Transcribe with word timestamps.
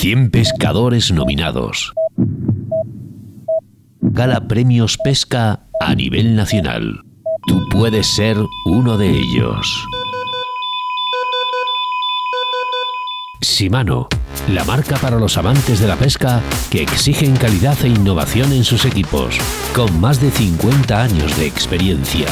100 0.00 0.30
pescadores 0.30 1.12
nominados. 1.12 1.92
Gala 4.00 4.48
Premios 4.48 4.96
Pesca 4.96 5.66
a 5.78 5.94
nivel 5.94 6.34
nacional. 6.34 7.04
Tú 7.46 7.60
puedes 7.70 8.06
ser 8.06 8.38
uno 8.64 8.96
de 8.96 9.10
ellos. 9.10 9.86
Shimano, 13.42 14.08
la 14.48 14.64
marca 14.64 14.96
para 14.96 15.18
los 15.18 15.36
amantes 15.36 15.80
de 15.80 15.88
la 15.88 15.96
pesca 15.96 16.40
que 16.70 16.80
exigen 16.80 17.36
calidad 17.36 17.76
e 17.84 17.88
innovación 17.88 18.54
en 18.54 18.64
sus 18.64 18.86
equipos, 18.86 19.36
con 19.76 20.00
más 20.00 20.18
de 20.18 20.30
50 20.30 21.02
años 21.02 21.36
de 21.36 21.46
experiencia. 21.46 22.28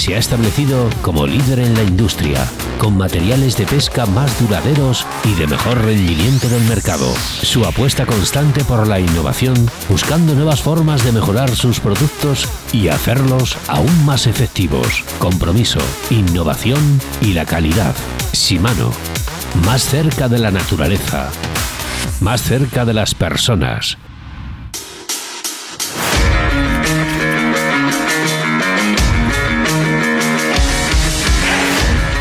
Se 0.00 0.14
ha 0.14 0.18
establecido 0.18 0.88
como 1.02 1.26
líder 1.26 1.58
en 1.58 1.74
la 1.74 1.82
industria, 1.82 2.48
con 2.78 2.96
materiales 2.96 3.58
de 3.58 3.66
pesca 3.66 4.06
más 4.06 4.40
duraderos 4.40 5.04
y 5.24 5.34
de 5.34 5.46
mejor 5.46 5.84
rendimiento 5.84 6.48
del 6.48 6.64
mercado. 6.64 7.12
Su 7.42 7.66
apuesta 7.66 8.06
constante 8.06 8.64
por 8.64 8.88
la 8.88 8.98
innovación, 8.98 9.54
buscando 9.90 10.34
nuevas 10.34 10.62
formas 10.62 11.04
de 11.04 11.12
mejorar 11.12 11.54
sus 11.54 11.80
productos 11.80 12.48
y 12.72 12.88
hacerlos 12.88 13.58
aún 13.68 14.06
más 14.06 14.26
efectivos. 14.26 15.04
Compromiso, 15.18 15.80
innovación 16.08 16.80
y 17.20 17.34
la 17.34 17.44
calidad. 17.44 17.94
Shimano, 18.32 18.92
más 19.66 19.82
cerca 19.82 20.30
de 20.30 20.38
la 20.38 20.50
naturaleza, 20.50 21.28
más 22.20 22.40
cerca 22.40 22.86
de 22.86 22.94
las 22.94 23.14
personas. 23.14 23.98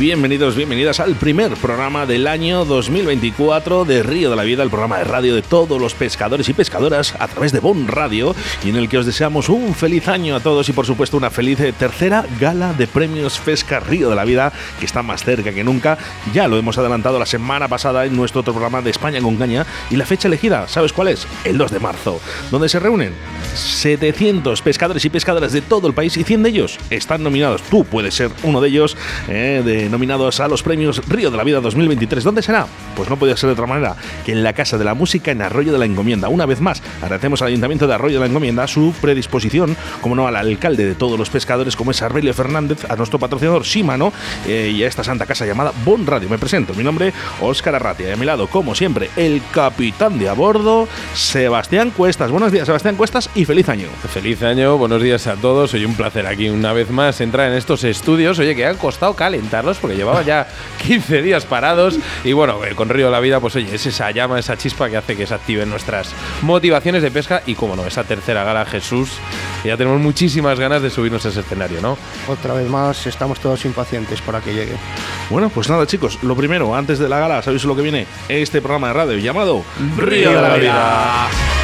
Bienvenidos, 0.00 0.56
bienvenidas 0.56 0.98
al 0.98 1.14
primer 1.14 1.52
programa 1.56 2.06
del 2.06 2.26
año 2.26 2.64
2024 2.64 3.84
de 3.84 4.02
Río 4.02 4.30
de 4.30 4.36
la 4.36 4.44
Vida, 4.44 4.62
el 4.62 4.70
programa 4.70 4.96
de 4.96 5.04
radio 5.04 5.34
de 5.34 5.42
todos 5.42 5.78
los 5.78 5.92
pescadores 5.92 6.48
y 6.48 6.54
pescadoras 6.54 7.14
a 7.18 7.28
través 7.28 7.52
de 7.52 7.60
Bon 7.60 7.86
Radio 7.86 8.34
y 8.64 8.70
en 8.70 8.76
el 8.76 8.88
que 8.88 8.96
os 8.96 9.04
deseamos 9.04 9.50
un 9.50 9.74
feliz 9.74 10.08
año 10.08 10.34
a 10.34 10.40
todos 10.40 10.70
y 10.70 10.72
por 10.72 10.86
supuesto 10.86 11.18
una 11.18 11.28
feliz 11.28 11.60
eh, 11.60 11.74
tercera 11.78 12.24
gala 12.40 12.72
de 12.72 12.86
premios 12.86 13.38
Pesca 13.40 13.78
Río 13.78 14.08
de 14.08 14.16
la 14.16 14.24
Vida 14.24 14.54
que 14.78 14.86
está 14.86 15.02
más 15.02 15.22
cerca 15.22 15.52
que 15.52 15.62
nunca. 15.62 15.98
Ya 16.32 16.48
lo 16.48 16.56
hemos 16.56 16.78
adelantado 16.78 17.18
la 17.18 17.26
semana 17.26 17.68
pasada 17.68 18.06
en 18.06 18.16
nuestro 18.16 18.40
otro 18.40 18.54
programa 18.54 18.80
de 18.80 18.88
España 18.88 19.20
con 19.20 19.36
Caña 19.36 19.66
y 19.90 19.96
la 19.96 20.06
fecha 20.06 20.28
elegida, 20.28 20.66
¿sabes 20.66 20.94
cuál 20.94 21.08
es? 21.08 21.26
El 21.44 21.58
2 21.58 21.72
de 21.72 21.78
marzo, 21.78 22.22
donde 22.50 22.70
se 22.70 22.80
reúnen 22.80 23.12
700 23.54 24.62
pescadores 24.62 25.04
y 25.04 25.10
pescadoras 25.10 25.52
de 25.52 25.60
todo 25.60 25.86
el 25.88 25.92
país 25.92 26.16
y 26.16 26.24
100 26.24 26.42
de 26.42 26.48
ellos 26.48 26.78
están 26.88 27.22
nominados. 27.22 27.60
Tú 27.64 27.84
puedes 27.84 28.14
ser 28.14 28.30
uno 28.44 28.62
de 28.62 28.68
ellos 28.68 28.96
eh, 29.28 29.89
nominados 29.90 30.40
a 30.40 30.48
los 30.48 30.62
premios 30.62 31.06
Río 31.08 31.30
de 31.30 31.36
la 31.36 31.44
Vida 31.44 31.60
2023. 31.60 32.24
¿Dónde 32.24 32.42
será? 32.42 32.66
Pues 32.96 33.08
no 33.08 33.18
podía 33.18 33.36
ser 33.36 33.48
de 33.48 33.52
otra 33.54 33.66
manera 33.66 33.96
que 34.24 34.32
en 34.32 34.42
la 34.42 34.52
Casa 34.52 34.78
de 34.78 34.84
la 34.84 34.94
Música 34.94 35.30
en 35.30 35.42
Arroyo 35.42 35.72
de 35.72 35.78
la 35.78 35.84
Encomienda. 35.84 36.28
Una 36.28 36.46
vez 36.46 36.60
más, 36.60 36.82
agradecemos 37.02 37.42
al 37.42 37.48
Ayuntamiento 37.48 37.86
de 37.86 37.94
Arroyo 37.94 38.14
de 38.14 38.20
la 38.20 38.26
Encomienda 38.26 38.66
su 38.66 38.94
predisposición, 39.00 39.76
como 40.00 40.14
no, 40.14 40.26
al 40.26 40.36
alcalde 40.36 40.84
de 40.84 40.94
todos 40.94 41.18
los 41.18 41.30
pescadores, 41.30 41.76
como 41.76 41.90
es 41.90 42.02
Arbelio 42.02 42.34
Fernández, 42.34 42.84
a 42.88 42.96
nuestro 42.96 43.18
patrocinador 43.18 43.64
Shimano 43.64 44.12
eh, 44.46 44.72
y 44.74 44.82
a 44.82 44.88
esta 44.88 45.04
santa 45.04 45.26
casa 45.26 45.46
llamada 45.46 45.72
Bon 45.84 46.06
Radio. 46.06 46.28
Me 46.28 46.38
presento, 46.38 46.74
mi 46.74 46.84
nombre 46.84 47.12
Óscar 47.40 47.74
Arratia 47.74 48.08
y 48.08 48.12
a 48.12 48.16
mi 48.16 48.26
lado, 48.26 48.46
como 48.48 48.74
siempre, 48.74 49.10
el 49.16 49.42
capitán 49.52 50.18
de 50.18 50.28
a 50.28 50.32
bordo, 50.32 50.88
Sebastián 51.14 51.90
Cuestas. 51.90 52.30
Buenos 52.30 52.52
días, 52.52 52.66
Sebastián 52.66 52.96
Cuestas, 52.96 53.30
y 53.34 53.44
feliz 53.44 53.68
año. 53.68 53.88
Feliz 54.12 54.42
año, 54.42 54.76
buenos 54.76 55.02
días 55.02 55.26
a 55.26 55.36
todos. 55.36 55.74
Hoy 55.74 55.84
un 55.84 55.94
placer 55.94 56.26
aquí 56.26 56.48
una 56.48 56.72
vez 56.72 56.90
más 56.90 57.20
entrar 57.20 57.50
en 57.50 57.56
estos 57.56 57.84
estudios. 57.84 58.38
Oye, 58.38 58.54
que 58.54 58.66
han 58.66 58.76
costado 58.76 59.14
calentarlos 59.14 59.78
porque 59.80 59.96
llevaba 59.96 60.22
ya 60.22 60.46
15 60.86 61.22
días 61.22 61.44
parados. 61.44 61.98
Y 62.24 62.32
bueno, 62.32 62.64
eh, 62.64 62.74
con 62.74 62.88
Río 62.88 63.06
de 63.06 63.12
la 63.12 63.20
Vida, 63.20 63.40
pues 63.40 63.56
oye, 63.56 63.74
es 63.74 63.86
esa 63.86 64.10
llama, 64.10 64.38
esa 64.38 64.56
chispa 64.56 64.88
que 64.88 64.96
hace 64.96 65.16
que 65.16 65.26
se 65.26 65.34
activen 65.34 65.70
nuestras 65.70 66.12
motivaciones 66.42 67.02
de 67.02 67.10
pesca. 67.10 67.42
Y 67.46 67.54
como 67.54 67.76
no, 67.76 67.86
esa 67.86 68.04
tercera 68.04 68.44
gala 68.44 68.64
Jesús, 68.66 69.10
ya 69.64 69.76
tenemos 69.76 70.00
muchísimas 70.00 70.58
ganas 70.58 70.82
de 70.82 70.90
subirnos 70.90 71.24
a 71.26 71.28
ese 71.28 71.40
escenario, 71.40 71.80
¿no? 71.80 71.96
Otra 72.28 72.54
vez 72.54 72.68
más, 72.68 73.06
estamos 73.06 73.40
todos 73.40 73.64
impacientes 73.64 74.20
para 74.20 74.40
que 74.40 74.54
llegue. 74.54 74.76
Bueno, 75.30 75.48
pues 75.50 75.68
nada, 75.68 75.86
chicos, 75.86 76.18
lo 76.22 76.36
primero, 76.36 76.74
antes 76.74 76.98
de 76.98 77.08
la 77.08 77.18
gala, 77.18 77.42
¿sabéis 77.42 77.64
lo 77.64 77.76
que 77.76 77.82
viene? 77.82 78.06
Este 78.28 78.60
programa 78.60 78.88
de 78.88 78.92
radio 78.94 79.18
llamado 79.18 79.64
Río 79.96 80.30
de 80.32 80.42
la 80.42 80.54
Vida. 80.56 81.59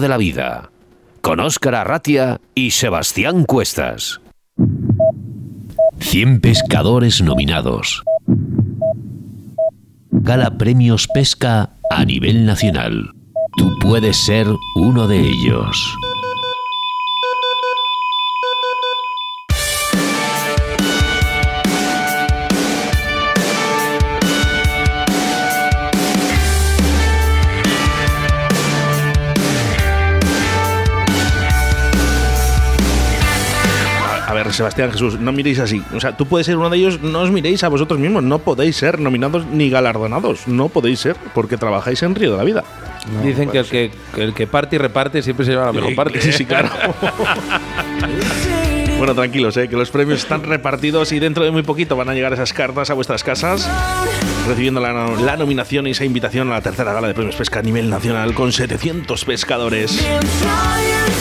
De 0.00 0.08
la 0.08 0.16
Vida, 0.16 0.70
con 1.20 1.40
Óscar 1.40 1.74
Arratia 1.74 2.40
y 2.54 2.72
Sebastián 2.72 3.44
Cuestas. 3.44 4.20
100 6.00 6.40
pescadores 6.40 7.22
nominados. 7.22 8.02
Gala 10.10 10.58
Premios 10.58 11.06
Pesca 11.08 11.70
a 11.90 12.04
nivel 12.04 12.46
nacional. 12.46 13.12
Tú 13.56 13.70
puedes 13.80 14.16
ser 14.16 14.46
uno 14.76 15.06
de 15.06 15.20
ellos. 15.20 15.94
Sebastián 34.52 34.92
Jesús, 34.92 35.18
no 35.18 35.32
miréis 35.32 35.58
así. 35.58 35.82
O 35.94 36.00
sea, 36.00 36.16
tú 36.16 36.26
puedes 36.26 36.46
ser 36.46 36.56
uno 36.56 36.70
de 36.70 36.78
ellos, 36.78 37.00
no 37.00 37.20
os 37.20 37.30
miréis 37.30 37.62
a 37.64 37.68
vosotros 37.68 37.98
mismos. 37.98 38.22
No 38.22 38.38
podéis 38.38 38.76
ser 38.76 38.98
nominados 39.00 39.46
ni 39.46 39.70
galardonados. 39.70 40.46
No 40.46 40.68
podéis 40.68 41.00
ser 41.00 41.16
porque 41.34 41.56
trabajáis 41.56 42.02
en 42.02 42.14
Río 42.14 42.32
de 42.32 42.36
la 42.36 42.44
Vida. 42.44 42.64
Dicen 43.24 43.50
que 43.50 43.58
el, 43.58 43.66
que 43.66 43.90
que 44.14 44.22
el 44.22 44.34
que 44.34 44.46
parte 44.46 44.76
y 44.76 44.78
reparte 44.78 45.22
siempre 45.22 45.46
se 45.46 45.52
lleva 45.52 45.66
la 45.66 45.72
mejor 45.72 45.94
parte. 45.94 46.20
Sí, 46.20 46.32
sí, 46.32 46.44
claro. 46.44 46.68
Bueno, 49.00 49.14
tranquilos, 49.14 49.56
eh, 49.56 49.66
que 49.66 49.76
los 49.76 49.90
premios 49.90 50.18
están 50.18 50.42
repartidos 50.42 51.10
y 51.12 51.18
dentro 51.18 51.42
de 51.42 51.50
muy 51.50 51.62
poquito 51.62 51.96
van 51.96 52.10
a 52.10 52.14
llegar 52.14 52.34
esas 52.34 52.52
cartas 52.52 52.90
a 52.90 52.94
vuestras 52.94 53.24
casas, 53.24 53.66
recibiendo 54.46 54.78
la, 54.78 54.92
la 54.92 55.38
nominación 55.38 55.86
y 55.86 55.92
esa 55.92 56.04
invitación 56.04 56.50
a 56.50 56.56
la 56.56 56.60
tercera 56.60 56.92
gala 56.92 57.08
de 57.08 57.14
premios 57.14 57.34
pesca 57.34 57.60
a 57.60 57.62
nivel 57.62 57.88
nacional 57.88 58.34
con 58.34 58.52
700 58.52 59.24
pescadores. 59.24 60.06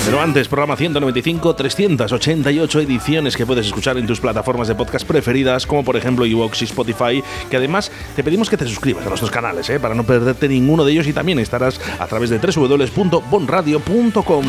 Pero 0.04 0.20
antes, 0.20 0.50
programa 0.50 0.76
195, 0.76 1.56
388 1.56 2.81
ediciones 2.81 3.38
que 3.38 3.46
puedes 3.46 3.68
escuchar 3.68 3.98
en 3.98 4.06
tus 4.06 4.20
plataformas 4.20 4.68
de 4.68 4.75
podcast 4.75 5.08
preferidas, 5.08 5.66
como 5.66 5.86
por 5.86 5.96
ejemplo 5.96 6.25
iVoox 6.25 6.62
y 6.62 6.66
Spotify, 6.66 7.24
que 7.50 7.56
además 7.56 7.94
te 8.14 8.25
pedimos 8.25 8.50
que 8.50 8.58
te 8.58 8.68
suscribas 8.68 9.06
a 9.06 9.08
nuestros 9.08 9.32
canales, 9.32 9.70
eh, 9.70 9.80
para 9.80 9.96
no 9.96 10.04
perderte 10.04 10.50
ninguno 10.50 10.84
de 10.84 10.92
ellos 10.92 11.08
y 11.08 11.14
también 11.14 11.40
estarás 11.40 11.80
a 11.98 12.08
través 12.08 12.30
de 12.30 12.40
www.bonradio.com. 12.40 14.46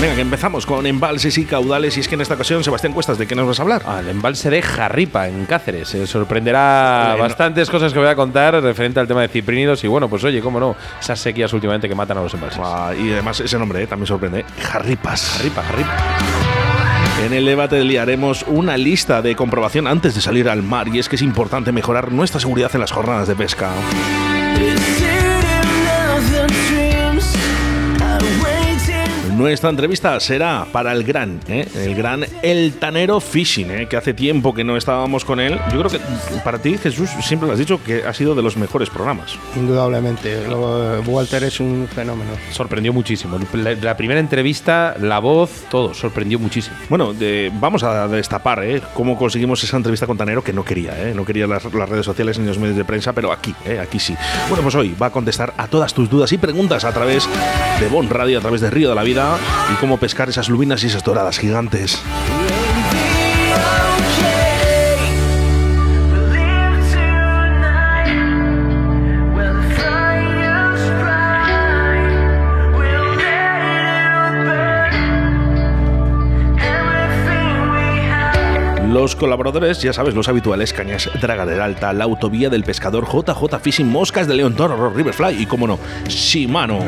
Venga, 0.00 0.14
que 0.14 0.22
empezamos 0.22 0.64
con 0.64 0.86
embalses 0.86 1.36
y 1.36 1.44
caudales. 1.44 1.94
Y 1.96 2.00
es 2.00 2.08
que 2.08 2.14
en 2.14 2.22
esta 2.22 2.32
ocasión, 2.34 2.64
Sebastián 2.64 2.94
Cuestas, 2.94 3.18
¿de 3.18 3.26
qué 3.26 3.34
nos 3.34 3.46
vas 3.46 3.58
a 3.58 3.62
hablar? 3.62 3.82
Al 3.84 4.08
embalse 4.08 4.48
de 4.48 4.62
Jarripa, 4.62 5.28
en 5.28 5.44
Cáceres. 5.44 5.88
Se 5.88 6.06
sorprenderá 6.06 7.08
Bueno. 7.10 7.24
bastantes 7.24 7.68
cosas 7.68 7.92
que 7.92 7.98
voy 7.98 8.08
a 8.08 8.16
contar 8.16 8.54
referente 8.62 8.98
al 8.98 9.06
tema 9.06 9.20
de 9.20 9.28
ciprinidos. 9.28 9.84
Y 9.84 9.88
bueno, 9.88 10.08
pues 10.08 10.24
oye, 10.24 10.40
cómo 10.40 10.58
no, 10.58 10.74
esas 10.98 11.20
sequías 11.20 11.52
últimamente 11.52 11.86
que 11.86 11.94
matan 11.94 12.16
a 12.16 12.22
los 12.22 12.32
embalses. 12.32 12.62
Ah, 12.64 12.92
y 12.98 13.12
además 13.12 13.40
ese 13.40 13.58
nombre 13.58 13.82
eh, 13.82 13.86
también 13.86 14.06
sorprende. 14.06 14.40
¿eh? 14.40 14.44
Jarripas. 14.62 15.34
Jarripa, 15.36 15.62
Jarripa. 15.64 15.96
En 17.26 17.34
el 17.34 17.44
debate 17.44 17.76
del 17.76 17.88
día 17.88 18.00
haremos 18.00 18.46
una 18.46 18.78
lista 18.78 19.20
de 19.20 19.36
comprobación 19.36 19.86
antes 19.86 20.14
de 20.14 20.22
salir 20.22 20.48
al 20.48 20.62
mar 20.62 20.88
y 20.88 20.98
es 20.98 21.10
que 21.10 21.16
es 21.16 21.22
importante 21.22 21.72
mejorar 21.72 22.10
nuestra 22.10 22.40
seguridad 22.40 22.70
en 22.72 22.80
las 22.80 22.90
jornadas 22.90 23.28
de 23.28 23.34
pesca. 23.34 23.68
Nuestra 29.40 29.70
entrevista 29.70 30.20
será 30.20 30.66
para 30.70 30.92
el 30.92 31.02
gran, 31.02 31.40
¿eh? 31.48 31.66
el 31.74 31.94
gran 31.94 32.26
El 32.42 32.74
Tanero 32.74 33.20
Fishing, 33.20 33.70
¿eh? 33.70 33.86
que 33.88 33.96
hace 33.96 34.12
tiempo 34.12 34.52
que 34.52 34.64
no 34.64 34.76
estábamos 34.76 35.24
con 35.24 35.40
él. 35.40 35.58
Yo 35.72 35.78
creo 35.78 35.90
que 35.90 35.98
para 36.44 36.58
ti, 36.58 36.76
Jesús, 36.76 37.08
siempre 37.22 37.46
lo 37.46 37.54
has 37.54 37.58
dicho 37.58 37.82
que 37.82 38.04
ha 38.04 38.12
sido 38.12 38.34
de 38.34 38.42
los 38.42 38.58
mejores 38.58 38.90
programas. 38.90 39.38
Indudablemente. 39.56 40.46
Walter 41.06 41.44
es 41.44 41.58
un 41.58 41.88
fenómeno. 41.88 42.32
Sorprendió 42.50 42.92
muchísimo. 42.92 43.38
La, 43.54 43.96
primera 43.96 44.20
entrevista, 44.20 44.94
la 45.00 45.20
voz, 45.20 45.64
todo, 45.70 45.94
sorprendió 45.94 46.38
muchísimo. 46.38 46.76
Bueno, 46.90 47.14
vamos 47.58 47.82
a 47.82 48.08
destapar 48.08 48.62
¿eh? 48.62 48.82
cómo 48.92 49.16
conseguimos 49.16 49.64
esa 49.64 49.78
entrevista 49.78 50.06
con 50.06 50.18
Tanero, 50.18 50.44
que 50.44 50.52
no 50.52 50.66
quería, 50.66 51.08
¿eh? 51.08 51.14
no 51.14 51.24
quería 51.24 51.46
las, 51.46 51.64
redes 51.64 52.04
sociales 52.04 52.38
ni 52.38 52.46
los 52.46 52.58
medios 52.58 52.76
de 52.76 52.84
prensa, 52.84 53.14
pero 53.14 53.32
aquí, 53.32 53.54
¿eh? 53.64 53.78
aquí 53.80 53.98
sí. 53.98 54.14
Bueno, 54.50 54.62
pues 54.62 54.74
hoy 54.74 54.94
va 55.00 55.06
a 55.06 55.10
contestar 55.10 55.54
a 55.56 55.66
todas 55.66 55.94
tus 55.94 56.10
dudas 56.10 56.30
y 56.30 56.36
preguntas 56.36 56.84
a 56.84 56.92
través 56.92 57.26
de 57.80 57.88
Bon 57.88 58.06
Radio, 58.10 58.36
a 58.36 58.42
través 58.42 58.60
de 58.60 58.68
Río 58.68 58.90
de 58.90 58.94
la 58.94 59.02
Vida 59.02 59.29
y 59.72 59.74
cómo 59.76 59.98
pescar 59.98 60.28
esas 60.28 60.48
lubinas 60.48 60.82
y 60.84 60.86
esas 60.86 61.04
doradas 61.04 61.38
gigantes. 61.38 62.02
Los 78.90 79.14
colaboradores, 79.14 79.80
ya 79.80 79.92
sabes, 79.92 80.16
los 80.16 80.28
habituales, 80.28 80.72
Cañas 80.72 81.08
Draga 81.20 81.46
del 81.46 81.60
Alta, 81.60 81.92
la 81.92 82.04
autovía 82.04 82.50
del 82.50 82.64
pescador 82.64 83.06
JJ 83.06 83.60
Fishing, 83.62 83.86
Moscas 83.86 84.26
de 84.26 84.34
León 84.34 84.56
Toro, 84.56 84.90
Riverfly 84.90 85.42
y, 85.42 85.46
como 85.46 85.68
no, 85.68 85.78
Shimano. 86.08 86.80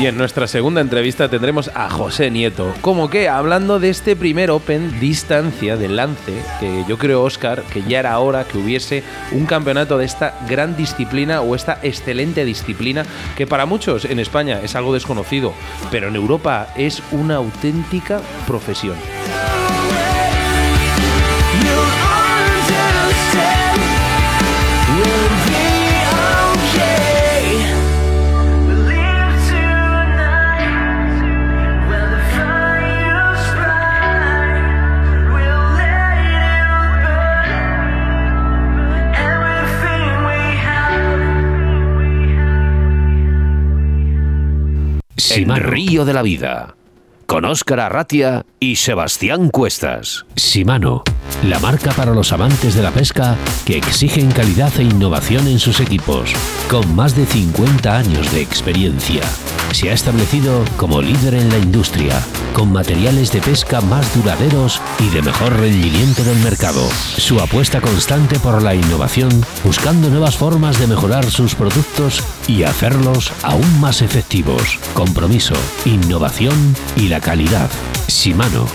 Y 0.00 0.06
en 0.06 0.16
nuestra 0.16 0.46
segunda 0.46 0.80
entrevista 0.80 1.28
tendremos 1.28 1.70
a 1.74 1.90
José 1.90 2.30
Nieto. 2.30 2.72
Como 2.80 3.10
que 3.10 3.28
hablando 3.28 3.78
de 3.78 3.90
este 3.90 4.16
primer 4.16 4.50
Open 4.50 4.98
distancia 4.98 5.76
del 5.76 5.96
lance, 5.96 6.42
que 6.58 6.86
yo 6.88 6.96
creo, 6.96 7.22
Oscar, 7.22 7.62
que 7.64 7.82
ya 7.82 7.98
era 7.98 8.18
hora 8.18 8.44
que 8.44 8.56
hubiese 8.56 9.02
un 9.32 9.44
campeonato 9.44 9.98
de 9.98 10.06
esta 10.06 10.38
gran 10.48 10.74
disciplina 10.74 11.42
o 11.42 11.54
esta 11.54 11.80
excelente 11.82 12.46
disciplina, 12.46 13.04
que 13.36 13.46
para 13.46 13.66
muchos 13.66 14.06
en 14.06 14.20
España 14.20 14.60
es 14.62 14.74
algo 14.74 14.94
desconocido, 14.94 15.52
pero 15.90 16.08
en 16.08 16.16
Europa 16.16 16.68
es 16.78 17.02
una 17.12 17.36
auténtica 17.36 18.22
profesión. 18.46 18.96
Río 45.56 46.04
de 46.04 46.12
la 46.12 46.22
Vida, 46.22 46.76
con 47.30 47.44
Óscar 47.44 47.78
Arratia 47.78 48.44
y 48.58 48.74
Sebastián 48.74 49.50
Cuestas. 49.50 50.26
Simano, 50.34 51.04
la 51.44 51.60
marca 51.60 51.92
para 51.92 52.12
los 52.12 52.32
amantes 52.32 52.74
de 52.74 52.82
la 52.82 52.90
pesca 52.90 53.36
que 53.64 53.76
exigen 53.76 54.32
calidad 54.32 54.72
e 54.80 54.82
innovación 54.82 55.46
en 55.46 55.60
sus 55.60 55.78
equipos, 55.78 56.32
con 56.68 56.92
más 56.96 57.14
de 57.14 57.26
50 57.26 57.96
años 57.96 58.32
de 58.32 58.42
experiencia. 58.42 59.22
Se 59.70 59.90
ha 59.90 59.92
establecido 59.92 60.64
como 60.76 61.00
líder 61.00 61.34
en 61.34 61.48
la 61.48 61.58
industria, 61.58 62.20
con 62.52 62.72
materiales 62.72 63.30
de 63.30 63.40
pesca 63.40 63.80
más 63.80 64.12
duraderos 64.16 64.82
y 64.98 65.08
de 65.10 65.22
mejor 65.22 65.56
rendimiento 65.56 66.24
del 66.24 66.38
mercado. 66.40 66.82
Su 67.16 67.38
apuesta 67.38 67.80
constante 67.80 68.40
por 68.40 68.60
la 68.62 68.74
innovación, 68.74 69.30
buscando 69.62 70.10
nuevas 70.10 70.36
formas 70.36 70.78
de 70.80 70.88
mejorar 70.88 71.24
sus 71.30 71.54
productos 71.54 72.24
y 72.48 72.64
hacerlos 72.64 73.32
aún 73.44 73.80
más 73.80 74.02
efectivos. 74.02 74.80
Compromiso, 74.92 75.54
innovación 75.84 76.74
y 76.96 77.06
la 77.08 77.19
calidad. 77.20 77.70
Simano, 78.06 78.66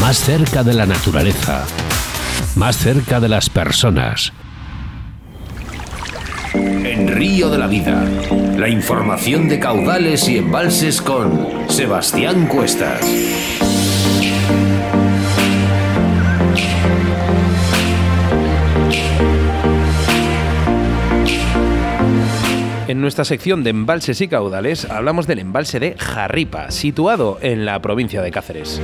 más 0.00 0.18
cerca 0.18 0.62
de 0.62 0.74
la 0.74 0.86
naturaleza, 0.86 1.64
más 2.56 2.76
cerca 2.76 3.20
de 3.20 3.28
las 3.28 3.50
personas. 3.50 4.32
En 6.54 7.08
Río 7.08 7.50
de 7.50 7.58
la 7.58 7.66
Vida, 7.66 8.04
la 8.56 8.68
información 8.68 9.48
de 9.48 9.58
caudales 9.58 10.28
y 10.28 10.38
embalses 10.38 11.00
con 11.00 11.48
Sebastián 11.68 12.46
Cuestas. 12.46 13.00
En 22.90 23.00
nuestra 23.00 23.24
sección 23.24 23.62
de 23.62 23.70
embalses 23.70 24.20
y 24.20 24.26
caudales 24.26 24.84
hablamos 24.84 25.28
del 25.28 25.38
embalse 25.38 25.78
de 25.78 25.94
Jarripa, 25.96 26.72
situado 26.72 27.38
en 27.40 27.64
la 27.64 27.80
provincia 27.80 28.20
de 28.20 28.32
Cáceres. 28.32 28.82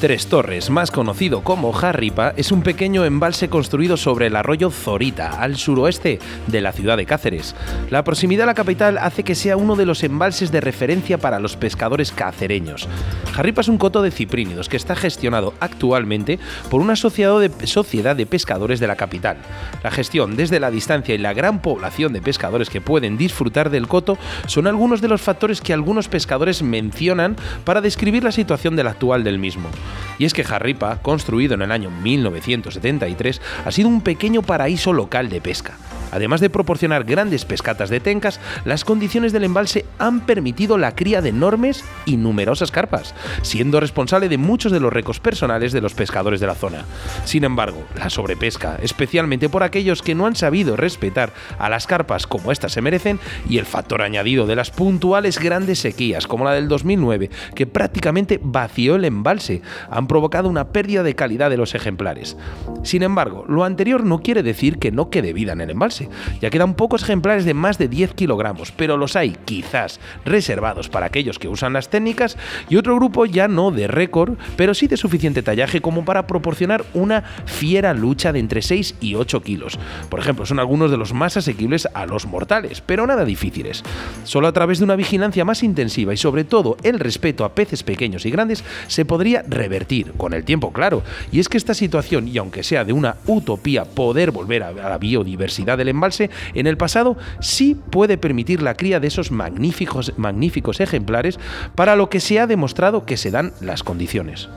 Tres 0.00 0.28
Torres, 0.28 0.70
más 0.70 0.90
conocido 0.90 1.42
como 1.44 1.72
Jarripa, 1.72 2.32
es 2.38 2.52
un 2.52 2.62
pequeño 2.62 3.04
embalse 3.04 3.50
construido 3.50 3.98
sobre 3.98 4.28
el 4.28 4.36
arroyo 4.36 4.70
Zorita, 4.70 5.42
al 5.42 5.58
suroeste 5.58 6.18
de 6.46 6.62
la 6.62 6.72
ciudad 6.72 6.96
de 6.96 7.04
Cáceres. 7.04 7.54
La 7.90 8.02
proximidad 8.02 8.44
a 8.44 8.46
la 8.46 8.54
capital 8.54 8.96
hace 8.96 9.24
que 9.24 9.34
sea 9.34 9.58
uno 9.58 9.76
de 9.76 9.84
los 9.84 10.02
embalses 10.02 10.50
de 10.50 10.62
referencia 10.62 11.18
para 11.18 11.38
los 11.38 11.56
pescadores 11.56 12.12
cacereños. 12.12 12.88
Jarripa 13.34 13.60
es 13.60 13.68
un 13.68 13.76
coto 13.76 14.00
de 14.00 14.10
ciprínidos 14.10 14.70
que 14.70 14.78
está 14.78 14.96
gestionado 14.96 15.52
actualmente 15.60 16.38
por 16.70 16.80
una 16.80 16.96
sociedad 16.96 17.38
de, 17.38 18.26
pescadores 18.26 18.80
de 18.80 18.86
la 18.86 18.96
capital. 18.96 19.36
La 19.82 19.90
gestión 19.90 20.34
desde 20.34 20.60
la 20.60 20.70
distancia 20.70 21.14
y 21.14 21.18
la 21.18 21.34
gran 21.34 21.60
población 21.60 22.14
de 22.14 22.22
pescadores 22.22 22.70
que 22.70 22.80
pueden 22.80 23.18
disfrutar 23.18 23.68
del 23.68 23.86
coto 23.86 24.16
son 24.46 24.66
algunos 24.66 25.02
de 25.02 25.08
los 25.08 25.20
factores 25.20 25.60
que 25.60 25.74
algunos 25.74 26.08
pescadores 26.08 26.62
mencionan 26.62 27.36
para 27.66 27.82
describir 27.82 28.24
la 28.24 28.32
situación 28.32 28.76
del 28.76 28.86
actual 28.86 29.24
del 29.24 29.38
mismo. 29.38 29.68
Y 30.18 30.24
es 30.24 30.34
que 30.34 30.44
Jarripa, 30.44 31.00
construido 31.02 31.54
en 31.54 31.62
el 31.62 31.72
año 31.72 31.90
1973, 31.90 33.40
ha 33.64 33.70
sido 33.70 33.88
un 33.88 34.02
pequeño 34.02 34.42
paraíso 34.42 34.92
local 34.92 35.28
de 35.28 35.40
pesca. 35.40 35.76
Además 36.12 36.40
de 36.40 36.50
proporcionar 36.50 37.04
grandes 37.04 37.44
pescatas 37.44 37.88
de 37.88 38.00
tencas, 38.00 38.40
las 38.64 38.84
condiciones 38.84 39.32
del 39.32 39.44
embalse 39.44 39.84
han 39.98 40.20
permitido 40.20 40.76
la 40.76 40.94
cría 40.94 41.22
de 41.22 41.28
enormes 41.28 41.84
y 42.04 42.16
numerosas 42.16 42.70
carpas, 42.70 43.14
siendo 43.42 43.80
responsable 43.80 44.28
de 44.28 44.38
muchos 44.38 44.72
de 44.72 44.80
los 44.80 44.92
récords 44.92 45.20
personales 45.20 45.72
de 45.72 45.80
los 45.80 45.94
pescadores 45.94 46.40
de 46.40 46.46
la 46.46 46.54
zona. 46.54 46.84
Sin 47.24 47.44
embargo, 47.44 47.84
la 47.96 48.10
sobrepesca, 48.10 48.78
especialmente 48.82 49.48
por 49.48 49.62
aquellos 49.62 50.02
que 50.02 50.14
no 50.14 50.26
han 50.26 50.36
sabido 50.36 50.76
respetar 50.76 51.32
a 51.58 51.68
las 51.68 51.86
carpas 51.86 52.26
como 52.26 52.50
éstas 52.50 52.72
se 52.72 52.82
merecen, 52.82 53.20
y 53.48 53.58
el 53.58 53.66
factor 53.66 54.02
añadido 54.02 54.46
de 54.46 54.56
las 54.56 54.70
puntuales 54.70 55.38
grandes 55.38 55.78
sequías, 55.78 56.26
como 56.26 56.44
la 56.44 56.52
del 56.52 56.68
2009, 56.68 57.30
que 57.54 57.66
prácticamente 57.66 58.40
vació 58.42 58.96
el 58.96 59.04
embalse, 59.04 59.62
han 59.90 60.06
provocado 60.06 60.48
una 60.48 60.68
pérdida 60.68 61.02
de 61.02 61.14
calidad 61.14 61.50
de 61.50 61.56
los 61.56 61.74
ejemplares. 61.74 62.36
Sin 62.82 63.02
embargo, 63.02 63.44
lo 63.48 63.64
anterior 63.64 64.04
no 64.04 64.20
quiere 64.20 64.42
decir 64.42 64.78
que 64.78 64.90
no 64.90 65.10
quede 65.10 65.32
vida 65.32 65.52
en 65.52 65.60
el 65.60 65.70
embalse. 65.70 66.08
Ya 66.40 66.50
quedan 66.50 66.74
pocos 66.74 67.02
ejemplares 67.02 67.44
de 67.44 67.54
más 67.54 67.78
de 67.78 67.88
10 67.88 68.14
kilogramos, 68.14 68.72
pero 68.72 68.96
los 68.96 69.16
hay 69.16 69.36
quizás 69.44 70.00
reservados 70.24 70.88
para 70.88 71.06
aquellos 71.06 71.38
que 71.38 71.48
usan 71.48 71.72
las 71.72 71.90
técnicas 71.90 72.36
y 72.68 72.76
otro 72.76 72.96
grupo 72.96 73.26
ya 73.26 73.48
no 73.48 73.70
de 73.70 73.86
récord, 73.86 74.36
pero 74.56 74.74
sí 74.74 74.86
de 74.86 74.96
suficiente 74.96 75.42
tallaje 75.42 75.80
como 75.80 76.04
para 76.04 76.26
proporcionar 76.26 76.84
una 76.94 77.22
fiera 77.44 77.94
lucha 77.94 78.32
de 78.32 78.40
entre 78.40 78.62
6 78.62 78.96
y 79.00 79.14
8 79.14 79.42
kilos. 79.42 79.78
Por 80.08 80.20
ejemplo, 80.20 80.46
son 80.46 80.58
algunos 80.58 80.90
de 80.90 80.96
los 80.96 81.12
más 81.12 81.36
asequibles 81.36 81.88
a 81.94 82.06
los 82.06 82.26
mortales, 82.26 82.80
pero 82.80 83.06
nada 83.06 83.24
difíciles. 83.24 83.82
Solo 84.24 84.48
a 84.48 84.52
través 84.52 84.78
de 84.78 84.84
una 84.84 84.96
vigilancia 84.96 85.44
más 85.44 85.62
intensiva 85.62 86.12
y 86.12 86.16
sobre 86.16 86.44
todo 86.44 86.76
el 86.82 86.98
respeto 86.98 87.44
a 87.44 87.54
peces 87.54 87.82
pequeños 87.82 88.26
y 88.26 88.30
grandes 88.30 88.64
se 88.86 89.04
podría 89.04 89.42
revertir, 89.46 89.69
con 90.16 90.34
el 90.34 90.44
tiempo 90.44 90.72
claro. 90.72 91.02
Y 91.32 91.40
es 91.40 91.48
que 91.48 91.56
esta 91.56 91.74
situación, 91.74 92.28
y 92.28 92.38
aunque 92.38 92.62
sea 92.62 92.84
de 92.84 92.92
una 92.92 93.16
utopía 93.26 93.84
poder 93.84 94.30
volver 94.30 94.62
a 94.62 94.72
la 94.72 94.98
biodiversidad 94.98 95.78
del 95.78 95.88
embalse, 95.88 96.30
en 96.54 96.66
el 96.66 96.76
pasado 96.76 97.16
sí 97.40 97.76
puede 97.90 98.18
permitir 98.18 98.62
la 98.62 98.74
cría 98.74 99.00
de 99.00 99.08
esos 99.08 99.30
magníficos, 99.30 100.12
magníficos 100.16 100.80
ejemplares 100.80 101.38
para 101.74 101.96
lo 101.96 102.10
que 102.10 102.20
se 102.20 102.40
ha 102.40 102.46
demostrado 102.46 103.04
que 103.04 103.16
se 103.16 103.30
dan 103.30 103.52
las 103.60 103.82
condiciones. 103.82 104.48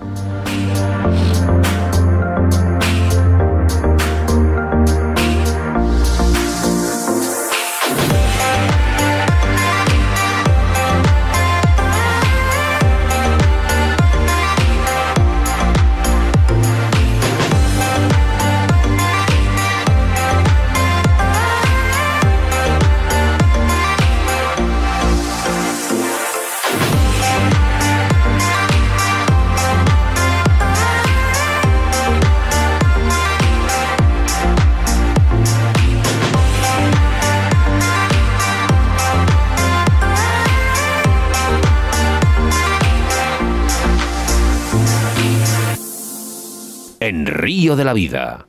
Río 47.64 47.78
de 47.78 47.86
la 47.86 47.94
Vida, 47.94 48.46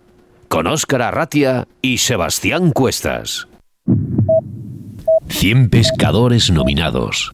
con 0.49 0.67
Óscar 0.67 1.01
Arratia 1.01 1.69
y 1.81 1.99
Sebastián 1.99 2.73
Cuestas. 2.73 3.47
100 5.29 5.71
pescadores 5.71 6.51
nominados. 6.51 7.31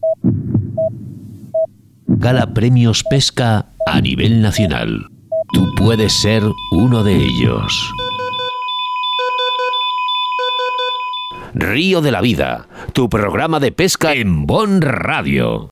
Gala 2.05 2.53
Premios 2.53 3.03
Pesca 3.09 3.65
a 3.87 3.99
nivel 3.99 4.43
nacional. 4.43 5.07
Tú 5.53 5.73
puedes 5.75 6.13
ser 6.13 6.43
uno 6.71 7.03
de 7.03 7.15
ellos. 7.15 7.91
Río 11.55 12.01
de 12.01 12.11
la 12.11 12.21
Vida, 12.21 12.67
tu 12.93 13.09
programa 13.09 13.59
de 13.59 13.71
pesca 13.71 14.13
en 14.13 14.45
Bon 14.45 14.81
Radio. 14.81 15.71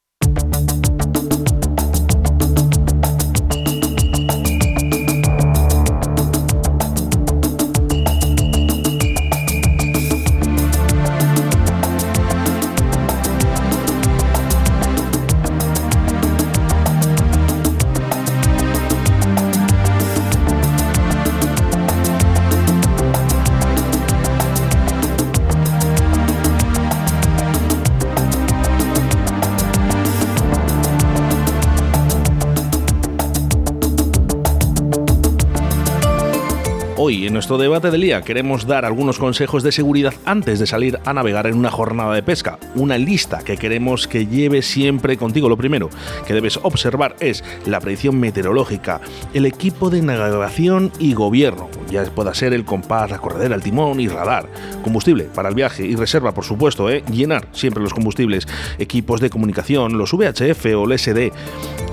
Hoy, 37.10 37.26
en 37.26 37.34
nuestro 37.34 37.58
debate 37.58 37.90
del 37.90 38.02
día, 38.02 38.22
queremos 38.22 38.68
dar 38.68 38.86
algunos 38.86 39.18
consejos 39.18 39.64
de 39.64 39.72
seguridad 39.72 40.14
antes 40.26 40.60
de 40.60 40.68
salir 40.68 41.00
a 41.06 41.12
navegar 41.12 41.48
en 41.48 41.58
una 41.58 41.72
jornada 41.72 42.14
de 42.14 42.22
pesca. 42.22 42.60
Una 42.76 43.00
lista 43.00 43.40
que 43.40 43.58
queremos 43.58 44.08
que 44.08 44.28
lleve 44.28 44.62
siempre 44.62 45.18
contigo. 45.18 45.50
Lo 45.50 45.58
primero 45.58 45.90
que 46.28 46.36
debes 46.36 46.58
observar 46.62 47.16
es 47.20 47.44
la 47.66 47.80
predicción 47.80 48.20
meteorológica, 48.20 49.02
el 49.34 49.48
equipo 49.48 49.90
de 49.90 50.04
navegación 50.04 50.92
y 51.00 51.16
gobierno, 51.16 51.68
ya 51.90 52.04
pueda 52.04 52.36
ser 52.36 52.54
el 52.54 52.64
compás, 52.64 53.10
la 53.10 53.18
corredera, 53.18 53.56
el 53.56 53.64
timón 53.64 54.00
y 54.00 54.08
radar, 54.08 54.48
combustible 54.84 55.24
para 55.24 55.50
el 55.50 55.56
viaje 55.56 55.88
y 55.88 55.96
reserva, 55.96 56.36
por 56.36 56.44
supuesto, 56.44 56.92
¿eh? 56.92 57.04
llenar 57.12 57.48
siempre 57.54 57.82
los 57.82 57.96
combustibles, 57.96 58.48
equipos 58.78 59.20
de 59.20 59.32
comunicación, 59.32 59.98
los 59.98 60.14
VHF 60.14 60.64
o 60.76 60.86
el 60.86 61.00
SD, 61.00 61.32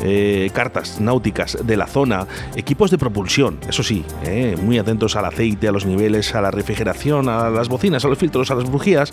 eh, 0.02 0.50
cartas 0.52 1.00
náuticas 1.00 1.56
de 1.64 1.76
la 1.78 1.86
zona, 1.86 2.26
equipos 2.54 2.90
de 2.90 2.98
propulsión, 2.98 3.58
eso 3.66 3.82
sí, 3.82 4.04
¿eh? 4.22 4.56
muy 4.60 4.76
atentos 4.76 5.05
al 5.14 5.26
aceite, 5.26 5.68
a 5.68 5.72
los 5.72 5.86
niveles, 5.86 6.34
a 6.34 6.40
la 6.40 6.50
refrigeración, 6.50 7.28
a 7.28 7.50
las 7.50 7.68
bocinas, 7.68 8.04
a 8.04 8.08
los 8.08 8.18
filtros, 8.18 8.50
a 8.50 8.56
las 8.56 8.68
bujías, 8.68 9.12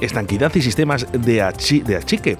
estanquidad 0.00 0.54
y 0.54 0.62
sistemas 0.62 1.06
de, 1.12 1.44
de 1.84 1.96
achique. 1.96 2.38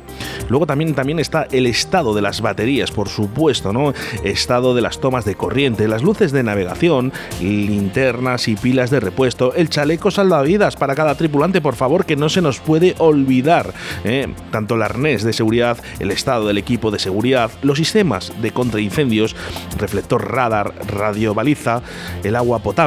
Luego 0.49 0.67
también, 0.67 0.95
también 0.95 1.19
está 1.19 1.47
el 1.51 1.67
estado 1.67 2.15
de 2.15 2.23
las 2.23 2.41
baterías, 2.41 2.91
por 2.91 3.09
supuesto, 3.09 3.73
¿no? 3.73 3.93
Estado 4.23 4.75
de 4.75 4.81
las 4.81 5.01
tomas 5.01 5.25
de 5.25 5.35
corriente, 5.35 5.89
las 5.89 6.03
luces 6.03 6.33
de 6.33 6.43
navegación, 6.43 7.13
linternas 7.41 8.49
y 8.49 8.55
pilas 8.55 8.91
de 8.91 9.01
repuesto, 9.01 9.55
el 9.55 9.69
chaleco 9.69 10.11
salvavidas 10.11 10.77
para 10.77 10.95
cada 10.95 11.17
tripulante, 11.17 11.61
por 11.61 11.75
favor, 11.75 12.07
que 12.07 12.17
no 12.17 12.29
se 12.29 12.41
nos 12.41 12.61
puede 12.61 12.95
olvidar. 12.99 13.75
¿eh? 14.05 14.29
Tanto 14.51 14.77
el 14.77 14.83
arnés 14.83 15.25
de 15.25 15.33
seguridad, 15.33 15.79
el 15.99 16.11
estado 16.11 16.47
del 16.47 16.59
equipo 16.59 16.91
de 16.91 16.99
seguridad, 16.99 17.51
los 17.63 17.79
sistemas 17.79 18.33
de 18.41 18.53
contraincendios, 18.53 19.35
reflector 19.79 20.31
radar, 20.31 20.73
radio 20.87 21.35
baliza, 21.35 21.83
el 22.23 22.37
agua 22.37 22.61
potable, 22.61 22.84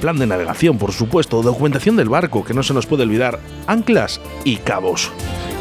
plan 0.00 0.18
de 0.18 0.26
navegación, 0.26 0.78
por 0.78 0.92
supuesto, 0.92 1.42
documentación 1.42 1.96
del 1.96 2.08
barco, 2.08 2.44
que 2.44 2.54
no 2.54 2.62
se 2.62 2.74
nos 2.74 2.86
puede 2.86 3.02
olvidar, 3.02 3.40
anclas 3.66 4.20
y 4.44 4.56
cabos. 4.56 5.10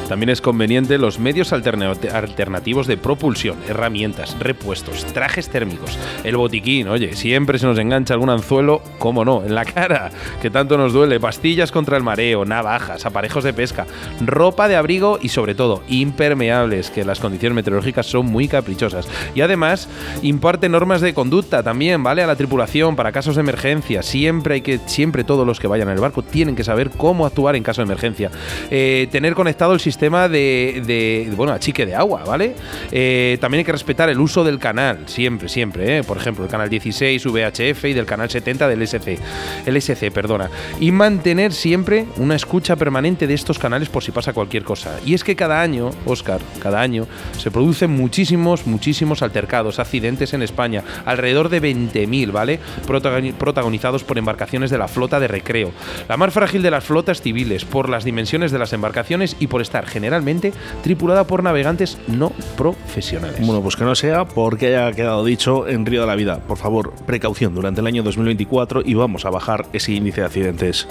También 0.08 0.30
es 0.30 0.42
conveniente 0.42 0.98
los 0.98 1.20
medios 1.20 1.52
alternativos 1.52 2.86
de 2.88 2.98
propulsión, 2.98 3.58
herramientas, 3.68 4.38
repuestos, 4.40 5.04
trajes 5.14 5.50
térmicos, 5.50 5.98
el 6.24 6.38
botiquín, 6.38 6.88
oye, 6.88 7.16
siempre 7.16 7.58
se 7.58 7.66
nos 7.66 7.80
engancha 7.80 8.14
algún 8.14 8.30
anzuelo, 8.30 8.84
cómo 9.00 9.26
no, 9.26 9.44
en 9.44 9.56
la 9.56 9.66
cara, 9.66 10.12
que 10.42 10.52
tanto 10.52 10.78
nos 10.78 10.94
duele, 10.94 11.20
pastillas 11.20 11.72
contra 11.72 11.98
el 11.98 12.04
mareo, 12.04 12.46
navajas, 12.46 13.06
aparejos 13.06 13.44
de 13.44 13.54
pesca, 13.54 13.88
ropa 14.24 14.68
de 14.68 14.76
abrigo 14.76 15.18
y 15.22 15.30
sobre 15.30 15.56
todo 15.56 15.84
impermeables, 15.88 16.92
que 16.92 17.04
las 17.04 17.20
condiciones 17.20 17.56
meteorológicas 17.56 18.06
son 18.06 18.28
muy 18.28 18.48
caprichosas. 18.48 19.08
Y 19.34 19.42
además 19.42 19.90
imparte 20.22 20.70
normas 20.70 21.02
de 21.02 21.14
conducta 21.14 21.64
también, 21.64 22.04
¿vale? 22.04 22.22
A 22.22 22.28
la 22.28 22.36
tripulación 22.36 22.96
para 22.96 23.12
casos 23.12 23.36
de 23.36 23.42
emergencia. 23.42 24.04
Siempre 24.04 24.56
hay 24.56 24.62
que, 24.62 24.80
siempre 24.86 25.24
todos 25.24 25.48
los 25.48 25.60
que 25.60 25.68
vayan 25.68 25.90
el 25.90 26.00
barco 26.00 26.22
tienen 26.22 26.56
que 26.56 26.64
saber 26.64 26.92
cómo 26.92 27.26
actuar 27.26 27.56
en 27.56 27.64
caso 27.64 27.82
de 27.82 27.86
emergencia. 27.86 28.30
Eh, 28.70 29.08
tener 29.12 29.34
conectado 29.34 29.74
el 29.74 29.80
sistema 29.80 29.95
sistema 29.96 30.28
de, 30.28 30.84
de 30.86 31.32
bueno, 31.38 31.54
achique 31.54 31.86
de 31.86 31.96
agua, 31.96 32.26
¿vale? 32.26 32.54
Eh, 32.92 33.38
también 33.40 33.60
hay 33.60 33.64
que 33.64 33.72
respetar 33.72 34.10
el 34.10 34.20
uso 34.20 34.44
del 34.44 34.60
canal, 34.60 35.04
siempre, 35.06 35.48
siempre, 35.48 36.00
¿eh? 36.00 36.04
Por 36.04 36.18
ejemplo, 36.18 36.44
el 36.44 36.52
canal 36.52 36.70
16 36.70 37.26
VHF 37.26 37.86
y 37.86 37.94
del 37.94 38.06
canal 38.06 38.30
70 38.30 38.68
del 38.68 38.82
SC, 38.82 39.18
el 39.66 39.78
SC, 39.78 40.12
perdona. 40.12 40.50
Y 40.82 40.92
mantener 40.92 41.54
siempre 41.54 42.08
una 42.18 42.36
escucha 42.36 42.76
permanente 42.76 43.26
de 43.26 43.36
estos 43.36 43.58
canales 43.58 43.88
por 43.88 44.04
si 44.04 44.12
pasa 44.12 44.34
cualquier 44.34 44.66
cosa. 44.66 45.00
Y 45.06 45.14
es 45.14 45.24
que 45.24 45.38
cada 45.38 45.62
año, 45.62 45.92
Oscar, 46.06 46.42
cada 46.60 46.82
año 46.82 47.08
se 47.38 47.50
producen 47.50 47.92
muchísimos, 47.92 48.68
muchísimos 48.68 49.22
altercados, 49.22 49.80
accidentes 49.80 50.34
en 50.34 50.42
España, 50.42 50.84
alrededor 51.06 51.48
de 51.48 51.62
20.000, 51.62 52.34
¿vale? 52.34 52.60
Protagonizados 53.40 54.04
por 54.04 54.18
embarcaciones 54.18 54.72
de 54.72 54.78
la 54.78 54.90
flota 54.90 55.22
de 55.22 55.30
recreo. 55.30 55.72
La 56.10 56.18
más 56.18 56.34
frágil 56.34 56.62
de 56.62 56.72
las 56.72 56.84
flotas 56.84 57.22
civiles, 57.22 57.64
por 57.64 57.88
las 57.88 58.04
dimensiones 58.04 58.52
de 58.52 58.60
las 58.60 58.74
embarcaciones 58.74 59.38
y 59.40 59.48
por 59.48 59.62
estar 59.62 59.85
generalmente 59.86 60.54
tripulada 60.84 61.26
por 61.26 61.44
navegantes 61.44 61.98
no 62.08 62.32
profesionales. 62.58 63.46
Bueno, 63.46 63.62
pues 63.62 63.76
que 63.76 63.84
no 63.84 63.96
sea 63.96 64.26
porque 64.26 64.76
haya 64.76 64.92
quedado 64.94 65.24
dicho 65.24 65.68
en 65.68 65.86
Río 65.86 66.02
de 66.02 66.08
la 66.08 66.16
Vida. 66.16 66.40
Por 66.40 66.58
favor, 66.58 66.94
precaución 67.06 67.56
durante 67.56 67.82
el 67.82 67.88
año 67.88 68.04
2024 68.04 68.82
y 68.86 68.94
vamos 68.94 69.26
a 69.26 69.30
bajar 69.30 69.66
ese 69.74 69.94
índice 69.94 70.22
de 70.22 70.28
accidentes. 70.28 70.88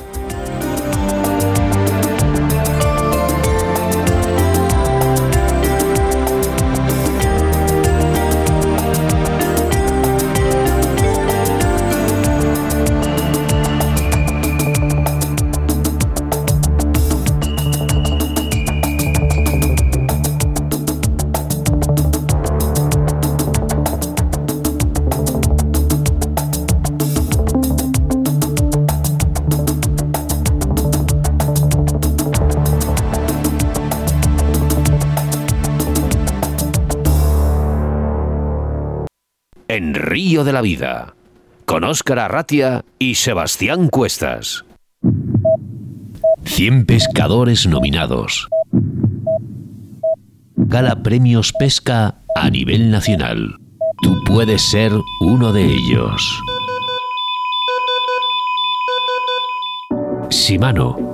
De 40.42 40.52
la 40.52 40.62
Vida, 40.62 41.14
con 41.64 41.84
Óscar 41.84 42.18
Arratia 42.18 42.84
y 42.98 43.14
Sebastián 43.14 43.88
Cuestas. 43.88 44.64
100 46.44 46.86
pescadores 46.86 47.68
nominados. 47.68 48.48
Gala 50.56 51.02
Premios 51.02 51.52
Pesca 51.52 52.16
a 52.34 52.50
nivel 52.50 52.90
nacional. 52.90 53.54
Tú 54.02 54.16
puedes 54.26 54.62
ser 54.62 54.90
uno 55.20 55.52
de 55.52 55.64
ellos. 55.64 56.42
Shimano, 60.30 61.13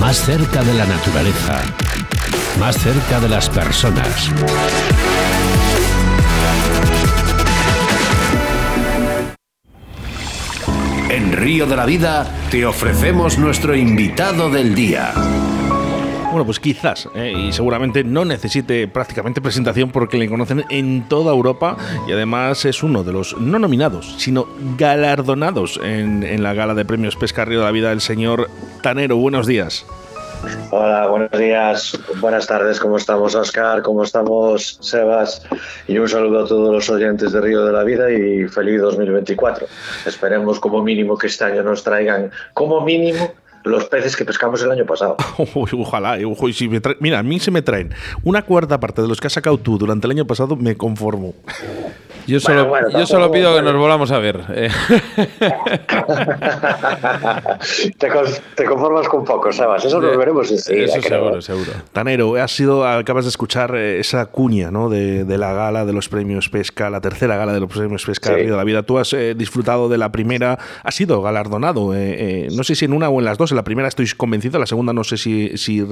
Más 0.00 0.16
cerca 0.16 0.62
de 0.62 0.74
la 0.74 0.84
naturaleza. 0.86 1.62
Más 2.58 2.76
cerca 2.76 3.20
de 3.20 3.28
las 3.28 3.48
personas. 3.48 4.30
En 11.08 11.32
Río 11.32 11.66
de 11.66 11.76
la 11.76 11.86
Vida 11.86 12.26
te 12.50 12.66
ofrecemos 12.66 13.38
nuestro 13.38 13.74
invitado 13.74 14.50
del 14.50 14.74
día. 14.74 15.12
Bueno, 16.32 16.46
pues 16.46 16.60
quizás, 16.60 17.10
eh, 17.14 17.30
y 17.30 17.52
seguramente 17.52 18.04
no 18.04 18.24
necesite 18.24 18.88
prácticamente 18.88 19.42
presentación 19.42 19.90
porque 19.90 20.16
le 20.16 20.30
conocen 20.30 20.64
en 20.70 21.06
toda 21.06 21.30
Europa 21.30 21.76
y 22.08 22.12
además 22.12 22.64
es 22.64 22.82
uno 22.82 23.04
de 23.04 23.12
los 23.12 23.38
no 23.38 23.58
nominados, 23.58 24.14
sino 24.16 24.48
galardonados 24.78 25.78
en, 25.84 26.22
en 26.22 26.42
la 26.42 26.54
gala 26.54 26.72
de 26.72 26.86
premios 26.86 27.16
Pesca 27.16 27.44
Río 27.44 27.58
de 27.58 27.66
la 27.66 27.70
Vida, 27.70 27.92
el 27.92 28.00
señor 28.00 28.48
Tanero. 28.80 29.18
Buenos 29.18 29.46
días. 29.46 29.84
Hola, 30.70 31.06
buenos 31.06 31.30
días, 31.32 31.98
buenas 32.18 32.46
tardes, 32.46 32.80
¿cómo 32.80 32.96
estamos 32.96 33.34
Oscar? 33.34 33.82
¿Cómo 33.82 34.02
estamos 34.02 34.78
Sebas? 34.80 35.42
Y 35.86 35.98
un 35.98 36.08
saludo 36.08 36.44
a 36.44 36.48
todos 36.48 36.72
los 36.72 36.88
oyentes 36.88 37.32
de 37.32 37.40
Río 37.42 37.64
de 37.66 37.72
la 37.72 37.84
Vida 37.84 38.10
y 38.10 38.48
feliz 38.48 38.80
2024. 38.80 39.66
Esperemos 40.06 40.58
como 40.58 40.82
mínimo 40.82 41.18
que 41.18 41.26
este 41.26 41.44
año 41.44 41.62
nos 41.62 41.84
traigan 41.84 42.30
como 42.54 42.80
mínimo 42.80 43.34
los 43.64 43.84
peces 43.84 44.16
que 44.16 44.24
pescamos 44.24 44.62
el 44.62 44.70
año 44.70 44.86
pasado. 44.86 45.16
ojalá, 45.54 46.18
eh, 46.18 46.24
mira, 47.00 47.18
a 47.18 47.22
mí 47.22 47.40
se 47.40 47.50
me 47.50 47.62
traen 47.62 47.92
una 48.24 48.42
cuarta 48.42 48.80
parte 48.80 49.02
de 49.02 49.08
los 49.08 49.20
que 49.20 49.26
has 49.26 49.32
sacado 49.32 49.58
tú 49.58 49.78
durante 49.78 50.06
el 50.06 50.12
año 50.12 50.26
pasado, 50.26 50.56
me 50.56 50.76
conformo. 50.76 51.34
Yo 52.26 52.40
solo, 52.40 52.90
yo 52.90 53.06
solo 53.06 53.30
pido 53.30 53.54
que 53.54 53.62
nos 53.62 53.74
volvamos 53.74 54.10
a 54.12 54.18
ver. 54.18 54.40
Eh. 54.50 54.68
te, 57.98 58.64
conformas 58.64 59.08
con 59.08 59.24
poco, 59.24 59.52
¿sabes? 59.52 59.84
Eso 59.84 60.00
lo 60.00 60.16
veremos 60.16 60.50
enseguida. 60.50 60.96
Eso 60.96 61.02
seguro, 61.02 61.42
seguro. 61.42 61.72
Tanero, 61.92 62.36
has 62.36 62.52
sido, 62.52 62.86
acabas 62.86 63.24
de 63.24 63.30
escuchar 63.30 63.74
eh, 63.74 63.98
esa 64.00 64.26
cuña 64.26 64.70
¿no? 64.70 64.88
de, 64.88 65.24
la 65.38 65.52
gala 65.52 65.84
de 65.84 65.92
los 65.92 66.08
premios 66.08 66.48
Pesca, 66.48 66.90
la 66.90 67.00
tercera 67.00 67.36
gala 67.36 67.52
de 67.52 67.60
los 67.60 67.70
premios 67.70 68.04
Pesca 68.04 68.34
de 68.34 68.44
la 68.44 68.64
Vida. 68.64 68.82
Tú 68.82 68.98
has 68.98 69.12
eh, 69.12 69.34
disfrutado 69.34 69.88
de 69.88 69.98
la 69.98 70.12
primera, 70.12 70.58
has 70.84 70.94
sido 70.94 71.22
galardonado, 71.22 71.92
no 71.92 72.64
sé 72.64 72.74
si 72.74 72.84
en 72.84 72.92
una 72.92 73.08
o 73.08 73.18
en 73.18 73.24
las 73.24 73.38
dos. 73.38 73.50
En 73.50 73.56
la 73.56 73.64
primera 73.64 73.88
estoy 73.88 74.06
convencido, 74.16 74.58
la 74.58 74.66
segunda 74.66 74.92
no 74.92 75.04
sé 75.04 75.16
si. 75.16 75.56
si 75.56 75.82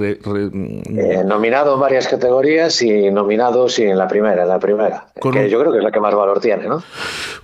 nominado 1.25 1.73
en 1.73 1.79
varias 1.79 2.07
categorías 2.07 2.81
y 2.81 3.11
nominado 3.11 3.67
sí 3.69 3.83
en 3.83 3.97
la 3.97 4.07
primera, 4.07 4.43
en 4.43 4.49
la 4.49 4.59
primera. 4.59 5.07
Que 5.21 5.49
yo 5.49 5.59
creo 5.59 5.71
que 5.71 5.79
es 5.79 5.83
la 5.83 5.91
que 5.91 5.99
más 5.99 6.13
valor 6.21 6.39
tiene, 6.39 6.67
¿no? 6.67 6.81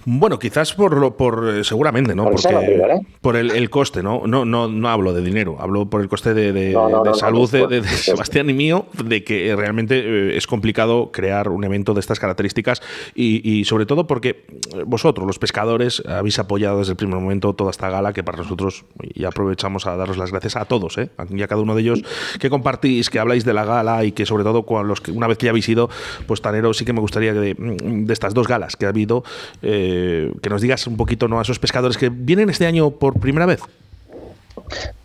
Bueno, 0.06 0.40
quizás 0.40 0.74
por 0.74 0.98
lo, 0.98 1.18
por 1.18 1.48
eh, 1.50 1.64
seguramente, 1.64 2.16
¿no? 2.16 2.24
Por, 2.24 2.42
Porque, 2.42 3.02
por 3.22 3.36
el, 3.36 3.52
el, 3.52 3.70
coste, 3.70 4.02
¿no? 4.02 4.24
¿no? 4.26 4.46
No, 4.46 4.68
no 4.68 4.90
hablo 4.90 5.14
de 5.14 5.22
dinero, 5.22 5.58
hablo 5.60 5.90
por 5.90 6.02
el 6.02 6.08
coste 6.08 6.34
de, 6.34 6.54
de, 6.54 6.74
salud 7.16 7.50
de, 7.52 7.84
Sebastián 7.84 8.50
y 8.50 8.54
mío, 8.54 8.86
de 9.04 9.24
que 9.24 9.56
realmente 9.56 10.00
eh, 10.00 10.38
es 10.38 10.48
complicado 10.48 11.12
crear 11.12 11.50
un 11.50 11.64
evento 11.64 11.94
de 11.94 12.00
estas 12.00 12.20
características 12.20 12.82
y, 13.16 13.42
y, 13.50 13.66
sobre 13.66 13.86
todo 13.86 14.08
porque 14.08 14.46
vosotros, 14.86 15.28
los 15.28 15.40
pescadores, 15.40 16.02
habéis 16.08 16.40
apoyado 16.40 16.80
desde 16.80 16.92
el 16.92 16.98
primer 16.98 17.20
momento 17.20 17.54
toda 17.54 17.72
esta 17.72 17.90
gala 17.90 18.14
que 18.14 18.24
para 18.24 18.38
nosotros, 18.38 18.86
y 19.02 19.26
aprovechamos 19.26 19.86
a 19.88 19.96
daros 19.96 20.18
las 20.18 20.32
gracias 20.32 20.56
a 20.56 20.66
todos, 20.66 20.98
¿eh? 20.98 21.10
y 21.30 21.42
a 21.42 21.48
cada 21.48 21.62
uno 21.62 21.76
de 21.76 21.82
ellos 21.82 22.04
que 22.40 22.50
compartís, 22.50 23.10
que 23.10 23.20
habláis 23.20 23.46
de 23.46 23.54
la 23.54 23.66
gala 23.66 24.04
y 24.04 24.12
que 24.12 24.26
sobre 24.26 24.44
todo 24.44 24.64
con 24.64 24.88
los 24.88 25.02
que 25.02 25.12
una 25.12 25.28
vez 25.28 25.38
que 25.38 25.46
ya 25.46 25.52
habéis 25.52 25.70
ido, 25.70 25.90
pues 26.26 26.42
Tanero 26.42 26.74
sí 26.74 26.86
que 26.86 26.94
me 26.94 27.00
gustaría 27.00 27.34
que 27.34 27.40
de, 27.40 28.14
estas 28.14 28.34
dos 28.34 28.48
galas 28.48 28.67
que 28.76 28.86
ha 28.86 28.90
habido, 28.90 29.24
eh, 29.62 30.34
que 30.42 30.50
nos 30.50 30.62
digas 30.62 30.88
un 30.88 30.98
poquito 30.98 31.28
¿no? 31.28 31.40
a 31.40 31.42
esos 31.42 31.60
pescadores 31.60 31.98
que 31.98 32.10
vienen 32.10 32.50
este 32.50 32.66
año 32.66 32.92
por 32.92 33.20
primera 33.20 33.46
vez. 33.46 33.62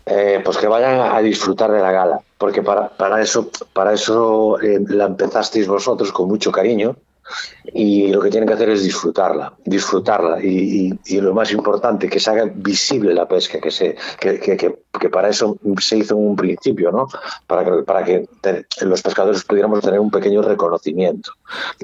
Eh, 0.05 0.41
pues 0.43 0.57
que 0.57 0.67
vayan 0.67 1.15
a 1.15 1.19
disfrutar 1.19 1.71
de 1.71 1.79
la 1.79 1.91
gala, 1.91 2.19
porque 2.37 2.61
para, 2.61 2.89
para 2.89 3.21
eso, 3.21 3.49
para 3.71 3.93
eso 3.93 4.59
eh, 4.61 4.79
la 4.89 5.05
empezasteis 5.05 5.67
vosotros 5.67 6.11
con 6.11 6.27
mucho 6.27 6.51
cariño 6.51 6.97
y 7.73 8.11
lo 8.11 8.19
que 8.21 8.29
tienen 8.29 8.47
que 8.47 8.53
hacer 8.55 8.69
es 8.69 8.83
disfrutarla, 8.83 9.53
disfrutarla 9.65 10.43
y, 10.43 10.97
lo 11.21 11.33
más 11.33 11.51
importante, 11.51 12.09
que 12.09 12.19
se 12.19 12.29
haga 12.29 12.51
visible 12.53 13.13
la 13.13 13.27
pesca, 13.27 13.59
que, 13.59 13.71
se, 13.71 13.95
que, 14.19 14.39
que, 14.39 14.57
que, 14.57 15.09
para 15.09 15.29
eso 15.29 15.57
se 15.79 15.97
hizo 15.97 16.15
en 16.15 16.27
un 16.27 16.35
principio, 16.35 16.91
¿no? 16.91 17.07
Para 17.47 17.63
que, 17.63 17.71
para 17.83 18.03
que 18.03 18.25
los 18.81 19.01
pescadores 19.01 19.43
pudiéramos 19.45 19.81
tener 19.81 19.99
un 19.99 20.11
pequeño 20.11 20.41
reconocimiento. 20.41 21.31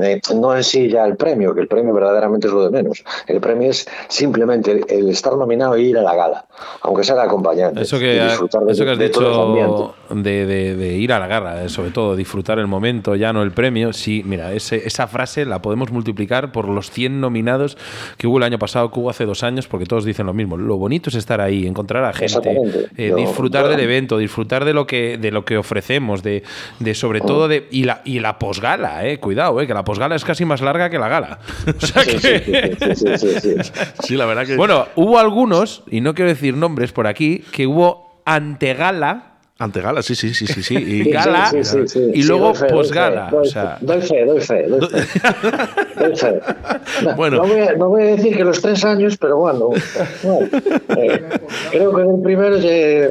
Eh, 0.02 0.20
no 0.36 0.56
en 0.56 0.64
sí 0.64 0.90
ya 0.90 1.06
el 1.06 1.16
premio, 1.16 1.54
que 1.56 1.62
el 1.62 1.68
premio 1.68 1.94
verdaderamente 1.94 2.48
es 2.48 2.54
lo 2.54 2.70
de 2.70 2.72
menos. 2.72 3.04
El 3.28 3.40
premio 3.40 3.70
es 3.70 3.88
simplemente 4.10 4.84
el, 4.88 5.10
estar 5.10 5.36
nominado 5.38 5.76
e 5.76 5.82
ir 5.82 5.98
a 5.98 6.02
la 6.02 6.16
gala, 6.16 6.46
aunque 6.82 7.04
sea 7.04 7.16
de 7.16 7.22
acompañante. 7.22 7.82
Eso 7.82 7.98
que, 7.98 8.22
disfrutar 8.24 8.64
eso 8.68 8.84
que 8.84 8.92
has 8.92 9.00
dicho 9.00 9.96
de, 10.10 10.76
de, 10.76 10.98
ir 10.98 11.14
a 11.14 11.20
la 11.20 11.28
gala, 11.28 11.64
eh, 11.64 11.70
sobre 11.70 11.92
todo 11.92 12.16
disfrutar 12.16 12.60
el 12.60 12.68
momento, 12.68 13.16
ya 13.16 13.32
no 13.32 13.42
el 13.44 13.52
premio. 13.52 13.94
Sí, 13.94 14.24
mira, 14.26 14.54
ese, 14.54 14.76
esa 14.86 15.08
frase 15.08 15.29
la 15.38 15.62
podemos 15.62 15.92
multiplicar 15.92 16.52
por 16.52 16.68
los 16.68 16.92
100 16.92 17.22
nominados 17.22 17.78
que 18.18 18.28
hubo 18.28 18.38
el 18.38 18.44
año 18.44 18.60
pasado, 18.60 18.92
que 18.92 19.00
hubo 19.00 19.10
hace 19.10 19.26
dos 19.26 19.44
años, 19.44 19.68
porque 19.68 19.86
todos 19.86 20.06
dicen 20.06 20.26
lo 20.26 20.34
mismo. 20.34 20.58
Lo 20.58 20.78
bonito 20.78 21.10
es 21.10 21.16
estar 21.16 21.42
ahí, 21.42 21.66
encontrar 21.66 22.04
a 22.04 22.14
gente, 22.14 22.60
eh, 22.98 23.14
disfrutar 23.16 23.68
del 23.68 23.80
evento, 23.80 24.18
disfrutar 24.18 24.66
de 24.66 24.74
lo 24.74 24.86
que, 24.88 25.18
de 25.18 25.32
lo 25.32 25.46
que 25.46 25.58
ofrecemos, 25.58 26.24
de, 26.24 26.44
de 26.80 26.96
sobre 26.96 27.22
todo 27.22 27.48
de. 27.48 27.68
Y 27.72 27.84
la, 27.84 28.02
y 28.06 28.20
la 28.20 28.40
posgala, 28.40 29.08
eh, 29.08 29.20
cuidado, 29.20 29.60
eh, 29.62 29.68
que 29.68 29.74
la 29.74 29.84
posgala 29.84 30.16
es 30.16 30.24
casi 30.24 30.46
más 30.46 30.62
larga 30.62 30.90
que 30.90 31.00
la 31.00 31.08
gala. 31.08 31.40
O 31.82 31.86
sea 31.86 32.04
que. 32.04 32.78
Sí, 34.04 34.16
la 34.16 34.26
verdad 34.26 34.46
que. 34.46 34.56
Bueno, 34.56 34.88
hubo 34.96 35.20
algunos, 35.20 35.84
y 35.90 36.02
no 36.02 36.14
quiero 36.14 36.30
decir 36.30 36.56
nombres 36.56 36.92
por 36.92 37.08
aquí, 37.08 37.44
que 37.52 37.68
hubo 37.68 38.22
antegala 38.26 39.29
ante 39.62 39.82
Gala, 39.82 40.02
sí, 40.02 40.16
sí, 40.16 40.34
sí, 40.34 40.48
sí. 40.48 40.64
sí. 40.64 40.76
Y 40.76 41.12
Gala 41.12 41.52
y 42.14 42.24
luego 42.24 42.54
posgala. 42.54 43.30
Doy, 43.30 43.52
doy, 43.82 44.02
fe, 44.02 44.26
doy 44.26 44.40
fe, 44.40 44.68
doy 44.68 46.16
fe. 46.16 46.40
bueno. 47.18 47.38
No 47.78 47.90
voy, 47.90 48.04
a, 48.04 48.06
decir 48.06 48.38
que 48.38 48.46
los 48.46 48.62
tres 48.62 48.86
años, 48.86 49.18
pero 49.18 49.36
bueno. 49.36 49.72
Eh, 50.98 51.24
creo 51.72 51.94
que 51.94 52.02
el 52.04 52.22
primero, 52.24 52.58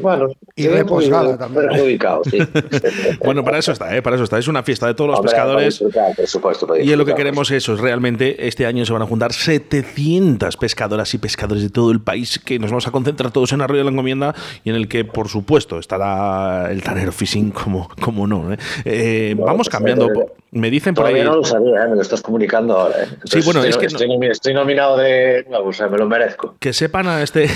bueno, 0.01 0.29
y 0.57 0.69
de 0.69 0.87
posgala 0.87 1.37
también. 1.37 1.69
Perjudicado, 1.69 2.23
sí. 2.25 2.39
bueno, 3.23 3.45
para 3.45 3.59
eso 3.59 3.73
está, 3.73 3.95
¿eh? 3.95 4.01
para 4.01 4.17
eso 4.17 4.25
está. 4.25 4.39
Es 4.39 4.49
una 4.49 4.63
fiesta 4.63 4.87
de 4.87 4.95
todos 4.95 5.11
los 5.11 5.21
pescadores. 5.21 5.85
Por 6.17 6.27
supuesto, 6.27 6.77
y 6.77 6.97
lo 6.97 7.05
que 7.05 7.15
queremos 7.15 7.51
eso, 7.51 7.75
es 7.75 7.81
realmente 7.81 8.49
este 8.49 8.65
año 8.65 8.87
se 8.87 8.95
van 8.95 9.03
a 9.03 9.07
juntar 9.07 9.35
700 9.35 10.57
pescadoras 10.57 11.13
y 11.13 11.19
pescadores 11.19 11.63
de 11.63 11.69
todo 11.69 11.91
el 11.91 12.01
país 12.01 12.39
que 12.39 12.59
nos 12.59 12.71
vamos 12.71 12.87
a 12.87 12.91
concentrar 12.91 13.33
todos 13.33 13.53
en 13.53 13.61
Arroyo 13.61 13.81
de 13.81 13.85
la 13.85 13.91
Encomienda 13.91 14.35
y 14.65 14.71
en 14.71 14.77
el 14.77 14.89
que, 14.89 15.05
por 15.05 15.29
supuesto, 15.29 15.79
estará 15.79 16.38
el 16.71 16.83
tanero 16.83 17.13
fishing 17.13 17.51
como, 17.51 17.89
como 18.01 18.27
no. 18.27 18.53
¿eh? 18.53 18.59
Eh, 18.85 19.35
vamos 19.37 19.57
pues, 19.57 19.69
cambiando. 19.69 20.07
Eh, 20.07 20.27
me 20.51 20.71
dicen 20.71 20.95
por 20.95 21.07
ahí. 21.07 21.23
no 21.23 21.37
lo 21.37 21.45
sabía, 21.45 21.87
me 21.89 21.97
lo 21.97 22.03
estás 22.03 22.23
comunicando 22.23 22.77
ahora. 22.77 22.97
sí, 23.25 23.41
bueno, 23.45 23.63
estoy, 23.63 23.87
es 23.87 23.95
que. 23.95 24.27
Estoy, 24.31 24.55
nominado 24.55 24.97
de. 24.97 25.47
o 25.63 25.73
sea, 25.73 25.89
me 25.89 25.99
lo 25.99 26.07
merezco. 26.07 26.57
Que 26.59 26.73
sepan 26.73 27.07
a 27.07 27.23
este. 27.23 27.49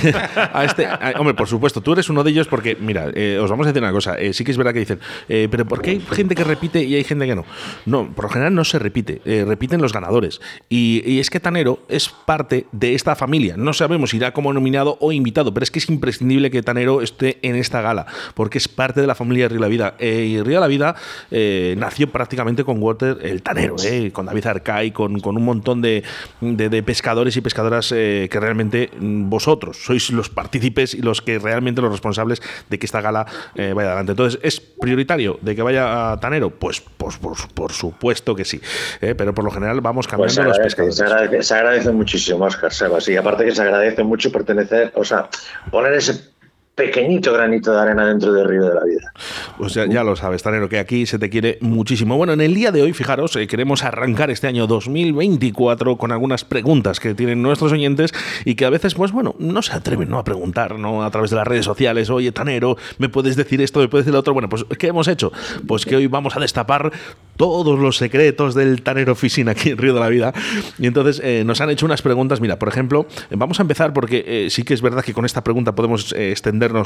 A 0.53 0.64
este 0.64 0.87
hombre, 1.18 1.35
por 1.35 1.49
supuesto, 1.49 1.81
tú 1.81 1.92
eres 1.92 2.09
uno 2.11 2.23
de 2.25 2.31
ellos 2.31 2.49
porque, 2.49 2.77
mira, 2.77 3.07
os 3.40 3.51
vamos 3.51 3.66
a 3.66 3.71
decir 3.71 3.83
una 3.83 3.92
cosa. 3.92 4.16
sí 4.33 4.45
que 4.45 4.51
es 4.51 4.59
verdad 4.59 4.73
que 4.73 4.81
dicen, 4.81 5.01
pero 5.27 5.64
¿por 5.64 5.81
qué 5.81 5.90
hay 5.90 6.01
gente 6.01 6.35
que 6.35 6.45
repite 6.45 6.83
y 6.83 6.95
hay 6.95 7.05
gente 7.05 7.27
que 7.27 7.35
no? 7.35 7.45
No, 7.87 8.12
por 8.14 8.25
lo 8.25 8.31
general 8.31 8.55
no 8.55 8.64
se 8.64 8.79
repite. 8.79 9.21
repiten 9.47 9.81
los 9.81 9.92
ganadores. 9.92 10.40
Y, 10.68 11.03
y, 11.07 11.21
es 11.21 11.31
que 11.31 11.40
Tanero 11.40 11.81
es 11.88 12.09
parte 12.09 12.66
de 12.73 12.95
esta 12.95 13.14
familia. 13.16 13.57
No 13.57 13.73
sabemos 13.73 14.11
si 14.11 14.18
irá 14.18 14.33
como 14.33 14.53
nominado 14.53 14.99
o 15.01 15.12
invitado, 15.12 15.55
pero 15.55 15.64
es 15.64 15.71
que 15.71 15.79
es 15.79 15.88
imprescindible 15.88 16.51
que 16.51 16.62
Tanero 16.62 17.01
esté 17.01 17.38
en 17.42 17.57
esta 17.57 17.81
gala 17.81 18.07
porque 18.35 18.59
es 18.59 18.68
parte 18.73 19.01
de 19.01 19.07
la 19.07 19.15
familia 19.15 19.45
de 19.45 19.51
Río 19.51 19.61
La 19.61 19.69
Vida. 19.69 19.95
Eh, 19.99 20.25
y 20.25 20.43
Río 20.43 20.61
La 20.61 20.67
Vida 20.67 20.95
eh, 21.31 21.75
nació 21.79 22.11
prácticamente 22.11 22.65
con 22.65 22.83
Walter 22.83 23.19
el 23.23 23.43
Tanero, 23.43 23.77
eh, 23.85 24.11
con 24.13 24.27
David 24.27 24.47
Arcay, 24.47 24.91
con, 24.91 25.21
con 25.21 25.37
un 25.37 25.45
montón 25.45 25.83
de, 25.83 26.03
de, 26.41 26.83
pescadores 26.83 27.37
y 27.37 27.41
pescadoras 27.41 27.91
que 27.91 28.39
realmente 28.41 28.91
mm, 28.99 29.29
vosotros 29.29 29.79
sois 29.85 30.11
los 30.11 30.31
partícipes 30.31 30.95
y 30.95 31.03
los 31.03 31.23
que 31.23 31.39
realmente 31.39 31.81
los 31.81 31.93
responsables 31.93 32.43
de 32.69 32.79
que 32.79 32.87
esta 32.87 33.01
gala 33.01 33.27
vaya 33.55 33.89
adelante. 33.89 34.13
Entonces, 34.13 34.41
¿es 34.43 34.61
prioritario 34.61 35.39
de 35.43 35.55
que 35.55 35.63
vaya 35.63 36.13
a 36.13 36.21
Tanero? 36.21 36.51
Pues, 36.51 36.81
pues 36.81 37.19
por, 37.19 37.73
supuesto 37.73 38.35
que 38.35 38.45
sí. 38.45 38.61
pero 39.01 39.35
por 39.35 39.45
lo 39.45 39.51
general 39.51 39.81
vamos 39.81 40.07
pues 40.07 40.35
cambiando 40.35 40.45
los 40.45 40.59
pescadores. 40.59 41.47
Se 41.47 41.55
agradece, 41.55 41.91
muchísimo, 41.93 42.45
Oscar 42.45 42.73
Sebas. 42.73 43.09
Y 43.09 43.17
aparte 43.17 43.45
que 43.45 43.55
se 43.55 43.63
agradece 43.63 44.03
mucho 44.03 44.33
pertenecer, 44.33 44.93
o 44.95 45.05
sea, 45.05 45.29
poner 45.71 45.93
ese 45.95 46.32
pequeñito 46.75 47.33
granito 47.33 47.73
de 47.73 47.81
arena 47.81 48.07
dentro 48.07 48.33
del 48.33 48.49
río 48.49 48.65
de 48.65 48.75
la 48.75 48.85
vida. 48.85 49.13
Pues 49.59 49.75
ya, 49.75 50.05
lo 50.05 50.17
sabes, 50.17 50.43
Tanero, 50.43 50.69
que 50.69 50.79
aquí 50.79 51.05
se 51.05 51.19
te 51.19 51.29
quiere 51.29 51.59
muchísimo. 51.61 52.17
Bueno, 52.17 52.33
en 52.33 52.41
el 52.41 52.55
día 52.55 52.73
de 52.73 52.83
hoy, 52.83 52.95
fijaros, 52.95 53.37
eh, 53.37 53.47
queremos 53.47 53.85
arrancar 53.85 54.31
este 54.31 54.47
año 54.47 54.67
2024 54.67 55.97
con 55.97 56.13
algunas 56.13 56.45
preguntas 56.45 56.99
que 56.99 57.15
tienen 57.15 57.43
nuestros 57.43 57.73
oyentes 57.73 58.13
y 58.47 58.55
que 58.55 58.65
a 58.65 58.71
veces, 58.71 58.95
pues 58.95 59.13
bueno, 59.13 59.35
no 59.39 59.61
se 59.61 59.75
atreven 59.75 60.09
¿no? 60.09 60.19
a 60.19 60.25
preguntar 60.25 60.79
¿no? 60.79 61.05
a 61.05 61.11
través 61.11 61.31
de 61.31 61.37
las 61.37 61.47
redes 61.47 61.67
sociales, 61.67 62.09
oye, 62.09 62.33
Tanero, 62.33 62.77
¿me 62.99 63.11
puedes 63.11 63.37
decir 63.37 63.61
esto, 63.61 63.81
me 63.81 63.89
puedes 63.89 64.07
decir 64.07 64.15
lo 64.15 64.21
otro? 64.21 64.33
Bueno, 64.33 64.49
pues 64.49 64.65
¿qué 64.79 64.87
hemos 64.87 65.09
hecho? 65.09 65.31
Pues 65.67 65.85
que 65.85 65.97
hoy 65.97 66.07
vamos 66.07 66.37
a 66.37 66.41
destapar 66.41 66.91
todos 67.37 67.79
los 67.79 67.97
secretos 67.97 68.55
del 68.55 68.83
tanero 68.83 69.15
Fishing 69.15 69.49
aquí 69.49 69.71
en 69.71 69.79
Río 69.79 69.95
de 69.95 70.01
la 70.01 70.09
Vida. 70.09 70.33
Y 70.79 70.87
entonces 70.87 71.21
eh, 71.25 71.45
nos 71.45 71.61
han 71.61 71.71
hecho 71.71 71.87
unas 71.87 72.03
preguntas. 72.03 72.41
Mira, 72.41 72.59
por 72.59 72.69
ejemplo, 72.69 73.07
eh, 73.31 73.35
vamos 73.37 73.59
a 73.59 73.63
empezar 73.63 73.93
porque 73.93 74.49
sí 74.51 74.63
que 74.65 74.75
es 74.75 74.83
verdad 74.83 75.05
que 75.05 75.13
con 75.13 75.25
esta 75.25 75.43
pregunta 75.45 75.75
podemos 75.75 76.15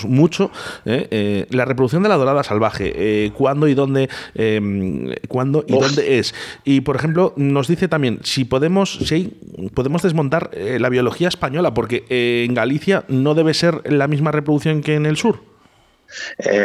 mucho. 0.06 0.50
la 0.84 1.64
reproducción 1.64 2.02
de 2.02 2.08
la 2.08 2.16
dorada 2.16 2.42
salvaje, 2.42 3.32
¿cuándo 3.34 3.68
y 3.68 3.74
dónde, 3.74 4.08
cuándo 5.28 5.64
y 5.66 5.72
dónde 5.72 6.18
es? 6.18 6.34
Y 6.64 6.80
por 6.80 6.96
ejemplo, 6.96 7.32
nos 7.36 7.68
dice 7.68 7.88
también 7.88 8.20
si 8.22 8.44
podemos, 8.44 8.98
si 9.04 9.38
podemos 9.74 10.02
desmontar 10.02 10.50
la 10.54 10.88
biología 10.88 11.28
española, 11.28 11.74
porque 11.74 12.04
en 12.08 12.54
Galicia 12.54 13.04
no 13.08 13.34
debe 13.34 13.54
ser 13.54 13.82
la 13.90 14.08
misma 14.08 14.32
reproducción 14.32 14.82
que 14.82 14.94
en 14.94 15.06
el 15.06 15.16
sur. 15.16 15.40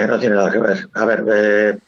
no 0.07 0.19
tiene 0.19 0.35
nada 0.35 0.51
que 0.51 0.59
ver. 0.59 0.89
A 0.93 1.05
ver, 1.05 1.79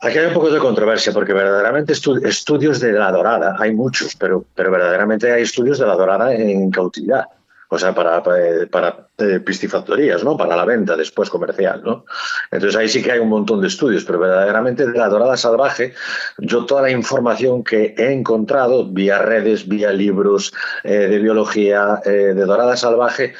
Aquí 0.00 0.16
hay 0.16 0.26
un 0.26 0.32
poco 0.32 0.50
de 0.50 0.60
controversia 0.60 1.12
porque 1.12 1.32
verdaderamente 1.32 1.92
estudios 1.92 2.80
de 2.80 2.92
la 2.92 3.10
dorada, 3.10 3.56
hay 3.58 3.74
muchos, 3.74 4.14
pero, 4.14 4.44
pero 4.54 4.70
verdaderamente 4.70 5.32
hay 5.32 5.42
estudios 5.42 5.78
de 5.78 5.86
la 5.86 5.94
dorada 5.94 6.32
en 6.34 6.70
cautividad. 6.70 7.24
O 7.70 7.78
sea, 7.78 7.94
para, 7.94 8.22
para, 8.22 9.08
eh, 9.18 9.40
piscifactorías, 9.40 10.24
¿no? 10.24 10.36
Para 10.36 10.56
la 10.56 10.64
venta 10.64 10.96
después 10.96 11.28
comercial, 11.28 11.82
¿no? 11.84 12.04
Entonces 12.50 12.78
ahí 12.78 12.88
sí 12.88 13.02
que 13.02 13.12
hay 13.12 13.18
un 13.18 13.28
montón 13.28 13.60
de 13.60 13.68
estudios, 13.68 14.04
pero 14.04 14.18
verdaderamente 14.18 14.86
de 14.86 14.96
la 14.96 15.08
dorada 15.08 15.36
salvaje, 15.36 15.92
yo 16.38 16.64
toda 16.64 16.82
la 16.82 16.90
información 16.90 17.62
que 17.62 17.94
he 17.98 18.12
encontrado 18.12 18.86
vía 18.86 19.18
redes, 19.18 19.68
vía 19.68 19.92
libros 19.92 20.52
eh, 20.82 21.08
de 21.08 21.18
biología 21.18 22.00
eh, 22.04 22.10
de 22.10 22.44
dorada 22.44 22.76
salvaje, 22.76 23.34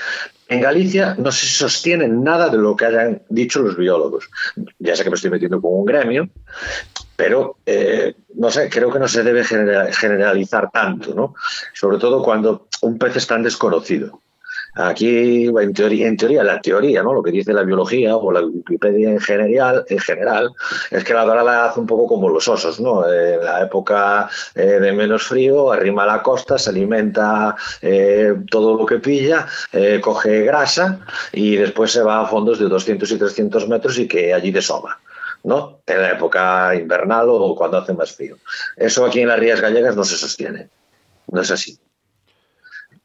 en 0.48 0.60
Galicia 0.60 1.14
no 1.18 1.30
se 1.30 1.46
sostiene 1.46 2.08
nada 2.08 2.48
de 2.48 2.58
lo 2.58 2.74
que 2.74 2.86
hayan 2.86 3.22
dicho 3.28 3.60
los 3.60 3.76
biólogos. 3.76 4.30
Ya 4.78 4.96
sé 4.96 5.04
que 5.04 5.10
me 5.10 5.16
estoy 5.16 5.30
metiendo 5.30 5.60
con 5.60 5.72
un 5.74 5.84
gremio, 5.84 6.28
pero 7.18 7.56
eh, 7.66 8.14
no 8.36 8.48
sé, 8.48 8.70
creo 8.70 8.92
que 8.92 9.00
no 9.00 9.08
se 9.08 9.24
debe 9.24 9.42
generalizar 9.42 10.70
tanto, 10.70 11.12
¿no? 11.16 11.34
Sobre 11.74 11.98
todo 11.98 12.22
cuando 12.22 12.68
un 12.82 12.96
pez 12.96 13.16
es 13.16 13.26
tan 13.26 13.42
desconocido. 13.42 14.20
Aquí, 14.76 15.46
en 15.46 15.74
teoría, 15.74 16.06
en 16.06 16.16
teoría, 16.16 16.44
la 16.44 16.60
teoría, 16.60 17.02
¿no? 17.02 17.12
Lo 17.12 17.20
que 17.20 17.32
dice 17.32 17.52
la 17.52 17.64
biología 17.64 18.14
o 18.14 18.30
la 18.30 18.42
Wikipedia 18.42 19.10
en 19.10 19.18
general, 19.18 19.84
en 19.88 19.98
general 19.98 20.52
es 20.92 21.02
que 21.02 21.12
la 21.12 21.24
dorada 21.24 21.64
hace 21.64 21.80
un 21.80 21.88
poco 21.88 22.06
como 22.06 22.28
los 22.28 22.46
osos, 22.46 22.78
¿no? 22.78 23.04
En 23.12 23.44
la 23.44 23.62
época 23.62 24.30
eh, 24.54 24.78
de 24.78 24.92
menos 24.92 25.24
frío, 25.24 25.72
arrima 25.72 26.04
a 26.04 26.06
la 26.06 26.22
costa, 26.22 26.56
se 26.56 26.70
alimenta 26.70 27.56
eh, 27.82 28.32
todo 28.48 28.78
lo 28.78 28.86
que 28.86 29.00
pilla, 29.00 29.48
coge 30.00 30.44
grasa 30.44 31.00
y 31.32 31.56
después 31.56 31.90
se 31.90 32.02
va 32.02 32.20
a 32.20 32.26
fondos 32.26 32.60
de 32.60 32.68
200 32.68 33.10
y 33.10 33.18
300 33.18 33.66
metros 33.66 33.98
y 33.98 34.06
que 34.06 34.32
allí 34.32 34.52
desoma. 34.52 35.00
¿No? 35.48 35.80
En 35.86 36.02
la 36.02 36.12
época 36.12 36.74
invernal 36.74 37.26
o 37.30 37.54
cuando 37.56 37.78
hace 37.78 37.94
más 37.94 38.14
frío. 38.14 38.36
Eso 38.76 39.04
aquí 39.04 39.20
en 39.20 39.28
las 39.28 39.40
rías 39.40 39.60
gallegas 39.60 39.96
no 39.96 40.04
se 40.04 40.16
sostiene. 40.16 40.68
No 41.26 41.40
es 41.40 41.50
así. 41.50 41.78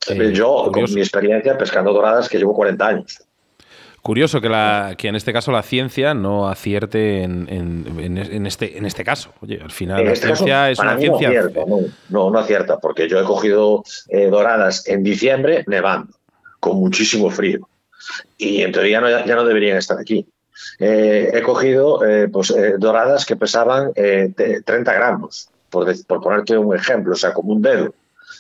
Eh, 0.10 0.32
yo, 0.34 0.70
con 0.72 0.94
mi 0.94 1.02
experiencia 1.02 1.58
pescando 1.58 1.94
doradas, 1.94 2.28
que 2.28 2.38
llevo 2.38 2.54
40 2.54 2.86
años. 2.86 3.20
Curioso 4.02 4.42
que, 4.42 4.50
la, 4.50 4.96
que 4.98 5.08
en 5.08 5.16
este 5.16 5.32
caso 5.32 5.54
la 5.54 5.64
ciencia 5.64 6.14
no 6.14 6.50
acierte 6.50 7.24
en, 7.24 7.48
en, 7.50 8.46
este, 8.46 8.78
en 8.78 8.86
este 8.86 9.06
caso. 9.06 9.34
Oye, 9.40 9.62
al 9.64 9.72
final 9.72 10.04
la 10.04 10.12
este 10.12 10.26
ciencia 10.26 10.70
es 10.70 10.80
una 10.80 10.98
ciencia. 10.98 11.30
No, 11.30 11.40
acierta, 11.40 11.62
no, 12.10 12.30
no, 12.30 12.40
acierta, 12.40 12.80
porque 12.80 13.08
yo 13.08 13.18
he 13.22 13.24
cogido 13.24 13.84
eh, 14.10 14.28
doradas 14.28 14.86
en 14.90 15.04
diciembre 15.04 15.64
nevando, 15.68 16.14
con 16.60 16.76
muchísimo 16.80 17.30
frío. 17.30 17.70
Y 18.38 18.62
en 18.62 18.74
teoría 18.74 19.26
ya 19.26 19.36
no 19.36 19.46
deberían 19.46 19.78
estar 19.78 19.98
aquí. 19.98 20.28
Eh, 20.80 21.32
he 21.34 21.42
cogido 21.42 22.02
pues, 22.32 22.54
doradas 22.78 23.26
que 23.26 23.36
pesaban 23.36 23.94
30 23.94 24.94
gramos, 24.94 25.50
por, 25.70 25.88
por 26.06 26.22
ponerte 26.22 26.58
un 26.58 26.76
ejemplo, 26.76 27.14
o 27.14 27.18
sea, 27.18 27.34
como 27.34 27.54
un 27.54 27.62
dedo, 27.62 27.94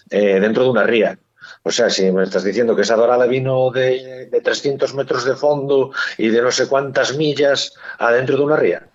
dentro 0.09 0.63
de 0.63 0.69
una 0.69 0.83
ría. 0.83 1.17
O 1.63 1.71
sea, 1.71 1.89
si 1.89 2.11
me 2.11 2.23
estás 2.23 2.43
diciendo 2.43 2.75
que 2.75 2.81
esa 2.81 2.95
dorada 2.95 3.25
vino 3.25 3.71
de, 3.71 4.29
300 4.43 4.93
metros 4.95 5.23
de 5.23 5.35
fondo 5.35 5.91
y 6.17 6.27
de 6.29 6.41
no 6.41 6.51
sé 6.51 6.67
cuántas 6.67 7.15
millas 7.17 7.73
adentro 7.99 8.37
de 8.37 8.43
una 8.43 8.57
ría. 8.57 8.87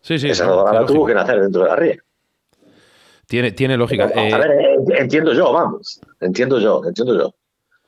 Sí, 0.00 0.18
sí. 0.18 0.28
Esa 0.28 0.44
dorada 0.44 0.84
tuvo 0.84 1.06
que 1.06 1.14
nacer 1.14 1.40
dentro 1.40 1.62
de 1.62 1.68
la 1.68 1.76
ría. 1.76 1.96
Tiene, 3.26 3.52
tiene 3.52 3.76
lógica. 3.76 4.04
a 4.14 4.28
eh, 4.28 4.38
ver, 4.38 5.00
entiendo 5.00 5.32
yo, 5.32 5.52
vamos. 5.52 6.00
Entiendo 6.20 6.58
yo, 6.58 6.82
entiendo 6.86 7.18
yo. 7.18 7.34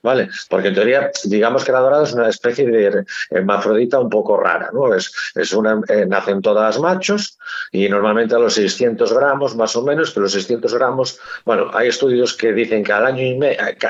¿Vale? 0.03 0.29
Porque 0.49 0.69
en 0.69 0.75
teoría, 0.75 1.11
digamos 1.25 1.65
que 1.65 1.73
la 1.73 1.81
dorada 1.81 2.05
es 2.05 2.13
una 2.13 2.29
especie 2.29 2.67
de 2.67 3.05
hermafrodita 3.31 3.99
un 3.99 4.09
poco 4.09 4.37
rara, 4.37 4.71
¿no? 4.73 4.95
Es, 4.95 5.13
es 5.35 5.53
una, 5.53 5.81
eh, 5.89 6.07
nacen 6.07 6.41
todas 6.43 6.79
machos 6.79 7.39
y 7.73 7.89
normalmente 7.89 8.35
a 8.35 8.39
los 8.39 8.55
600 8.55 9.13
gramos, 9.13 9.57
más 9.57 9.77
o 9.77 9.83
menos, 9.83 10.13
que 10.13 10.21
los 10.21 10.33
600 10.33 10.75
gramos, 10.75 11.21
bueno, 11.45 11.71
hay 11.73 11.89
estudios 11.89 12.35
que 12.35 12.53
dicen 12.53 12.85
que 12.85 12.93
al 12.93 13.07
año 13.07 13.23
y, 13.23 13.39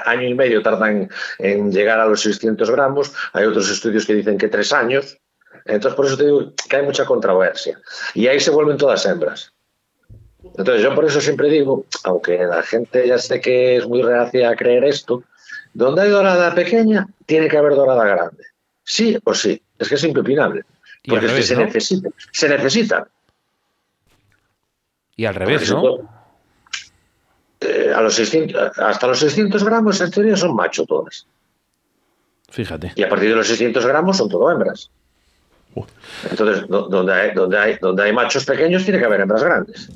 año 0.05 0.29
y 0.29 0.35
medio 0.35 0.63
tardan 0.63 1.09
en 1.39 1.73
llegar 1.73 2.01
a 2.01 2.07
los 2.07 2.21
600 2.23 2.71
gramos, 2.71 3.13
hay 3.33 3.47
otros 3.47 3.71
estudios 3.71 4.07
que 4.07 4.15
dicen 4.15 4.39
que 4.39 4.49
tres 4.49 4.73
años, 4.73 5.19
entonces 5.65 5.95
por 5.95 6.07
eso 6.07 6.17
te 6.17 6.25
digo 6.25 6.53
que 6.69 6.77
hay 6.77 6.83
mucha 6.83 7.05
controversia. 7.05 7.79
Y 8.15 8.27
ahí 8.27 8.41
se 8.41 8.51
vuelven 8.51 8.77
todas 8.77 9.05
hembras. 9.07 9.53
Entonces 10.43 10.83
yo 10.83 10.95
por 10.95 11.05
eso 11.05 11.21
siempre 11.21 11.51
digo, 11.51 11.85
aunque 12.05 12.39
la 12.39 12.63
gente 12.63 13.07
ya 13.07 13.19
sé 13.19 13.41
que 13.41 13.77
es 13.77 13.87
muy 13.87 14.03
reacia 14.03 14.51
a 14.51 14.57
creer 14.57 14.85
esto, 14.85 15.23
donde 15.73 16.03
hay 16.03 16.11
dorada 16.11 16.55
pequeña, 16.55 17.07
tiene 17.27 17.49
que 17.49 17.57
haber 17.57 17.75
dorada 17.75 18.05
grande. 18.05 18.45
Sí 18.83 19.17
o 19.25 19.35
sí. 19.35 19.61
Es 19.79 19.89
que 19.89 19.95
es 19.95 20.05
impepinable. 20.05 20.65
Porque 21.07 21.27
es 21.27 21.33
que 21.33 21.43
se 21.43 21.57
necesita. 21.57 22.11
Se 22.33 22.49
necesita. 22.49 23.09
Y 25.17 25.25
al 25.25 25.35
revés, 25.35 25.71
¿no? 25.71 25.99
Eh, 27.61 27.93
a 27.95 28.01
los 28.01 28.15
600, 28.15 28.79
hasta 28.79 29.07
los 29.07 29.19
600 29.19 29.63
gramos, 29.63 30.01
en 30.01 30.11
teoría, 30.11 30.37
son 30.37 30.55
macho 30.55 30.87
todas. 30.87 31.27
Fíjate. 32.49 32.93
Y 32.97 33.03
a 33.03 33.09
partir 33.09 33.29
de 33.29 33.37
los 33.37 33.47
600 33.47 33.85
gramos 33.87 34.17
son 34.17 34.29
todo 34.29 34.51
hembras. 34.51 34.91
Entonces, 36.29 36.67
donde 36.69 37.13
hay, 37.13 37.35
donde, 37.35 37.59
hay, 37.59 37.79
donde 37.81 38.03
hay 38.03 38.13
machos 38.13 38.45
pequeños, 38.45 38.85
tiene 38.85 38.99
que 38.99 39.05
haber 39.05 39.21
hembras 39.21 39.45
grandes. 39.45 39.91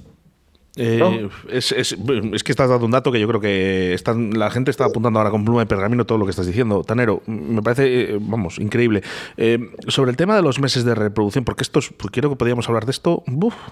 Eh, 0.76 1.28
es, 1.50 1.70
es, 1.70 1.94
que 2.42 2.52
estás 2.52 2.68
dando 2.68 2.84
un 2.84 2.90
dato 2.90 3.12
que 3.12 3.20
yo 3.20 3.28
creo 3.28 3.40
que 3.40 3.94
están, 3.94 4.36
la 4.36 4.50
gente 4.50 4.72
está 4.72 4.86
apuntando 4.86 5.20
ahora 5.20 5.30
con 5.30 5.44
pluma 5.44 5.60
de 5.60 5.66
pergamino 5.66 6.04
todo 6.04 6.18
lo 6.18 6.24
que 6.24 6.30
estás 6.30 6.46
diciendo. 6.46 6.82
Tanero, 6.82 7.22
me 7.26 7.62
parece, 7.62 8.14
eh, 8.14 8.18
vamos, 8.20 8.58
increíble. 8.58 9.02
Eh, 9.36 9.70
sobre 9.86 10.10
el 10.10 10.16
tema 10.16 10.34
de 10.34 10.42
los 10.42 10.58
meses 10.58 10.84
de 10.84 10.94
reproducción, 10.94 11.44
porque 11.44 11.62
esto 11.62 11.78
es, 11.78 11.92
quiero 12.10 12.28
que 12.28 12.36
podíamos 12.36 12.68
hablar 12.68 12.86
de 12.86 12.90
esto, 12.90 13.22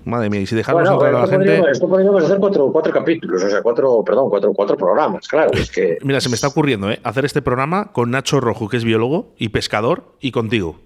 madre 0.04 0.30
mía, 0.30 0.40
y 0.40 0.46
si 0.46 0.54
dejamos 0.54 0.88
a 0.88 1.10
la 1.10 1.26
gente. 1.26 1.62
esto 1.70 1.88
podríamos 1.88 2.22
hacer 2.22 2.38
cuatro, 2.38 2.70
cuatro, 2.72 2.92
capítulos, 2.92 3.42
o 3.42 3.50
sea, 3.50 3.62
cuatro, 3.62 4.02
perdón, 4.04 4.30
cuatro, 4.30 4.52
cuatro 4.52 4.76
programas, 4.76 5.26
claro. 5.26 5.50
Es 5.54 5.70
que... 5.70 5.98
Mira, 6.02 6.20
se 6.20 6.28
me 6.28 6.36
está 6.36 6.48
ocurriendo, 6.48 6.90
¿eh? 6.90 7.00
Hacer 7.02 7.24
este 7.24 7.42
programa 7.42 7.92
con 7.92 8.12
Nacho 8.12 8.40
Rojo, 8.40 8.68
que 8.68 8.76
es 8.76 8.84
biólogo 8.84 9.32
y 9.38 9.48
pescador, 9.48 10.04
y 10.20 10.30
contigo 10.30 10.76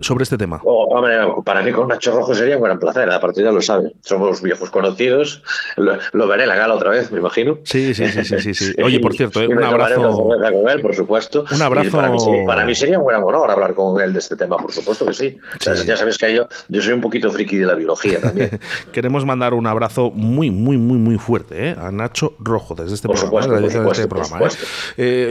sobre 0.00 0.24
este 0.24 0.38
tema? 0.38 0.60
Oh, 0.64 1.42
para 1.44 1.62
mí 1.62 1.72
con 1.72 1.88
Nacho 1.88 2.12
Rojo 2.12 2.34
sería 2.34 2.56
un 2.56 2.62
gran 2.62 2.78
placer, 2.78 3.10
a 3.10 3.20
partir 3.20 3.44
ya 3.44 3.52
lo 3.52 3.60
saben. 3.60 3.92
Somos 4.00 4.42
viejos 4.42 4.70
conocidos. 4.70 5.42
Lo, 5.76 6.26
veré 6.26 6.46
la 6.46 6.56
gala 6.56 6.74
otra 6.74 6.90
vez, 6.90 7.12
me 7.12 7.18
imagino. 7.18 7.58
Sí, 7.64 7.94
sí, 7.94 8.06
sí, 8.08 8.54
sí, 8.54 8.72
Oye, 8.82 9.00
por 9.00 9.14
cierto, 9.14 9.42
eh, 9.42 9.48
un 9.48 9.62
abrazo. 9.62 10.28
Con 10.28 10.68
él, 10.68 10.80
por 10.80 10.94
supuesto. 10.94 11.44
Un 11.52 11.62
abrazo. 11.62 11.98
Para 12.46 12.64
mí, 12.64 12.74
sería 12.74 12.98
un 12.98 13.06
gran 13.06 13.22
honor 13.22 13.50
hablar 13.50 13.74
con 13.74 14.00
él 14.00 14.12
de 14.12 14.18
este 14.18 14.36
tema, 14.36 14.56
por 14.56 14.72
supuesto 14.72 15.06
que 15.06 15.12
sí. 15.12 15.38
ya 15.86 15.96
sabes 15.96 16.18
que 16.18 16.34
yo, 16.34 16.48
yo 16.68 16.82
soy 16.82 16.92
un 16.92 17.00
poquito 17.00 17.30
friki 17.30 17.58
de 17.58 17.66
la 17.66 17.74
biología 17.74 18.20
también. 18.20 18.58
Queremos 18.92 19.24
mandar 19.24 19.54
un 19.54 19.66
abrazo 19.66 20.10
muy, 20.10 20.50
muy, 20.50 20.76
muy, 20.78 20.98
muy 20.98 21.18
fuerte 21.18 21.68
eh, 21.68 21.76
a 21.78 21.90
Nacho 21.90 22.34
Rojo 22.38 22.74
desde 22.74 22.94
este 22.94 23.08
programa. 23.08 24.50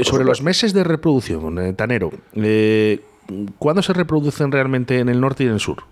sobre 0.04 0.24
los 0.24 0.42
meses 0.42 0.74
de 0.74 0.84
reproducción, 0.84 1.76
Tanero. 1.76 2.12
¿Cuándo 3.58 3.82
se 3.82 3.94
reproducen 3.94 4.52
realmente 4.52 5.00
en 5.00 5.10
el 5.10 5.20
norte 5.20 5.44
y 5.44 5.48
en 5.48 5.54
el 5.54 5.60
sur? 5.60 5.84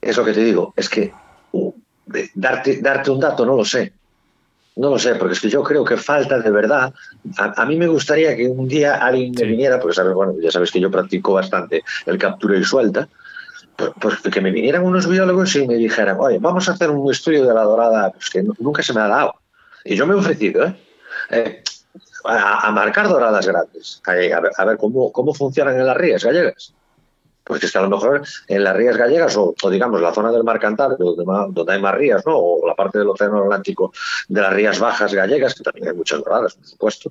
Es 0.00 0.16
lo 0.16 0.24
que 0.24 0.32
te 0.32 0.44
digo, 0.44 0.72
es 0.76 0.88
que 0.88 1.12
uh, 1.52 1.72
darte, 2.34 2.80
darte 2.80 3.10
un 3.10 3.20
dato 3.20 3.44
no 3.44 3.56
lo 3.56 3.64
sé. 3.64 3.92
No 4.76 4.90
lo 4.90 4.98
sé, 4.98 5.16
porque 5.16 5.34
es 5.34 5.40
que 5.40 5.50
yo 5.50 5.64
creo 5.64 5.84
que 5.84 5.96
falta 5.96 6.38
de 6.38 6.50
verdad. 6.52 6.94
A, 7.36 7.66
mí 7.66 7.74
me 7.74 7.88
gustaría 7.88 8.36
que 8.36 8.46
un 8.46 8.68
día 8.68 8.94
alguien 8.94 9.32
me 9.36 9.44
viniera, 9.44 9.80
porque 9.80 9.96
sabes, 9.96 10.14
bueno, 10.14 10.34
ya 10.40 10.52
sabes 10.52 10.70
que 10.70 10.78
yo 10.78 10.88
practico 10.88 11.32
bastante 11.32 11.82
el 12.06 12.16
captura 12.16 12.56
y 12.56 12.62
suelta, 12.62 13.08
pues, 13.74 13.90
pues, 14.00 14.32
que 14.32 14.40
me 14.40 14.52
vinieran 14.52 14.84
unos 14.84 15.08
biólogos 15.08 15.56
y 15.56 15.66
me 15.66 15.74
dijeran, 15.74 16.18
oye, 16.20 16.38
vamos 16.38 16.68
a 16.68 16.72
hacer 16.72 16.90
un 16.90 17.10
estudio 17.10 17.44
de 17.44 17.54
la 17.54 17.62
dorada, 17.62 18.12
pues 18.12 18.30
que 18.30 18.44
nunca 18.60 18.84
se 18.84 18.92
me 18.92 19.00
ha 19.00 19.08
dado. 19.08 19.34
Y 19.84 19.96
yo 19.96 20.06
me 20.06 20.14
he 20.14 20.16
ofrecido, 20.16 20.64
¿eh? 20.64 20.76
eh 21.30 21.62
a, 22.24 22.70
marcar 22.70 23.08
doradas 23.08 23.46
grandes, 23.46 24.02
a, 24.06 24.64
ver, 24.64 24.76
cómo, 24.78 25.12
cómo 25.12 25.34
funcionan 25.34 25.78
en 25.78 25.86
las 25.86 25.96
rías 25.96 26.24
gallegas. 26.24 26.74
Pues 27.44 27.64
es 27.64 27.72
que 27.72 27.78
a 27.78 27.82
lo 27.82 27.88
mejor 27.88 28.22
en 28.46 28.62
las 28.62 28.76
rías 28.76 28.96
gallegas, 28.96 29.34
o, 29.36 29.54
digamos 29.70 30.02
la 30.02 30.12
zona 30.12 30.30
del 30.30 30.44
mar 30.44 30.58
Cantábrico, 30.60 31.14
donde, 31.14 31.24
donde, 31.54 31.72
hay 31.72 31.80
más 31.80 31.94
rías, 31.94 32.26
¿no? 32.26 32.36
o 32.36 32.66
la 32.66 32.74
parte 32.74 32.98
del 32.98 33.08
Océano 33.08 33.42
Atlántico 33.42 33.92
de 34.28 34.42
las 34.42 34.52
rías 34.52 34.78
bajas 34.78 35.14
gallegas, 35.14 35.54
que 35.54 35.62
también 35.62 35.88
hay 35.88 35.94
muchas 35.94 36.22
doradas, 36.22 36.54
por 36.54 36.66
supuesto, 36.66 37.10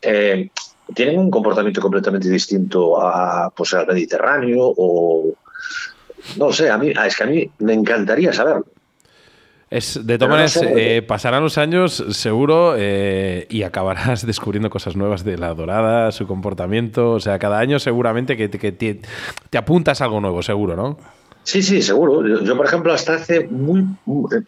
eh, 0.00 0.50
tienen 0.94 1.18
un 1.18 1.30
comportamiento 1.30 1.80
completamente 1.80 2.28
distinto 2.28 3.00
a, 3.00 3.50
pues, 3.50 3.74
al 3.74 3.86
Mediterráneo 3.86 4.72
o, 4.76 5.34
no 6.36 6.52
sé, 6.52 6.70
a 6.70 6.78
mí, 6.78 6.90
es 6.90 7.16
que 7.16 7.24
a 7.24 7.26
mí 7.26 7.50
me 7.58 7.72
encantaría 7.72 8.32
saberlo. 8.32 8.66
Es, 9.72 10.06
de 10.06 10.18
todas 10.18 10.30
maneras, 10.30 10.60
eh, 10.76 11.00
pasarán 11.00 11.42
los 11.42 11.56
años 11.56 12.04
seguro 12.10 12.74
eh, 12.76 13.46
y 13.48 13.62
acabarás 13.62 14.26
descubriendo 14.26 14.68
cosas 14.68 14.96
nuevas 14.96 15.24
de 15.24 15.38
la 15.38 15.54
dorada, 15.54 16.12
su 16.12 16.26
comportamiento. 16.26 17.12
O 17.12 17.20
sea, 17.20 17.38
cada 17.38 17.58
año 17.58 17.78
seguramente 17.78 18.36
que, 18.36 18.50
te, 18.50 18.60
te, 18.60 19.58
apuntas 19.58 20.02
algo 20.02 20.20
nuevo, 20.20 20.42
seguro, 20.42 20.76
¿no? 20.76 20.98
Sí, 21.44 21.62
sí, 21.62 21.80
seguro. 21.80 22.44
Yo, 22.44 22.54
por 22.54 22.66
ejemplo, 22.66 22.92
hasta 22.92 23.14
hace 23.14 23.48
muy... 23.48 23.80
Eh, 23.80 24.42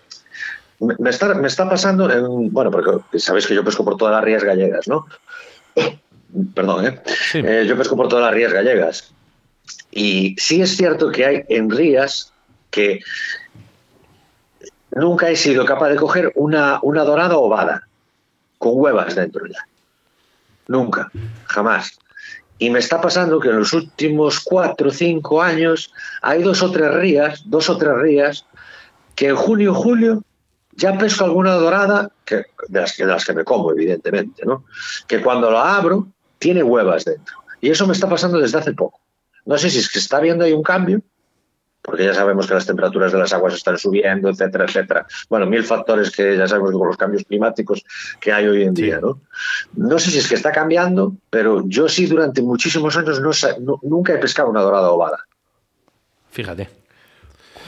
me, 0.99 1.09
está, 1.09 1.33
me 1.33 1.49
está 1.49 1.71
pasando, 1.71 2.13
en, 2.13 2.53
bueno, 2.53 2.71
porque 2.71 3.19
sabéis 3.19 3.47
que 3.47 3.55
yo 3.55 3.65
pesco 3.65 3.83
por 3.83 3.97
todas 3.97 4.15
las 4.15 4.25
rías 4.25 4.45
gallegas, 4.45 4.87
¿no? 4.89 5.07
Perdón, 6.55 7.01
¿eh? 7.33 7.65
Yo 7.67 7.79
pesco 7.79 7.97
por 7.97 8.09
todas 8.09 8.27
las 8.27 8.35
rías 8.35 8.53
gallegas. 8.53 9.15
Y 9.91 10.37
sí 10.39 10.61
es 10.61 10.77
cierto 10.77 11.11
que 11.11 11.25
hay 11.25 11.45
en 11.49 11.71
rías 11.71 12.31
que 12.71 13.01
nunca 14.95 15.29
he 15.29 15.37
sido 15.37 15.65
capaz 15.65 15.89
de 15.91 15.97
coger 15.97 16.33
una, 16.35 16.79
una 16.83 17.05
dorada 17.05 17.37
ovada 17.37 17.87
con 18.59 18.73
huevas 18.75 19.15
dentro 19.15 19.47
ya. 19.47 19.67
Nunca, 20.69 21.11
jamás. 21.47 21.99
Y 22.59 22.71
me 22.71 22.79
está 22.79 23.01
pasando 23.01 23.41
que 23.41 23.49
en 23.49 23.59
los 23.59 23.73
últimos 23.73 24.41
cuatro 24.41 24.89
o 24.89 24.93
cinco 24.93 25.43
años 25.43 25.93
hay 26.23 26.43
dos 26.43 26.63
o 26.63 26.71
tres 26.71 26.95
rías, 26.95 27.43
dos 27.45 27.69
o 27.69 27.77
tres 27.77 27.95
rías, 27.97 28.47
que 29.15 29.29
en 29.29 29.37
junio 29.37 29.75
julio 29.75 30.23
ya 30.77 30.97
pesco 30.99 31.25
alguna 31.25 31.53
dorada, 31.53 32.11
que, 32.25 32.47
de, 32.69 32.81
las, 32.81 32.97
de 32.97 33.07
las 33.07 33.25
que 33.25 33.33
me 33.33 33.45
como, 33.45 33.71
evidentemente, 33.71 34.45
¿no? 34.45 34.65
Que 35.07 35.21
cuando 35.21 35.51
la 35.51 35.77
abro, 35.77 36.09
tiene 36.39 36.63
huevas 36.63 37.05
dentro. 37.05 37.37
Y 37.61 37.71
eso 37.71 37.87
me 37.87 37.93
está 37.93 38.09
pasando 38.09 38.39
desde 38.39 38.59
hace 38.59 38.73
poco. 38.73 39.01
No 39.47 39.59
sé 39.59 39.71
si 39.71 39.79
es 39.79 39.89
que 39.89 39.99
está 39.99 40.21
viendo 40.21 40.45
ahí 40.45 40.53
un 40.53 40.63
cambio, 40.63 41.01
porque 41.85 42.05
ya 42.07 42.15
sabemos 42.15 42.47
que 42.47 42.55
las 42.55 42.65
temperaturas 42.65 43.13
de 43.13 43.19
las 43.19 43.33
aguas 43.35 43.53
están 43.53 43.77
subiendo, 43.77 44.31
etcétera, 44.31 44.65
etcétera. 44.65 45.07
Bueno, 45.29 45.45
mil 45.45 45.63
factores 45.63 46.11
que 46.11 46.35
ya 46.35 46.49
sabemos 46.49 46.73
con 46.73 46.89
los 46.89 46.97
cambios 46.97 47.25
climáticos 47.25 47.85
que 48.19 48.33
hay 48.33 48.47
hoy 48.49 48.63
en 48.63 48.73
día, 48.73 49.01
¿no? 49.01 49.21
No 49.75 49.99
sé 49.99 50.11
si 50.11 50.19
es 50.19 50.27
que 50.27 50.35
está 50.35 50.51
cambiando, 50.51 51.15
pero 51.29 51.63
yo 51.67 51.87
sí 51.87 52.07
durante 52.07 52.41
muchísimos 52.41 52.97
años 52.97 53.21
no, 53.21 53.79
nunca 53.83 54.15
he 54.15 54.19
pescado 54.19 54.49
una 54.49 54.63
dorada 54.63 54.91
ovada. 54.91 55.19
Fíjate. 56.31 56.84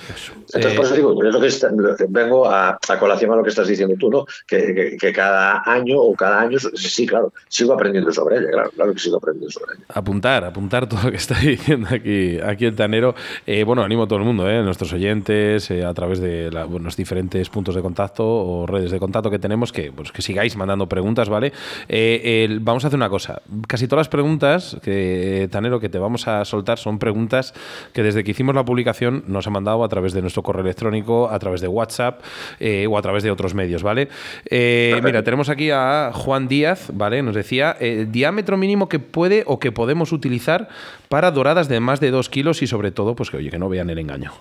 Entonces, 0.09 0.75
por 0.75 0.85
eso 0.85 0.95
digo, 0.95 1.23
lo 1.23 1.97
que 1.97 2.07
vengo 2.09 2.49
a, 2.49 2.79
colación 2.99 3.33
a 3.33 3.37
lo 3.37 3.42
que 3.42 3.51
estás 3.51 3.69
diciendo 3.69 3.95
tú, 3.99 4.11
¿no? 4.11 4.27
Que, 4.47 4.97
cada 5.14 5.62
año 5.64 5.99
o 5.99 6.14
cada 6.14 6.40
año, 6.40 6.59
sí, 6.59 7.07
claro, 7.07 7.33
sigo 7.49 7.73
aprendiendo 7.73 8.12
sobre 8.12 8.38
ella, 8.38 8.51
claro, 8.51 8.71
claro 8.71 8.92
que 8.92 8.99
sigo 8.99 9.16
aprendiendo 9.16 9.51
sobre 9.51 9.75
ella. 9.75 9.85
Apuntar, 9.88 10.45
apuntar 10.45 10.88
todo 10.88 11.01
lo 11.05 11.11
que 11.11 11.16
está 11.16 11.38
diciendo 11.40 11.88
aquí, 11.90 12.38
aquí 12.40 12.66
el 12.66 12.77
tanero. 12.77 13.14
Eh, 13.47 13.64
bueno, 13.64 13.83
animo 13.83 14.05
a 14.05 14.07
todo 14.07 14.19
el 14.19 14.25
mundo, 14.25 14.49
¿eh? 14.51 14.62
nuestros 14.62 14.92
oyentes, 14.92 15.71
eh, 15.71 15.85
a 15.85 15.95
través 15.95 16.21
de 16.21 16.51
los 16.51 16.97
diferentes 16.97 17.49
puntos 17.49 17.75
de 17.75 17.83
contacto 17.83 18.25
o 18.27 18.66
redes 18.66 18.90
de 18.90 18.99
contacto 18.99 19.31
que 19.31 19.38
tenemos, 19.38 19.73
que, 19.73 19.92
pues, 19.92 20.12
que 20.12 20.23
sigáis 20.23 20.57
mandando 20.57 20.88
preguntas, 20.88 21.29
¿vale? 21.29 21.53
Eh, 21.88 22.49
vamos 22.61 22.85
a 22.85 22.88
hacer 22.88 22.97
una 22.97 23.09
cosa. 23.09 23.40
Casi 23.66 23.87
todas 23.87 24.01
las 24.01 24.09
preguntas, 24.09 24.77
que, 24.83 25.49
Tanero, 25.51 25.81
que 25.81 25.88
te 25.88 25.99
vamos 25.99 26.29
a 26.29 26.45
soltar 26.45 26.79
son 26.79 26.99
preguntas 26.99 27.55
que 27.92 28.03
desde 28.03 28.25
que 28.25 28.33
hicimos 28.33 28.55
la 28.55 28.64
publicación 28.64 29.25
nos 29.27 29.47
ha 29.47 29.51
mandado 29.51 29.85
a 29.85 29.88
través 29.88 29.95
de 29.96 30.20
nuestro 30.20 30.42
correo 30.42 30.62
electrónico, 30.62 31.28
a 31.30 31.38
través 31.38 31.61
de 31.61 31.68
WhatsApp 31.68 32.20
eh, 32.61 32.87
o 32.88 32.98
a 32.98 33.02
través 33.02 33.22
de 33.22 33.30
otros 33.30 33.54
medios, 33.54 33.82
¿vale? 33.82 34.09
Eh, 34.50 35.00
mira, 35.02 35.22
tenemos 35.22 35.48
aquí 35.48 35.70
a 35.70 36.11
Juan 36.14 36.48
Díaz, 36.48 36.90
¿vale? 36.92 37.22
Nos 37.22 37.35
decía 37.35 37.76
el 37.80 38.00
eh, 38.00 38.06
diámetro 38.06 38.56
mínimo 38.56 38.88
que 38.88 38.98
puede 38.98 39.42
o 39.46 39.59
que 39.59 39.72
podemos 39.72 40.12
utilizar 40.12 40.68
para 41.09 41.30
doradas 41.30 41.68
de 41.68 41.80
más 41.80 42.00
de 42.00 42.11
2 42.11 42.28
kilos 42.28 42.62
y 42.62 42.66
sobre 42.66 42.90
todo, 42.90 43.14
pues 43.14 43.30
que 43.30 43.38
oye, 43.38 43.50
que 43.50 43.59
no 43.59 43.68
vean 43.68 43.90
el 43.90 43.98
engaño. 43.98 44.32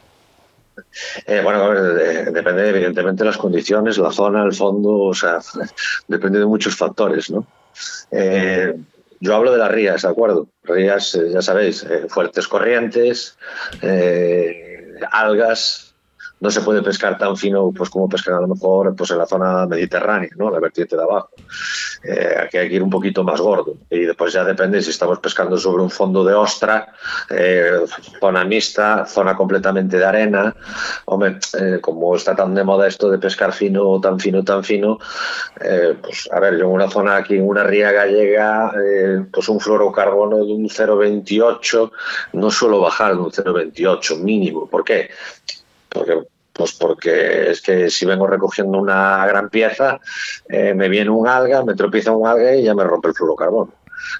bueno, 1.43 1.73
depende 1.73 2.69
evidentemente 2.69 3.23
de 3.23 3.29
las 3.29 3.37
condiciones, 3.37 3.97
la 3.97 4.11
zona, 4.11 4.43
el 4.43 4.53
fondo, 4.53 4.91
o 4.91 5.13
sea, 5.13 5.39
depende 6.07 6.39
de 6.39 6.45
muchos 6.45 6.75
factores, 6.75 7.29
¿no? 7.29 7.47
yo 9.21 9.35
hablo 9.35 9.51
de 9.51 9.57
las 9.57 9.71
rías, 9.71 10.01
¿de 10.03 10.07
acuerdo? 10.09 10.47
Rías, 10.63 11.17
ya 11.31 11.41
sabéis, 11.41 11.85
fuertes 12.09 12.47
corrientes, 12.47 13.37
algas, 15.11 15.84
no 16.39 16.51
se 16.51 16.61
puede 16.61 16.81
pescar 16.81 17.17
tan 17.17 17.37
fino 17.37 17.71
pues 17.71 17.89
como 17.89 18.09
pescar 18.09 18.35
a 18.35 18.41
lo 18.41 18.47
mejor 18.47 18.95
pues 18.95 19.09
en 19.11 19.17
la 19.17 19.25
zona 19.25 19.65
mediterránea, 19.65 20.29
¿no? 20.35 20.49
la 20.51 20.59
vertiente 20.59 20.95
de 20.95 21.03
abajo. 21.03 21.29
Eh, 22.03 22.35
aquí 22.43 22.57
hay 22.57 22.69
que 22.69 22.75
ir 22.75 22.83
un 22.83 22.89
poquito 22.89 23.23
más 23.23 23.41
gordo 23.41 23.77
y 23.89 24.01
después 24.01 24.33
ya 24.33 24.43
depende 24.43 24.81
si 24.81 24.91
estamos 24.91 25.19
pescando 25.19 25.57
sobre 25.57 25.81
un 25.81 25.89
fondo 25.89 26.23
de 26.23 26.33
ostra, 26.33 26.93
eh, 27.29 27.85
zona 28.19 28.43
mixta, 28.43 29.05
zona 29.05 29.35
completamente 29.35 29.97
de 29.97 30.05
arena. 30.05 30.55
Hombre, 31.05 31.39
eh, 31.59 31.79
como 31.81 32.15
está 32.15 32.35
tan 32.35 32.53
de 32.53 32.63
moda 32.63 32.87
esto 32.87 33.09
de 33.09 33.17
pescar 33.17 33.53
fino, 33.53 33.99
tan 33.99 34.19
fino, 34.19 34.43
tan 34.43 34.63
fino, 34.63 34.99
pues 36.01 36.29
a 36.31 36.39
ver, 36.39 36.57
yo 36.57 36.65
en 36.65 36.71
una 36.71 36.89
zona 36.89 37.17
aquí, 37.17 37.35
en 37.35 37.47
una 37.47 37.63
ría 37.63 37.91
gallega, 37.91 38.71
pues 39.31 39.49
un 39.49 39.59
fluorocarbono 39.59 40.37
de 40.37 40.53
un 40.53 40.69
0,28 40.69 41.91
no 42.33 42.51
suelo 42.51 42.81
bajar 42.81 43.13
de 43.13 43.21
un 43.21 43.31
0,28 43.31 44.19
mínimo. 44.19 44.67
¿Por 44.67 44.83
qué? 44.83 45.09
Porque 45.95 46.21
pues 46.55 46.71
porque 46.73 47.51
es 47.51 47.61
que 47.61 47.89
si 47.89 48.05
vengo 48.05 48.27
recogiendo 48.27 48.77
una 48.77 49.25
gran 49.27 49.49
pieza, 49.49 49.99
eh, 50.47 50.73
me 50.73 50.87
viene 50.87 51.09
un 51.09 51.27
alga, 51.27 51.63
me 51.65 51.75
tropieza 51.75 52.11
un 52.11 52.25
alga 52.25 52.55
y 52.55 52.63
ya 52.63 52.73
me 52.73 52.85
rompe 52.85 53.09
el 53.09 53.13
fluorocarbono. 53.13 53.73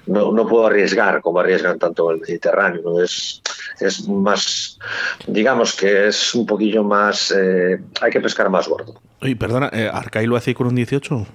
No, 0.06 0.32
no 0.32 0.46
puedo 0.46 0.66
arriesgar 0.66 1.22
como 1.22 1.40
arriesgan 1.40 1.78
tanto 1.78 2.10
en 2.10 2.16
el 2.16 2.20
Mediterráneo. 2.20 3.02
Es, 3.02 3.40
es 3.80 4.06
más, 4.06 4.78
digamos 5.26 5.74
que 5.74 6.08
es 6.08 6.34
un 6.34 6.44
poquillo 6.44 6.84
más, 6.84 7.30
eh, 7.30 7.80
hay 8.02 8.10
que 8.10 8.20
pescar 8.20 8.50
más 8.50 8.68
gordo. 8.68 9.00
Oye, 9.22 9.36
perdona, 9.36 9.70
¿eh, 9.72 9.88
¿Arcai 9.90 10.26
lo 10.26 10.36
hace 10.36 10.54
con 10.54 10.66
un 10.66 10.74
18? 10.74 11.26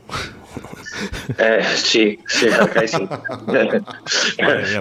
Eh, 1.38 1.64
sí, 1.76 2.20
sí, 2.28 2.48
Arcai 2.48 2.88
sí. 2.88 3.08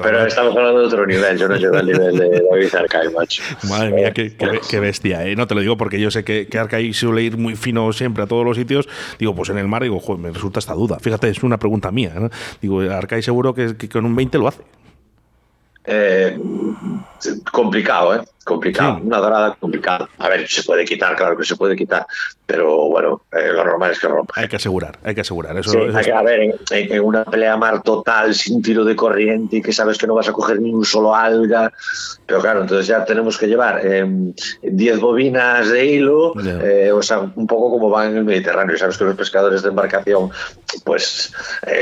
Pero 0.02 0.26
estamos 0.26 0.56
hablando 0.56 0.80
de 0.80 0.86
otro 0.86 1.06
nivel, 1.06 1.38
yo 1.38 1.48
no 1.48 1.56
llego 1.56 1.76
al 1.76 1.86
nivel 1.86 2.18
de 2.18 2.42
David 2.50 2.74
Arcai, 2.74 3.12
macho. 3.12 3.42
Madre 3.68 3.90
mía, 3.90 4.12
qué, 4.12 4.80
bestia, 4.80 5.26
¿eh? 5.26 5.36
No 5.36 5.46
te 5.46 5.54
lo 5.54 5.60
digo 5.60 5.76
porque 5.76 6.00
yo 6.00 6.10
sé 6.10 6.24
que, 6.24 6.46
que 6.48 6.58
Arcai 6.58 6.92
suele 6.92 7.22
ir 7.22 7.36
muy 7.36 7.56
fino 7.56 7.92
siempre 7.92 8.24
a 8.24 8.26
todos 8.26 8.44
los 8.44 8.56
sitios. 8.56 8.88
Digo, 9.18 9.34
pues 9.34 9.48
en 9.50 9.58
el 9.58 9.68
mar, 9.68 9.82
digo, 9.82 10.00
joder, 10.00 10.20
me 10.20 10.30
resulta 10.30 10.58
esta 10.58 10.74
duda. 10.74 10.98
Fíjate, 10.98 11.28
es 11.28 11.42
una 11.42 11.58
pregunta 11.58 11.90
mía. 11.90 12.12
¿no? 12.16 12.30
Digo, 12.60 12.80
Arcai 12.80 13.22
seguro 13.22 13.54
que, 13.54 13.76
que 13.76 13.88
con 13.88 14.04
un 14.04 14.16
20 14.16 14.38
lo 14.38 14.48
hace. 14.48 14.62
Eh, 15.84 16.38
complicado, 17.50 18.16
¿eh? 18.16 18.20
Complicado. 18.44 19.00
Una 19.02 19.18
dorada 19.18 19.54
complicada. 19.60 20.08
A 20.18 20.28
ver, 20.28 20.48
se 20.48 20.62
puede 20.62 20.84
quitar, 20.84 21.14
claro 21.14 21.36
que 21.36 21.44
se 21.44 21.56
puede 21.56 21.76
quitar, 21.76 22.06
pero 22.46 22.88
bueno, 22.88 23.22
eh, 23.32 23.52
lo 23.52 23.64
normal 23.64 23.90
es 23.90 24.00
que 24.00 24.08
rompa. 24.08 24.32
Hay 24.34 24.48
que 24.48 24.56
asegurar, 24.56 24.98
hay 25.04 25.14
que 25.14 25.20
asegurar. 25.20 25.58
Eso, 25.58 25.78
a 25.78 26.22
ver, 26.22 26.58
en, 26.70 27.00
una 27.04 27.24
pelea 27.24 27.58
mar 27.58 27.82
total, 27.82 28.34
sin 28.34 28.62
tiro 28.62 28.82
de 28.84 28.96
corriente 28.96 29.58
y 29.58 29.62
que 29.62 29.72
sabes 29.72 29.98
que 29.98 30.06
no 30.06 30.14
vas 30.14 30.28
a 30.28 30.32
coger 30.32 30.58
ni 30.58 30.72
un 30.72 30.86
solo 30.86 31.14
alga, 31.14 31.70
pero 32.24 32.40
claro, 32.40 32.62
entonces 32.62 32.86
ya 32.86 33.04
tenemos 33.04 33.36
que 33.36 33.46
llevar 33.46 33.82
10 33.82 34.34
eh, 34.62 34.96
bobinas 34.98 35.68
de 35.68 35.84
hilo, 35.84 36.32
eh, 36.42 36.90
o 36.92 37.02
sea, 37.02 37.20
un 37.20 37.46
poco 37.46 37.70
como 37.70 37.90
van 37.90 38.12
en 38.12 38.16
el 38.16 38.24
Mediterráneo. 38.24 38.76
Sabes 38.78 38.96
que 38.96 39.04
los 39.04 39.16
pescadores 39.16 39.62
de 39.62 39.68
embarcación, 39.68 40.30
pues 40.82 41.32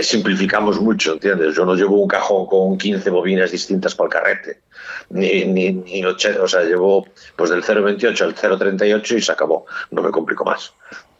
simplificamos 0.02 0.80
mucho, 0.80 1.12
¿entiendes? 1.12 1.54
Yo 1.54 1.64
no 1.64 1.76
llevo 1.76 2.02
un 2.02 2.08
cajón 2.08 2.46
con 2.46 2.76
15 2.76 3.08
bobinas 3.10 3.52
distintas 3.52 3.94
para 3.94 4.06
el 4.06 4.12
carrete 4.12 4.60
ni, 5.10 5.44
ni, 5.44 5.72
ni 5.72 6.02
o 6.48 6.50
sea, 6.50 6.62
llevo 6.62 7.06
pues 7.36 7.50
del 7.50 7.62
0,28 7.62 8.22
al 8.22 8.34
0,38 8.34 9.18
y 9.18 9.20
se 9.20 9.32
acabó, 9.32 9.66
no 9.90 10.02
me 10.02 10.10
complico 10.10 10.44
más. 10.44 10.72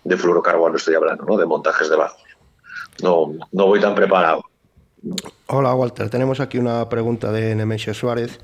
De 0.03 0.17
fluorocarbono 0.17 0.77
estoy 0.77 0.95
hablando, 0.95 1.25
¿no? 1.25 1.37
De 1.37 1.45
montajes 1.45 1.91
de 1.91 1.97
bajos. 1.97 2.23
No, 3.03 3.33
no 3.53 3.67
voy 3.67 3.79
tan 3.79 3.95
preparado. 3.95 4.43
Hola 5.47 5.75
Walter, 5.75 6.09
tenemos 6.09 6.41
aquí 6.41 6.59
una 6.59 6.89
pregunta 6.89 7.31
de 7.31 7.55
Nemesio 7.55 7.93
Suárez, 7.93 8.41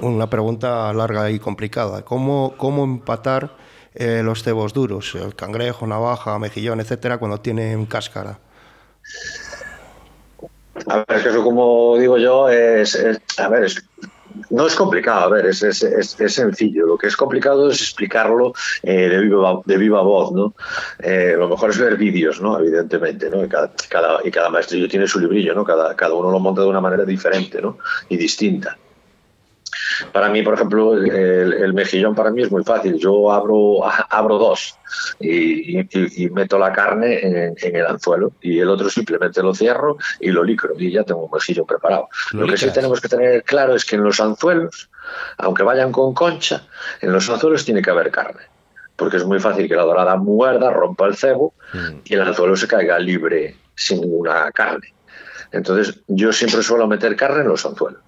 una 0.00 0.28
pregunta 0.28 0.92
larga 0.94 1.30
y 1.30 1.38
complicada. 1.38 2.02
¿Cómo, 2.02 2.54
cómo 2.56 2.82
empatar 2.82 3.54
eh, 3.94 4.22
los 4.24 4.42
cebos 4.42 4.72
duros, 4.72 5.14
el 5.14 5.34
cangrejo, 5.34 5.86
navaja, 5.86 6.38
mejillón, 6.38 6.80
etcétera, 6.80 7.18
cuando 7.18 7.40
tienen 7.40 7.84
cáscara? 7.84 8.38
A 10.88 10.96
ver, 10.96 11.18
es 11.18 11.22
que 11.22 11.28
eso 11.28 11.44
como 11.44 11.98
digo 11.98 12.16
yo 12.16 12.48
es, 12.48 12.98
a 13.38 13.48
ver, 13.48 13.64
es, 13.64 13.84
no 14.50 14.66
es 14.66 14.74
complicado, 14.74 15.20
a 15.20 15.28
ver, 15.28 15.46
es, 15.46 15.62
es, 15.62 16.16
sencillo. 16.28 16.86
Lo 16.86 16.98
que 16.98 17.06
es 17.06 17.16
complicado 17.16 17.70
es 17.70 17.80
explicarlo 17.80 18.52
eh, 18.82 19.08
de, 19.08 19.18
viva, 19.20 19.60
de 19.64 19.76
viva 19.76 20.02
voz, 20.02 20.32
¿no? 20.32 20.54
Eh, 20.98 21.34
lo 21.36 21.48
mejor 21.48 21.70
es 21.70 21.78
ver 21.78 21.96
vídeos, 21.96 22.40
¿no? 22.40 22.58
Evidentemente, 22.58 23.30
¿no? 23.30 23.44
Y 23.44 23.48
cada, 23.48 23.72
cada, 23.88 24.20
y 24.24 24.30
cada 24.30 24.50
maestrillo 24.50 24.88
tiene 24.88 25.06
su 25.06 25.20
librillo, 25.20 25.54
¿no? 25.54 25.64
Cada, 25.64 25.94
cada 25.96 26.14
uno 26.14 26.30
lo 26.30 26.38
monta 26.38 26.62
de 26.62 26.68
una 26.68 26.80
manera 26.80 27.04
diferente, 27.04 27.60
¿no? 27.60 27.78
Y 28.08 28.16
distinta. 28.16 28.76
Para 30.12 30.28
mí, 30.28 30.42
por 30.42 30.54
ejemplo, 30.54 30.94
el, 30.94 31.72
mejillón 31.74 32.14
para 32.14 32.30
mí 32.30 32.42
es 32.42 32.50
muy 32.50 32.64
fácil. 32.64 32.98
Yo 32.98 33.32
abro, 33.32 33.80
abro 34.10 34.38
dos 34.38 34.76
y, 35.20 35.84
meto 36.30 36.58
la 36.58 36.72
carne 36.72 37.20
en, 37.22 37.76
el 37.76 37.86
anzuelo 37.86 38.32
y 38.40 38.58
el 38.58 38.68
otro 38.68 38.88
simplemente 38.90 39.42
lo 39.42 39.54
cierro 39.54 39.96
y 40.20 40.30
lo 40.30 40.44
licro 40.44 40.74
y 40.78 40.90
ya 40.90 41.04
tengo 41.04 41.24
un 41.24 41.30
mejillón 41.30 41.66
preparado. 41.66 42.08
Lo, 42.32 42.46
que 42.46 42.56
sí 42.56 42.70
tenemos 42.72 43.00
que 43.00 43.08
tener 43.08 43.42
claro 43.42 43.74
es 43.74 43.84
que 43.84 43.96
en 43.96 44.04
los 44.04 44.20
anzuelos 44.20 44.88
aunque 45.38 45.64
vayan 45.64 45.90
con 45.90 46.14
concha, 46.14 46.62
en 47.00 47.12
los 47.12 47.28
anzuelos 47.28 47.64
tiene 47.64 47.82
que 47.82 47.90
haber 47.90 48.10
carne. 48.10 48.42
Porque 48.94 49.16
es 49.16 49.24
muy 49.24 49.40
fácil 49.40 49.68
que 49.68 49.74
la 49.74 49.82
dorada 49.82 50.16
muerda, 50.16 50.70
rompa 50.70 51.06
el 51.06 51.16
cebo 51.16 51.54
Mm. 51.72 52.00
y 52.04 52.14
el 52.14 52.22
anzuelo 52.22 52.56
se 52.56 52.68
caiga 52.68 52.98
libre 52.98 53.56
sin 53.74 54.00
ninguna 54.00 54.50
carne. 54.52 54.94
Entonces, 55.50 56.00
yo 56.06 56.32
siempre 56.32 56.62
suelo 56.62 56.86
meter 56.86 57.14
carne 57.16 57.42
en 57.42 57.48
los 57.48 57.64
anzuelos. 57.66 58.00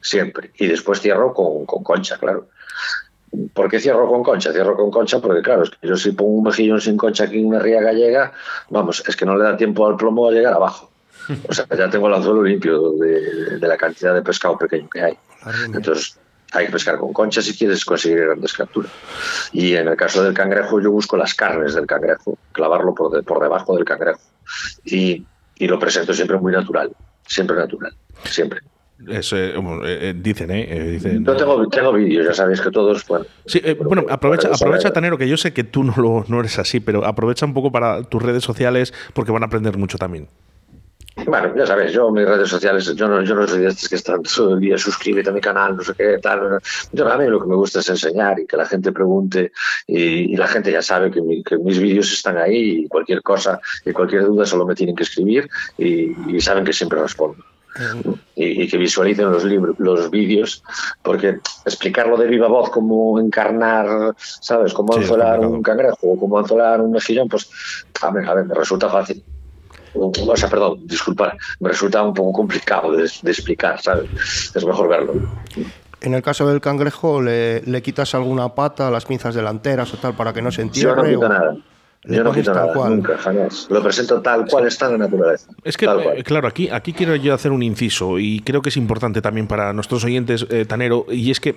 Siempre. 0.00 0.50
Y 0.58 0.66
después 0.66 1.00
cierro 1.00 1.32
con, 1.34 1.66
con 1.66 1.82
concha, 1.82 2.18
claro. 2.18 2.48
¿Por 3.52 3.68
qué 3.70 3.78
cierro 3.78 4.08
con 4.08 4.22
concha? 4.22 4.52
Cierro 4.52 4.74
con 4.76 4.90
concha 4.90 5.18
porque, 5.20 5.42
claro, 5.42 5.62
es 5.64 5.70
que 5.70 5.86
yo 5.86 5.96
si 5.96 6.12
pongo 6.12 6.30
un 6.32 6.44
mejillón 6.44 6.80
sin 6.80 6.96
concha 6.96 7.24
aquí 7.24 7.38
en 7.40 7.46
una 7.46 7.58
ría 7.58 7.80
gallega, 7.82 8.32
vamos, 8.70 9.02
es 9.06 9.16
que 9.16 9.26
no 9.26 9.36
le 9.36 9.44
da 9.44 9.56
tiempo 9.56 9.86
al 9.86 9.96
plomo 9.96 10.28
a 10.28 10.32
llegar 10.32 10.54
abajo. 10.54 10.90
O 11.46 11.52
sea, 11.52 11.66
ya 11.76 11.90
tengo 11.90 12.08
el 12.08 12.14
anzuelo 12.14 12.42
limpio 12.42 12.92
de, 12.92 13.58
de 13.58 13.68
la 13.68 13.76
cantidad 13.76 14.14
de 14.14 14.22
pescado 14.22 14.56
pequeño 14.56 14.88
que 14.88 15.02
hay. 15.02 15.18
Entonces, 15.74 16.18
hay 16.52 16.64
que 16.66 16.72
pescar 16.72 16.96
con 16.98 17.12
concha 17.12 17.42
si 17.42 17.54
quieres 17.54 17.84
conseguir 17.84 18.20
grandes 18.24 18.54
capturas. 18.54 18.90
Y 19.52 19.74
en 19.74 19.88
el 19.88 19.96
caso 19.96 20.24
del 20.24 20.32
cangrejo, 20.32 20.80
yo 20.80 20.90
busco 20.90 21.18
las 21.18 21.34
carnes 21.34 21.74
del 21.74 21.86
cangrejo, 21.86 22.38
clavarlo 22.52 22.94
por, 22.94 23.12
de- 23.14 23.22
por 23.22 23.42
debajo 23.42 23.76
del 23.76 23.84
cangrejo. 23.84 24.20
Y, 24.86 25.26
y 25.56 25.66
lo 25.68 25.78
presento 25.78 26.14
siempre 26.14 26.38
muy 26.38 26.52
natural, 26.52 26.90
siempre 27.26 27.56
natural, 27.56 27.94
siempre. 28.24 28.62
Es, 29.06 29.32
eh, 29.32 29.50
eh, 29.54 29.60
eh, 29.84 30.14
dicen, 30.16 30.50
¿eh? 30.50 30.90
dicen, 30.90 31.24
Yo 31.24 31.36
tengo, 31.36 31.68
tengo 31.68 31.92
vídeos, 31.92 32.26
ya 32.26 32.34
sabéis 32.34 32.60
que 32.60 32.70
todos, 32.70 33.06
bueno. 33.06 33.26
Sí, 33.46 33.60
eh, 33.62 33.74
bueno, 33.74 34.04
aprovecha, 34.08 34.48
aprovecha, 34.52 34.92
Tanero, 34.92 35.16
que 35.16 35.28
yo 35.28 35.36
sé 35.36 35.52
que 35.52 35.62
tú 35.62 35.84
no, 35.84 35.94
lo, 35.96 36.24
no 36.26 36.40
eres 36.40 36.58
así, 36.58 36.80
pero 36.80 37.04
aprovecha 37.04 37.46
un 37.46 37.54
poco 37.54 37.70
para 37.70 38.02
tus 38.02 38.20
redes 38.20 38.42
sociales 38.42 38.92
porque 39.14 39.30
van 39.30 39.44
a 39.44 39.46
aprender 39.46 39.76
mucho 39.78 39.98
también. 39.98 40.28
Bueno, 41.26 41.52
ya 41.56 41.66
sabéis, 41.66 41.92
yo 41.92 42.10
mis 42.10 42.26
redes 42.26 42.48
sociales, 42.48 42.94
yo 42.96 43.06
no, 43.08 43.22
yo 43.22 43.34
no 43.34 43.46
soy 43.46 43.60
de 43.60 43.68
estos 43.68 43.88
que 43.88 43.96
están 43.96 44.22
todo 44.22 44.54
el 44.54 44.60
día 44.60 44.78
suscríbete 44.78 45.30
a 45.30 45.32
mi 45.32 45.40
canal, 45.40 45.76
no 45.76 45.82
sé 45.82 45.92
qué, 45.96 46.18
tal. 46.22 46.58
Yo, 46.92 47.08
a 47.08 47.18
mí 47.18 47.26
lo 47.26 47.40
que 47.40 47.46
me 47.48 47.56
gusta 47.56 47.80
es 47.80 47.88
enseñar 47.88 48.38
y 48.40 48.46
que 48.46 48.56
la 48.56 48.66
gente 48.66 48.92
pregunte 48.92 49.52
y, 49.86 50.32
y 50.32 50.36
la 50.36 50.46
gente 50.48 50.70
ya 50.72 50.82
sabe 50.82 51.10
que, 51.10 51.20
mi- 51.20 51.42
que 51.42 51.56
mis 51.58 51.78
vídeos 51.80 52.12
están 52.12 52.36
ahí 52.38 52.82
y 52.84 52.88
cualquier 52.88 53.22
cosa 53.22 53.60
y 53.84 53.92
cualquier 53.92 54.24
duda 54.26 54.44
solo 54.46 54.64
me 54.66 54.74
tienen 54.76 54.94
que 54.94 55.02
escribir 55.04 55.48
y, 55.76 56.36
y 56.36 56.40
saben 56.40 56.64
que 56.64 56.72
siempre 56.72 57.00
respondo. 57.00 57.44
Y, 58.34 58.62
y 58.62 58.68
que 58.68 58.76
visualicen 58.78 59.30
los 59.30 59.44
libros, 59.44 59.76
los 59.78 60.10
vídeos, 60.10 60.62
porque 61.02 61.38
explicarlo 61.64 62.16
de 62.16 62.26
viva 62.26 62.48
voz, 62.48 62.70
cómo 62.70 63.18
encarnar, 63.20 64.14
¿sabes? 64.16 64.72
Cómo 64.74 64.94
Sí, 64.94 65.00
complicado. 65.00 65.48
un 65.56 65.62
cangrejo 65.62 65.98
o 66.02 66.18
cómo 66.18 66.38
anzuelar 66.38 66.80
un 66.80 66.92
mejillón, 66.92 67.28
pues 67.28 67.48
a 68.02 68.10
ver, 68.10 68.28
a 68.28 68.34
ver, 68.34 68.44
me 68.46 68.54
resulta 68.54 68.88
fácil. 68.88 69.22
O 69.94 70.36
sea, 70.36 70.48
perdón, 70.48 70.86
disculpar, 70.86 71.36
me 71.60 71.70
resulta 71.70 72.02
un 72.02 72.14
poco 72.14 72.32
complicado 72.32 72.92
de, 72.92 73.10
de 73.22 73.30
explicar, 73.30 73.80
¿sabes? 73.80 74.52
Es 74.54 74.64
mejor 74.64 74.88
verlo. 74.88 75.14
En 76.00 76.14
el 76.14 76.22
caso 76.22 76.46
del 76.46 76.60
cangrejo, 76.60 77.20
¿le, 77.20 77.62
le 77.62 77.82
quitas 77.82 78.14
alguna 78.14 78.54
pata, 78.54 78.90
las 78.90 79.04
pinzas 79.04 79.34
delanteras 79.34 79.92
o 79.94 79.96
tal, 79.96 80.14
para 80.14 80.32
que 80.32 80.42
no 80.42 80.52
se 80.52 80.62
Yo 80.72 80.94
no 80.94 81.02
entierre? 81.02 81.14
quito 81.14 81.26
o- 81.26 81.28
nada. 81.28 81.56
Yo 82.04 82.22
no 82.24 82.32
quito 82.32 82.52
tal 82.52 82.62
nada, 82.62 82.72
cual? 82.74 82.96
nunca, 82.96 83.18
jamás. 83.18 83.66
Lo 83.70 83.82
presento 83.82 84.20
tal 84.22 84.46
cual 84.46 84.66
está 84.66 84.86
en 84.86 84.92
la 84.92 84.98
naturaleza. 84.98 85.50
Es 85.64 85.76
que, 85.76 85.86
Tal 85.86 86.02
cual. 86.02 86.18
eh, 86.18 86.22
claro, 86.22 86.46
aquí, 86.48 86.68
aquí 86.70 86.92
quiero 86.92 87.16
yo 87.16 87.34
hacer 87.34 87.50
un 87.52 87.62
inciso 87.62 88.18
y 88.18 88.40
creo 88.40 88.62
que 88.62 88.68
es 88.68 88.76
importante 88.76 89.20
también 89.20 89.46
para 89.48 89.72
nuestros 89.72 90.04
oyentes, 90.04 90.46
eh, 90.48 90.64
Tanero, 90.64 91.06
y 91.10 91.30
es 91.30 91.40
que 91.40 91.50
eh, 91.50 91.56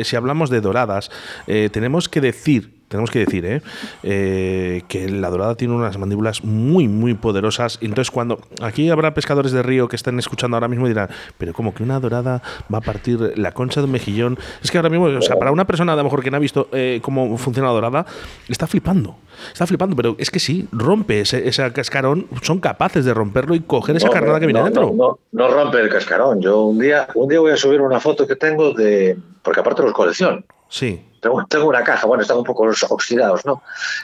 eh, 0.00 0.02
si 0.04 0.14
hablamos 0.14 0.50
de 0.50 0.60
doradas, 0.60 1.10
eh, 1.46 1.68
tenemos 1.72 2.08
que 2.08 2.20
decir, 2.20 2.81
tenemos 2.92 3.10
que 3.10 3.20
decir, 3.20 3.44
eh, 3.46 3.62
eh, 4.02 4.82
que 4.86 5.08
la 5.08 5.30
dorada 5.30 5.54
tiene 5.54 5.74
unas 5.74 5.96
mandíbulas 5.98 6.44
muy, 6.44 6.88
muy 6.88 7.14
poderosas. 7.14 7.78
y 7.80 7.86
Entonces, 7.86 8.10
cuando 8.10 8.38
aquí 8.60 8.90
habrá 8.90 9.14
pescadores 9.14 9.50
de 9.52 9.62
río 9.62 9.88
que 9.88 9.96
estén 9.96 10.18
escuchando 10.18 10.56
ahora 10.56 10.68
mismo 10.68 10.84
y 10.86 10.90
dirán, 10.90 11.08
pero 11.38 11.54
como 11.54 11.74
que 11.74 11.82
una 11.82 11.98
dorada 12.00 12.42
va 12.72 12.78
a 12.78 12.80
partir 12.82 13.32
la 13.36 13.52
concha 13.52 13.80
de 13.80 13.86
un 13.86 13.92
mejillón. 13.92 14.38
Es 14.62 14.70
que 14.70 14.76
ahora 14.76 14.90
mismo, 14.90 15.06
o 15.06 15.22
sea, 15.22 15.36
para 15.38 15.50
una 15.52 15.66
persona 15.66 15.94
a 15.94 15.96
lo 15.96 16.04
mejor 16.04 16.22
que 16.22 16.30
no 16.30 16.36
ha 16.36 16.40
visto 16.40 16.68
eh, 16.72 17.00
cómo 17.02 17.38
funciona 17.38 17.68
la 17.68 17.74
dorada, 17.74 18.06
está 18.48 18.66
flipando. 18.66 19.16
Está 19.50 19.66
flipando, 19.66 19.96
pero 19.96 20.14
es 20.18 20.30
que 20.30 20.38
sí, 20.38 20.68
rompe 20.70 21.20
ese, 21.20 21.48
ese 21.48 21.72
cascarón, 21.72 22.26
son 22.42 22.60
capaces 22.60 23.06
de 23.06 23.14
romperlo 23.14 23.54
y 23.54 23.60
coger 23.60 23.96
esa 23.96 24.08
No, 24.08 24.12
carnada 24.12 24.38
que 24.38 24.46
viene 24.46 24.60
no, 24.60 24.66
dentro. 24.66 24.92
No, 24.94 25.18
no, 25.32 25.48
rompe 25.48 25.80
el 25.80 25.88
cascarón. 25.88 26.42
Yo 26.42 26.64
un 26.66 26.78
día, 26.78 27.08
un 27.14 27.26
día 27.28 27.40
voy 27.40 27.52
a 27.52 27.56
subir 27.56 27.80
una 27.80 28.00
foto 28.00 28.26
que 28.26 28.36
tengo 28.36 28.74
de. 28.74 29.16
Porque 29.42 29.60
aparte 29.60 29.82
los 29.82 29.92
colecciono. 29.94 30.42
Sí. 30.68 31.00
Tengo, 31.22 31.42
tengo 31.48 31.66
una 31.68 31.82
caja, 31.84 32.06
bueno, 32.06 32.22
están 32.22 32.36
un 32.36 32.44
poco 32.44 32.64
oxidados, 32.90 33.46
¿no? 33.46 33.62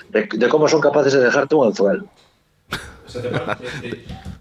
De, 0.08 0.26
de 0.32 0.48
cómo 0.48 0.68
son 0.68 0.80
capaces 0.80 1.12
de 1.12 1.18
dejarte 1.20 1.54
un 1.54 1.66
anzuelo. 1.66 2.04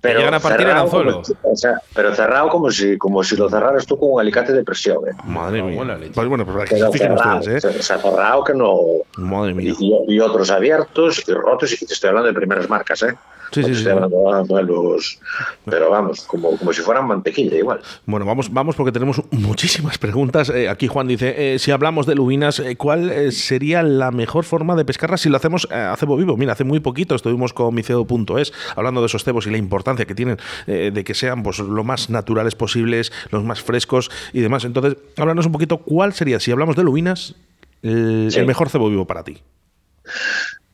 Pero 0.01 0.19
llegan 0.19 0.33
a 0.35 0.39
partir 0.39 0.61
el 0.67 0.67
cerrado 0.67 0.85
anzuelo. 0.85 1.21
como- 1.23 1.53
o 1.53 1.55
sea, 1.55 1.81
pero 1.95 2.13
cerrado 2.13 2.49
como 2.49 2.69
si, 2.69 2.97
como 2.97 3.23
si 3.23 3.35
lo 3.35 3.49
cerraras 3.49 3.85
tú 3.87 3.97
con 3.97 4.11
un 4.11 4.19
alicate 4.21 4.53
de 4.53 4.63
presión. 4.63 4.99
¿eh? 5.07 5.11
Madre 5.25 5.63
mía. 5.63 5.97
Pues 6.13 6.27
bueno, 6.27 6.45
pues 6.45 6.57
aquí 6.57 6.75
Pero 6.75 6.91
cerrado, 6.91 7.39
ustedes, 7.39 7.65
¿eh? 7.65 7.79
o 7.79 7.81
sea, 7.83 7.97
cerrado 7.97 8.43
que 8.43 8.53
no. 8.53 8.77
Madre 9.17 9.53
mía. 9.55 9.73
Y, 9.79 9.95
y 10.07 10.19
otros 10.19 10.51
abiertos 10.51 11.23
y 11.27 11.33
rotos, 11.33 11.81
y 11.81 11.85
te 11.85 11.93
estoy 11.93 12.09
hablando 12.09 12.27
de 12.27 12.33
primeras 12.33 12.69
marcas, 12.69 13.01
¿eh? 13.03 13.15
Sí, 13.51 13.63
sí, 13.63 13.75
sí. 13.75 13.83
los. 13.83 15.19
Pero 15.65 15.89
vamos, 15.89 16.21
como, 16.21 16.57
como 16.57 16.73
si 16.73 16.81
fueran 16.81 17.07
mantequilla, 17.07 17.57
igual. 17.57 17.79
Bueno, 18.05 18.25
vamos, 18.25 18.51
vamos 18.51 18.75
porque 18.75 18.91
tenemos 18.91 19.21
muchísimas 19.31 19.97
preguntas. 19.97 20.49
Eh, 20.49 20.69
aquí 20.69 20.87
Juan 20.87 21.07
dice, 21.07 21.55
eh, 21.55 21.59
si 21.59 21.71
hablamos 21.71 22.05
de 22.05 22.15
lubinas, 22.15 22.59
eh, 22.59 22.75
¿cuál 22.75 23.31
sería 23.31 23.83
la 23.83 24.11
mejor 24.11 24.43
forma 24.43 24.75
de 24.75 24.85
pescarlas 24.85 25.21
si 25.21 25.29
lo 25.29 25.37
hacemos 25.37 25.67
a 25.71 25.95
cebo 25.97 26.17
vivo? 26.17 26.37
Mira, 26.37 26.53
hace 26.53 26.63
muy 26.63 26.79
poquito 26.79 27.15
estuvimos 27.15 27.53
con 27.53 27.73
miceo.es 27.73 28.53
hablando 28.75 29.01
de 29.01 29.07
esos 29.07 29.23
cebos 29.23 29.47
y 29.47 29.51
la 29.51 29.57
importancia 29.57 30.05
que 30.05 30.15
tienen 30.15 30.37
de 30.67 31.03
que 31.03 31.13
sean 31.13 31.43
pues, 31.43 31.59
lo 31.59 31.83
más 31.83 32.09
naturales 32.09 32.55
posibles, 32.55 33.11
los 33.31 33.43
más 33.43 33.61
frescos 33.61 34.11
y 34.33 34.41
demás. 34.41 34.65
Entonces, 34.65 34.97
háblanos 35.17 35.45
un 35.45 35.51
poquito, 35.51 35.77
¿cuál 35.77 36.13
sería, 36.13 36.39
si 36.39 36.51
hablamos 36.51 36.75
de 36.75 36.83
lubinas, 36.83 37.35
el, 37.81 38.29
el 38.35 38.45
mejor 38.45 38.69
cebo 38.69 38.89
vivo 38.89 39.05
para 39.05 39.23
ti? 39.23 39.41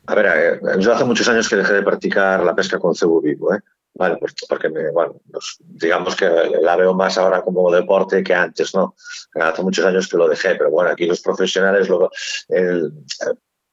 A 0.06 0.16
ver, 0.16 0.26
eh, 0.26 0.60
yo 0.80 0.94
hace 0.94 1.06
muchos 1.06 1.28
años 1.30 1.48
que 1.48 1.56
dejé 1.56 1.74
de 1.74 1.84
practicar 1.84 2.44
la 2.44 2.56
pesca 2.56 2.80
con 2.80 2.96
cebo 2.96 3.22
vivo, 3.22 3.54
¿eh? 3.54 3.60
Vale, 3.96 4.18
pues 4.18 4.34
porque 4.50 4.70
me, 4.70 4.90
bueno, 4.90 5.22
digamos 5.60 6.16
que 6.16 6.28
la 6.28 6.76
veo 6.76 6.96
más 6.96 7.18
ahora 7.20 7.44
como 7.44 7.72
deporte 7.72 8.24
que 8.24 8.34
antes, 8.34 8.74
¿no? 8.74 8.96
Hace 9.36 9.62
muchos 9.62 9.86
años 9.86 10.08
que 10.08 10.18
lo 10.18 10.28
dejé, 10.28 10.56
pero 10.56 10.72
bueno, 10.72 10.90
aquí 10.90 11.06
los 11.06 11.22
profesionales, 11.22 11.88
lo, 11.90 12.10
el, 12.50 12.92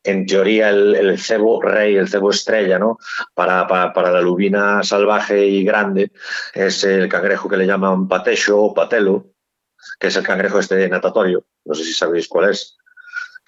en 0.05 0.27
teoría 0.27 0.71
el, 0.71 1.19
cebo 1.19 1.63
rey, 1.63 1.97
el 1.97 2.09
cebo 2.09 2.31
estrella, 2.31 2.79
¿no? 2.79 2.99
Para, 3.35 3.67
para, 3.67 3.93
para 3.95 4.11
la 4.11 4.21
lubina 4.21 4.83
salvaje 4.83 5.47
y 5.47 5.65
grande 5.65 6.13
es 6.53 6.85
el 6.85 7.09
cangrejo 7.09 7.49
que 7.49 7.57
le 7.57 7.67
llaman 7.67 8.07
patecho 8.07 8.61
o 8.61 8.75
patelo, 8.75 9.33
que 9.99 10.09
es 10.09 10.17
el 10.17 10.23
cangrejo 10.23 10.59
este 10.59 10.87
natatorio, 10.89 11.47
no 11.65 11.75
sé 11.75 11.85
si 11.85 11.95
sabéis 11.95 12.29
cuál 12.29 12.51
es, 12.51 12.77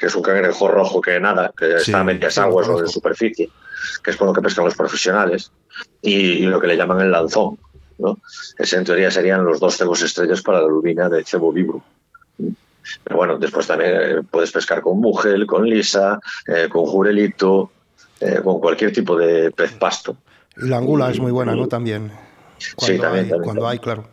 que 0.02 0.08
es 0.08 0.16
un 0.16 0.22
cangrejo 0.22 0.66
rojo 0.66 1.00
que 1.00 1.20
nada, 1.20 1.52
que 1.56 1.78
Sí, 1.78 1.92
está 1.92 2.00
a 2.00 2.02
medias 2.04 2.34
sí, 2.34 2.40
aguas 2.40 2.66
o 2.66 2.70
en 2.72 2.76
conozco. 2.78 2.92
superficie, 2.94 3.48
que 4.02 4.10
es 4.10 4.16
con 4.16 4.26
lo 4.26 4.32
que 4.32 4.40
pescan 4.42 4.64
los 4.64 4.74
profesionales, 4.74 5.52
y, 6.00 6.12
y 6.16 6.46
lo 6.46 6.60
que 6.60 6.66
le 6.66 6.76
llaman 6.76 7.02
el 7.02 7.12
lanzón, 7.12 7.56
¿no? 7.98 8.18
Ese 8.58 8.78
en 8.78 8.84
teoría 8.84 9.12
serían 9.12 9.44
los 9.44 9.60
dos 9.60 9.76
cebos 9.76 10.02
estrellas 10.02 10.42
para 10.42 10.60
la 10.60 10.66
lubina 10.66 11.08
de 11.08 11.22
cebo 11.24 11.52
vivo. 11.52 11.84
Pero 13.04 13.16
bueno, 13.16 13.38
después 13.38 13.64
también 13.68 13.92
eh, 13.94 14.22
puedes 14.28 14.50
pescar 14.50 14.82
con 14.82 14.98
mugel, 14.98 15.46
con 15.46 15.70
lisa, 15.70 16.18
eh, 16.48 16.68
con 16.68 16.84
jurelito, 16.84 17.70
eh, 18.18 18.40
con 18.42 18.58
cualquier 18.58 18.92
tipo 18.92 19.16
de 19.16 19.52
pez 19.52 19.70
pasto. 19.74 20.16
Y 20.57 20.66
la 20.66 20.78
angula 20.78 21.12
es 21.12 21.20
muy 21.20 21.30
buena, 21.30 21.55
¿no? 21.55 21.68
También. 21.68 22.11
Cuando, 22.74 23.00
también, 23.00 23.24
hay, 23.24 23.30
también, 23.30 23.44
cuando 23.44 23.62
también. 23.62 23.66
hay, 23.70 23.78
claro. 23.78 24.09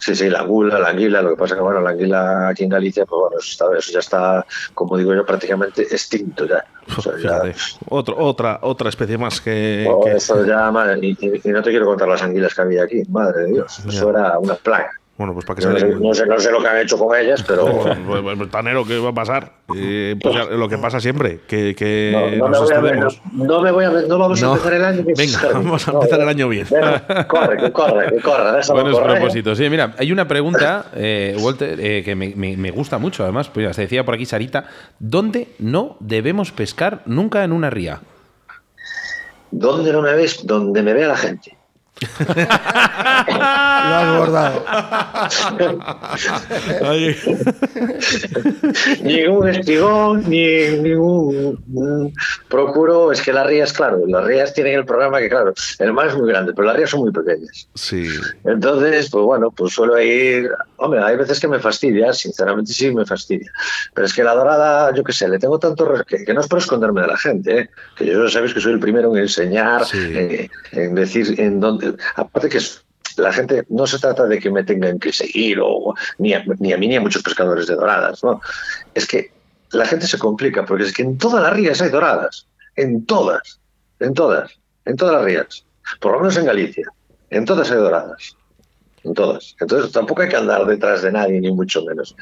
Sí, 0.00 0.14
sí, 0.14 0.30
la 0.30 0.40
angula, 0.40 0.78
la 0.78 0.88
anguila, 0.88 1.20
lo 1.20 1.30
que 1.30 1.36
pasa 1.36 1.54
que 1.54 1.60
bueno, 1.60 1.80
la 1.82 1.90
anguila 1.90 2.48
aquí 2.48 2.64
en 2.64 2.70
Galicia, 2.70 3.04
pues 3.04 3.20
bueno, 3.20 3.36
eso, 3.38 3.50
está- 3.50 3.78
eso 3.78 3.92
ya 3.92 3.98
está, 4.00 4.46
como 4.72 4.96
digo 4.96 5.14
yo, 5.14 5.26
prácticamente 5.26 5.82
extinto 5.82 6.46
ya. 6.46 6.64
O 6.96 7.02
sea, 7.02 7.12
ya- 7.12 7.40
Fíjate, 7.42 7.54
otro, 7.90 8.16
otra, 8.18 8.58
otra 8.62 8.88
especie 8.88 9.18
más 9.18 9.40
que... 9.42 9.86
Oh, 9.88 10.02
que- 10.02 10.12
eso 10.16 10.44
ya, 10.46 10.70
madre, 10.70 10.98
y, 11.02 11.10
y- 11.20 11.40
y 11.44 11.48
no 11.52 11.62
te 11.62 11.68
quiero 11.70 11.84
contar 11.84 12.08
las 12.08 12.22
anguilas 12.22 12.54
que 12.54 12.62
había 12.62 12.84
aquí, 12.84 13.02
madre 13.10 13.42
de 13.42 13.52
Dios, 13.52 13.78
eso 13.80 14.12
Ya. 14.12 14.18
era 14.18 14.38
una 14.38 14.54
plaga. 14.54 14.90
Bueno, 15.20 15.34
pues 15.34 15.44
para 15.44 15.56
que 15.56 15.60
se 15.60 15.68
No 15.68 15.74
no 16.00 16.14
sé- 16.14 16.24
no 16.24 16.38
sé 16.40 16.50
lo 16.50 16.62
que 16.62 16.66
han 16.68 16.78
hecho 16.78 16.96
con 16.96 17.14
ellas, 17.14 17.44
pero 17.46 17.66
Pues, 17.66 17.98
pues, 18.06 18.36
pues, 18.38 18.50
Tanero, 18.50 18.86
¿qué 18.86 18.98
va 18.98 19.10
a 19.10 19.12
pasar? 19.12 19.52
Eh, 19.76 20.16
pues 20.18 20.34
ya, 20.34 20.44
lo 20.46 20.66
que 20.66 20.78
pasa 20.78 20.98
siempre, 20.98 21.40
que, 21.46 21.74
que 21.74 22.10
no, 22.38 22.38
no 22.38 22.48
me 22.48 22.56
nos 22.58 22.62
voy 22.64 22.74
a 22.74 22.80
ver, 22.80 22.98
no, 23.34 23.60
me 23.60 23.70
voy 23.70 23.84
a 23.84 23.90
ver, 23.90 24.08
no 24.08 24.16
vamos 24.18 24.40
No. 24.40 24.48
a 24.48 24.56
empezar 24.56 24.72
el 24.72 24.82
año. 24.86 25.04
que 25.04 25.12
Venga, 25.14 25.40
vamos 25.52 25.86
a 25.86 25.92
no, 25.92 25.98
empezar 25.98 26.20
el 26.22 26.28
año 26.30 26.48
bien. 26.48 26.66
venga, 26.70 27.28
corre, 27.28 27.56
que 27.58 27.70
corre, 27.70 28.08
que 28.16 28.22
corre, 28.22 28.60
Buenos 28.72 28.98
correr. 28.98 29.16
propósitos. 29.18 29.58
Sí, 29.58 29.68
mira, 29.68 29.94
hay 29.98 30.10
una 30.10 30.26
pregunta, 30.26 30.86
eh, 30.94 31.36
Walter, 31.38 31.78
eh, 31.78 32.02
que 32.02 32.14
me, 32.16 32.32
me- 32.34 32.56
me 32.56 32.70
gusta 32.70 32.96
mucho, 32.96 33.22
además, 33.22 33.50
pues, 33.50 33.76
se 33.76 33.82
decía 33.82 34.06
por 34.06 34.14
aquí 34.14 34.24
Sarita, 34.24 34.64
¿dónde 34.98 35.48
no 35.58 35.98
debemos 36.00 36.50
pescar 36.50 37.02
nunca 37.04 37.44
en 37.44 37.52
una 37.52 37.68
ría? 37.68 38.00
¿Dónde 39.50 39.92
no 39.92 40.00
me 40.00 40.14
ves? 40.14 40.46
Donde 40.46 40.80
me 40.82 40.94
vea 40.94 41.08
la 41.08 41.16
gente. 41.18 41.58
Lo 42.28 42.34
has 43.96 44.18
bordado. 44.18 44.64
ningún 49.02 49.48
estigón, 49.48 50.24
ni 50.28 50.68
ningún. 50.78 52.14
Procuro, 52.48 53.12
es 53.12 53.20
que 53.20 53.32
las 53.32 53.46
rías, 53.46 53.72
claro, 53.72 54.00
las 54.06 54.24
rías 54.24 54.54
tienen 54.54 54.78
el 54.78 54.86
programa 54.86 55.18
que, 55.18 55.28
claro, 55.28 55.52
el 55.78 55.92
mar 55.92 56.06
es 56.08 56.16
muy 56.16 56.28
grande, 56.28 56.52
pero 56.54 56.68
las 56.68 56.76
rías 56.76 56.90
son 56.90 57.00
muy 57.00 57.12
pequeñas. 57.12 57.68
Sí. 57.74 58.08
Entonces, 58.44 59.10
pues 59.10 59.24
bueno, 59.24 59.50
pues 59.50 59.74
suelo 59.74 60.00
ir. 60.00 60.50
Hombre, 60.82 61.02
hay 61.02 61.16
veces 61.16 61.38
que 61.38 61.46
me 61.46 61.58
fastidia, 61.58 62.12
sinceramente 62.14 62.72
sí 62.72 62.90
me 62.94 63.04
fastidia. 63.04 63.52
Pero 63.92 64.06
es 64.06 64.14
que 64.14 64.24
la 64.24 64.34
dorada, 64.34 64.94
yo 64.94 65.04
qué 65.04 65.12
sé, 65.12 65.28
le 65.28 65.38
tengo 65.38 65.58
tanto. 65.58 65.92
Que, 66.06 66.24
que 66.24 66.32
no 66.34 66.40
es 66.40 66.48
por 66.48 66.58
esconderme 66.58 67.02
de 67.02 67.06
la 67.08 67.18
gente, 67.18 67.58
¿eh? 67.58 67.70
que 67.96 68.06
yo 68.06 68.28
sabéis 68.30 68.54
que 68.54 68.60
soy 68.60 68.72
el 68.72 68.80
primero 68.80 69.14
en 69.14 69.22
enseñar, 69.22 69.84
Sí. 69.84 69.98
eh, 69.98 70.50
en 70.72 70.94
decir 70.94 71.38
en 71.38 71.60
dónde. 71.60 71.94
Aparte 72.16 72.48
que 72.48 72.58
es- 72.58 72.82
la 73.16 73.32
gente 73.32 73.64
no 73.68 73.86
se 73.86 73.98
trata 73.98 74.24
de 74.26 74.38
que 74.38 74.50
me 74.50 74.64
tengan 74.64 74.98
que 74.98 75.12
seguir, 75.12 75.58
o 75.62 75.94
ni 76.18 76.32
a, 76.32 76.42
ni 76.58 76.72
a 76.72 76.78
mí 76.78 76.88
ni 76.88 76.96
a 76.96 77.00
muchos 77.00 77.22
pescadores 77.22 77.66
de 77.66 77.74
doradas, 77.74 78.24
¿no? 78.24 78.40
Es 78.94 79.06
que 79.06 79.32
la 79.72 79.84
gente 79.84 80.06
se 80.06 80.18
complica, 80.18 80.64
porque 80.64 80.84
es 80.84 80.92
que 80.94 81.02
en 81.02 81.18
todas 81.18 81.42
las 81.42 81.52
rías 81.52 81.80
hay 81.82 81.90
doradas. 81.90 82.46
En 82.76 83.04
todas, 83.04 83.60
en 83.98 84.14
todas, 84.14 84.52
en 84.86 84.96
todas 84.96 85.14
las 85.16 85.24
rías. 85.24 85.64
Por 86.00 86.12
lo 86.12 86.20
menos 86.20 86.36
en 86.38 86.46
Galicia. 86.46 86.86
En 87.28 87.44
todas 87.44 87.70
hay 87.70 87.76
doradas. 87.78 88.36
En 89.02 89.14
todas. 89.14 89.56
Entonces 89.58 89.92
tampoco 89.92 90.20
hay 90.22 90.28
que 90.28 90.36
andar 90.36 90.66
detrás 90.66 91.00
de 91.02 91.10
nadie, 91.10 91.40
ni 91.40 91.50
mucho 91.50 91.82
menos. 91.84 92.14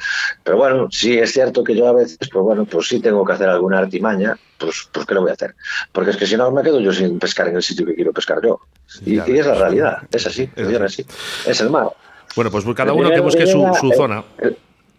Pero 0.45 0.57
bueno, 0.59 0.89
sí 0.91 1.19
es 1.19 1.33
cierto 1.33 1.65
que 1.65 1.75
yo 1.75 1.89
a 1.89 1.93
veces, 1.93 2.17
pues 2.31 2.43
bueno, 2.45 2.65
pues 2.67 2.87
sí 2.87 3.01
tengo 3.01 3.25
que 3.25 3.33
hacer 3.33 3.49
alguna 3.49 3.79
artimaña, 3.79 4.37
pues, 4.59 4.89
pues 4.93 5.05
¿qué 5.05 5.15
lo 5.15 5.23
voy 5.23 5.31
a 5.31 5.35
hacer? 5.35 5.57
Porque 5.91 6.11
es 6.13 6.17
que 6.17 6.27
si 6.27 6.37
no 6.37 6.51
me 6.53 6.63
quedo 6.63 6.79
yo 6.81 6.93
sin 6.93 7.19
pescar 7.19 7.49
en 7.49 7.57
el 7.57 7.63
sitio 7.63 7.85
que 7.85 7.95
quiero 7.97 8.13
pescar 8.13 8.41
yo. 8.43 8.61
Y, 9.05 9.17
claro. 9.17 9.33
y 9.35 9.39
es 9.39 9.47
la 9.47 9.55
realidad, 9.55 9.99
es 10.13 10.27
así, 10.27 10.49
Es 10.55 10.81
así. 10.81 11.05
Es 11.47 11.61
el 11.61 11.71
mar. 11.71 11.89
Bueno, 12.37 12.51
pues 12.51 12.65
cada 12.77 12.93
uno 12.93 13.11
que 13.11 13.21
busque 13.21 13.45
que 13.45 13.51
su, 13.51 13.67
su 13.81 13.91
zona. 13.93 14.23
el- 14.39 14.57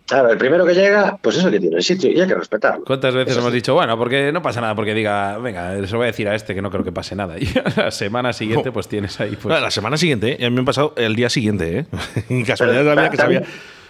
claro, 0.09 0.31
el 0.31 0.37
primero 0.37 0.65
que 0.65 0.73
llega, 0.73 1.17
pues 1.21 1.37
es 1.37 1.43
el 1.45 1.51
que 1.51 1.59
tiene 1.59 1.77
el 1.77 1.83
sitio 1.83 2.11
y 2.11 2.19
hay 2.19 2.27
que 2.27 2.35
respetarlo. 2.35 2.83
¿Cuántas 2.85 3.13
veces 3.13 3.31
Eso 3.31 3.39
hemos 3.39 3.51
sí. 3.51 3.57
dicho, 3.57 3.73
bueno, 3.75 3.97
porque 3.97 4.31
no 4.31 4.41
pasa 4.41 4.59
nada, 4.61 4.75
porque 4.75 4.93
diga, 4.93 5.37
venga, 5.37 5.71
se 5.85 5.91
lo 5.91 5.97
voy 5.99 6.05
a 6.05 6.07
decir 6.07 6.27
a 6.27 6.35
este 6.35 6.53
que 6.55 6.61
no 6.61 6.69
creo 6.71 6.83
que 6.83 6.91
pase 6.91 7.15
nada? 7.15 7.35
Y 7.39 7.47
a 7.57 7.83
la 7.83 7.91
semana 7.91 8.33
siguiente, 8.33 8.71
pues 8.71 8.87
tienes 8.87 9.19
ahí. 9.21 9.37
Pues, 9.41 9.61
la 9.61 9.71
semana 9.71 9.95
siguiente, 9.97 10.33
¿eh? 10.33 10.37
y 10.39 10.45
a 10.45 10.49
mí 10.49 10.55
me 10.55 10.63
ha 10.63 10.65
pasado 10.65 10.93
el 10.97 11.15
día 11.15 11.29
siguiente, 11.29 11.79
¿eh? 11.79 11.85
Y 12.29 12.43
casualidad 12.43 12.83
Pero, 12.83 13.09
que 13.11 13.17
sabía 13.17 13.39
también- 13.41 13.45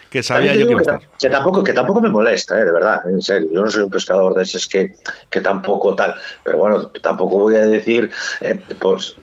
que, 0.10 0.24
sabía 0.24 0.50
También 0.52 0.54
yo 0.54 0.66
que 0.66 0.70
digo 0.76 0.82
iba 0.82 0.96
a 0.96 0.98
que, 1.00 1.06
estar. 1.06 1.20
que 1.20 1.30
tampoco, 1.30 1.64
que 1.64 1.74
tampoco 1.74 2.02
me 2.02 2.10
molesta, 2.10 2.60
eh, 2.60 2.66
de 2.66 2.72
verdad, 2.72 3.02
en 3.08 3.22
serio. 3.22 3.48
Yo 3.54 3.62
no 3.64 3.70
soy 3.70 3.84
un 3.84 3.92
pescador 3.92 4.34
de 4.34 4.42
esos 4.44 4.68
que, 4.68 4.96
que 5.30 5.40
tampoco 5.42 5.94
tal. 5.94 6.16
Pero 6.44 6.58
bueno, 6.58 6.88
tampoco 7.02 7.38
voy 7.38 7.56
a 7.56 7.66
decir, 7.68 8.10
eh, 8.42 8.60
pues. 8.80 9.16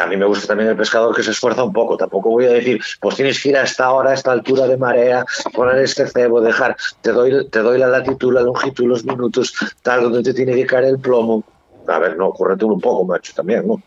A 0.00 0.06
mí 0.06 0.16
me 0.16 0.24
gusta 0.24 0.48
también 0.48 0.70
el 0.70 0.76
pescador 0.76 1.14
que 1.14 1.22
se 1.22 1.32
esfuerza 1.32 1.62
un 1.62 1.74
poco. 1.74 1.96
Tampoco 1.96 2.30
voy 2.30 2.46
a 2.46 2.52
decir, 2.52 2.80
pues 3.00 3.16
tienes 3.16 3.42
que 3.42 3.50
ir 3.50 3.56
a 3.58 3.64
esta 3.64 3.90
hora, 3.90 4.10
a 4.10 4.14
esta 4.14 4.32
altura 4.32 4.66
de 4.66 4.78
marea, 4.78 5.26
poner 5.54 5.76
este 5.76 6.06
cebo, 6.06 6.40
dejar, 6.40 6.74
te 7.02 7.12
doy, 7.12 7.46
te 7.48 7.58
doy 7.58 7.78
la 7.78 7.86
latitud, 7.86 8.32
la 8.32 8.40
longitud, 8.40 8.86
los 8.86 9.04
minutos, 9.04 9.52
tal, 9.82 10.04
donde 10.04 10.22
te 10.22 10.32
tiene 10.32 10.54
que 10.54 10.64
caer 10.64 10.84
el 10.84 10.98
plomo. 10.98 11.44
A 11.86 11.98
ver, 11.98 12.16
no, 12.16 12.30
córrete 12.32 12.64
un 12.64 12.80
poco, 12.80 13.04
macho, 13.04 13.32
también, 13.34 13.66
¿no? 13.66 13.82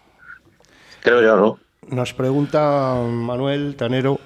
Creo 1.01 1.22
yo, 1.22 1.36
¿no? 1.36 1.59
Nos 1.89 2.14
pregunta 2.14 2.95
Manuel 2.95 3.76
Tanero, 3.76 4.20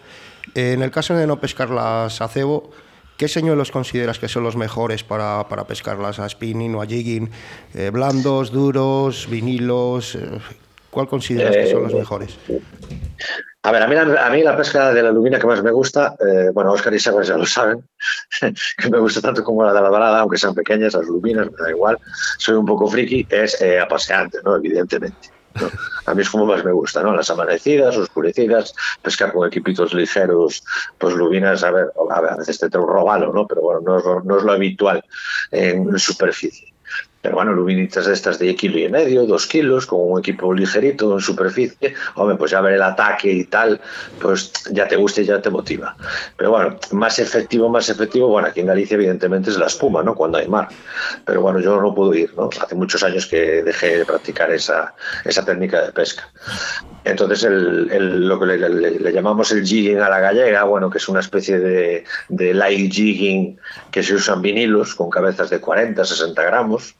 eh, 0.55 0.73
en 0.73 0.83
el 0.83 0.91
caso 0.91 1.15
de 1.15 1.25
no 1.25 1.39
pescarlas 1.39 2.21
a 2.21 2.27
cebo, 2.27 2.69
¿qué 3.17 3.29
señuelos 3.29 3.71
consideras 3.71 4.19
que 4.19 4.27
son 4.27 4.43
los 4.43 4.57
mejores 4.57 5.03
para, 5.03 5.47
para 5.47 5.65
pescarlas 5.65 6.19
a 6.19 6.27
spinning 6.27 6.75
o 6.75 6.81
a 6.81 6.85
jigging? 6.85 7.31
Eh, 7.73 7.91
¿Blandos, 7.91 8.51
duros, 8.51 9.27
vinilos? 9.29 10.15
eh, 10.15 10.39
¿Cuál 10.97 11.07
consideras 11.07 11.55
que 11.55 11.67
son 11.67 11.83
los 11.83 11.93
Eh, 11.93 11.97
mejores? 11.97 12.39
A 13.61 13.71
ver, 13.71 13.83
a 13.83 13.87
mí, 13.87 13.93
la, 13.95 14.25
a 14.25 14.29
mí 14.31 14.41
la 14.41 14.57
pesca 14.57 14.91
de 14.93 15.03
la 15.03 15.11
lubina 15.11 15.37
que 15.39 15.45
más 15.45 15.61
me 15.61 15.69
gusta, 15.71 16.15
eh, 16.19 16.49
bueno, 16.53 16.71
Oscar 16.71 16.91
y 16.95 16.99
Sebas 16.99 17.27
ya 17.27 17.37
lo 17.37 17.45
saben, 17.45 17.87
que 18.77 18.89
me 18.89 18.97
gusta 18.99 19.21
tanto 19.21 19.43
como 19.43 19.63
la 19.63 19.73
de 19.73 19.81
la 19.81 19.89
dorada, 19.89 20.19
aunque 20.21 20.37
sean 20.39 20.55
pequeñas, 20.55 20.93
las 20.95 21.05
lubinas, 21.05 21.45
me 21.51 21.63
da 21.63 21.69
igual, 21.69 21.97
soy 22.39 22.55
un 22.55 22.65
poco 22.65 22.87
friki, 22.87 23.27
es 23.29 23.61
eh, 23.61 23.79
apaseante, 23.79 24.39
¿no? 24.43 24.55
Evidentemente. 24.55 25.29
¿no? 25.59 25.69
A 26.05 26.13
mí 26.15 26.21
es 26.21 26.29
como 26.29 26.45
más 26.45 26.63
me 26.63 26.71
gusta, 26.71 27.03
¿no? 27.03 27.13
Las 27.15 27.29
amanecidas, 27.29 27.95
oscurecidas, 27.97 28.73
pescar 29.03 29.33
con 29.33 29.47
equipitos 29.47 29.93
ligeros, 29.93 30.63
pues 30.97 31.13
lubinas, 31.15 31.63
a 31.63 31.71
ver, 31.71 31.87
a, 32.11 32.21
ver, 32.21 32.31
a 32.31 32.37
veces 32.37 32.57
te 32.59 32.69
trae 32.69 32.81
un 32.83 32.89
robalo, 32.89 33.33
¿no? 33.33 33.45
Pero 33.47 33.61
bueno, 33.61 33.81
no 33.81 33.97
es, 33.99 34.05
lo- 34.05 34.21
no 34.23 34.37
es 34.37 34.43
lo 34.43 34.51
habitual 34.53 35.03
en 35.51 35.97
superficie. 35.99 36.73
Pero 37.21 37.35
bueno, 37.35 37.51
lubinitas 37.53 38.05
de 38.05 38.13
estas 38.13 38.39
de 38.39 38.55
kilo 38.55 38.77
y 38.79 38.89
medio, 38.89 39.25
dos 39.25 39.47
kilos, 39.47 39.85
con 39.85 39.99
un 40.01 40.19
equipo 40.19 40.53
ligerito 40.53 41.11
en 41.13 41.19
superficie, 41.19 41.93
hombre, 42.15 42.37
pues 42.37 42.51
ya 42.51 42.61
ver 42.61 42.73
el 42.75 42.81
ataque 42.83 43.31
y 43.31 43.43
tal, 43.45 43.81
pues 44.21 44.51
ya 44.71 44.87
te 44.87 44.95
gusta 44.95 45.21
y 45.21 45.25
ya 45.25 45.41
te 45.41 45.49
motiva. 45.49 45.95
Pero 46.37 46.51
bueno, 46.51 46.77
más 46.91 47.19
efectivo, 47.19 47.69
más 47.69 47.89
efectivo, 47.89 48.27
bueno, 48.27 48.47
aquí 48.47 48.61
en 48.61 48.67
Galicia 48.67 48.95
evidentemente 48.95 49.49
es 49.49 49.57
la 49.57 49.65
espuma, 49.67 50.03
¿no? 50.03 50.15
Cuando 50.15 50.37
hay 50.37 50.47
mar. 50.47 50.69
Pero 51.25 51.41
bueno, 51.41 51.59
yo 51.59 51.81
no 51.81 51.93
puedo 51.93 52.13
ir, 52.13 52.33
¿no? 52.37 52.49
Hace 52.61 52.75
muchos 52.75 53.03
años 53.03 53.25
que 53.27 53.63
dejé 53.63 53.97
de 53.99 54.05
practicar 54.05 54.51
esa, 54.51 54.93
esa 55.25 55.43
técnica 55.43 55.81
de 55.85 55.91
pesca. 55.91 56.29
Entonces, 57.03 57.43
el, 57.43 57.89
el- 57.91 58.27
lo 58.27 58.39
que 58.39 58.45
le, 58.45 58.57
le- 58.69 58.99
le 58.99 59.11
llamamos 59.13 59.51
el 59.51 59.65
jigging 59.65 59.99
a 59.99 60.09
la 60.09 60.19
gallega, 60.19 60.63
bueno, 60.65 60.89
que 60.89 60.97
es 60.97 61.07
una 61.07 61.21
especie 61.21 61.57
de, 61.59 62.03
de 62.29 62.53
light 62.53 62.91
jigging 62.91 63.57
que 63.91 64.03
se 64.03 64.13
usan 64.15 64.41
vinilos 64.41 64.93
con 64.95 65.09
cabezas 65.09 65.49
de 65.49 65.59
40, 65.61 66.03
60 66.05 66.43
gramos, 66.43 66.95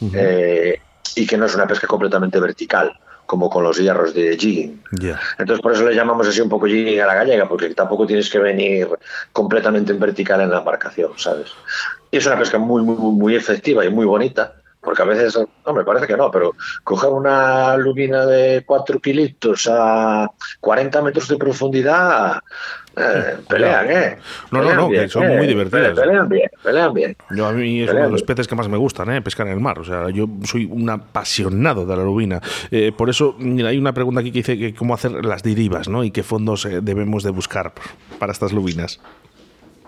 eh, 0.00 0.80
y 1.16 1.26
que 1.26 1.36
no 1.36 1.46
es 1.46 1.54
una 1.54 1.66
pesca 1.66 1.86
completamente 1.86 2.38
vertical, 2.40 2.98
como 3.26 3.50
con 3.50 3.62
los 3.62 3.76
hierros 3.78 4.14
de 4.14 4.36
jigging. 4.36 4.82
Ya. 5.00 5.20
Entonces, 5.38 5.62
por 5.62 5.72
eso 5.72 5.86
le 5.86 5.94
llamamos 5.94 6.26
así 6.26 6.40
un 6.40 6.48
poco 6.48 6.66
jigging 6.66 7.00
a 7.00 7.06
la 7.06 7.14
gallega, 7.14 7.48
porque 7.48 7.74
tampoco 7.74 8.06
tienes 8.06 8.30
que 8.30 8.38
venir 8.38 8.88
completamente 9.32 9.92
en 9.92 10.00
vertical 10.00 10.40
en 10.40 10.50
la 10.50 10.58
embarcación, 10.58 11.12
¿sabes? 11.16 11.50
Y 12.10 12.16
es 12.16 12.26
una 12.26 12.38
pesca 12.38 12.58
muy, 12.58 12.82
muy, 12.82 12.96
muy 12.96 13.34
efectiva 13.34 13.84
y 13.84 13.90
muy 13.90 14.06
bonita, 14.06 14.54
porque 14.80 15.02
a 15.02 15.04
veces, 15.04 15.38
no, 15.66 15.74
me 15.74 15.84
parece 15.84 16.06
que 16.06 16.16
no, 16.16 16.30
pero 16.30 16.54
coger 16.84 17.10
una 17.10 17.76
lubina 17.76 18.24
de 18.24 18.64
4 18.64 19.00
kilitos 19.00 19.68
a 19.70 20.30
40 20.60 21.02
metros 21.02 21.28
de 21.28 21.36
profundidad, 21.36 22.40
eh, 23.00 23.36
pelean, 23.48 23.90
¿eh? 23.90 24.18
No, 24.50 24.58
no, 24.58 24.68
Pelean 24.68 24.76
no, 24.76 24.88
que 24.88 24.96
bien, 24.96 25.08
son 25.08 25.24
eh, 25.24 25.36
muy 25.36 25.46
divertidas. 25.46 25.98
Pelean 25.98 26.28
bien, 26.28 26.50
pelean 26.62 26.94
bien. 26.94 27.16
Yo 27.30 27.46
a 27.46 27.52
mí 27.52 27.82
es 27.82 27.90
uno 27.90 28.04
de 28.04 28.10
los 28.10 28.22
peces 28.22 28.46
que 28.48 28.54
más 28.54 28.68
me 28.68 28.76
gustan, 28.76 29.10
¿eh? 29.10 29.22
pescar 29.22 29.46
en 29.46 29.54
el 29.54 29.60
mar. 29.60 29.78
O 29.78 29.84
sea, 29.84 30.10
yo 30.10 30.26
soy 30.44 30.66
un 30.70 30.88
apasionado 30.90 31.86
de 31.86 31.96
la 31.96 32.02
lubina. 32.02 32.40
Eh, 32.70 32.92
por 32.96 33.10
eso, 33.10 33.34
mira, 33.38 33.68
hay 33.68 33.78
una 33.78 33.92
pregunta 33.92 34.20
aquí 34.20 34.30
que 34.30 34.38
dice 34.38 34.58
que 34.58 34.74
cómo 34.74 34.94
hacer 34.94 35.24
las 35.24 35.42
derivas, 35.42 35.88
¿no? 35.88 36.04
Y 36.04 36.10
qué 36.10 36.22
fondos 36.22 36.64
eh, 36.64 36.80
debemos 36.82 37.22
de 37.22 37.30
buscar 37.30 37.72
para 38.18 38.32
estas 38.32 38.52
lubinas. 38.52 39.00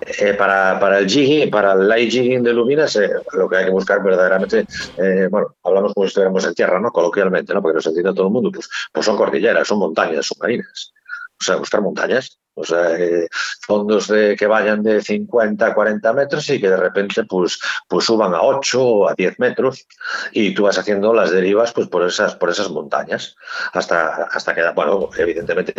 Eh, 0.00 0.32
para, 0.34 0.80
para 0.80 0.98
el 0.98 1.06
jigging, 1.06 1.50
para 1.50 1.74
el 1.74 1.86
light 1.86 2.10
jigging 2.10 2.42
de 2.42 2.54
lubinas, 2.54 2.96
eh, 2.96 3.10
lo 3.34 3.48
que 3.48 3.56
hay 3.56 3.64
que 3.66 3.70
buscar 3.70 4.02
verdaderamente, 4.02 4.66
eh, 4.96 5.28
bueno, 5.30 5.54
hablamos 5.62 5.92
como 5.92 6.06
si 6.06 6.08
estuviéramos 6.08 6.46
en 6.46 6.54
tierra, 6.54 6.80
¿no? 6.80 6.90
Coloquialmente, 6.90 7.52
¿no? 7.52 7.60
Porque 7.60 7.76
nos 7.76 7.86
entiende 7.86 8.14
todo 8.14 8.28
el 8.28 8.32
mundo, 8.32 8.50
pues, 8.50 8.68
pues 8.92 9.04
son 9.04 9.16
cordilleras, 9.16 9.68
son 9.68 9.78
montañas 9.78 10.24
submarinas. 10.24 10.92
O 11.38 11.44
sea, 11.44 11.56
buscar 11.56 11.82
montañas. 11.82 12.39
Eh, 12.70 13.28
fondos 13.66 14.08
de, 14.08 14.36
que 14.36 14.46
vayan 14.46 14.82
de 14.82 15.00
50 15.02 15.66
a 15.66 15.74
40 15.74 16.12
metros 16.12 16.48
y 16.50 16.60
que 16.60 16.68
de 16.68 16.76
repente 16.76 17.24
pues, 17.24 17.58
pues 17.88 18.04
suban 18.04 18.34
a 18.34 18.42
8 18.42 18.82
o 18.84 19.08
a 19.08 19.14
10 19.14 19.38
metros 19.38 19.86
y 20.32 20.52
tú 20.54 20.64
vas 20.64 20.78
haciendo 20.78 21.12
las 21.14 21.30
derivas 21.30 21.72
pues 21.72 21.88
por 21.88 22.06
esas, 22.06 22.34
por 22.36 22.50
esas 22.50 22.70
montañas 22.70 23.36
hasta, 23.72 24.24
hasta 24.24 24.54
que, 24.54 24.62
bueno, 24.74 25.08
evidentemente 25.16 25.74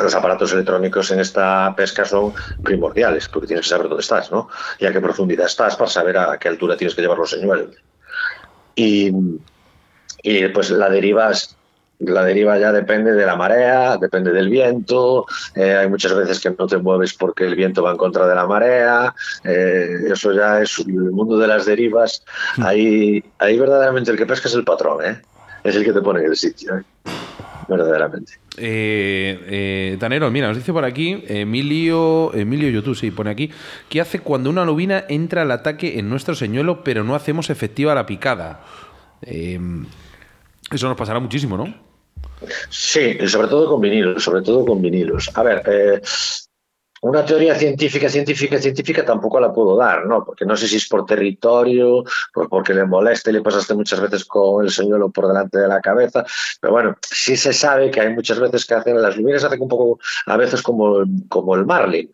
los 0.00 0.14
aparatos 0.14 0.52
electrónicos 0.52 1.10
en 1.10 1.20
esta 1.20 1.74
pesca 1.76 2.04
son 2.04 2.34
primordiales 2.62 3.28
porque 3.28 3.46
tienes 3.48 3.66
que 3.66 3.70
saber 3.70 3.88
dónde 3.88 4.02
estás, 4.02 4.30
¿no? 4.30 4.48
Y 4.78 4.86
a 4.86 4.92
qué 4.92 5.00
profundidad 5.00 5.46
estás 5.46 5.76
para 5.76 5.90
saber 5.90 6.16
a 6.18 6.38
qué 6.38 6.48
altura 6.48 6.76
tienes 6.76 6.94
que 6.94 7.02
llevar 7.02 7.18
los 7.18 7.30
señuelos. 7.30 7.76
Y, 8.74 9.10
y 10.22 10.48
pues 10.48 10.70
la 10.70 10.88
deriva 10.88 11.30
es- 11.30 11.58
la 11.98 12.24
deriva 12.24 12.58
ya 12.58 12.72
depende 12.72 13.12
de 13.12 13.26
la 13.26 13.36
marea, 13.36 13.96
depende 13.96 14.32
del 14.32 14.48
viento. 14.48 15.26
eh, 15.54 15.74
hay 15.74 15.88
muchas 15.88 16.14
veces 16.14 16.40
que 16.40 16.50
no 16.50 16.66
te 16.66 16.76
mueves 16.78 17.14
porque 17.14 17.44
el 17.44 17.54
viento 17.54 17.82
va 17.82 17.92
en 17.92 17.96
contra 17.96 18.26
de 18.26 18.34
la 18.34 18.46
marea. 18.46 19.14
eh, 19.44 19.88
eso 20.12 20.32
ya 20.32 20.60
es 20.60 20.78
el 20.80 21.10
mundo 21.10 21.38
de 21.38 21.46
las 21.46 21.66
derivas. 21.66 22.22
Ahí, 22.58 23.24
ahí 23.38 23.58
verdaderamente 23.58 24.10
el 24.10 24.16
que 24.16 24.26
pesca 24.26 24.48
es 24.48 24.54
el 24.54 24.64
patrón, 24.64 25.04
¿eh? 25.04 25.20
Es 25.64 25.74
el 25.74 25.84
que 25.84 25.92
te 25.92 26.00
pone 26.00 26.20
en 26.20 26.26
el 26.26 26.36
sitio, 26.36 26.76
¿eh? 26.76 26.82
verdaderamente. 27.68 28.34
Tanero, 29.98 30.30
mira, 30.30 30.48
nos 30.48 30.56
dice 30.56 30.72
por 30.72 30.84
aquí 30.84 31.24
Emilio, 31.26 32.32
Emilio 32.32 32.70
YouTube, 32.70 32.94
sí, 32.94 33.10
pone 33.10 33.30
aquí, 33.30 33.50
¿qué 33.88 34.00
hace 34.00 34.20
cuando 34.20 34.50
una 34.50 34.64
lubina 34.64 35.04
entra 35.08 35.42
al 35.42 35.50
ataque 35.50 35.98
en 35.98 36.08
nuestro 36.08 36.34
señuelo 36.34 36.84
pero 36.84 37.02
no 37.02 37.14
hacemos 37.14 37.50
efectiva 37.50 37.94
la 37.94 38.06
picada? 38.06 38.62
Eh, 39.22 39.58
eso 40.70 40.88
nos 40.88 40.96
pasará 40.96 41.20
muchísimo, 41.20 41.56
¿no? 41.56 41.85
Sí, 42.68 43.18
sobre 43.26 43.48
todo 43.48 43.68
con 43.68 43.80
vinilos, 43.80 44.22
sobre 44.22 44.42
todo 44.42 44.64
con 44.64 44.80
vinilos. 44.80 45.30
A 45.34 45.42
ver, 45.42 45.62
eh, 45.66 46.00
una 47.02 47.24
teoría 47.24 47.54
científica, 47.54 48.08
científica, 48.08 48.58
científica 48.58 49.04
tampoco 49.04 49.38
la 49.38 49.52
puedo 49.52 49.76
dar, 49.76 50.06
¿no? 50.06 50.24
Porque 50.24 50.44
no 50.44 50.56
sé 50.56 50.66
si 50.66 50.76
es 50.76 50.88
por 50.88 51.04
territorio, 51.04 52.02
pues 52.32 52.48
porque 52.48 52.74
le 52.74 52.84
molesta 52.84 53.30
y 53.30 53.34
le 53.34 53.42
pasaste 53.42 53.74
muchas 53.74 54.00
veces 54.00 54.24
con 54.24 54.64
el 54.64 54.70
señuelo 54.70 55.10
por 55.10 55.28
delante 55.28 55.58
de 55.58 55.68
la 55.68 55.80
cabeza. 55.80 56.24
Pero 56.60 56.72
bueno, 56.72 56.96
sí 57.02 57.36
se 57.36 57.52
sabe 57.52 57.90
que 57.90 58.00
hay 58.00 58.14
muchas 58.14 58.40
veces 58.40 58.64
que 58.64 58.74
hacen, 58.74 59.00
las 59.00 59.16
luminas 59.16 59.44
hacen 59.44 59.60
un 59.60 59.68
poco, 59.68 59.98
a 60.26 60.36
veces 60.36 60.62
como, 60.62 61.04
como 61.28 61.54
el 61.54 61.66
marlin, 61.66 62.10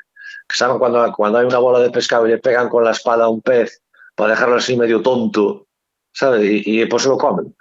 que 0.49 0.57
saben 0.57 0.79
cuando, 0.79 1.13
cuando 1.13 1.39
hay 1.39 1.47
una 1.47 1.59
bola 1.59 1.79
de 1.79 1.91
pescado 1.91 2.27
y 2.27 2.31
le 2.31 2.39
pegan 2.39 2.69
con 2.69 2.85
la 2.85 2.91
espada 2.91 3.25
a 3.25 3.29
un 3.29 3.41
pez 3.41 3.83
para 4.15 4.31
dejarlo 4.31 4.57
así 4.57 4.77
medio 4.77 5.01
tonto, 5.01 5.69
¿sabes? 6.13 6.43
Y, 6.45 6.85
pues 6.87 7.07
lo 7.07 7.17
comen. 7.17 7.55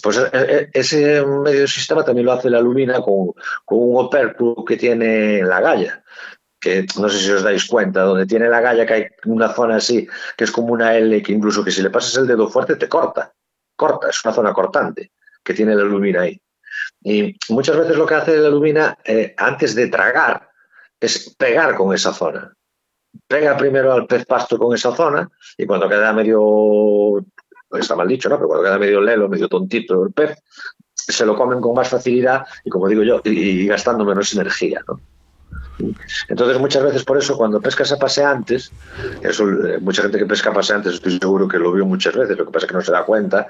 Pues 0.00 0.16
e, 0.16 0.28
e, 0.32 0.70
ese 0.72 1.24
medio 1.24 1.66
sistema 1.66 2.04
también 2.04 2.26
lo 2.26 2.32
hace 2.32 2.48
la 2.48 2.60
lumina 2.60 3.00
con, 3.00 3.32
un 3.66 4.04
opérculo 4.04 4.64
que 4.64 4.76
tiene 4.76 5.42
la 5.42 5.60
galla 5.60 6.02
que 6.60 6.86
no 6.96 7.08
sé 7.08 7.18
si 7.18 7.30
os 7.32 7.42
dais 7.42 7.66
cuenta, 7.66 8.02
donde 8.02 8.24
tiene 8.24 8.48
la 8.48 8.60
galla 8.60 8.86
que 8.86 8.94
hay 8.94 9.06
una 9.24 9.52
zona 9.52 9.76
así, 9.76 10.06
que 10.36 10.44
es 10.44 10.52
como 10.52 10.72
una 10.72 10.94
L, 10.96 11.20
que 11.20 11.32
incluso 11.32 11.64
que 11.64 11.72
si 11.72 11.82
le 11.82 11.90
pasas 11.90 12.16
el 12.16 12.26
dedo 12.28 12.48
fuerte 12.48 12.76
te 12.76 12.88
corta, 12.88 13.32
corta, 13.74 14.08
es 14.08 14.24
una 14.24 14.32
zona 14.32 14.52
cortante 14.52 15.10
que 15.42 15.54
tiene 15.54 15.74
la 15.74 15.82
lumina 15.82 16.20
ahí. 16.20 16.40
Y 17.02 17.36
muchas 17.48 17.76
veces 17.76 17.96
lo 17.96 18.06
que 18.06 18.14
hace 18.14 18.36
la 18.36 18.48
lumina 18.48 18.96
eh, 19.04 19.34
antes 19.36 19.74
de 19.74 19.88
tragar 19.88 20.50
es 21.00 21.34
pegar 21.36 21.74
con 21.74 21.92
esa 21.92 22.12
zona. 22.12 22.54
Pega 23.26 23.56
primero 23.56 23.92
al 23.92 24.06
pez 24.06 24.24
pasto 24.24 24.56
con 24.56 24.74
esa 24.74 24.94
zona 24.94 25.28
y 25.58 25.66
cuando 25.66 25.88
queda 25.88 26.12
medio, 26.12 27.24
está 27.80 27.96
mal 27.96 28.08
dicho, 28.08 28.28
¿no? 28.28 28.36
Pero 28.36 28.48
cuando 28.48 28.64
queda 28.64 28.78
medio 28.78 29.00
lelo, 29.00 29.28
medio 29.28 29.48
tontito 29.48 30.04
el 30.04 30.12
pez, 30.12 30.36
se 30.94 31.26
lo 31.26 31.34
comen 31.34 31.60
con 31.60 31.74
más 31.74 31.88
facilidad 31.88 32.44
y 32.64 32.70
como 32.70 32.88
digo 32.88 33.02
yo, 33.02 33.20
y, 33.24 33.66
gastando 33.66 34.04
menos 34.04 34.32
energía, 34.34 34.82
¿no? 34.86 35.00
Entonces, 36.28 36.60
muchas 36.60 36.84
veces 36.84 37.04
por 37.04 37.18
eso, 37.18 37.36
cuando 37.36 37.60
pescas 37.60 37.90
a 37.92 37.98
paseantes, 37.98 38.70
eso, 39.22 39.48
eh, 39.48 39.78
mucha 39.80 40.02
gente 40.02 40.18
que 40.18 40.26
pesca 40.26 40.50
a 40.50 40.52
paseantes, 40.52 40.94
estoy 40.94 41.18
seguro 41.18 41.48
que 41.48 41.58
lo 41.58 41.72
vio 41.72 41.84
muchas 41.84 42.14
veces, 42.14 42.38
lo 42.38 42.46
que 42.46 42.52
pasa 42.52 42.66
es 42.66 42.70
que 42.70 42.76
no 42.76 42.82
se 42.82 42.92
da 42.92 43.04
cuenta, 43.04 43.48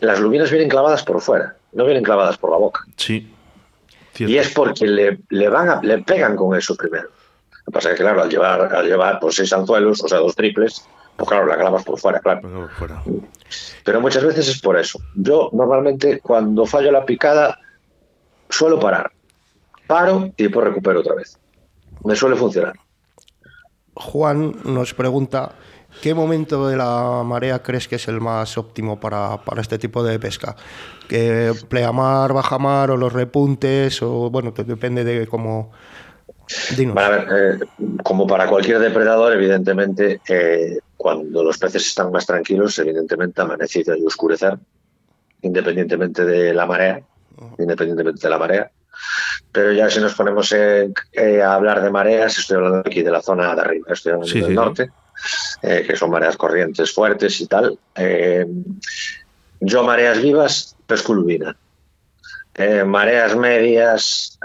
las 0.00 0.20
lubinas 0.20 0.50
vienen 0.50 0.68
clavadas 0.68 1.02
por 1.02 1.20
fuera, 1.20 1.56
no 1.72 1.84
vienen 1.84 2.04
clavadas 2.04 2.36
por 2.38 2.50
la 2.50 2.58
boca. 2.58 2.84
Sí. 2.96 3.32
Cierto. 4.12 4.32
Y 4.32 4.38
es 4.38 4.52
porque 4.52 4.86
le, 4.86 5.18
le, 5.30 5.48
van 5.48 5.68
a, 5.68 5.80
le 5.82 5.98
pegan 6.02 6.36
con 6.36 6.56
eso 6.56 6.74
primero. 6.76 7.08
Lo 7.50 7.64
que 7.66 7.72
pasa 7.72 7.90
es 7.90 7.96
que, 7.96 8.02
claro, 8.02 8.22
al 8.22 8.30
llevar, 8.30 8.74
al 8.74 8.86
llevar 8.86 9.18
pues, 9.18 9.34
seis 9.36 9.52
anzuelos, 9.52 10.02
o 10.02 10.08
sea, 10.08 10.18
dos 10.18 10.36
triples, 10.36 10.84
pues 11.16 11.28
claro, 11.28 11.46
la 11.46 11.56
clavas 11.56 11.84
por 11.84 11.98
fuera, 11.98 12.20
claro. 12.20 12.42
Por 12.42 12.70
fuera. 12.70 13.02
Pero 13.84 14.00
muchas 14.00 14.24
veces 14.24 14.48
es 14.48 14.60
por 14.60 14.78
eso. 14.78 14.98
Yo 15.14 15.50
normalmente 15.52 16.20
cuando 16.20 16.66
fallo 16.66 16.92
la 16.92 17.04
picada 17.04 17.58
suelo 18.48 18.78
parar. 18.78 19.10
Paro 19.86 20.32
y 20.36 20.42
después 20.42 20.66
recupero 20.66 21.00
otra 21.00 21.14
vez 21.14 21.38
me 22.06 22.14
suele 22.14 22.36
funcionar. 22.36 22.74
Juan 23.94 24.54
nos 24.64 24.94
pregunta, 24.94 25.52
¿qué 26.02 26.14
momento 26.14 26.68
de 26.68 26.76
la 26.76 27.22
marea 27.24 27.62
crees 27.62 27.88
que 27.88 27.96
es 27.96 28.06
el 28.08 28.20
más 28.20 28.56
óptimo 28.58 29.00
para, 29.00 29.38
para 29.38 29.60
este 29.60 29.78
tipo 29.78 30.04
de 30.04 30.18
pesca? 30.18 30.54
¿Que 31.08 31.52
pleamar, 31.68 32.32
bajamar 32.32 32.90
o 32.90 32.96
los 32.96 33.12
repuntes? 33.12 34.00
O 34.02 34.30
bueno, 34.30 34.52
depende 34.56 35.04
de 35.04 35.26
cómo... 35.26 35.72
Dinos. 36.76 36.94
Bueno, 36.94 37.08
a 37.08 37.10
ver, 37.10 37.28
eh, 37.32 37.66
como 38.04 38.24
para 38.24 38.46
cualquier 38.46 38.78
depredador, 38.78 39.32
evidentemente, 39.32 40.20
eh, 40.28 40.78
cuando 40.96 41.42
los 41.42 41.58
peces 41.58 41.86
están 41.86 42.10
más 42.10 42.26
tranquilos, 42.26 42.78
evidentemente 42.78 43.40
amanece 43.40 43.84
y 43.86 44.04
oscurecer, 44.04 44.58
independientemente 45.42 46.24
de 46.24 46.54
la 46.54 46.66
marea, 46.66 47.02
independientemente 47.58 48.22
de 48.22 48.30
la 48.30 48.38
marea. 48.38 48.70
Pero 49.52 49.72
ya 49.72 49.90
si 49.90 50.00
nos 50.00 50.14
ponemos 50.14 50.52
eh, 50.52 50.90
eh, 51.12 51.42
a 51.42 51.54
hablar 51.54 51.82
de 51.82 51.90
mareas, 51.90 52.38
estoy 52.38 52.56
hablando 52.56 52.78
aquí 52.80 53.02
de 53.02 53.10
la 53.10 53.22
zona 53.22 53.54
de 53.54 53.60
arriba, 53.60 53.86
estoy 53.92 54.12
hablando 54.12 54.32
sí, 54.32 54.40
del 54.40 54.48
sí. 54.48 54.54
norte, 54.54 54.90
eh, 55.62 55.84
que 55.86 55.96
son 55.96 56.10
mareas 56.10 56.36
corrientes 56.36 56.92
fuertes 56.92 57.40
y 57.40 57.46
tal. 57.46 57.78
Yo 59.60 59.82
mareas 59.82 60.20
vivas, 60.20 60.76
pesco 60.86 61.14
lubina. 61.14 61.56
Eh, 62.58 62.84
mareas 62.84 63.36
medias, 63.36 64.38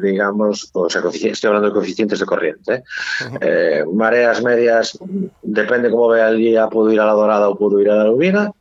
digamos, 0.00 0.70
o 0.72 0.88
sea, 0.88 1.02
estoy 1.12 1.48
hablando 1.48 1.68
de 1.68 1.74
coeficientes 1.74 2.18
de 2.20 2.26
corriente. 2.26 2.84
-huh. 3.20 3.92
mareas 3.92 4.42
medias, 4.42 4.98
depende 5.42 5.90
cómo 5.90 6.08
vea 6.08 6.30
el 6.30 6.38
día, 6.38 6.68
puedo 6.68 6.90
ir 6.90 7.00
a 7.00 7.04
la 7.04 7.12
dorada 7.12 7.48
o 7.50 7.58
puedo 7.58 7.78
ir 7.80 7.90
a 7.90 7.96
la 7.96 8.04
lubina. 8.04 8.52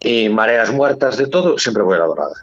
Y 0.00 0.28
mareas 0.28 0.72
muertas 0.72 1.16
de 1.16 1.28
todo, 1.28 1.58
siempre 1.58 1.84
voy 1.84 1.96
a 1.96 2.00
la 2.00 2.06
dorada. 2.06 2.34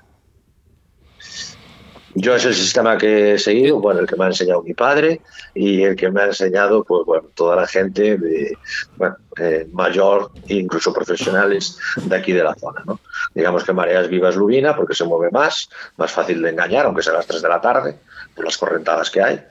Yo 2.21 2.35
es 2.35 2.43
el 2.43 2.53
sistema 2.53 2.97
que 2.97 3.33
he 3.33 3.39
seguido, 3.39 3.79
bueno, 3.79 4.01
el 4.01 4.05
que 4.05 4.17
me 4.17 4.25
ha 4.25 4.27
enseñado 4.27 4.61
mi 4.61 4.73
padre 4.73 5.21
y 5.53 5.83
el 5.83 5.95
que 5.95 6.11
me 6.11 6.21
ha 6.21 6.25
enseñado, 6.25 6.83
pues 6.83 7.05
bueno, 7.05 7.29
toda 7.33 7.55
la 7.55 7.65
gente 7.65 8.17
de, 8.17 8.57
bueno, 8.97 9.15
eh, 9.37 9.69
mayor, 9.71 10.29
incluso 10.49 10.91
profesionales 10.91 11.77
de 11.95 12.13
aquí 12.13 12.33
de 12.33 12.43
la 12.43 12.55
zona, 12.55 12.83
¿no? 12.85 12.99
Digamos 13.33 13.63
que 13.63 13.71
mareas 13.71 14.09
vivas 14.09 14.35
lubina 14.35 14.75
porque 14.75 14.95
se 14.95 15.05
mueve 15.05 15.31
más, 15.31 15.69
más 15.95 16.11
fácil 16.11 16.41
de 16.41 16.49
engañar, 16.49 16.87
aunque 16.87 17.03
sea 17.03 17.13
a 17.13 17.17
las 17.17 17.27
3 17.27 17.41
de 17.41 17.47
la 17.47 17.61
tarde, 17.61 17.95
por 18.35 18.43
las 18.43 18.57
correntadas 18.57 19.09
que 19.09 19.21
hay. 19.21 19.41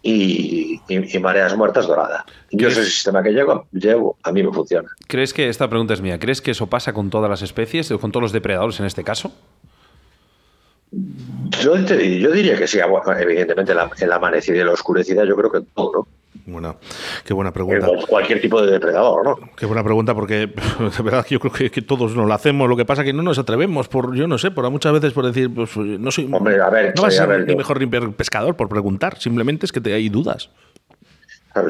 Y, 0.00 0.80
y, 0.88 1.16
y, 1.16 1.18
mareas 1.18 1.54
muertas 1.56 1.86
dorada. 1.86 2.24
Yo 2.52 2.68
es 2.68 2.78
el 2.78 2.86
sistema 2.86 3.22
que 3.22 3.32
llevo, 3.32 3.66
llevo, 3.72 4.16
a 4.22 4.32
mí 4.32 4.42
me 4.42 4.50
funciona. 4.50 4.88
¿Crees 5.08 5.34
que, 5.34 5.50
esta 5.50 5.68
pregunta 5.68 5.92
es 5.92 6.00
mía, 6.00 6.18
¿crees 6.18 6.40
que 6.40 6.52
eso 6.52 6.68
pasa 6.68 6.94
con 6.94 7.10
todas 7.10 7.28
las 7.28 7.42
especies, 7.42 7.92
con 8.00 8.12
todos 8.12 8.22
los 8.22 8.32
depredadores 8.32 8.80
en 8.80 8.86
este 8.86 9.04
caso? 9.04 9.32
Yo, 10.90 11.76
yo, 11.76 12.30
diría 12.30 12.56
que 12.56 12.66
sí, 12.66 12.78
evidentemente 13.18 13.74
la, 13.74 13.90
en 13.98 14.08
la 14.08 14.16
amanecida 14.16 14.56
y 14.56 14.64
la 14.64 14.72
oscurecida 14.72 15.24
yo 15.24 15.36
creo 15.36 15.52
que 15.52 15.60
todo, 15.74 15.92
¿no? 15.92 16.08
Bueno, 16.46 16.76
qué 17.24 17.34
buena 17.34 17.52
pregunta. 17.52 17.86
Cualquier 18.08 18.40
tipo 18.40 18.62
de 18.62 18.72
depredador, 18.72 19.24
¿no? 19.24 19.50
Qué 19.54 19.66
buena 19.66 19.84
pregunta, 19.84 20.14
porque 20.14 20.46
de 20.96 21.02
verdad 21.02 21.26
yo 21.28 21.40
creo 21.40 21.52
que, 21.52 21.70
que, 21.70 21.82
todos 21.82 22.16
nos 22.16 22.26
lo 22.26 22.32
hacemos. 22.32 22.68
Lo 22.68 22.76
que 22.76 22.86
pasa 22.86 23.02
es 23.02 23.06
que 23.06 23.12
no 23.12 23.22
nos 23.22 23.38
atrevemos, 23.38 23.88
por 23.88 24.14
yo 24.14 24.26
no 24.26 24.38
sé, 24.38 24.50
por 24.50 24.68
muchas 24.70 24.94
veces 24.94 25.12
por 25.12 25.26
decir, 25.26 25.52
pues 25.54 25.76
no 25.76 26.10
soy. 26.10 26.28
Hombre, 26.32 26.60
a 26.60 26.70
ver, 26.70 26.94
no 26.96 27.02
vas 27.02 27.18
a 27.18 27.26
ser 27.26 27.46
ni 27.46 27.54
mejor 27.54 27.80
ni 27.80 27.86
pescador 28.12 28.56
por 28.56 28.68
preguntar, 28.68 29.18
simplemente 29.18 29.66
es 29.66 29.72
que 29.72 29.80
te 29.80 29.92
hay 29.92 30.08
dudas. 30.08 30.48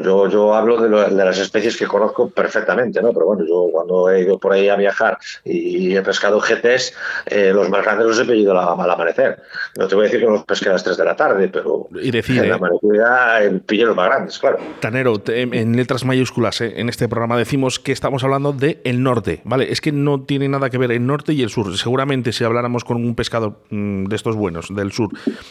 Yo, 0.03 0.29
yo 0.29 0.53
hablo 0.53 0.81
de, 0.81 0.89
lo, 0.89 1.03
de, 1.03 1.11
las 1.11 1.37
especies 1.37 1.77
que 1.77 1.85
conozco 1.85 2.29
perfectamente, 2.29 3.01
¿no? 3.01 3.13
Pero 3.13 3.25
bueno, 3.25 3.45
yo 3.47 3.67
cuando 3.71 4.09
he 4.09 4.21
ido 4.21 4.37
por 4.37 4.53
ahí 4.53 4.69
a 4.69 4.75
viajar 4.75 5.17
y 5.43 5.95
he 5.95 6.01
pescado 6.01 6.39
GTs, 6.39 6.93
eh, 7.27 7.51
los 7.53 7.69
más 7.69 7.83
grandes 7.83 8.07
los 8.07 8.19
he 8.19 8.25
pedido 8.25 8.57
al 8.57 8.89
amanecer. 8.89 9.41
No 9.77 9.87
te 9.87 9.95
voy 9.95 10.05
a 10.05 10.07
decir 10.07 10.21
que 10.21 10.25
los 10.25 10.43
pesqué 10.43 10.69
a 10.69 10.73
las 10.73 10.83
3 10.83 10.97
de 10.97 11.05
la 11.05 11.15
tarde, 11.15 11.49
pero 11.49 11.87
y 12.01 12.11
decir, 12.11 12.37
en 12.39 12.45
eh, 12.45 12.47
la 12.49 12.55
amanecida 12.55 13.39
pillé 13.65 13.85
los 13.85 13.95
más 13.95 14.07
grandes, 14.07 14.39
claro. 14.39 14.59
Tanero, 14.79 15.21
en 15.27 15.75
letras 15.75 16.05
mayúsculas, 16.05 16.61
eh, 16.61 16.73
en 16.77 16.89
este 16.89 17.07
programa 17.07 17.37
decimos 17.37 17.79
que 17.79 17.91
estamos 17.91 18.23
hablando 18.23 18.53
del 18.53 18.79
el 18.83 19.03
norte, 19.03 19.41
¿vale? 19.43 19.71
Es 19.71 19.81
que 19.81 19.91
no 19.91 20.21
tiene 20.23 20.47
nada 20.47 20.69
que 20.69 20.77
ver 20.77 20.91
el 20.91 21.05
norte 21.05 21.33
y 21.33 21.41
el 21.41 21.49
sur. 21.49 21.75
Seguramente 21.77 22.31
si 22.33 22.43
habláramos 22.43 22.83
con 22.83 22.97
un 22.97 23.15
pescador 23.15 23.57
mmm, 23.69 24.05
de 24.05 24.15
estos 24.15 24.35
buenos, 24.35 24.73
del 24.73 24.91
sur, 24.91 25.09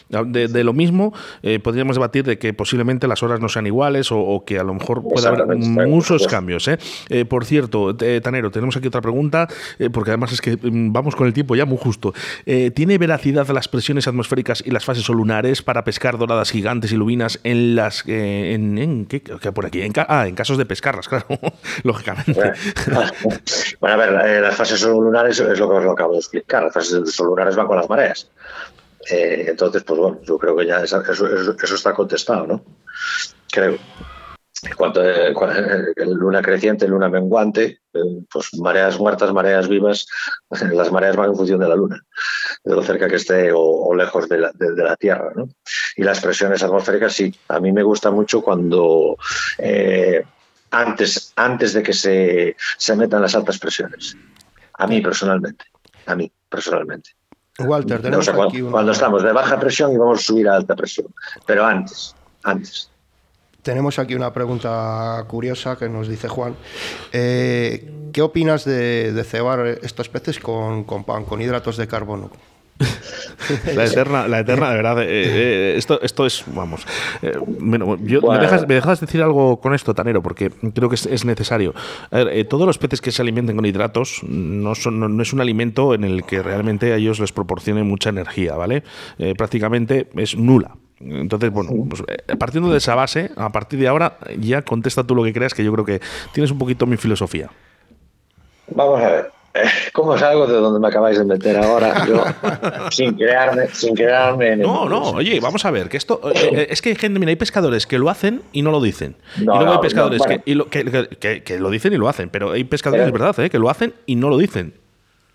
de, 0.09 0.49
de 0.49 0.65
lo 0.65 0.73
mismo, 0.73 1.13
eh, 1.43 1.59
podríamos 1.59 1.97
debatir 1.97 2.25
de 2.25 2.39
que 2.39 2.53
posiblemente 2.53 3.07
las 3.07 3.23
horas 3.23 3.41
no 3.41 3.49
sean 3.49 3.67
iguales 3.67 4.13
o, 4.13 4.19
o 4.29 4.45
que 4.45 4.59
a 4.59 4.65
lo 4.65 4.75
mejor 4.75 5.03
puede 5.03 5.27
haber 5.27 5.57
muchos 5.57 6.27
cambios. 6.27 6.69
¿eh? 6.69 6.79
Eh, 7.09 7.25
por 7.25 7.45
cierto, 7.45 7.97
Tanero, 7.97 8.51
tenemos 8.51 8.77
aquí 8.77 8.89
otra 8.89 9.01
pregunta, 9.01 9.49
eh, 9.79 9.91
porque 9.91 10.11
además 10.11 10.33
es 10.33 10.41
que 10.41 10.57
mm, 10.57 10.93
vamos 10.93 11.17
con 11.17 11.27
el 11.27 11.33
tiempo 11.33 11.57
ya 11.57 11.65
muy 11.65 11.79
justo. 11.79 12.13
Eh, 12.47 12.71
¿Tiene 12.71 12.99
veracidad 12.99 13.49
las 13.49 13.69
presiones 13.69 14.07
atmosféricas 14.07 14.63
y 14.65 14.71
las 14.71 14.85
fases 14.85 15.05
solunares 15.05 15.63
para 15.63 15.85
pescar 15.85 16.19
doradas 16.19 16.51
gigantes 16.51 16.93
y 16.93 16.97
lubinas 16.97 17.41
en 17.45 17.75
las... 17.75 18.05
En, 18.07 18.79
en, 18.79 19.07
¿qué, 19.07 19.21
¿qué, 19.23 19.53
por 19.53 19.67
aquí? 19.67 19.83
En, 19.83 19.93
ah, 19.97 20.27
en 20.27 20.35
casos 20.35 20.59
de 20.59 20.67
pescarlas, 20.67 21.09
claro, 21.09 21.27
lógicamente. 21.83 22.53
Bueno, 22.87 23.11
bueno, 23.81 23.95
a 23.95 23.97
ver, 23.97 24.43
las 24.43 24.57
fases 24.57 24.81
solunares 24.81 25.41
es 25.41 25.59
lo 25.59 25.69
que 25.69 25.77
os 25.77 25.93
acabo 25.93 26.13
de 26.13 26.19
explicar. 26.19 26.65
Las 26.65 26.75
fases 26.75 27.15
solunares 27.15 27.57
van 27.57 27.67
con 27.67 27.77
las 27.77 27.89
mareas. 27.89 28.29
Eh, 29.11 29.47
entonces, 29.49 29.83
pues 29.85 29.99
bueno, 29.99 30.19
yo 30.23 30.39
creo 30.39 30.57
que 30.57 30.67
ya 30.67 30.83
eso, 30.83 31.01
eso, 31.01 31.27
eso 31.27 31.75
está 31.75 31.95
contestado, 31.95 32.47
¿no? 32.47 32.63
Creo. 33.51 33.79
Cuanto, 34.77 35.03
eh, 35.05 35.33
luna 36.05 36.43
creciente, 36.43 36.89
luna 36.89 37.09
menguante, 37.09 37.81
eh, 37.93 38.01
pues 38.31 38.55
mareas 38.59 38.99
muertas, 38.99 39.33
mareas 39.33 39.69
vivas, 39.69 40.07
las 40.73 40.91
mareas 40.91 41.17
van 41.17 41.31
en 41.31 41.37
función 41.37 41.61
de 41.61 41.69
la 41.69 41.77
luna, 41.77 42.03
de 42.65 42.75
lo 42.75 42.83
cerca 42.83 43.09
que 43.09 43.17
esté 43.17 43.53
o, 43.53 43.61
o 43.61 43.95
lejos 43.95 44.29
de 44.29 44.39
la, 44.39 44.51
de, 44.55 44.75
de 44.75 44.83
la, 44.83 44.97
Tierra. 44.97 45.31
¿no? 45.37 45.49
Y 45.97 46.03
las 46.03 46.21
presiones 46.21 46.63
atmosféricas, 46.63 47.13
sí, 47.13 47.33
a 47.49 47.61
mí 47.61 47.73
me 47.73 47.85
gusta 47.85 48.11
mucho 48.11 48.43
cuando 48.43 49.17
eh, 49.59 50.25
antes, 50.71 51.33
antes 51.37 51.73
de 51.73 51.83
que 51.83 51.93
se, 51.93 52.57
se 52.77 52.97
metan 52.97 53.23
las 53.23 53.35
altas 53.37 53.59
presiones. 53.59 54.17
A 54.75 54.87
mí 54.87 55.01
personalmente, 55.01 55.67
a 56.07 56.17
mí 56.17 56.31
personalmente. 56.49 57.11
Walter, 57.61 58.01
tenemos 58.01 58.27
o 58.27 58.31
sea, 58.31 58.35
cuando, 58.35 58.59
una... 58.59 58.71
cuando 58.71 58.93
estamos 58.93 59.23
de 59.23 59.33
baja 59.33 59.59
presión 59.59 59.93
y 59.93 59.97
vamos 59.97 60.21
a 60.21 60.23
subir 60.23 60.49
a 60.49 60.57
alta 60.57 60.77
presión, 60.77 61.13
pero 61.47 61.65
antes, 61.65 62.15
antes. 62.45 62.91
Tenemos 63.69 63.99
aquí 63.99 64.15
una 64.15 64.33
pregunta 64.33 65.23
curiosa 65.29 65.77
que 65.77 65.91
nos 65.91 66.09
dice 66.09 66.27
Juan. 66.27 66.57
Eh, 67.13 68.09
¿Qué 68.15 68.23
opinas 68.23 68.65
de, 68.65 69.13
de, 69.13 69.25
cebar 69.25 69.61
estos 69.83 70.09
peces 70.09 70.39
con, 70.39 70.85
con 70.85 71.05
pan, 71.05 71.27
con 71.27 71.43
hidratos 71.43 71.77
de 71.77 71.87
carbono? 71.87 72.31
la 73.75 73.85
eterna, 73.85 74.27
la 74.27 74.39
eterna, 74.39 74.71
de 74.71 74.77
verdad. 74.77 75.03
Eh, 75.03 75.07
eh, 75.11 75.75
esto, 75.77 76.01
esto 76.01 76.25
es, 76.25 76.45
vamos. 76.47 76.87
Eh, 77.21 77.37
¿me, 77.61 77.77
dejas, 77.77 79.01
decir 79.03 79.21
algo 79.21 79.61
con 79.61 79.75
esto, 79.75 79.93
Tanero? 79.93 80.23
Porque 80.23 80.51
creo 80.75 80.89
que 80.89 80.95
es, 80.95 81.25
necesario. 81.27 81.75
todos 82.49 82.67
los 82.67 82.79
peces 82.79 83.03
que 83.03 83.13
se 83.13 83.21
alimenten 83.21 83.55
con 83.55 83.67
hidratos 83.67 84.23
no, 84.23 84.75
son, 84.77 85.15
no, 85.15 85.23
es 85.23 85.35
un 85.35 85.43
alimento 85.43 85.93
en 85.93 86.05
el 86.05 86.25
que 86.25 86.43
realmente 86.43 86.95
a 86.95 86.97
ellos 86.97 87.21
les 87.21 87.33
proporcione 87.33 87.83
mucha 87.83 88.09
energía, 88.09 88.57
¿vale? 88.57 88.83
prácticamente 89.37 90.09
es 90.17 90.39
nula. 90.39 90.75
Entonces, 91.01 91.51
bueno, 91.51 91.71
pues, 91.89 92.03
partiendo 92.39 92.71
de 92.71 92.79
esa 92.79 92.95
base, 92.95 93.31
a 93.37 93.51
partir 93.51 93.79
de 93.79 93.89
ahora 93.89 94.19
ya 94.39 94.63
contesta 94.63 95.05
tú 95.05 95.15
lo 95.15 95.25
que 95.25 95.33
creas, 95.33 95.55
que 95.55 95.65
yo 95.65 95.73
creo 95.73 95.85
que 95.85 96.01
tienes 96.33 96.51
un 96.51 96.59
poquito 96.59 96.87
mi 96.87 96.97
filosofía. 96.97 97.51
Vamos 98.69 99.01
a 99.01 99.09
ver. 99.09 99.31
¿Cómo 99.93 100.13
algo 100.13 100.47
de 100.47 100.55
donde 100.55 100.79
me 100.79 100.89
acabáis 100.89 101.19
de 101.19 101.25
meter 101.25 101.57
ahora? 101.57 102.07
Yo, 102.07 102.23
sin 102.91 103.15
crearme, 103.15 103.69
sin 103.69 103.95
crearme. 103.95 104.57
no, 104.57 104.89
no, 104.89 105.11
oye, 105.11 105.41
vamos 105.41 105.65
a 105.65 105.71
ver, 105.71 105.89
que 105.89 105.97
esto. 105.97 106.21
Eh, 106.33 106.51
eh, 106.53 106.67
es 106.71 106.83
que 106.83 106.91
hay 106.91 106.97
gente, 106.97 107.19
mira, 107.19 107.31
hay 107.31 107.37
pescadores 107.37 107.87
que 107.87 107.99
lo 107.99 108.09
hacen 108.11 108.43
y 108.53 108.63
no 108.63 108.71
lo 108.71 108.81
dicen. 108.81 109.17
y 109.37 109.45
luego 109.45 109.73
hay 109.73 109.79
pescadores 109.79 110.23
que, 110.23 110.55
lo, 110.55 110.69
que, 110.69 111.59
lo, 111.59 111.71
dicen 111.71 111.93
y 111.93 111.97
lo 111.97 112.09
hacen, 112.09 112.29
pero 112.29 112.53
hay 112.53 112.65
pescadores, 112.65 113.07
es 113.07 113.13
verdad, 113.13 113.39
¿eh? 113.41 113.51
que 113.51 113.59
lo 113.59 113.69
hacen 113.69 113.95
y 114.07 114.17
no 114.17 114.29
lo 114.29 114.39
dicen. 114.39 114.75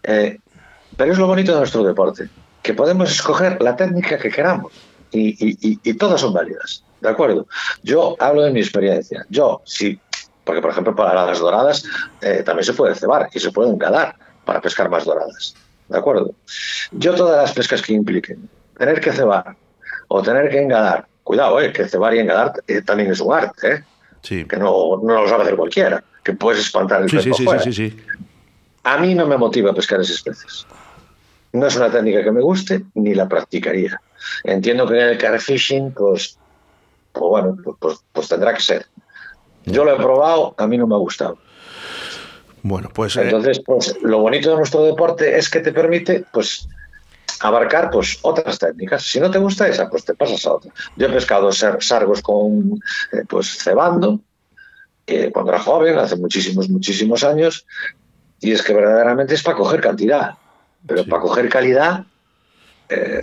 pero 0.01 1.11
es 1.11 1.17
lo 1.17 1.27
bonito 1.27 1.51
de 1.51 1.57
nuestro 1.59 1.83
deporte, 1.83 2.29
que 2.61 2.73
podemos 2.73 3.11
escoger 3.11 3.61
la 3.61 3.75
técnica 3.75 4.17
que 4.17 4.29
queramos 4.29 4.71
y, 5.13 5.79
y 5.83 5.93
todas 5.95 6.21
son 6.21 6.33
válidas. 6.33 6.83
¿De 7.01 7.09
acuerdo? 7.09 7.47
Yo 7.83 8.15
hablo 8.19 8.43
de 8.43 8.51
mi 8.51 8.61
experiencia. 8.61 9.25
Yo, 9.29 9.61
si 9.65 9.99
porque, 10.43 10.61
por 10.61 10.71
ejemplo, 10.71 10.95
para 10.95 11.25
las 11.25 11.39
doradas 11.39 11.85
eh, 12.21 12.43
también 12.45 12.65
se 12.65 12.73
puede 12.73 12.95
cebar 12.95 13.29
y 13.33 13.39
se 13.39 13.51
puede 13.51 13.69
engadar 13.69 14.15
para 14.45 14.61
pescar 14.61 14.89
más 14.89 15.05
doradas. 15.05 15.55
¿De 15.87 15.97
acuerdo? 15.97 16.33
Yo 16.91 17.15
todas 17.15 17.41
las 17.41 17.53
pescas 17.53 17.81
que 17.81 17.93
impliquen 17.93 18.49
tener 18.77 18.99
que 18.99 19.11
cebar 19.11 19.55
o 20.07 20.21
tener 20.21 20.49
que 20.49 20.61
engadar, 20.61 21.05
cuidado, 21.23 21.61
eh, 21.61 21.71
que 21.71 21.87
cebar 21.87 22.13
y 22.15 22.19
engadar 22.19 22.53
eh, 22.67 22.81
también 22.81 23.11
es 23.11 23.19
un 23.21 23.33
arte, 23.33 23.73
¿eh? 23.73 23.83
Sí. 24.21 24.45
que 24.45 24.57
no, 24.57 24.99
no 25.03 25.21
lo 25.21 25.27
sabe 25.27 25.43
hacer 25.43 25.55
cualquiera, 25.55 26.03
que 26.23 26.33
puedes 26.33 26.61
espantar 26.61 27.03
el 27.03 27.09
sí, 27.09 27.17
pez 27.17 27.23
sí, 27.35 27.45
sí, 27.63 27.73
sí, 27.73 27.97
A 28.83 28.97
mí 28.97 29.13
no 29.15 29.27
me 29.27 29.37
motiva 29.37 29.73
pescar 29.73 29.99
esas 29.99 30.21
peces. 30.21 30.65
No 31.51 31.67
es 31.67 31.75
una 31.75 31.91
técnica 31.91 32.23
que 32.23 32.31
me 32.31 32.41
guste 32.41 32.83
ni 32.95 33.13
la 33.13 33.27
practicaría. 33.27 34.01
Entiendo 34.43 34.87
que 34.87 34.99
en 34.99 35.09
el 35.09 35.17
car 35.17 35.39
fishing, 35.39 35.91
pues, 35.91 36.37
pues 37.11 37.25
bueno, 37.25 37.57
pues, 37.63 37.77
pues, 37.79 37.99
pues 38.11 38.27
tendrá 38.27 38.53
que 38.53 38.61
ser. 38.61 38.85
Yo 39.65 39.85
lo 39.85 39.93
he 39.93 39.97
probado, 39.97 40.55
a 40.57 40.67
mí 40.67 40.77
no 40.77 40.87
me 40.87 40.95
ha 40.95 40.99
gustado. 40.99 41.37
Bueno, 42.63 42.89
pues. 42.93 43.15
Eh, 43.15 43.23
Entonces, 43.23 43.61
pues 43.65 43.95
lo 44.01 44.19
bonito 44.19 44.49
de 44.49 44.57
nuestro 44.57 44.83
deporte 44.83 45.37
es 45.37 45.49
que 45.49 45.59
te 45.59 45.71
permite, 45.71 46.25
pues, 46.31 46.67
abarcar 47.39 47.91
pues 47.91 48.19
otras 48.21 48.57
técnicas. 48.57 49.03
Si 49.03 49.19
no 49.19 49.29
te 49.29 49.37
gusta 49.37 49.67
esa, 49.67 49.89
pues 49.89 50.05
te 50.05 50.13
pasas 50.13 50.45
a 50.45 50.53
otra. 50.53 50.71
Yo 50.95 51.07
he 51.07 51.09
pescado 51.09 51.51
sargos 51.51 52.21
con 52.21 52.79
eh, 53.11 53.23
pues 53.27 53.57
cebando, 53.57 54.21
que 55.05 55.31
cuando 55.31 55.51
era 55.51 55.59
joven, 55.59 55.97
hace 55.97 56.15
muchísimos, 56.15 56.69
muchísimos 56.69 57.23
años, 57.23 57.65
y 58.39 58.51
es 58.51 58.61
que 58.61 58.73
verdaderamente 58.73 59.33
es 59.33 59.43
para 59.43 59.57
coger 59.57 59.81
cantidad, 59.81 60.35
pero 60.87 61.05
para 61.05 61.21
coger 61.21 61.49
calidad, 61.49 62.05
eh, 62.89 63.21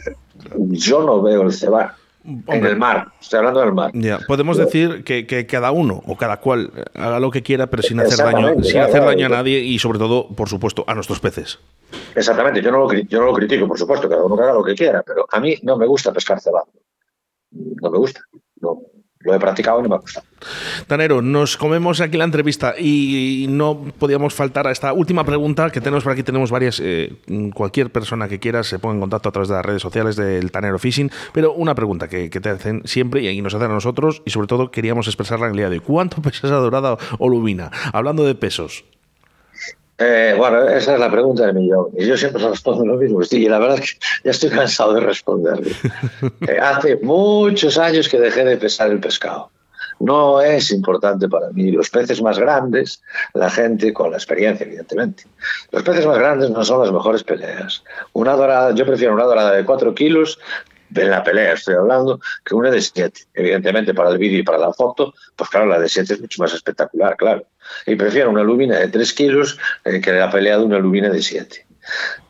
yo 0.56 1.02
no 1.02 1.22
veo 1.22 1.42
el 1.42 1.52
cebar 1.52 1.94
en 2.24 2.66
el 2.66 2.76
mar, 2.76 3.08
estoy 3.20 3.38
hablando 3.38 3.60
del 3.60 3.72
mar. 3.72 3.90
Ya, 3.94 4.18
podemos 4.26 4.58
decir 4.58 5.04
que, 5.04 5.46
cada 5.46 5.70
uno 5.70 6.02
o 6.06 6.16
cada 6.16 6.38
cual 6.38 6.70
haga 6.94 7.18
lo 7.18 7.30
que 7.30 7.42
quiera, 7.42 7.68
pero 7.68 7.82
sin 7.82 7.98
hacer 8.00 8.18
daño, 8.18 8.62
sin 8.62 8.80
hacer 8.80 9.02
daño 9.02 9.26
a 9.26 9.30
nadie 9.30 9.58
y 9.60 9.78
sobre 9.78 9.98
todo, 9.98 10.28
por 10.28 10.48
supuesto, 10.48 10.84
a 10.86 10.94
nuestros 10.94 11.20
peces. 11.20 11.58
Exactamente, 12.14 12.62
yo 12.62 12.70
no 12.70 12.78
lo, 12.78 12.92
yo 12.92 13.20
no 13.20 13.26
lo 13.26 13.32
critico, 13.32 13.66
por 13.66 13.78
supuesto, 13.78 14.08
cada 14.08 14.24
uno 14.24 14.40
haga 14.42 14.52
lo 14.52 14.62
que 14.62 14.74
quiera, 14.74 15.02
pero 15.02 15.26
a 15.30 15.40
mí 15.40 15.56
no 15.62 15.76
me 15.76 15.86
gusta 15.86 16.12
pescar 16.12 16.40
cebando. 16.40 16.72
No 17.50 17.90
me 17.90 17.98
gusta. 17.98 18.20
No, 18.60 18.82
lo 19.20 19.34
he 19.34 19.38
practicado 19.38 19.80
y 19.80 19.82
no 19.82 19.90
me 19.90 19.94
ha 19.96 19.98
gustado. 19.98 20.26
Tanero, 20.86 21.20
nos 21.20 21.56
comemos 21.58 22.00
aquí 22.00 22.16
la 22.16 22.24
entrevista 22.24 22.74
y 22.78 23.46
no 23.50 23.84
podíamos 23.98 24.32
faltar 24.32 24.66
a 24.66 24.70
esta 24.70 24.92
última 24.94 25.24
pregunta 25.24 25.70
que 25.70 25.80
tenemos 25.80 26.04
por 26.04 26.12
aquí. 26.12 26.22
Tenemos 26.22 26.50
varias. 26.50 26.80
Eh, 26.82 27.12
cualquier 27.54 27.90
persona 27.90 28.28
que 28.28 28.38
quiera 28.38 28.64
se 28.64 28.78
ponga 28.78 28.94
en 28.94 29.00
contacto 29.00 29.28
a 29.28 29.32
través 29.32 29.48
de 29.48 29.56
las 29.56 29.64
redes 29.64 29.82
sociales 29.82 30.16
del 30.16 30.50
Tanero 30.50 30.78
Fishing. 30.78 31.10
Pero 31.32 31.52
una 31.52 31.74
pregunta 31.74 32.08
que, 32.08 32.30
te 32.30 32.48
hacen 32.48 32.82
siempre 32.86 33.30
y 33.30 33.42
nos 33.42 33.54
hacen 33.54 33.70
a 33.70 33.74
nosotros 33.74 34.22
y 34.24 34.30
sobre 34.30 34.46
todo 34.46 34.70
queríamos 34.70 35.06
expresarla 35.06 35.46
en 35.46 35.52
el 35.52 35.56
día 35.58 35.68
de 35.68 35.76
hoy. 35.76 35.82
¿Cuánto 35.84 36.22
pesa 36.22 36.46
esa 36.46 36.56
dorada 36.56 36.96
o? 37.18 37.30
Hablando 37.92 38.24
de 38.24 38.34
pesos. 38.34 38.84
Eh, 40.02 40.34
bueno, 40.36 40.66
esa 40.66 40.94
es 40.94 41.00
la 41.00 41.10
pregunta 41.10 41.44
del 41.44 41.54
millón. 41.54 41.88
Y 41.96 42.06
yo 42.06 42.16
siempre 42.16 42.42
respondo 42.42 42.86
lo 42.86 42.96
mismo. 42.96 43.20
Y 43.30 43.48
la 43.48 43.58
verdad 43.58 43.78
es 43.78 43.92
que 43.92 43.98
ya 44.24 44.30
estoy 44.30 44.50
cansado 44.50 44.94
de 44.94 45.00
responderle. 45.00 45.72
Eh, 46.48 46.58
hace 46.58 46.96
muchos 46.96 47.76
años 47.76 48.08
que 48.08 48.18
dejé 48.18 48.44
de 48.44 48.56
pesar 48.56 48.90
el 48.90 48.98
pescado. 48.98 49.50
No 49.98 50.40
es 50.40 50.70
importante 50.70 51.28
para 51.28 51.50
mí. 51.50 51.70
Los 51.70 51.90
peces 51.90 52.22
más 52.22 52.38
grandes, 52.38 53.02
la 53.34 53.50
gente 53.50 53.92
con 53.92 54.10
la 54.10 54.16
experiencia, 54.16 54.64
evidentemente. 54.64 55.24
Los 55.70 55.82
peces 55.82 56.06
más 56.06 56.18
grandes 56.18 56.50
no 56.50 56.64
son 56.64 56.80
las 56.80 56.92
mejores 56.92 57.22
peleas. 57.22 57.84
Una 58.14 58.32
dorada, 58.32 58.74
yo 58.74 58.86
prefiero 58.86 59.12
una 59.12 59.24
dorada 59.24 59.52
de 59.52 59.64
4 59.64 59.94
kilos 59.94 60.38
en 60.94 61.10
la 61.10 61.22
pelea 61.22 61.52
estoy 61.52 61.74
hablando, 61.74 62.20
que 62.44 62.54
una 62.54 62.70
de 62.70 62.80
7. 62.80 63.20
Evidentemente, 63.34 63.94
para 63.94 64.10
el 64.10 64.18
vídeo 64.18 64.38
y 64.38 64.42
para 64.42 64.58
la 64.58 64.72
foto, 64.72 65.14
pues 65.36 65.50
claro, 65.50 65.66
la 65.66 65.78
de 65.78 65.88
7 65.88 66.14
es 66.14 66.20
mucho 66.20 66.42
más 66.42 66.54
espectacular, 66.54 67.16
claro. 67.16 67.44
Y 67.86 67.96
prefiero 67.96 68.30
una 68.30 68.42
lubina 68.42 68.78
de 68.78 68.88
3 68.88 69.12
kilos 69.12 69.58
eh, 69.84 70.00
que 70.00 70.12
la 70.12 70.30
pelea 70.30 70.58
de 70.58 70.64
una 70.64 70.78
lubina 70.78 71.08
de 71.08 71.22
7. 71.22 71.66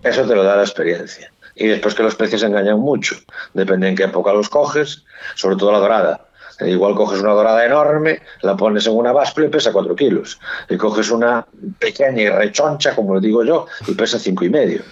Eso 0.03 0.27
te 0.27 0.35
lo 0.35 0.43
da 0.43 0.57
la 0.57 0.63
experiencia. 0.63 1.33
Y 1.55 1.67
después 1.67 1.95
que 1.95 2.03
los 2.03 2.15
precios 2.15 2.43
engañan 2.43 2.79
mucho. 2.79 3.17
Depende 3.53 3.89
en 3.89 3.97
qué 3.97 4.05
época 4.05 4.33
los 4.33 4.49
coges, 4.49 5.05
sobre 5.35 5.57
todo 5.57 5.73
la 5.73 5.79
dorada. 5.79 6.27
Eh, 6.61 6.71
igual 6.71 6.95
coges 6.95 7.21
una 7.21 7.33
dorada 7.33 7.65
enorme, 7.65 8.21
la 8.43 8.57
pones 8.57 8.87
en 8.87 8.95
una 8.95 9.13
báscula 9.13 9.47
y 9.47 9.51
pesa 9.51 9.73
4 9.73 9.95
kilos. 9.97 10.39
Y 10.69 10.77
coges 10.77 11.11
una 11.11 11.47
pequeña 11.79 12.23
y 12.23 12.29
rechoncha, 12.29 12.95
como 12.95 13.15
lo 13.15 13.21
digo 13.21 13.45
yo, 13.45 13.67
y 13.87 13.93
pesa 13.93 14.19
cinco 14.19 14.45
y 14.45 14.51
medio. 14.51 14.83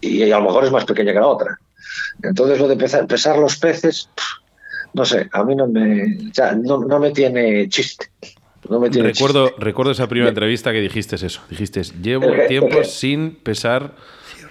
Y 0.00 0.30
a 0.30 0.38
lo 0.38 0.44
mejor 0.44 0.64
es 0.64 0.70
más 0.70 0.84
pequeña 0.84 1.12
que 1.12 1.20
la 1.20 1.26
otra. 1.26 1.58
Entonces 2.22 2.58
lo 2.58 2.68
de 2.68 2.76
pesar, 2.76 3.38
los 3.38 3.56
peces, 3.56 4.08
no 4.92 5.04
sé, 5.04 5.28
a 5.32 5.44
mí 5.44 5.54
no 5.54 5.66
me, 5.66 6.32
no, 6.64 6.98
me 6.98 7.10
tiene 7.10 7.68
chiste. 7.68 8.10
No 8.68 8.80
me 8.80 8.90
tiene 8.90 9.08
recuerdo, 9.08 9.52
recuerdo 9.58 9.92
esa 9.92 10.08
primera 10.08 10.28
entrevista 10.28 10.72
que 10.72 10.80
dijiste 10.80 11.16
eso. 11.16 11.42
Dijiste, 11.50 11.82
llevo 12.02 12.26
tiempo 12.48 12.84
sin 12.84 13.36
pesar 13.36 13.92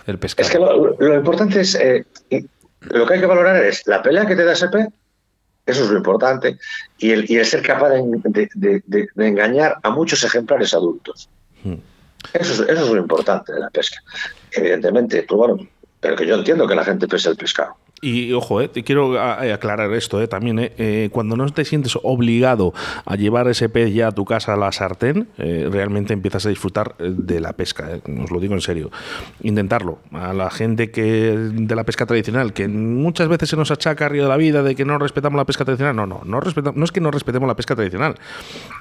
el 0.07 0.20
pescado. 0.20 0.47
Es 0.47 0.53
que 0.53 0.59
lo, 0.59 1.16
importante 1.16 1.61
es, 1.61 1.76
eh, 1.76 2.05
lo 2.82 3.05
que 3.05 3.16
hay 3.16 3.20
que 3.20 3.26
valorar 3.26 3.63
es 3.63 3.86
la 3.88 4.01
pelea 4.01 4.26
que 4.26 4.36
te 4.36 4.43
da 4.43 4.53
ese 4.53 4.68
pez, 4.70 4.88
eso 5.66 5.84
es 5.84 5.89
lo 5.89 5.97
importante, 5.97 6.57
y 6.99 7.11
el, 7.11 7.30
y 7.30 7.38
el 7.38 7.45
ser 7.45 7.61
capaz 7.61 7.89
de, 7.89 9.09
engañar 9.18 9.78
a 9.82 9.89
muchos 9.89 10.24
ejemplares 10.24 10.74
adultos. 10.74 11.30
Hmm. 11.63 11.76
Eso, 12.34 12.53
es, 12.53 12.70
eso 12.70 12.86
es 12.86 12.89
lo 12.89 12.97
importante 12.97 13.53
de 13.53 13.59
la 13.59 13.70
pesca. 13.70 13.97
Evidentemente, 14.51 15.24
tú, 15.24 15.38
bueno, 15.38 15.57
pero 15.99 16.16
que 16.16 16.26
yo 16.26 16.36
entiendo 16.36 16.68
que 16.68 16.76
la 16.76 16.84
gente 16.84 17.07
pese 17.07 17.30
el 17.30 17.36
pescado. 17.36 17.76
Y 18.05 18.33
ojo, 18.33 18.61
eh, 18.61 18.67
te 18.67 18.83
quiero 18.83 19.15
eh, 19.15 19.51
aclarar 19.51 19.91
esto 19.93 20.21
eh, 20.21 20.27
también. 20.27 20.59
Eh, 20.59 21.09
cuando 21.11 21.35
no 21.35 21.49
te 21.49 21.65
sientes 21.65 21.97
obligado 22.03 22.71
a 23.03 23.15
llevar 23.15 23.47
ese 23.47 23.67
pez 23.67 23.95
ya 23.95 24.09
a 24.09 24.11
tu 24.11 24.25
casa 24.25 24.53
a 24.53 24.57
la 24.57 24.71
sartén, 24.71 25.27
realmente 25.37 26.13
empiezas 26.13 26.45
a 26.45 26.49
disfrutar 26.49 26.95
de 26.99 27.39
la 27.39 27.53
pesca. 27.53 27.99
os 28.23 28.29
lo 28.29 28.39
digo 28.39 28.53
en 28.53 28.61
serio. 28.61 28.91
Intentarlo. 29.41 29.97
A 30.11 30.33
la 30.33 30.51
gente 30.51 30.91
que 30.91 31.35
de 31.35 31.75
la 31.75 31.83
pesca 31.83 32.05
tradicional, 32.05 32.53
que 32.53 32.67
muchas 32.67 33.27
veces 33.27 33.49
se 33.49 33.57
nos 33.57 33.71
achaca 33.71 34.07
río 34.07 34.23
de 34.23 34.29
la 34.29 34.37
vida 34.37 34.61
de 34.61 34.75
que 34.75 34.85
no 34.85 34.99
respetamos 34.99 35.37
la 35.37 35.45
pesca 35.45 35.65
tradicional. 35.65 35.95
No, 35.95 36.05
no, 36.05 36.21
no, 36.25 36.39
respetamos, 36.39 36.77
no 36.77 36.85
es 36.85 36.91
que 36.91 37.01
no 37.01 37.09
respetemos 37.09 37.47
la 37.47 37.55
pesca 37.55 37.75
tradicional. 37.75 38.15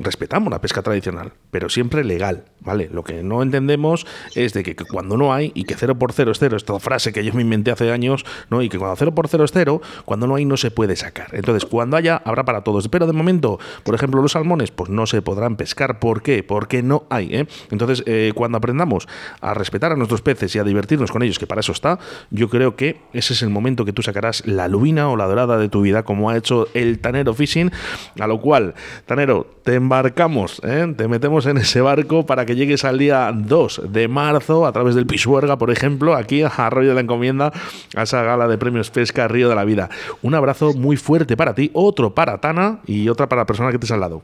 Respetamos 0.01 0.51
la 0.51 0.61
pesca 0.61 0.83
tradicional, 0.83 1.33
pero 1.51 1.71
siempre 1.71 2.05
legal. 2.05 2.45
¿vale? 2.61 2.91
Lo 2.93 3.05
que 3.05 3.23
no 3.23 3.43
entendemos 3.43 4.07
es 4.35 4.53
de 4.53 4.63
que, 4.63 4.75
cuando 4.75 5.17
no 5.17 5.33
hay 5.33 5.51
y 5.55 5.65
que 5.65 5.77
cero 5.77 5.99
por 5.99 6.13
cero 6.13 6.33
es 6.33 6.39
cero, 6.39 6.59
esta 6.59 6.79
frase 6.79 7.13
que 7.13 7.25
yo 7.25 7.33
me 7.33 7.41
inventé 7.41 7.71
hace 7.71 7.91
años, 7.91 8.27
¿no? 8.51 8.61
y 8.61 8.69
que 8.69 8.79
cuando 8.79 8.97
por 9.15 9.29
cero 9.29 9.45
es 9.45 9.53
cero, 9.53 9.81
cuando 10.05 10.27
no 10.27 10.35
hay 10.35 10.45
no 10.45 10.57
se 10.57 10.71
puede 10.71 10.97
sacar. 10.97 11.29
Entonces, 11.33 11.65
cuando 11.69 11.97
haya, 11.97 12.21
habrá 12.25 12.45
para 12.45 12.63
todos. 12.63 12.89
Pero 12.89 13.07
de 13.07 13.13
momento, 13.13 13.59
por 13.83 13.95
ejemplo, 13.95 14.21
los 14.23 14.33
salmones, 14.33 14.71
pues 14.71 14.91
no 14.91 15.07
se 15.07 15.23
podrán 15.23 15.57
pescar. 15.57 15.99
¿Por 15.99 16.23
qué? 16.23 16.43
Porque 16.43 16.83
no 16.83 17.05
hay. 17.11 17.35
¿eh? 17.35 17.47
Entonces, 17.71 18.03
eh, 18.07 18.33
cuando 18.35 18.59
aprendamos 18.59 19.09
a 19.41 19.55
respetar 19.55 19.93
a 19.93 19.97
nuestros 19.97 20.23
peces 20.23 20.55
y 20.55 20.59
a 20.59 20.65
divertirnos 20.65 21.11
con 21.11 21.23
ellos, 21.23 21.39
que 21.39 21.47
para 21.47 21.61
eso 21.61 21.73
está, 21.73 21.99
yo 22.31 22.49
creo 22.49 22.77
que 22.77 23.01
ese 23.13 23.33
es 23.33 23.43
el 23.43 23.51
momento 23.51 23.85
que 23.85 23.93
tú 23.93 24.03
sacarás 24.03 24.47
la 24.47 24.69
lubina 24.69 25.09
o 25.09 25.17
la 25.17 25.27
dorada 25.27 25.59
de 25.59 25.69
tu 25.69 25.83
vida, 25.83 26.03
como 26.03 26.31
ha 26.31 26.37
hecho 26.37 26.69
el 26.75 26.99
Tanero 26.99 27.35
Fishing, 27.35 27.71
a 28.19 28.27
lo 28.27 28.41
cual, 28.41 28.75
Tanero, 29.07 29.47
te 29.63 29.75
embarcamos, 29.75 30.61
¿eh? 30.65 30.93
te 30.97 31.09
metemos 31.09 31.47
en 31.47 31.59
ese 31.59 31.81
barco 31.81 32.27
para 32.27 32.45
que 32.47 32.57
llegues 32.57 32.85
al 32.85 32.99
día 32.99 33.33
2 33.35 33.83
de 33.89 34.09
marzo 34.09 34.67
a 34.67 34.73
través 34.73 34.95
del 34.95 35.07
Pisuerga, 35.07 35.59
por 35.59 35.71
ejemplo, 35.71 36.15
aquí 36.15 36.43
a 36.43 36.49
Arroyo 36.49 36.91
de 36.91 36.95
la 36.95 37.01
Encomienda, 37.01 37.53
a 37.97 38.03
esa 38.03 38.23
gala 38.23 38.49
de 38.49 38.59
premios 38.59 38.91
Pesca 38.95 39.29
Río 39.29 39.51
de 39.51 39.55
la 39.55 39.65
Vida. 39.65 39.91
Un 40.23 40.35
abrazo 40.35 40.73
muy 40.73 40.97
fuerte 40.97 41.37
para 41.37 41.55
ti, 41.55 41.71
otro 41.75 42.15
para 42.15 42.39
Tana 42.39 42.81
y 42.87 43.11
otra 43.11 43.29
para 43.29 43.43
la 43.43 43.47
persona 43.47 43.71
que 43.71 43.79
te 43.79 43.93
al 43.93 44.01
lado. 44.01 44.23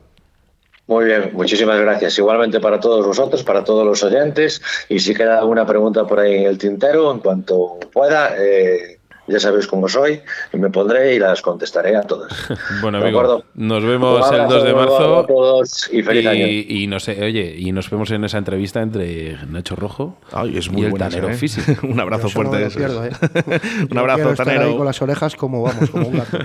Muy 0.87 1.05
bien, 1.05 1.29
muchísimas 1.33 1.79
gracias. 1.79 2.17
Igualmente 2.17 2.59
para 2.59 2.79
todos 2.79 3.05
vosotros, 3.05 3.43
para 3.43 3.63
todos 3.63 3.85
los 3.85 4.03
oyentes. 4.03 4.61
Y 4.89 4.99
si 4.99 5.13
queda 5.13 5.39
alguna 5.39 5.65
pregunta 5.65 6.05
por 6.05 6.19
ahí 6.19 6.33
en 6.35 6.45
el 6.47 6.57
tintero, 6.57 7.11
en 7.11 7.19
cuanto 7.19 7.79
pueda, 7.93 8.35
eh, 8.37 8.99
ya 9.31 9.39
sabéis 9.39 9.67
cómo 9.67 9.87
soy, 9.87 10.21
me 10.53 10.69
pondré 10.69 11.15
y 11.15 11.19
las 11.19 11.41
contestaré 11.41 11.95
a 11.95 12.01
todas. 12.01 12.31
bueno, 12.81 12.99
amigo, 12.99 13.43
nos 13.55 13.83
vemos 13.83 14.31
el 14.31 14.47
2 14.47 14.63
de 14.63 14.73
marzo. 14.73 15.19
A 15.19 15.27
todos 15.27 15.89
y 15.91 16.03
feliz 16.03 16.23
y, 16.23 16.27
año. 16.27 16.47
Y 16.47 16.87
no 16.87 16.99
sé, 16.99 17.23
oye, 17.23 17.55
y 17.57 17.71
nos 17.71 17.89
vemos 17.89 18.11
en 18.11 18.23
esa 18.23 18.37
entrevista 18.37 18.81
entre 18.81 19.37
Nacho 19.47 19.75
Rojo 19.75 20.17
Ay, 20.31 20.57
es 20.57 20.69
muy 20.71 20.83
y 20.83 20.85
el 20.85 20.93
tanero 20.93 21.29
¿eh? 21.29 21.33
físico. 21.35 21.87
Un 21.87 21.99
abrazo 21.99 22.27
Yo 22.27 22.43
no 22.43 22.49
fuerte. 22.49 22.67
eso. 22.67 22.77
pierdo, 22.77 23.05
¿eh? 23.05 23.11
Un 23.81 23.87
Yo 23.89 23.99
abrazo, 23.99 24.29
ahí 24.29 24.35
Tanero. 24.35 24.77
con 24.77 24.85
las 24.85 25.01
orejas 25.01 25.35
como 25.35 25.63
vamos, 25.63 25.89
como 25.89 26.07
un 26.07 26.17
gato. 26.17 26.37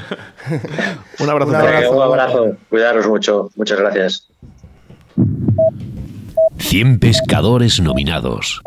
Un 1.21 1.31
abrazo. 1.31 1.51
Un 1.51 1.57
abrazo. 1.57 2.03
abrazo. 2.03 2.57
Cuidaros 2.69 3.07
mucho. 3.07 3.51
Muchas 3.57 3.79
gracias. 3.79 4.29
100 6.59 6.99
pescadores 6.99 7.81
nominados. 7.81 8.63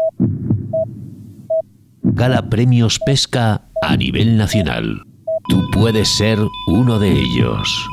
Gala 2.19 2.49
Premios 2.49 2.99
Pesca 2.99 3.69
a 3.81 3.95
nivel 3.95 4.35
nacional. 4.35 5.03
Tú 5.47 5.63
puedes 5.71 6.09
ser 6.09 6.37
uno 6.67 6.99
de 6.99 7.13
ellos. 7.13 7.87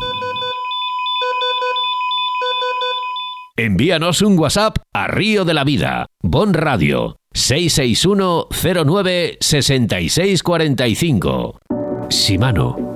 Envíanos 3.57 4.23
un 4.23 4.37
WhatsApp 4.37 4.79
a 4.93 5.07
Río 5.07 5.45
de 5.45 5.55
la 5.55 5.63
Vida, 5.63 6.07
Bon 6.25 6.55
Radio, 6.55 7.19
661 7.35 8.49
09 8.85 9.39
6645. 9.41 11.61
Shimano, 12.11 12.96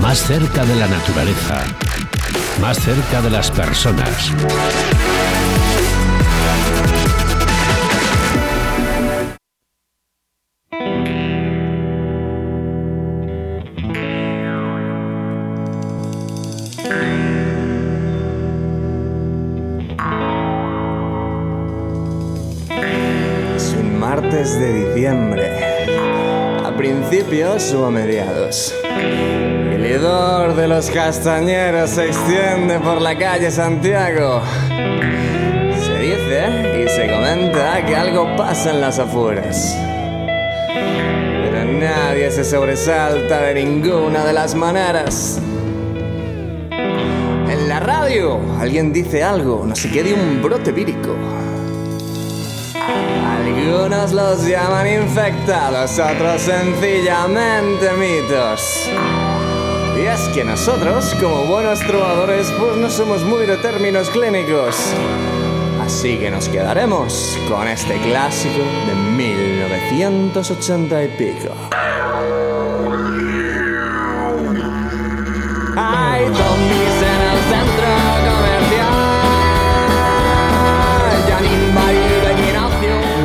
Más 0.00 0.18
cerca 0.18 0.64
de 0.64 0.76
la 0.76 0.86
naturaleza. 0.86 1.64
Más 2.60 2.78
cerca 2.78 3.20
de 3.22 3.30
las 3.30 3.50
personas. 3.50 4.32
Principios 27.66 27.74
o 27.74 27.86
a 27.86 27.90
mediados. 27.90 28.74
El 28.84 29.84
hedor 29.84 30.54
de 30.54 30.68
los 30.68 30.90
castañeros 30.90 31.90
se 31.90 32.06
extiende 32.06 32.78
por 32.80 33.00
la 33.00 33.16
calle 33.16 33.50
Santiago. 33.50 34.42
Se 34.68 35.98
dice 35.98 36.84
y 36.84 36.88
se 36.88 37.10
comenta 37.10 37.84
que 37.84 37.96
algo 37.96 38.36
pasa 38.36 38.70
en 38.70 38.80
las 38.80 38.98
afueras. 38.98 39.76
Pero 40.68 41.64
nadie 41.64 42.30
se 42.30 42.44
sobresalta 42.44 43.40
de 43.42 43.54
ninguna 43.54 44.24
de 44.24 44.32
las 44.32 44.54
maneras. 44.54 45.40
En 46.70 47.68
la 47.68 47.80
radio 47.80 48.40
alguien 48.60 48.92
dice 48.92 49.22
algo, 49.22 49.64
no 49.66 49.74
sé 49.74 49.90
qué, 49.90 50.02
de 50.02 50.14
un 50.14 50.42
brote 50.42 50.72
vírico. 50.72 51.14
Algunos 53.66 54.12
los 54.12 54.46
llaman 54.46 54.86
infectados, 54.86 55.98
otros 55.98 56.42
sencillamente 56.42 57.90
mitos. 57.98 58.88
Y 59.98 60.02
es 60.02 60.20
que 60.28 60.44
nosotros, 60.44 61.12
como 61.20 61.46
buenos 61.46 61.80
trovadores, 61.80 62.46
pues 62.60 62.76
no 62.76 62.88
somos 62.88 63.24
muy 63.24 63.44
de 63.44 63.56
términos 63.56 64.08
clínicos. 64.10 64.76
Así 65.84 66.16
que 66.16 66.30
nos 66.30 66.48
quedaremos 66.48 67.36
con 67.48 67.66
este 67.66 67.98
clásico 68.02 68.62
de 68.86 68.94
1980 68.94 71.04
y 71.04 71.08
pico. 71.08 71.75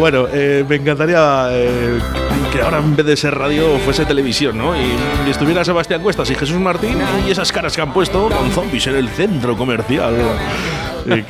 Bueno, 0.02 0.26
eh, 0.34 0.66
me 0.68 0.78
encantaría 0.78 1.50
eh, 1.52 2.00
que 2.52 2.60
ahora 2.60 2.80
en 2.80 2.96
vez 2.96 3.06
de 3.06 3.16
ser 3.16 3.38
radio 3.38 3.78
fuese 3.86 4.04
televisión, 4.04 4.58
¿no? 4.58 4.76
Y, 4.76 4.96
y 5.28 5.30
estuviera 5.30 5.64
Sebastián 5.64 6.02
Cuestas 6.02 6.28
y 6.32 6.34
Jesús 6.34 6.60
Martín 6.60 6.98
y 7.28 7.30
esas 7.30 7.52
caras 7.52 7.76
que 7.76 7.84
han 7.84 7.94
puesto 7.94 8.28
con 8.30 8.50
zombies 8.50 8.88
en 8.88 8.96
el 8.96 9.10
centro 9.10 9.56
comercial. 9.56 10.16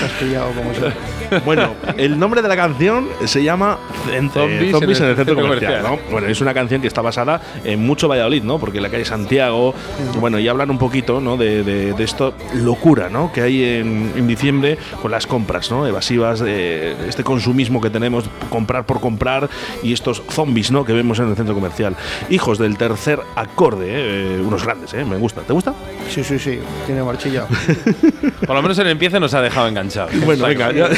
Eh, 0.00 0.04
has 0.04 0.10
pillado 0.12 0.50
como 0.52 0.72
yo. 0.72 1.40
bueno, 1.44 1.74
el 1.96 2.18
nombre 2.18 2.42
de 2.42 2.48
la 2.48 2.56
canción 2.56 3.08
se 3.24 3.42
llama 3.42 3.78
eh, 4.10 4.28
Zombies 4.32 5.00
en 5.00 5.06
el 5.06 5.16
centro 5.16 5.34
centro 5.34 5.34
comercial. 5.42 5.82
comercial. 5.82 5.82
¿no? 5.82 6.10
Bueno, 6.12 6.26
es 6.28 6.40
una 6.40 6.54
canción 6.54 6.80
que 6.80 6.88
está 6.88 7.02
basada 7.02 7.40
en 7.64 7.84
mucho 7.84 8.08
Valladolid, 8.08 8.42
¿no? 8.42 8.58
Porque 8.58 8.80
la 8.80 8.90
calle 8.90 9.04
Santiago, 9.04 9.74
bueno, 10.20 10.38
y 10.38 10.48
hablan 10.48 10.70
un 10.70 10.78
poquito, 10.78 11.20
¿no? 11.20 11.36
De, 11.36 11.62
de, 11.62 11.92
de 11.92 12.04
esto 12.04 12.34
locura, 12.54 13.08
¿no? 13.08 13.32
Que 13.32 13.42
hay 13.42 13.62
en, 13.64 14.12
en 14.16 14.26
diciembre 14.26 14.78
con 15.00 15.10
las 15.10 15.26
compras, 15.26 15.70
¿no? 15.70 15.86
Evasivas, 15.86 16.40
este 16.40 17.24
consumismo 17.24 17.80
que 17.80 17.90
tenemos, 17.90 18.24
comprar 18.50 18.84
por 18.86 19.00
comprar 19.00 19.48
y 19.82 19.92
estos 19.92 20.22
zombies, 20.30 20.70
¿no? 20.70 20.84
Que 20.84 20.92
vemos 20.92 21.18
en 21.18 21.28
el 21.28 21.36
centro 21.36 21.54
comercial. 21.54 21.96
Hijos 22.30 22.58
del 22.58 22.76
tercer 22.76 23.20
acorde, 23.36 23.86
¿eh? 23.88 24.40
unos 24.40 24.64
grandes, 24.64 24.92
¿eh? 24.94 25.04
Me 25.04 25.16
gusta. 25.16 25.42
¿Te 25.42 25.52
gusta? 25.52 25.74
Sí, 26.08 26.22
sí, 26.24 26.38
sí, 26.38 26.58
tiene 26.86 27.02
marchilla. 27.02 27.46
Por 28.46 28.54
lo 28.54 28.62
menos 28.62 28.78
el 28.78 28.88
empiece 28.88 29.18
nos 29.20 29.34
ha 29.34 29.40
dejado 29.40 29.68
Bueno, 30.24 30.46
venga, 30.46 30.72
ya- 30.72 30.88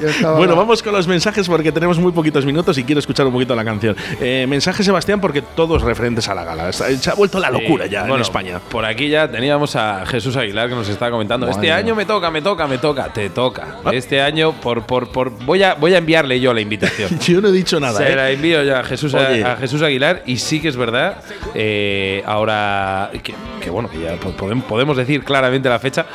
Yo 0.00 0.08
estaba- 0.08 0.36
bueno, 0.38 0.56
vamos 0.56 0.82
con 0.82 0.92
los 0.92 1.06
mensajes 1.06 1.48
porque 1.48 1.72
tenemos 1.72 1.98
muy 1.98 2.12
poquitos 2.12 2.44
minutos 2.44 2.76
y 2.78 2.84
quiero 2.84 2.98
escuchar 2.98 3.26
un 3.26 3.32
poquito 3.32 3.54
la 3.54 3.64
canción. 3.64 3.96
Eh, 4.20 4.46
mensaje, 4.48 4.82
Sebastián, 4.82 5.20
porque 5.20 5.42
todos 5.42 5.82
referentes 5.82 6.28
a 6.28 6.34
la 6.34 6.44
gala. 6.44 6.72
Se 6.72 7.10
ha 7.10 7.14
vuelto 7.14 7.38
la 7.38 7.50
locura 7.50 7.84
Sí, 7.86 7.90
ya 7.90 8.02
en 8.02 8.08
bueno, 8.08 8.22
España. 8.22 8.60
Por 8.70 8.84
aquí 8.84 9.08
ya 9.08 9.30
teníamos 9.30 9.76
a 9.76 10.04
Jesús 10.06 10.36
Aguilar 10.36 10.68
que 10.68 10.74
nos 10.74 10.88
estaba 10.88 11.10
comentando. 11.10 11.46
Madre 11.46 11.60
este 11.60 11.72
año 11.72 11.94
me 11.94 12.04
toca, 12.04 12.30
me 12.30 12.42
toca, 12.42 12.66
me 12.66 12.78
toca. 12.78 13.12
Te 13.12 13.30
toca. 13.30 13.76
Ah. 13.84 13.90
Este 13.92 14.20
año, 14.20 14.52
por, 14.52 14.84
por, 14.84 15.10
por, 15.10 15.30
voy, 15.44 15.62
a, 15.62 15.74
voy 15.74 15.94
a 15.94 15.98
enviarle 15.98 16.40
yo 16.40 16.52
la 16.54 16.60
invitación. 16.60 17.18
Yo 17.20 17.40
no 17.40 17.48
he 17.48 17.52
dicho 17.52 17.78
nada. 17.80 17.98
Se 17.98 18.12
¿eh? 18.12 18.16
la 18.16 18.30
envío 18.30 18.62
yo 18.62 18.76
a 18.76 18.84
Jesús, 18.84 19.14
a, 19.14 19.52
a 19.52 19.56
Jesús 19.56 19.82
Aguilar 19.82 20.22
y 20.26 20.36
sí 20.38 20.60
que 20.60 20.68
es 20.68 20.76
verdad. 20.76 21.16
eh, 21.54 22.22
ahora 22.26 23.10
que, 23.22 23.34
que 23.60 23.70
bueno, 23.70 23.88
que 23.90 24.00
ya 24.00 24.16
po- 24.16 24.32
podem- 24.36 24.62
podemos 24.62 24.96
decir 24.96 25.22
claramente 25.24 25.68
la 25.68 25.78
fecha. 25.78 26.06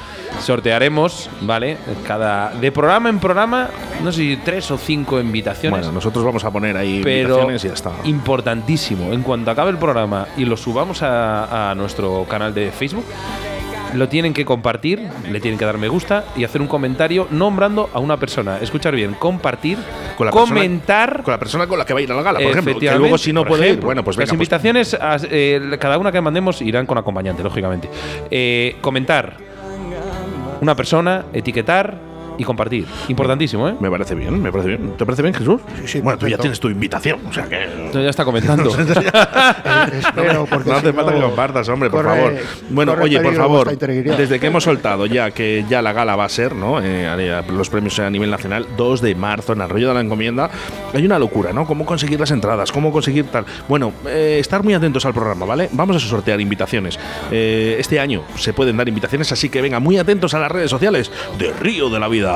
Sortearemos, 0.48 1.30
¿vale? 1.42 1.78
Cada 2.08 2.17
de 2.18 2.72
programa 2.72 3.10
en 3.10 3.20
programa, 3.20 3.70
no 4.04 4.12
sé 4.12 4.22
si 4.22 4.38
tres 4.38 4.70
o 4.72 4.78
cinco 4.78 5.20
invitaciones. 5.20 5.80
Bueno, 5.80 5.92
nosotros 5.94 6.24
vamos 6.26 6.44
a 6.44 6.52
poner 6.52 6.76
ahí 6.78 7.02
pero 7.04 7.30
invitaciones 7.30 7.64
y 7.64 7.68
ya 7.68 7.74
está. 7.74 7.92
importantísimo. 8.06 9.12
En 9.14 9.22
cuanto 9.24 9.52
acabe 9.52 9.72
el 9.72 9.78
programa 9.78 10.28
y 10.38 10.46
lo 10.46 10.58
subamos 10.58 11.02
a, 11.04 11.72
a 11.72 11.76
nuestro 11.76 12.26
canal 12.30 12.54
de 12.54 12.72
Facebook, 12.72 13.06
lo 13.94 14.10
tienen 14.10 14.34
que 14.34 14.44
compartir, 14.44 15.02
le 15.32 15.40
tienen 15.40 15.58
que 15.58 15.64
dar 15.64 15.78
me 15.78 15.88
gusta 15.88 16.26
y 16.36 16.44
hacer 16.44 16.62
un 16.62 16.68
comentario 16.68 17.28
nombrando 17.32 17.90
a 17.94 18.00
una 18.00 18.18
persona. 18.18 18.58
Escuchar 18.62 18.94
bien, 18.94 19.14
compartir, 19.14 19.78
Con 20.18 20.26
la 20.28 20.32
persona- 20.34 20.56
comentar. 20.56 21.24
Con 21.24 21.32
la 21.32 21.40
persona 21.40 21.68
con 21.68 21.80
la 21.80 21.86
que 21.86 21.94
va 21.94 22.00
a 22.00 22.04
ir 22.04 22.12
a 22.12 22.16
la 22.16 22.22
gala, 22.22 22.40
por 22.40 22.52
ejemplo. 22.52 22.78
Que 22.80 22.92
luego 22.96 23.18
si 23.18 23.32
no 23.32 23.46
puede 23.46 23.70
ir, 23.70 23.80
bueno, 23.80 24.04
pues 24.04 24.18
Las 24.18 24.26
pues- 24.28 24.34
invitaciones, 24.34 24.94
a- 24.94 25.18
eh, 25.32 25.78
cada 25.80 25.98
una 25.98 26.12
que 26.12 26.20
mandemos 26.20 26.62
irán 26.62 26.86
con 26.86 26.98
acompañante, 26.98 27.42
lógicamente. 27.44 27.90
Eh, 28.30 28.76
comentar 28.82 29.38
una 30.62 30.76
persona, 30.76 31.26
etiquetar 31.34 32.17
y 32.38 32.44
compartir. 32.44 32.86
Importantísimo, 33.08 33.68
¿eh? 33.68 33.76
Me 33.80 33.90
parece 33.90 34.16
bien, 34.16 34.42
me 34.42 34.52
parece 34.52 34.70
bien. 34.70 34.94
¿Te 34.98 35.06
parece 35.06 35.22
bien, 35.22 35.34
Jesús? 35.34 35.62
Sí, 35.82 35.88
sí, 35.88 36.02
bueno, 36.02 36.20
tú 36.20 36.28
ya 36.28 36.38
tienes 36.38 36.60
tu 36.60 36.70
invitación, 36.70 37.20
o 37.28 37.34
sea 37.34 37.46
que. 37.46 37.90
Ya 37.94 38.10
está 38.10 38.26
comentando. 38.26 38.72
Eh, 38.88 40.00
espero, 40.00 40.46
porque 40.50 40.70
no 40.70 40.80
si 40.80 40.88
hace 40.88 40.94
falta 40.94 41.14
que 41.14 41.22
compartas, 41.22 41.70
hombre, 41.70 41.90
por 41.90 42.06
favor. 42.06 42.36
Bueno, 42.70 42.96
oye, 43.02 43.20
por 43.20 43.36
favor, 43.36 43.78
desde 43.78 44.40
que 44.40 44.48
hemos 44.48 44.64
soltado 44.64 45.06
ya 45.06 45.32
que 45.32 45.66
ya 45.70 45.82
la 45.82 45.94
gala 45.94 46.16
va 46.16 46.26
a 46.26 46.30
ser, 46.30 46.56
¿no? 46.56 46.80
Eh, 46.82 47.42
los 47.52 47.70
premios 47.70 48.00
a 48.00 48.10
nivel 48.10 48.30
nacional, 48.30 48.68
2 48.76 49.02
de 49.02 49.16
marzo, 49.16 49.54
en 49.54 49.62
Arroyo 49.62 49.90
de 49.90 49.94
la 49.94 50.02
Encomienda, 50.02 50.50
hay 50.94 51.06
una 51.06 51.20
locura, 51.20 51.54
¿no? 51.54 51.66
¿Cómo 51.66 51.86
conseguir 51.86 52.20
las 52.20 52.32
entradas? 52.32 52.72
¿Cómo 52.72 52.92
conseguir 52.92 53.26
tal? 53.26 53.46
Bueno, 53.68 53.94
eh, 54.08 54.38
estar 54.40 54.64
muy 54.64 54.74
atentos 54.74 55.06
al 55.06 55.14
programa, 55.14 55.46
¿vale? 55.46 55.70
Vamos 55.72 55.96
a 55.96 56.00
sortear 56.00 56.40
invitaciones. 56.42 57.00
Eh, 57.32 57.78
este 57.80 58.00
año 58.00 58.24
se 58.36 58.54
pueden 58.54 58.78
dar 58.78 58.88
invitaciones, 58.88 59.32
así 59.32 59.50
que 59.50 59.62
venga, 59.62 59.80
muy 59.80 59.98
atentos 59.98 60.34
a 60.34 60.40
las 60.40 60.52
redes 60.52 60.70
sociales 60.70 61.12
de 61.38 61.52
Río 61.54 61.90
de 61.90 62.00
la 62.00 62.08
Vida. 62.08 62.27
Los 62.28 62.36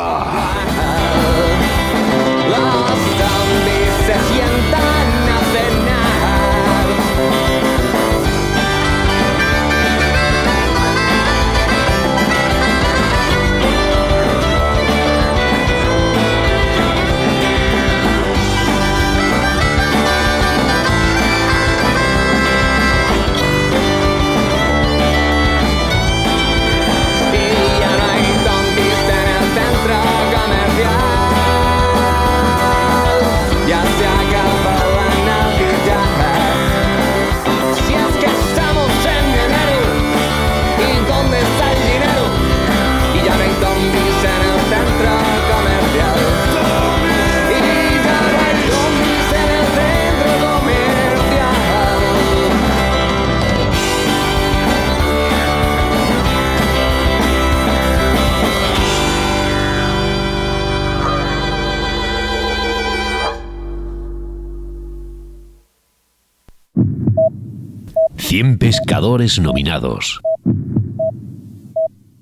pescadores 68.71 69.37
nominados. 69.37 70.21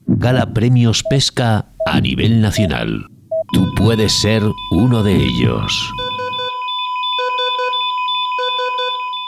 Gala 0.08 0.52
Premios 0.52 1.04
Pesca 1.08 1.68
a 1.86 2.02
nivel 2.02 2.42
nacional. 2.42 3.06
Tú 3.54 3.72
puedes 3.76 4.12
ser 4.14 4.42
uno 4.72 5.04
de 5.04 5.16
ellos. 5.16 5.94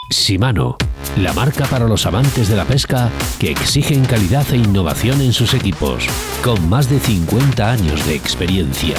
Shimano, 0.09 0.77
la 1.15 1.31
marca 1.33 1.67
para 1.67 1.87
los 1.87 2.07
amantes 2.07 2.49
de 2.49 2.55
la 2.55 2.65
pesca 2.65 3.11
que 3.39 3.51
exigen 3.51 4.03
calidad 4.03 4.51
e 4.51 4.57
innovación 4.57 5.21
en 5.21 5.31
sus 5.31 5.53
equipos, 5.53 6.07
con 6.43 6.67
más 6.69 6.89
de 6.89 6.99
50 6.99 7.71
años 7.71 8.03
de 8.07 8.15
experiencia. 8.15 8.95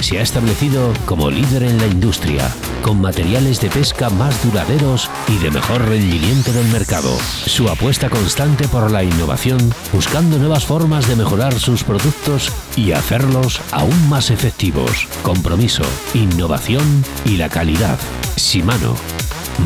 Se 0.00 0.18
ha 0.18 0.22
establecido 0.22 0.92
como 1.04 1.30
líder 1.30 1.64
en 1.64 1.78
la 1.78 1.86
industria, 1.86 2.48
con 2.82 3.00
materiales 3.00 3.60
de 3.60 3.70
pesca 3.70 4.10
más 4.10 4.44
duraderos 4.44 5.10
y 5.26 5.38
de 5.38 5.50
mejor 5.50 5.88
rendimiento 5.88 6.52
del 6.52 6.68
mercado. 6.68 7.10
Su 7.46 7.68
apuesta 7.68 8.10
constante 8.10 8.68
por 8.68 8.90
la 8.90 9.02
innovación, 9.02 9.58
buscando 9.92 10.38
nuevas 10.38 10.64
formas 10.64 11.08
de 11.08 11.16
mejorar 11.16 11.54
sus 11.58 11.82
productos 11.82 12.52
y 12.76 12.92
hacerlos 12.92 13.60
aún 13.72 14.08
más 14.08 14.30
efectivos. 14.30 15.08
Compromiso, 15.22 15.82
innovación 16.14 17.04
y 17.24 17.36
la 17.36 17.48
calidad. 17.48 17.98
Shimano, 18.36 18.94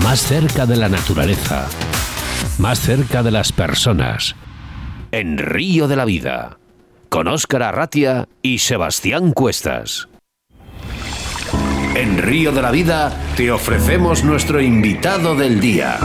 más 0.02 0.20
cerca 0.20 0.64
de 0.64 0.76
la 0.76 0.88
naturaleza, 0.88 1.66
más 2.58 2.80
cerca 2.80 3.22
de 3.22 3.32
las 3.32 3.52
personas. 3.52 4.36
En 5.12 5.38
Río 5.38 5.88
de 5.88 5.96
la 5.96 6.04
Vida, 6.04 6.58
con 7.08 7.26
Óscar 7.26 7.64
Arratia 7.64 8.28
y 8.42 8.58
Sebastián 8.58 9.32
Cuestas. 9.32 10.09
En 12.00 12.16
Río 12.16 12.50
de 12.50 12.62
la 12.62 12.70
Vida 12.70 13.12
te 13.36 13.50
ofrecemos 13.50 14.24
nuestro 14.24 14.58
invitado 14.60 15.34
del 15.36 15.60
día. 15.60 15.98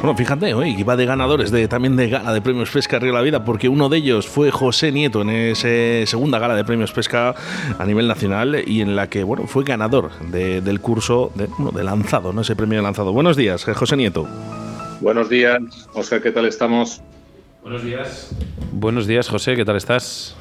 Bueno, 0.00 0.16
fíjate, 0.16 0.54
hoy 0.54 0.74
iba 0.78 0.96
de 0.96 1.04
ganadores 1.04 1.50
de, 1.50 1.68
también 1.68 1.96
de 1.96 2.08
gala 2.08 2.32
de 2.32 2.40
premios 2.40 2.70
Pesca 2.70 2.98
Río 2.98 3.12
de 3.12 3.18
la 3.18 3.22
Vida, 3.22 3.44
porque 3.44 3.68
uno 3.68 3.90
de 3.90 3.98
ellos 3.98 4.26
fue 4.26 4.50
José 4.50 4.92
Nieto 4.92 5.20
en 5.20 5.28
esa 5.28 5.68
segunda 6.10 6.38
gala 6.38 6.54
de 6.54 6.64
premios 6.64 6.92
Pesca 6.92 7.34
a 7.78 7.84
nivel 7.84 8.08
nacional 8.08 8.62
y 8.66 8.80
en 8.80 8.96
la 8.96 9.10
que 9.10 9.22
bueno 9.22 9.46
fue 9.46 9.64
ganador 9.64 10.12
de- 10.30 10.62
del 10.62 10.80
curso 10.80 11.30
de, 11.34 11.46
bueno, 11.58 11.72
de 11.76 11.84
lanzado, 11.84 12.32
¿no? 12.32 12.40
ese 12.40 12.56
premio 12.56 12.78
de 12.78 12.82
lanzado. 12.82 13.12
Buenos 13.12 13.36
días, 13.36 13.68
eh, 13.68 13.74
José 13.74 13.96
Nieto. 13.98 14.26
Buenos 15.02 15.28
días, 15.28 15.58
Oscar, 15.92 16.22
¿qué 16.22 16.30
tal 16.32 16.46
estamos? 16.46 17.02
Buenos 17.62 17.82
días. 17.84 18.30
Buenos 18.72 19.06
días, 19.06 19.28
José, 19.28 19.56
¿qué 19.56 19.64
tal 19.64 19.76
estás? 19.76 20.36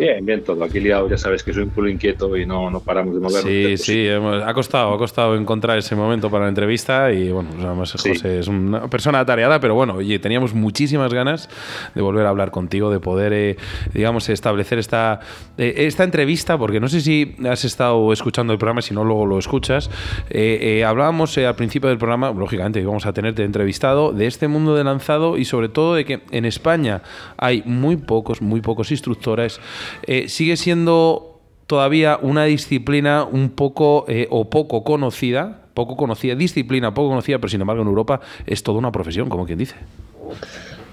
Bien, 0.00 0.24
bien 0.24 0.42
todo. 0.42 0.64
Aquí 0.64 0.80
liado, 0.80 1.10
ya 1.10 1.18
sabes 1.18 1.42
que 1.44 1.52
soy 1.52 1.64
un 1.64 1.68
culo 1.70 1.90
inquieto 1.90 2.34
y 2.34 2.46
no, 2.46 2.70
no 2.70 2.80
paramos 2.80 3.12
de 3.14 3.20
movernos. 3.20 3.42
Sí, 3.44 3.76
sí, 3.76 4.06
hemos- 4.08 4.42
ha 4.42 4.54
costado, 4.54 4.94
ha 4.94 4.96
costado 4.98 5.36
encontrar 5.36 5.76
ese 5.76 5.94
momento 5.94 6.30
para 6.30 6.44
la 6.44 6.48
entrevista 6.48 7.12
y 7.12 7.30
bueno, 7.30 7.50
además 7.58 7.90
Sí. 7.98 8.08
José 8.08 8.38
es 8.38 8.48
una 8.48 8.88
persona 8.88 9.20
atareada, 9.20 9.60
pero 9.60 9.74
bueno, 9.74 9.96
oye, 9.96 10.18
teníamos 10.18 10.54
muchísimas 10.54 11.12
ganas 11.12 11.50
de 11.94 12.00
volver 12.00 12.24
a 12.24 12.30
hablar 12.30 12.50
contigo, 12.50 12.90
de 12.90 12.98
poder, 12.98 13.34
eh, 13.34 13.56
digamos, 13.92 14.30
establecer 14.30 14.78
esta, 14.78 15.20
eh, 15.58 15.74
esta 15.76 16.02
entrevista, 16.04 16.56
porque 16.56 16.80
no 16.80 16.88
sé 16.88 17.02
si 17.02 17.36
has 17.46 17.66
estado 17.66 18.10
escuchando 18.14 18.54
el 18.54 18.58
programa, 18.58 18.80
si 18.80 18.94
no 18.94 19.04
luego 19.04 19.26
lo 19.26 19.38
escuchas. 19.38 19.90
Eh, 20.30 20.78
eh, 20.80 20.84
hablábamos 20.86 21.36
eh, 21.36 21.46
al 21.46 21.56
principio 21.56 21.90
del 21.90 21.98
programa, 21.98 22.30
lógicamente 22.32 22.80
íbamos 22.80 23.04
a 23.04 23.12
tenerte 23.12 23.44
entrevistado, 23.44 24.12
de 24.12 24.26
este 24.26 24.48
mundo 24.48 24.74
de 24.74 24.82
lanzado 24.84 25.36
y 25.36 25.44
sobre 25.44 25.68
todo 25.68 25.94
de 25.94 26.06
que 26.06 26.20
en 26.30 26.46
España 26.46 27.02
hay 27.36 27.62
muy 27.66 27.96
pocos, 27.96 28.40
muy 28.40 28.62
pocos 28.62 28.90
instructores. 28.90 29.60
Eh, 30.06 30.28
sigue 30.28 30.56
siendo 30.56 31.40
todavía 31.66 32.18
una 32.20 32.44
disciplina 32.44 33.24
un 33.24 33.50
poco 33.50 34.04
eh, 34.08 34.26
o 34.30 34.50
poco 34.50 34.82
conocida, 34.84 35.66
poco 35.74 35.96
conocida, 35.96 36.34
disciplina 36.34 36.92
poco 36.92 37.10
conocida, 37.10 37.38
pero 37.38 37.48
sin 37.48 37.60
embargo 37.60 37.82
en 37.82 37.88
Europa 37.88 38.20
es 38.46 38.62
toda 38.62 38.78
una 38.78 38.90
profesión, 38.92 39.28
como 39.28 39.46
quien 39.46 39.58
dice. 39.58 39.76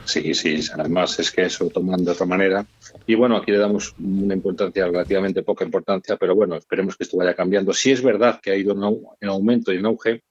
Sí, 0.06 0.34
sí, 0.34 0.60
además 0.78 1.20
es 1.20 1.32
que 1.32 1.42
eso 1.44 1.68
toman 1.70 2.06
de 2.06 2.12
otra 2.12 2.26
manera. 2.26 2.66
Y 3.06 3.16
bueno, 3.16 3.36
aquí 3.36 3.52
le 3.52 3.58
damos 3.58 3.94
una 4.00 4.34
importancia, 4.34 4.86
relativamente 4.86 5.44
poca 5.44 5.66
importancia, 5.66 6.16
pero 6.16 6.34
bueno, 6.34 6.56
esperemos 6.56 6.96
que 6.96 7.04
esto 7.04 7.18
vaya 7.18 7.36
cambiando. 7.36 7.74
Sí 7.74 7.92
es 7.92 8.02
verdad 8.02 8.40
que 8.42 8.52
ha 8.52 8.56
ido 8.56 8.72
en 8.72 8.80
au- 8.80 9.16
en 9.20 9.30
aumento 9.30 9.74
y 9.74 9.78
en 9.78 9.86
auge 9.86 10.22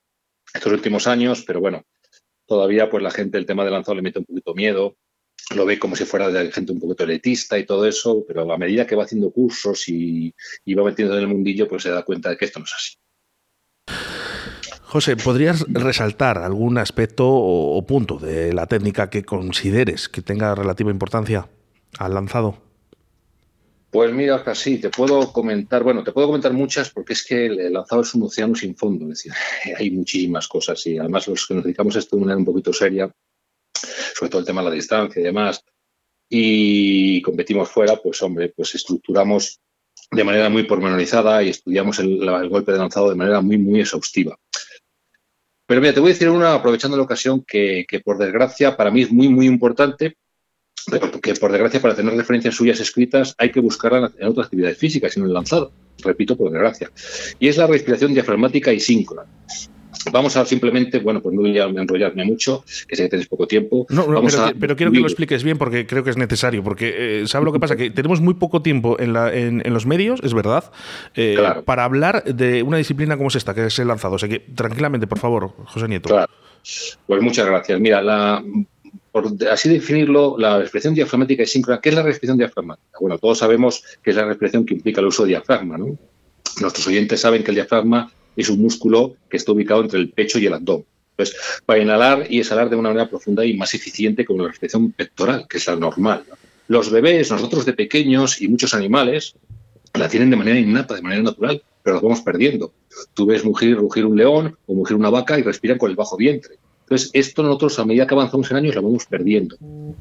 estos 0.55 0.73
últimos 0.73 1.07
años, 1.07 1.45
pero 1.47 1.61
bueno, 1.61 1.83
todavía 2.47 2.89
pues 2.89 3.03
la 3.03 3.11
gente 3.11 3.37
el 3.37 3.45
tema 3.45 3.65
del 3.65 3.75
lanzado 3.75 3.97
le 3.97 4.03
mete 4.03 4.21
un 4.21 4.25
poquito 4.25 4.55
miedo, 4.55 4.95
lo 5.55 5.65
ve 5.65 5.79
como 5.79 5.95
si 5.95 6.05
fuera 6.05 6.29
de 6.29 6.51
gente 6.51 6.73
un 6.73 6.81
poquito 6.81 7.05
elitista 7.05 7.59
y 7.59 7.65
todo 7.65 7.87
eso, 7.87 8.25
pero 8.27 8.51
a 8.51 8.59
medida 8.59 8.87
que 8.87 8.97
va 8.97 9.05
haciendo 9.05 9.31
cursos 9.31 9.89
y, 9.89 10.35
y 10.65 10.75
va 10.75 10.85
metiendo 10.85 11.15
en 11.15 11.21
el 11.21 11.29
mundillo, 11.29 11.69
pues 11.69 11.85
se 11.85 11.91
da 11.91 12.05
cuenta 12.05 12.31
de 12.31 12.37
que 12.37 12.47
esto 12.47 12.59
no 12.59 12.65
es 12.65 12.75
así. 12.75 12.97
José, 14.83 15.17
¿podrías 15.17 15.65
resaltar 15.69 16.39
algún 16.39 16.79
aspecto 16.79 17.29
o, 17.29 17.77
o 17.77 17.87
punto 17.87 18.19
de 18.19 18.53
la 18.53 18.67
técnica 18.67 19.11
que 19.11 19.25
consideres 19.25 20.09
que 20.09 20.23
tenga 20.23 20.55
relativa 20.55 20.91
importancia 20.91 21.49
al 21.99 22.15
lanzado? 22.15 22.59
Pues 23.91 24.13
mira, 24.13 24.43
casi 24.43 24.79
te 24.79 24.91
puedo 24.91 25.33
comentar, 25.33 25.83
bueno, 25.83 26.03
te 26.03 26.13
puedo 26.13 26.27
comentar 26.27 26.53
muchas 26.53 26.91
porque 26.91 27.15
es 27.15 27.25
que 27.25 27.47
el 27.47 27.73
lanzado 27.73 28.03
es 28.03 28.15
un 28.15 28.25
océano 28.25 28.55
sin 28.55 28.77
fondo, 28.77 29.05
es 29.05 29.11
decir, 29.11 29.33
hay 29.79 29.91
muchísimas 29.91 30.49
cosas 30.49 30.87
y 30.87 30.99
además 30.99 31.29
los 31.29 31.47
que 31.47 31.55
nos 31.55 31.65
dedicamos 31.65 31.97
a 31.97 32.01
esto 32.01 32.17
de 32.17 32.23
manera 32.23 32.39
un 32.39 32.45
poquito 32.45 32.73
seria, 32.73 33.11
sobre 34.15 34.31
todo 34.31 34.41
el 34.41 34.47
tema 34.47 34.63
de 34.63 34.69
la 34.69 34.75
distancia 34.75 35.21
y 35.21 35.25
demás, 35.25 35.63
y 36.29 37.23
competimos 37.23 37.71
fuera, 37.71 37.97
pues 37.97 38.21
hombre, 38.23 38.53
pues 38.55 38.75
estructuramos 38.75 39.61
de 40.11 40.25
manera 40.25 40.49
muy 40.49 40.65
pormenorizada 40.65 41.43
y 41.43 41.51
estudiamos 41.51 41.99
el, 41.99 42.23
el 42.23 42.49
golpe 42.49 42.73
de 42.73 42.79
lanzado 42.79 43.11
de 43.11 43.17
manera 43.17 43.41
muy, 43.41 43.59
muy 43.59 43.81
exhaustiva. 43.81 44.39
Pero 45.67 45.81
mira, 45.81 45.93
te 45.93 46.01
voy 46.01 46.11
a 46.11 46.13
decir 46.13 46.29
una, 46.29 46.55
aprovechando 46.55 46.97
la 46.97 47.03
ocasión, 47.03 47.45
que, 47.45 47.85
que 47.89 48.01
por 48.01 48.19
desgracia 48.19 48.77
para 48.77 48.91
mí 48.91 49.03
es 49.03 49.11
muy, 49.11 49.29
muy 49.29 49.47
importante, 49.47 50.17
pero 50.89 51.11
que 51.21 51.35
por 51.35 51.51
desgracia 51.51 51.83
para 51.83 51.97
tener 51.97 52.15
referencias 52.15 52.55
suyas 52.55 52.79
escritas 52.79 53.35
hay 53.39 53.51
que 53.51 53.59
buscarla 53.59 54.13
en 54.17 54.29
otras 54.29 54.47
actividades 54.47 54.79
físicas, 54.79 55.13
sino 55.13 55.27
en 55.27 55.31
el 55.31 55.35
lanzado. 55.35 55.73
Repito, 55.99 56.37
por 56.37 56.53
desgracia. 56.53 56.93
Y 57.41 57.49
es 57.49 57.57
la 57.57 57.67
respiración 57.67 58.15
diafragmática 58.15 58.73
y 58.73 58.79
síncrona. 58.79 59.27
Vamos 60.13 60.37
a 60.37 60.45
simplemente, 60.47 60.99
bueno, 61.01 61.21
pues 61.21 61.35
no 61.35 61.43
voy 61.43 61.59
a 61.59 61.65
enrollarme 61.65 62.25
mucho, 62.25 62.65
que 62.87 62.97
sé 62.97 63.05
que 63.05 63.09
tenéis 63.09 63.29
poco 63.29 63.47
tiempo. 63.47 63.87
No, 63.91 64.07
Vamos 64.07 64.35
pero, 64.35 64.47
a 64.47 64.53
pero 64.59 64.77
quiero 64.77 64.93
que 64.93 65.01
lo 65.01 65.07
expliques 65.07 65.43
bien 65.43 65.59
porque 65.59 65.87
creo 65.87 66.05
que 66.05 66.11
es 66.11 66.17
necesario. 66.17 66.63
Porque, 66.63 67.23
eh, 67.23 67.27
¿sabes 67.27 67.45
lo 67.45 67.53
que 67.53 67.61
pasa? 67.61 67.77
Que 67.77 67.91
tenemos 67.91 68.21
muy 68.21 68.35
poco 68.35 68.63
tiempo 68.63 68.97
en, 68.99 69.13
la, 69.13 69.33
en, 69.35 69.63
en 69.65 69.73
los 69.73 69.87
medios, 69.87 70.21
es 70.23 70.35
verdad, 70.35 70.71
eh, 71.15 71.35
Claro. 71.37 71.65
para 71.65 71.85
hablar 71.85 72.25
de 72.25 72.63
una 72.63 72.77
disciplina 72.79 73.17
como 73.17 73.29
es 73.29 73.37
esta, 73.37 73.55
que 73.55 73.67
es 73.67 73.79
el 73.79 73.89
lanzado. 73.89 74.15
O 74.15 74.19
sea 74.19 74.29
que, 74.29 74.41
tranquilamente, 74.41 75.07
por 75.07 75.19
favor, 75.19 75.53
José 75.67 75.89
Nieto. 75.89 76.09
Claro. 76.09 76.33
Pues 77.07 77.23
muchas 77.23 77.47
gracias. 77.47 77.79
Mira, 77.81 78.03
la, 78.03 78.43
por 79.13 79.33
así 79.51 79.69
definirlo, 79.69 80.37
la 80.39 80.59
respiración 80.59 80.95
diafragmática 80.95 81.43
y 81.43 81.47
síncrona, 81.47 81.81
¿qué 81.81 81.91
es 81.91 81.95
la 81.95 82.03
respiración 82.03 82.39
diafragmática? 82.39 82.99
Bueno, 83.01 83.19
todos 83.19 83.39
sabemos 83.39 83.83
que 84.03 84.11
es 84.11 84.17
la 84.17 84.25
respiración 84.25 84.67
que 84.67 84.75
implica 84.75 85.01
el 85.01 85.07
uso 85.07 85.23
de 85.23 85.31
diafragma, 85.31 85.79
¿no? 85.79 85.97
Nuestros 86.61 86.87
oyentes 86.87 87.21
saben 87.21 87.43
que 87.45 87.51
el 87.51 87.55
diafragma 87.57 88.11
es 88.43 88.49
un 88.49 88.61
músculo 88.61 89.17
que 89.29 89.37
está 89.37 89.53
ubicado 89.53 89.83
entre 89.83 89.99
el 89.99 90.11
pecho 90.11 90.39
y 90.39 90.47
el 90.47 90.55
abdomen. 90.55 90.87
Entonces, 91.17 91.37
para 91.65 91.81
inhalar 91.81 92.27
y 92.29 92.41
exhalar 92.41 92.69
de 92.69 92.77
una 92.77 92.91
manera 92.91 93.09
profunda 93.09 93.45
y 93.45 93.55
más 93.55 93.73
eficiente 93.75 94.25
con 94.25 94.39
la 94.39 94.49
respiración 94.49 94.93
pectoral, 94.93 95.47
que 95.49 95.57
es 95.57 95.67
la 95.67 95.77
normal. 95.77 96.25
¿no? 96.29 96.37
Los 96.69 96.91
bebés, 96.91 97.31
nosotros 97.31 97.65
de 97.65 97.73
pequeños 97.73 98.41
y 98.43 98.49
muchos 98.49 98.75
animales 98.75 99.35
la 99.95 100.09
tienen 100.09 100.31
de 100.31 100.37
manera 100.37 100.59
innata, 100.59 100.95
de 100.95 101.03
manera 101.03 101.23
natural, 101.23 101.63
pero 101.83 101.97
la 101.97 102.03
vamos 102.03 102.21
perdiendo. 102.21 102.73
Tú 103.15 103.27
ves 103.27 103.45
mugir, 103.45 103.77
rugir 103.77 104.05
un 104.05 104.17
león 104.17 104.57
o 104.67 104.75
mugir 104.75 104.97
una 104.97 105.11
vaca 105.11 105.39
y 105.39 105.43
respiran 105.43 105.79
con 105.79 105.91
el 105.91 105.97
bajo 105.97 106.17
vientre. 106.17 106.57
Entonces, 106.83 107.11
esto 107.15 107.43
nosotros 107.43 107.79
a 107.79 107.85
medida 107.85 108.07
que 108.07 108.15
avanzamos 108.15 108.51
en 108.51 108.59
años 108.59 108.75
lo 108.75 108.83
vamos 108.83 109.07
perdiendo. 109.07 109.57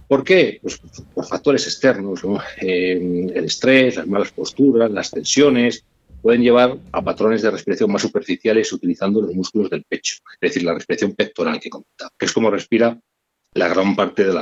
¿Por 0.07 0.23
qué? 0.23 0.59
Pues 0.61 0.79
por 1.13 1.25
factores 1.25 1.65
externos, 1.65 2.23
¿no? 2.23 2.39
Eh, 2.61 3.27
el 3.33 3.45
estrés, 3.45 3.95
las 3.95 4.07
malas 4.07 4.31
posturas, 4.31 4.91
las 4.91 5.09
tensiones, 5.09 5.83
pueden 6.25 6.41
llevar 6.41 6.75
a 6.91 7.03
patrones 7.03 7.43
de 7.43 7.51
respiración 7.51 7.91
más 7.91 8.01
superficiales 8.01 8.73
utilizando 8.73 9.21
los 9.21 9.35
músculos 9.35 9.69
del 9.69 9.83
pecho, 9.83 10.15
es 10.33 10.39
decir, 10.49 10.63
la 10.63 10.73
respiración 10.73 11.13
pectoral 11.13 11.59
que 11.59 11.69
comentaba, 11.69 12.09
que 12.17 12.25
es 12.25 12.33
como 12.33 12.49
respira 12.49 12.99
la 13.53 13.67
gran 13.67 13.95
parte 13.95 14.25
de, 14.25 14.33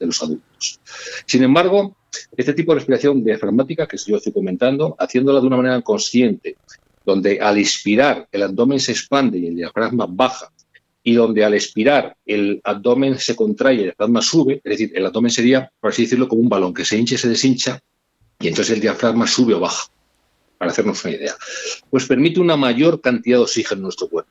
los 0.00 0.22
adultos. 0.22 0.80
Sin 1.24 1.42
embargo, 1.42 1.96
este 2.36 2.52
tipo 2.52 2.72
de 2.72 2.80
respiración 2.80 3.24
diafragmática 3.24 3.86
que 3.86 3.96
yo 3.96 4.18
estoy 4.18 4.34
comentando, 4.34 4.96
haciéndola 4.98 5.40
de 5.40 5.46
una 5.46 5.56
manera 5.56 5.80
consciente, 5.80 6.58
donde 7.06 7.40
al 7.40 7.56
inspirar 7.56 8.28
el 8.30 8.42
abdomen 8.42 8.78
se 8.78 8.92
expande 8.92 9.38
y 9.38 9.46
el 9.46 9.56
diafragma 9.56 10.04
baja, 10.06 10.52
y 11.02 11.14
donde 11.14 11.42
al 11.42 11.54
expirar 11.54 12.18
el 12.26 12.60
abdomen 12.64 13.18
se 13.18 13.34
contrae 13.34 13.76
y 13.76 13.78
el 13.78 13.84
diafragma 13.84 14.20
sube, 14.20 14.60
es 14.62 14.70
decir, 14.78 14.92
el 14.94 15.06
abdomen 15.06 15.30
sería, 15.30 15.72
por 15.80 15.90
así 15.90 16.02
decirlo, 16.02 16.28
como 16.28 16.42
un 16.42 16.50
balón 16.50 16.74
que 16.74 16.84
se 16.84 16.98
hincha 16.98 17.14
y 17.14 17.18
se 17.18 17.30
deshincha, 17.30 17.80
y 18.38 18.48
entonces 18.48 18.74
el 18.74 18.82
diafragma 18.82 19.26
sube 19.26 19.54
o 19.54 19.60
baja, 19.60 19.84
para 20.58 20.70
hacernos 20.70 21.04
una 21.04 21.14
idea. 21.14 21.34
Pues 21.90 22.06
permite 22.06 22.40
una 22.40 22.56
mayor 22.56 23.00
cantidad 23.00 23.38
de 23.38 23.42
oxígeno 23.42 23.78
en 23.78 23.82
nuestro 23.82 24.08
cuerpo. 24.08 24.30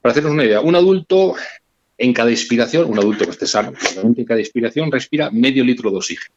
Para 0.00 0.12
hacernos 0.12 0.32
una 0.32 0.44
idea, 0.44 0.60
un 0.60 0.74
adulto 0.74 1.34
en 1.98 2.12
cada 2.14 2.30
inspiración, 2.30 2.90
un 2.90 2.98
adulto 2.98 3.24
que 3.24 3.32
esté 3.32 3.46
sano, 3.46 3.72
en 4.02 4.24
cada 4.24 4.40
inspiración 4.40 4.90
respira 4.90 5.30
medio 5.30 5.62
litro 5.62 5.90
de 5.90 5.98
oxígeno. 5.98 6.34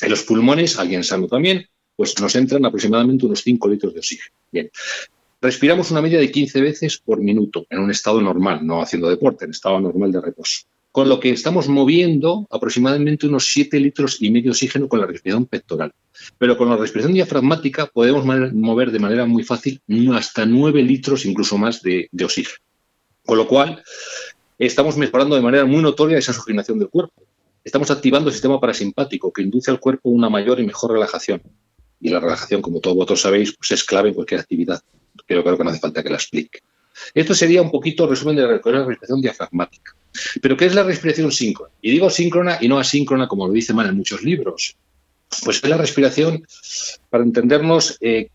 En 0.00 0.10
los 0.10 0.22
pulmones, 0.24 0.78
alguien 0.78 1.04
sano 1.04 1.28
también, 1.28 1.68
pues 1.94 2.20
nos 2.20 2.34
entran 2.34 2.64
aproximadamente 2.64 3.26
unos 3.26 3.42
5 3.42 3.68
litros 3.68 3.94
de 3.94 4.00
oxígeno. 4.00 4.34
Bien. 4.50 4.70
Respiramos 5.40 5.90
una 5.90 6.02
media 6.02 6.18
de 6.18 6.30
15 6.30 6.60
veces 6.60 6.98
por 6.98 7.20
minuto 7.20 7.66
en 7.70 7.80
un 7.80 7.90
estado 7.90 8.20
normal, 8.20 8.66
no 8.66 8.82
haciendo 8.82 9.08
deporte, 9.08 9.44
en 9.44 9.52
estado 9.52 9.80
normal 9.80 10.10
de 10.10 10.20
reposo. 10.20 10.62
Con 10.92 11.08
lo 11.08 11.20
que 11.20 11.30
estamos 11.30 11.68
moviendo 11.68 12.46
aproximadamente 12.50 13.26
unos 13.26 13.46
7 13.46 13.80
litros 13.80 14.20
y 14.20 14.30
medio 14.30 14.44
de 14.44 14.50
oxígeno 14.50 14.88
con 14.88 15.00
la 15.00 15.06
respiración 15.06 15.46
pectoral. 15.46 15.92
Pero 16.36 16.58
con 16.58 16.68
la 16.68 16.76
respiración 16.76 17.14
diafragmática 17.14 17.86
podemos 17.86 18.26
mover 18.52 18.90
de 18.90 18.98
manera 18.98 19.24
muy 19.24 19.42
fácil 19.42 19.80
hasta 20.14 20.44
9 20.44 20.82
litros, 20.82 21.24
incluso 21.24 21.56
más, 21.56 21.80
de, 21.80 22.10
oxígeno. 22.22 22.58
Con 23.24 23.38
lo 23.38 23.48
cual, 23.48 23.82
estamos 24.58 24.98
mejorando 24.98 25.34
de 25.34 25.40
manera 25.40 25.64
muy 25.64 25.82
notoria 25.82 26.18
esa 26.18 26.32
oxigenación 26.32 26.78
del 26.78 26.90
cuerpo. 26.90 27.24
Estamos 27.64 27.90
activando 27.90 28.28
el 28.28 28.34
sistema 28.34 28.60
parasimpático 28.60 29.32
que 29.32 29.40
induce 29.40 29.70
al 29.70 29.80
cuerpo 29.80 30.10
una 30.10 30.28
mayor 30.28 30.60
y 30.60 30.66
mejor 30.66 30.92
relajación. 30.92 31.40
Y 32.00 32.10
la 32.10 32.20
relajación, 32.20 32.60
como 32.60 32.80
todos 32.80 32.96
vosotros 32.96 33.22
sabéis, 33.22 33.56
pues 33.56 33.70
es 33.70 33.82
clave 33.82 34.10
en 34.10 34.14
cualquier 34.14 34.40
actividad. 34.40 34.82
Pero 35.26 35.42
creo 35.42 35.56
que 35.56 35.64
no 35.64 35.70
hace 35.70 35.80
falta 35.80 36.02
que 36.02 36.10
la 36.10 36.16
explique. 36.16 36.58
Esto 37.14 37.34
sería 37.34 37.62
un 37.62 37.70
poquito 37.70 38.06
resumen 38.06 38.36
de 38.36 38.42
la 38.42 38.48
respiración 38.48 39.22
diafragmática. 39.22 39.94
Pero 40.40 40.56
¿qué 40.56 40.66
es 40.66 40.74
la 40.74 40.82
respiración 40.82 41.32
síncrona? 41.32 41.72
Y 41.80 41.90
digo 41.90 42.10
síncrona 42.10 42.58
y 42.60 42.68
no 42.68 42.78
asíncrona, 42.78 43.28
como 43.28 43.46
lo 43.46 43.52
dice 43.52 43.72
mal 43.72 43.88
en 43.88 43.96
muchos 43.96 44.22
libros. 44.22 44.76
Pues 45.44 45.62
es 45.62 45.68
la 45.68 45.78
respiración, 45.78 46.46
para 47.08 47.24
entendernos, 47.24 47.96
eh, 48.00 48.28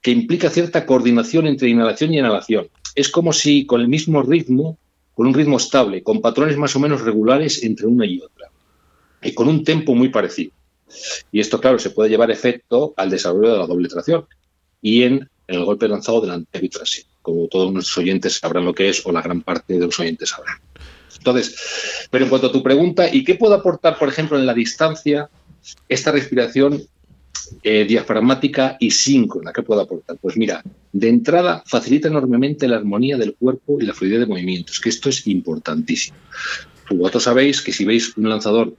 que 0.00 0.10
implica 0.10 0.50
cierta 0.50 0.86
coordinación 0.86 1.46
entre 1.46 1.68
inhalación 1.68 2.12
y 2.12 2.18
inhalación. 2.18 2.68
Es 2.94 3.08
como 3.08 3.32
si 3.32 3.66
con 3.66 3.80
el 3.80 3.88
mismo 3.88 4.22
ritmo, 4.22 4.78
con 5.14 5.26
un 5.26 5.34
ritmo 5.34 5.56
estable, 5.56 6.02
con 6.02 6.20
patrones 6.20 6.56
más 6.56 6.76
o 6.76 6.80
menos 6.80 7.00
regulares 7.00 7.62
entre 7.64 7.86
una 7.86 8.06
y 8.06 8.20
otra, 8.20 8.50
y 9.22 9.32
con 9.32 9.48
un 9.48 9.64
tempo 9.64 9.94
muy 9.94 10.10
parecido. 10.10 10.52
Y 11.32 11.40
esto, 11.40 11.60
claro, 11.60 11.78
se 11.78 11.90
puede 11.90 12.10
llevar 12.10 12.30
efecto 12.30 12.94
al 12.96 13.10
desarrollo 13.10 13.52
de 13.52 13.58
la 13.58 13.66
doble 13.66 13.88
tracción 13.88 14.26
y 14.80 15.02
en, 15.02 15.28
el 15.46 15.64
golpe 15.64 15.88
lanzado 15.88 16.20
del 16.20 16.30
anterior 16.30 16.64
y 16.64 16.68
trasero, 16.68 17.08
como 17.20 17.48
todos 17.48 17.72
nuestros 17.72 17.98
oyentes 17.98 18.38
sabrán 18.38 18.64
lo 18.64 18.74
que 18.74 18.88
es, 18.88 19.04
o 19.04 19.12
la 19.12 19.22
gran 19.22 19.42
parte 19.42 19.74
de 19.74 19.86
los 19.86 19.98
oyentes 19.98 20.30
sabrán. 20.30 20.58
Entonces, 21.24 22.06
pero 22.10 22.24
en 22.24 22.30
cuanto 22.30 22.48
a 22.48 22.52
tu 22.52 22.62
pregunta, 22.62 23.08
¿y 23.10 23.24
qué 23.24 23.34
puedo 23.36 23.54
aportar, 23.54 23.98
por 23.98 24.10
ejemplo, 24.10 24.38
en 24.38 24.44
la 24.44 24.52
distancia 24.52 25.30
esta 25.88 26.12
respiración 26.12 26.82
eh, 27.62 27.86
diafragmática 27.86 28.76
y 28.78 28.90
síncrona? 28.90 29.50
¿Qué 29.50 29.62
puedo 29.62 29.80
aportar? 29.80 30.18
Pues 30.20 30.36
mira, 30.36 30.62
de 30.92 31.08
entrada 31.08 31.62
facilita 31.66 32.08
enormemente 32.08 32.68
la 32.68 32.76
armonía 32.76 33.16
del 33.16 33.34
cuerpo 33.36 33.80
y 33.80 33.86
la 33.86 33.94
fluidez 33.94 34.20
de 34.20 34.26
movimientos, 34.26 34.78
que 34.80 34.90
esto 34.90 35.08
es 35.08 35.26
importantísimo. 35.26 36.18
Vosotros 36.90 37.22
sabéis 37.22 37.62
que 37.62 37.72
si 37.72 37.86
veis 37.86 38.14
un 38.18 38.28
lanzador, 38.28 38.74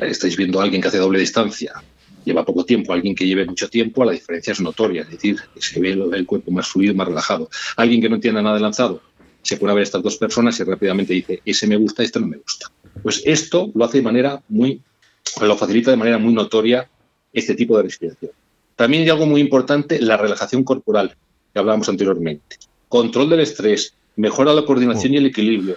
estáis 0.00 0.38
viendo 0.38 0.58
a 0.58 0.64
alguien 0.64 0.80
que 0.80 0.88
hace 0.88 0.96
doble 0.96 1.20
distancia, 1.20 1.74
lleva 2.24 2.46
poco 2.46 2.64
tiempo, 2.64 2.94
alguien 2.94 3.14
que 3.14 3.26
lleve 3.26 3.44
mucho 3.44 3.68
tiempo, 3.68 4.06
la 4.06 4.12
diferencia 4.12 4.52
es 4.52 4.60
notoria, 4.62 5.02
es 5.02 5.10
decir, 5.10 5.36
se 5.58 5.80
ve 5.80 5.90
el, 5.90 6.14
el 6.14 6.24
cuerpo 6.24 6.50
más 6.50 6.68
fluido, 6.68 6.94
más 6.94 7.08
relajado. 7.08 7.50
Alguien 7.76 8.00
que 8.00 8.08
no 8.08 8.14
entienda 8.14 8.40
nada 8.40 8.56
de 8.56 8.62
lanzado, 8.62 9.02
se 9.42 9.56
pone 9.56 9.72
a 9.72 9.74
ver 9.74 9.82
estas 9.82 10.02
dos 10.02 10.16
personas 10.16 10.58
y 10.60 10.64
rápidamente 10.64 11.12
dice, 11.12 11.42
ese 11.44 11.66
me 11.66 11.76
gusta, 11.76 12.02
este 12.02 12.20
no 12.20 12.26
me 12.28 12.36
gusta. 12.38 12.70
Pues 13.02 13.22
esto 13.24 13.70
lo 13.74 13.84
hace 13.84 13.98
de 13.98 14.02
manera 14.04 14.42
muy, 14.48 14.80
lo 15.40 15.56
facilita 15.56 15.90
de 15.90 15.96
manera 15.96 16.18
muy 16.18 16.32
notoria 16.32 16.88
este 17.32 17.54
tipo 17.54 17.76
de 17.76 17.84
respiración. 17.84 18.30
También 18.76 19.02
hay 19.02 19.10
algo 19.10 19.26
muy 19.26 19.40
importante, 19.40 20.00
la 20.00 20.16
relajación 20.16 20.64
corporal, 20.64 21.14
que 21.52 21.58
hablábamos 21.58 21.88
anteriormente. 21.88 22.56
Control 22.88 23.30
del 23.30 23.40
estrés, 23.40 23.94
mejora 24.16 24.52
la 24.54 24.64
coordinación 24.64 25.14
y 25.14 25.16
el 25.18 25.26
equilibrio. 25.26 25.76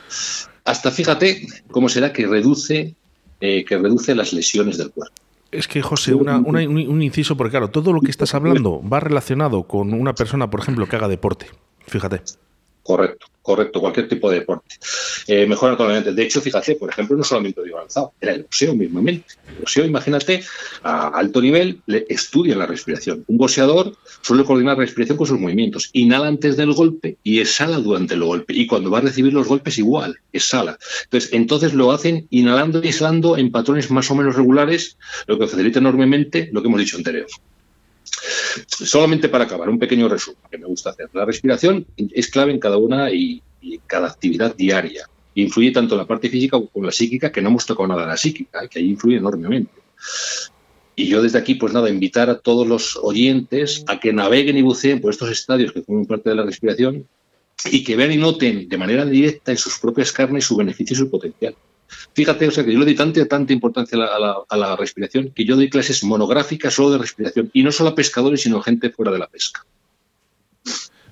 Hasta 0.63 0.91
fíjate 0.91 1.45
cómo 1.71 1.89
será 1.89 2.11
que 2.13 2.25
reduce, 2.27 2.95
eh, 3.39 3.65
que 3.65 3.77
reduce 3.77 4.15
las 4.15 4.33
lesiones 4.33 4.77
del 4.77 4.91
cuerpo. 4.91 5.15
Es 5.51 5.67
que, 5.67 5.81
José, 5.81 6.13
una- 6.13 6.37
una- 6.39 6.67
un, 6.67 6.77
un 6.77 7.01
inciso, 7.01 7.37
porque 7.37 7.51
claro, 7.51 7.69
todo 7.69 7.93
lo 7.93 8.01
que 8.01 8.11
estás 8.11 8.33
hablando 8.35 8.81
va 8.87 8.99
relacionado 8.99 9.63
con 9.63 9.93
una 9.93 10.13
persona, 10.13 10.49
por 10.49 10.59
ejemplo, 10.59 10.87
que 10.87 10.95
haga 10.97 11.07
deporte. 11.07 11.45
Fíjate. 11.87 12.21
Correcto, 12.85 13.25
correcto, 13.41 13.81
cualquier 13.81 14.07
tipo 14.07 14.29
de 14.29 14.41
deporte. 14.41 14.75
Eh, 15.25 15.47
mejora 15.47 15.71
notablemente. 15.71 16.13
De 16.13 16.21
hecho, 16.21 16.39
fíjate, 16.39 16.75
por 16.75 16.87
ejemplo, 16.87 17.17
no 17.17 17.23
solamente 17.23 17.59
el 17.59 17.73
avanzado, 17.73 18.13
era 18.21 18.33
el 18.33 18.43
boxeo 18.43 18.75
mismamente. 18.75 19.25
El 19.47 19.55
boxeo, 19.61 19.85
imagínate, 19.85 20.43
a 20.83 21.07
alto 21.07 21.41
nivel 21.41 21.81
le 21.87 22.05
estudia 22.07 22.55
la 22.55 22.67
respiración. 22.67 23.25
Un 23.25 23.39
boxeador 23.39 23.97
suele 24.21 24.43
coordinar 24.43 24.77
la 24.77 24.83
respiración 24.83 25.17
con 25.17 25.25
sus 25.25 25.39
movimientos. 25.39 25.89
Inhala 25.93 26.27
antes 26.27 26.57
del 26.57 26.73
golpe 26.73 27.17
y 27.23 27.39
exhala 27.39 27.77
durante 27.77 28.13
el 28.13 28.23
golpe. 28.23 28.53
Y 28.53 28.67
cuando 28.67 28.91
va 28.91 28.99
a 28.99 29.01
recibir 29.01 29.33
los 29.33 29.47
golpes, 29.47 29.79
igual, 29.79 30.19
exhala. 30.31 30.77
Entonces, 31.05 31.33
entonces 31.33 31.73
lo 31.73 31.91
hacen 31.91 32.27
inhalando 32.29 32.83
y 32.83 32.89
exhalando 32.89 33.35
en 33.35 33.51
patrones 33.51 33.89
más 33.89 34.11
o 34.11 34.15
menos 34.15 34.35
regulares, 34.35 34.99
lo 35.25 35.39
que 35.39 35.47
facilita 35.47 35.79
enormemente 35.79 36.49
lo 36.51 36.61
que 36.61 36.67
hemos 36.67 36.81
dicho 36.81 36.97
anterior. 36.97 37.25
Solamente 38.67 39.29
para 39.29 39.45
acabar, 39.45 39.69
un 39.69 39.79
pequeño 39.79 40.07
resumen 40.07 40.39
que 40.49 40.57
me 40.57 40.65
gusta 40.65 40.91
hacer. 40.91 41.09
La 41.13 41.25
respiración 41.25 41.85
es 41.97 42.27
clave 42.27 42.51
en 42.51 42.59
cada 42.59 42.77
una 42.77 43.11
y, 43.11 43.41
en 43.61 43.81
cada 43.87 44.07
actividad 44.07 44.55
diaria. 44.55 45.07
Influye 45.35 45.71
tanto 45.71 45.95
en 45.95 45.99
la 45.99 46.07
parte 46.07 46.29
física 46.29 46.57
como 46.59 46.85
la 46.85 46.91
psíquica, 46.91 47.31
que 47.31 47.41
no 47.41 47.49
hemos 47.49 47.65
tocado 47.65 47.87
nada 47.87 48.01
de 48.01 48.07
la 48.07 48.17
psíquica, 48.17 48.63
¿eh? 48.63 48.69
que 48.69 48.79
ahí 48.79 48.89
influye 48.89 49.17
enormemente. 49.17 49.71
Y 50.95 51.07
yo 51.07 51.21
desde 51.21 51.39
aquí, 51.39 51.55
pues 51.55 51.73
nada, 51.73 51.89
invitar 51.89 52.29
a 52.29 52.39
todos 52.39 52.65
los 52.65 52.95
oyentes 52.95 53.83
a 53.87 53.99
que 53.99 54.13
naveguen 54.13 54.57
y 54.57 54.61
buceen 54.61 55.01
por 55.01 55.11
estos 55.11 55.29
estadios 55.29 55.73
que 55.73 55.81
forman 55.81 56.05
parte 56.05 56.29
de 56.29 56.35
la 56.35 56.43
respiración 56.43 57.05
y 57.69 57.83
que 57.83 57.95
vean 57.95 58.13
y 58.13 58.17
noten 58.17 58.69
de 58.69 58.77
manera 58.77 59.05
directa 59.05 59.51
en 59.51 59.57
sus 59.57 59.77
propias 59.79 60.11
carnes 60.11 60.45
su 60.45 60.55
beneficio 60.55 60.93
y 60.93 60.97
su 60.97 61.09
potencial. 61.09 61.55
Fíjate, 62.13 62.47
o 62.47 62.51
sea, 62.51 62.63
que 62.63 62.73
yo 62.73 62.79
le 62.79 62.85
doy 62.85 62.95
tanta, 62.95 63.25
tanta 63.25 63.53
importancia 63.53 63.97
a 63.97 64.01
la, 64.01 64.07
a, 64.07 64.19
la, 64.19 64.35
a 64.49 64.57
la, 64.57 64.75
respiración 64.75 65.31
que 65.31 65.45
yo 65.45 65.55
doy 65.55 65.69
clases 65.69 66.03
monográficas 66.03 66.73
solo 66.73 66.91
de 66.91 66.97
respiración 66.97 67.49
y 67.53 67.63
no 67.63 67.71
solo 67.71 67.89
a 67.89 67.95
pescadores, 67.95 68.41
sino 68.41 68.57
a 68.57 68.63
gente 68.63 68.89
fuera 68.89 69.11
de 69.11 69.19
la 69.19 69.27
pesca. 69.27 69.65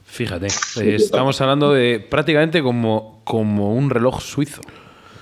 Fíjate, 0.05 0.47
estamos 0.95 1.41
hablando 1.41 1.73
de 1.73 1.99
prácticamente 1.99 2.61
como, 2.61 3.21
como 3.23 3.73
un 3.73 3.89
reloj 3.89 4.21
suizo. 4.21 4.61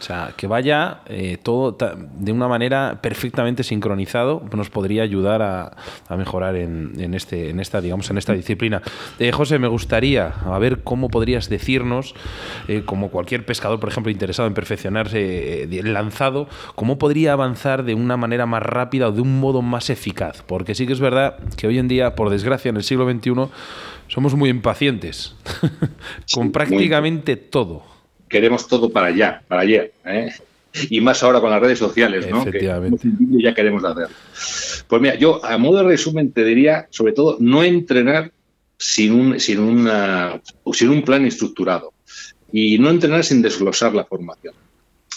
O 0.01 0.03
sea, 0.03 0.33
que 0.35 0.47
vaya 0.47 1.01
eh, 1.05 1.37
todo 1.41 1.77
de 2.17 2.31
una 2.31 2.47
manera 2.47 3.01
perfectamente 3.03 3.61
sincronizado 3.61 4.43
nos 4.51 4.71
podría 4.71 5.03
ayudar 5.03 5.43
a, 5.43 6.17
mejorar 6.17 6.55
en, 6.55 7.13
este, 7.13 7.51
en 7.51 7.59
esta, 7.59 7.81
digamos, 7.81 8.09
en 8.09 8.17
esta 8.17 8.33
disciplina. 8.33 8.81
Eh, 9.19 9.31
José, 9.31 9.59
me 9.59 9.67
gustaría 9.67 10.33
a 10.43 10.57
ver 10.57 10.81
cómo 10.81 11.09
podrías 11.09 11.49
decirnos, 11.49 12.15
eh, 12.67 12.81
como 12.83 13.11
cualquier 13.11 13.45
pescador, 13.45 13.79
por 13.79 13.89
ejemplo, 13.89 14.11
interesado 14.11 14.47
en 14.47 14.55
perfeccionarse 14.55 15.63
el 15.65 15.93
lanzado, 15.93 16.47
cómo 16.73 16.97
podría 16.97 17.33
avanzar 17.33 17.83
de 17.83 17.93
una 17.93 18.17
manera 18.17 18.47
más 18.47 18.63
rápida 18.63 19.09
o 19.09 19.11
de 19.11 19.21
un 19.21 19.39
modo 19.39 19.61
más 19.61 19.91
eficaz. 19.91 20.41
Porque 20.47 20.73
sí 20.73 20.87
que 20.87 20.93
es 20.93 20.99
verdad 20.99 21.37
que 21.57 21.67
hoy 21.67 21.77
en 21.77 21.87
día, 21.87 22.15
por 22.15 22.31
desgracia, 22.31 22.69
en 22.69 22.77
el 22.77 22.83
siglo 22.83 23.07
XXI, 23.07 23.33
somos 24.07 24.33
muy 24.33 24.49
impacientes 24.49 25.35
con 26.33 26.51
prácticamente 26.51 27.35
todo 27.35 27.90
queremos 28.31 28.67
todo 28.67 28.89
para 28.89 29.07
allá, 29.07 29.43
para 29.47 29.61
ayer. 29.61 29.93
¿eh? 30.05 30.33
Y 30.89 31.01
más 31.01 31.21
ahora 31.21 31.41
con 31.41 31.51
las 31.51 31.61
redes 31.61 31.77
sociales, 31.77 32.27
¿no? 32.29 32.41
Efectivamente. 32.41 33.07
Que 33.07 33.43
ya 33.43 33.53
queremos 33.53 33.83
hacer. 33.83 34.07
Pues 34.87 35.01
mira, 35.01 35.15
yo 35.15 35.43
a 35.45 35.57
modo 35.57 35.79
de 35.79 35.83
resumen 35.83 36.31
te 36.31 36.43
diría, 36.43 36.87
sobre 36.89 37.13
todo, 37.13 37.37
no 37.39 37.63
entrenar 37.63 38.31
sin 38.77 39.13
un, 39.13 39.39
sin, 39.39 39.59
una, 39.59 40.41
sin 40.73 40.89
un 40.89 41.03
plan 41.03 41.25
estructurado 41.25 41.93
y 42.51 42.79
no 42.79 42.89
entrenar 42.89 43.23
sin 43.23 43.41
desglosar 43.41 43.93
la 43.93 44.05
formación. 44.05 44.53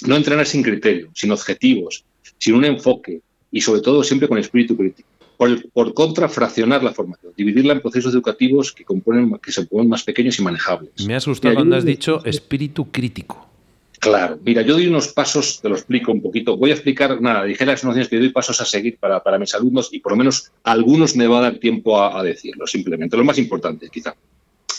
No 0.06 0.16
entrenar 0.16 0.46
sin 0.46 0.62
criterio, 0.62 1.08
sin 1.14 1.30
objetivos, 1.30 2.04
sin 2.38 2.56
un 2.56 2.64
enfoque 2.64 3.20
y 3.50 3.60
sobre 3.60 3.80
todo 3.80 4.02
siempre 4.02 4.28
con 4.28 4.38
espíritu 4.38 4.76
crítico. 4.76 5.08
Por, 5.36 5.94
contra, 5.94 6.28
fraccionar 6.28 6.82
la 6.82 6.92
formación, 6.92 7.32
dividirla 7.36 7.74
en 7.74 7.80
procesos 7.80 8.14
educativos 8.14 8.72
que, 8.72 8.84
componen, 8.84 9.38
que 9.42 9.52
se 9.52 9.66
ponen 9.66 9.88
más 9.88 10.04
pequeños 10.04 10.38
y 10.38 10.42
manejables. 10.42 11.06
Me 11.06 11.14
has 11.14 11.26
gustado 11.26 11.54
cuando 11.54 11.76
has 11.76 11.84
dicho 11.84 12.24
espíritu 12.24 12.90
crítico. 12.90 13.48
Claro, 13.98 14.38
mira, 14.44 14.60
yo 14.62 14.74
doy 14.74 14.86
unos 14.86 15.08
pasos, 15.08 15.60
te 15.62 15.68
lo 15.68 15.76
explico 15.76 16.12
un 16.12 16.20
poquito. 16.20 16.58
Voy 16.58 16.70
a 16.70 16.74
explicar, 16.74 17.20
nada, 17.22 17.44
dije 17.44 17.64
las 17.64 17.82
nociones 17.84 18.08
que 18.08 18.18
doy 18.18 18.28
pasos 18.28 18.60
a 18.60 18.64
seguir 18.64 18.98
para, 18.98 19.22
para, 19.22 19.38
mis 19.38 19.54
alumnos 19.54 19.88
y 19.92 19.98
por 19.98 20.12
lo 20.12 20.18
menos 20.18 20.52
algunos 20.62 21.16
me 21.16 21.26
va 21.26 21.38
a 21.38 21.42
dar 21.42 21.56
tiempo 21.56 21.98
a, 21.98 22.18
a 22.18 22.22
decirlo, 22.22 22.66
simplemente. 22.66 23.16
Lo 23.16 23.24
más 23.24 23.38
importante, 23.38 23.88
quizá. 23.88 24.14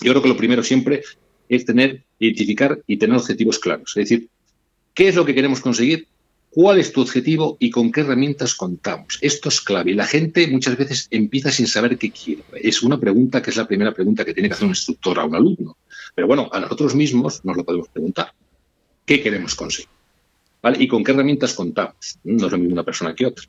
Yo 0.01 0.11
creo 0.11 0.21
que 0.21 0.29
lo 0.29 0.37
primero 0.37 0.61
siempre 0.61 1.01
es 1.49 1.65
tener, 1.65 2.03
identificar 2.19 2.79
y 2.85 2.97
tener 2.97 3.17
objetivos 3.17 3.59
claros. 3.59 3.97
Es 3.97 4.09
decir, 4.09 4.29
¿qué 4.93 5.07
es 5.07 5.15
lo 5.15 5.25
que 5.25 5.33
queremos 5.33 5.59
conseguir? 5.59 6.07
¿Cuál 6.55 6.79
es 6.79 6.93
tu 6.93 7.01
objetivo 7.01 7.57
y 7.59 7.69
con 7.69 7.91
qué 7.91 7.99
herramientas 7.99 8.55
contamos? 8.55 9.17
Esto 9.19 9.49
es 9.49 9.59
clave. 9.59 9.93
La 9.93 10.07
gente 10.07 10.47
muchas 10.47 10.77
veces 10.77 11.09
empieza 11.11 11.51
sin 11.51 11.67
saber 11.67 11.97
qué 11.97 12.11
quiere. 12.11 12.43
Es 12.53 12.81
una 12.81 12.97
pregunta 12.97 13.41
que 13.41 13.49
es 13.49 13.57
la 13.57 13.67
primera 13.67 13.93
pregunta 13.93 14.23
que 14.23 14.33
tiene 14.33 14.47
que 14.47 14.53
hacer 14.53 14.63
un 14.63 14.71
instructor 14.71 15.19
a 15.19 15.25
un 15.25 15.35
alumno. 15.35 15.75
Pero 16.15 16.27
bueno, 16.27 16.49
a 16.53 16.61
nosotros 16.61 16.95
mismos 16.95 17.43
nos 17.43 17.57
lo 17.57 17.65
podemos 17.65 17.89
preguntar. 17.89 18.31
¿Qué 19.05 19.21
queremos 19.21 19.53
conseguir? 19.53 19.89
¿Vale? 20.61 20.81
¿Y 20.81 20.87
con 20.87 21.03
qué 21.03 21.11
herramientas 21.11 21.53
contamos? 21.53 22.19
No 22.23 22.45
es 22.45 22.51
lo 22.53 22.57
mismo 22.57 22.71
una 22.71 22.85
persona 22.85 23.13
que 23.13 23.25
otra. 23.25 23.43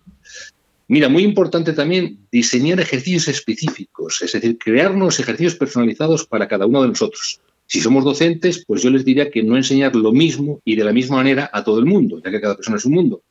Mira, 0.88 1.08
muy 1.08 1.22
importante 1.22 1.74
también 1.74 2.26
diseñar 2.32 2.80
ejercicios 2.80 3.28
específicos, 3.28 4.20
es 4.20 4.32
decir, 4.32 4.58
crearnos 4.58 5.20
ejercicios 5.20 5.54
personalizados 5.54 6.26
para 6.26 6.48
cada 6.48 6.66
uno 6.66 6.82
de 6.82 6.88
nosotros. 6.88 7.40
Si 7.66 7.80
somos 7.80 8.04
docentes, 8.04 8.64
pues 8.66 8.82
yo 8.82 8.90
les 8.90 9.04
diría 9.04 9.30
que 9.30 9.42
no 9.42 9.56
enseñar 9.56 9.96
lo 9.96 10.12
mismo 10.12 10.60
y 10.64 10.76
de 10.76 10.84
la 10.84 10.92
misma 10.92 11.16
manera 11.16 11.50
a 11.52 11.64
todo 11.64 11.78
el 11.78 11.86
mundo, 11.86 12.20
ya 12.24 12.30
que 12.30 12.40
cada 12.40 12.54
persona 12.54 12.76
es 12.76 12.84
un 12.84 12.94
mundo. 12.94 13.22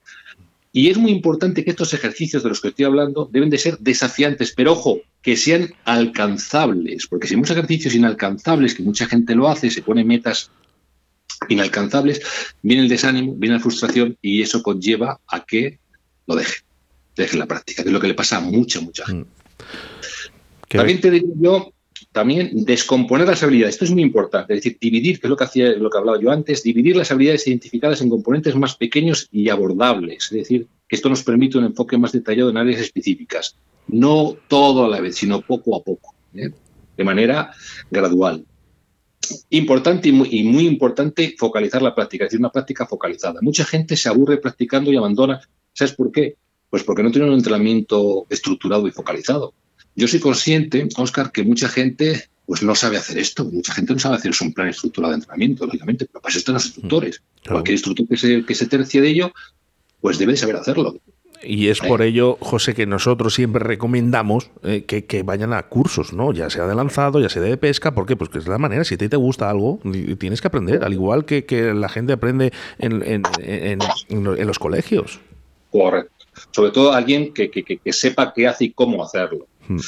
Y 0.74 0.90
es 0.90 0.98
muy 0.98 1.12
importante 1.12 1.64
que 1.64 1.70
estos 1.70 1.94
ejercicios 1.94 2.44
de 2.44 2.50
los 2.50 2.60
que 2.60 2.68
estoy 2.68 2.84
hablando 2.84 3.30
deben 3.32 3.50
de 3.50 3.58
ser 3.58 3.78
desafiantes, 3.80 4.54
pero 4.54 4.74
ojo, 4.74 5.00
que 5.22 5.38
sean 5.38 5.74
alcanzables, 5.86 7.08
porque 7.08 7.28
si 7.28 7.34
hay 7.34 7.38
muchos 7.38 7.56
ejercicios 7.56 7.96
inalcanzables, 7.96 8.76
que 8.76 8.84
mucha 8.84 9.06
gente 9.06 9.36
lo 9.36 9.48
hace, 9.48 9.72
se 9.72 9.82
pone 9.82 10.04
metas 10.04 10.52
inalcanzables, 11.48 12.22
viene 12.62 12.84
el 12.84 12.90
desánimo, 12.90 13.36
viene 13.36 13.56
la 13.56 13.62
frustración 13.62 14.18
y 14.22 14.42
eso 14.42 14.62
conlleva 14.62 15.22
a 15.28 15.46
que 15.46 15.80
lo 16.28 16.36
deje, 16.36 16.64
deje 17.16 17.38
la 17.38 17.46
práctica, 17.46 17.84
que 17.84 17.90
es 17.90 17.94
lo 17.94 18.02
que 18.02 18.10
le 18.10 18.14
pasa 18.14 18.38
a 18.38 18.42
mucha, 18.42 18.82
mucha 18.82 19.06
gente. 19.06 19.30
Mm. 19.30 20.78
También 20.78 21.00
te 21.00 21.12
digo 21.12 21.28
yo 21.40 21.72
también 22.16 22.64
descomponer 22.64 23.28
las 23.28 23.44
habilidades. 23.44 23.76
Esto 23.76 23.84
es 23.84 23.92
muy 23.92 24.02
importante. 24.02 24.54
Es 24.54 24.64
decir, 24.64 24.78
dividir, 24.80 25.20
que 25.20 25.28
es 25.28 25.30
lo 25.30 25.36
que 25.36 25.44
hacía, 25.44 25.72
lo 25.72 25.90
que 25.90 25.98
hablaba 25.98 26.18
yo 26.18 26.32
antes, 26.32 26.64
dividir 26.64 26.96
las 26.96 27.12
habilidades 27.12 27.46
identificadas 27.46 28.02
en 28.02 28.08
componentes 28.08 28.56
más 28.56 28.78
pequeños 28.78 29.28
y 29.34 29.50
abordables. 29.50 30.32
Es 30.32 30.38
decir, 30.38 30.66
que 30.88 30.96
esto 30.96 31.10
nos 31.10 31.24
permite 31.24 31.58
un 31.58 31.66
enfoque 31.66 31.98
más 31.98 32.14
detallado 32.14 32.50
en 32.50 32.56
áreas 32.56 32.80
específicas. 32.80 33.58
No 33.90 34.38
todo 34.48 34.86
a 34.86 34.88
la 34.88 35.02
vez, 35.02 35.18
sino 35.18 35.42
poco 35.42 35.76
a 35.76 35.84
poco, 35.84 36.16
¿eh? 36.34 36.52
de 36.96 37.04
manera 37.04 37.52
gradual. 37.92 38.46
Importante 39.50 40.08
y 40.08 40.14
muy, 40.14 40.30
y 40.32 40.46
muy, 40.46 40.68
importante 40.68 41.36
focalizar 41.38 41.82
la 41.82 41.94
práctica, 41.94 42.24
es 42.24 42.30
decir, 42.30 42.40
una 42.40 42.52
práctica 42.54 42.86
focalizada. 42.86 43.42
Mucha 43.42 43.66
gente 43.66 43.98
se 43.98 44.08
aburre 44.08 44.38
practicando 44.38 44.90
y 44.90 44.96
abandona. 44.96 45.42
¿Sabes 45.74 45.94
por 45.94 46.14
qué? 46.14 46.38
Pues 46.70 46.86
porque 46.86 47.04
no 47.04 47.12
tiene 47.12 47.28
un 47.28 47.34
entrenamiento 47.34 48.26
estructurado 48.30 48.88
y 48.88 48.92
focalizado. 48.92 49.54
Yo 49.96 50.08
soy 50.08 50.20
consciente, 50.20 50.88
Oscar, 50.98 51.32
que 51.32 51.44
mucha 51.44 51.70
gente 51.70 52.30
pues 52.46 52.62
no 52.62 52.76
sabe 52.76 52.98
hacer 52.98 53.18
esto. 53.18 53.46
Mucha 53.46 53.74
gente 53.74 53.94
no 53.94 54.00
sabe 54.00 54.18
hacer 54.18 54.32
un 54.42 54.54
plan 54.54 54.68
estructurado 54.68 55.12
de 55.12 55.18
entrenamiento, 55.18 55.66
lógicamente, 55.66 56.06
pero 56.06 56.22
para 56.22 56.30
eso 56.30 56.40
están 56.40 56.54
los 56.54 56.66
instructores. 56.66 57.22
Cualquier 57.48 57.74
instructor 57.74 58.08
que 58.08 58.18
se, 58.18 58.46
que 58.46 58.56
se 58.56 58.68
tercie 58.68 59.02
de 59.02 59.10
ello, 59.10 59.32
pues 60.02 60.18
debe 60.18 60.38
saber 60.38 60.58
hacerlo. 60.58 61.00
Y 61.44 61.68
es 61.68 61.80
por 61.80 62.02
ello, 62.02 62.38
José, 62.40 62.74
que 62.74 62.86
nosotros 62.86 63.34
siempre 63.34 63.64
recomendamos 63.64 64.50
eh, 64.64 64.84
que, 64.86 65.24
vayan 65.24 65.54
a 65.54 65.64
cursos, 65.64 66.14
¿no? 66.14 66.34
Ya 66.34 66.50
sea 66.50 66.66
de 66.66 66.74
lanzado, 66.74 67.20
ya 67.20 67.30
sea 67.30 67.42
de 67.42 67.58
pesca, 67.58 67.94
¿por 67.94 68.06
qué? 68.06 68.16
Pues 68.16 68.30
que 68.30 68.40
es 68.40 68.48
la 68.48 68.58
manera, 68.58 68.84
si 68.84 68.96
a 68.96 68.98
ti 68.98 69.10
te 69.10 69.18
gusta 69.18 69.50
algo, 69.50 69.80
tienes 70.18 70.42
que 70.42 70.48
aprender, 70.48 70.84
al 70.84 70.94
igual 70.94 71.26
que, 71.26 71.46
que 71.46 71.74
la 71.74 71.90
gente 71.90 72.14
aprende 72.14 72.52
en, 72.80 73.04
en, 73.04 73.24
en, 73.40 73.80
en, 74.10 74.48
los 74.48 74.58
colegios. 74.58 75.20
Correcto. 75.72 76.14
Sobre 76.52 76.72
todo 76.72 76.94
alguien 76.94 77.34
que, 77.34 77.50
que 77.50 77.94
sepa 77.94 78.34
qué 78.34 78.48
hace 78.48 78.66
y 78.66 78.72
cómo 78.72 79.04
hacerlo. 79.04 79.48
Hmm. 79.68 79.80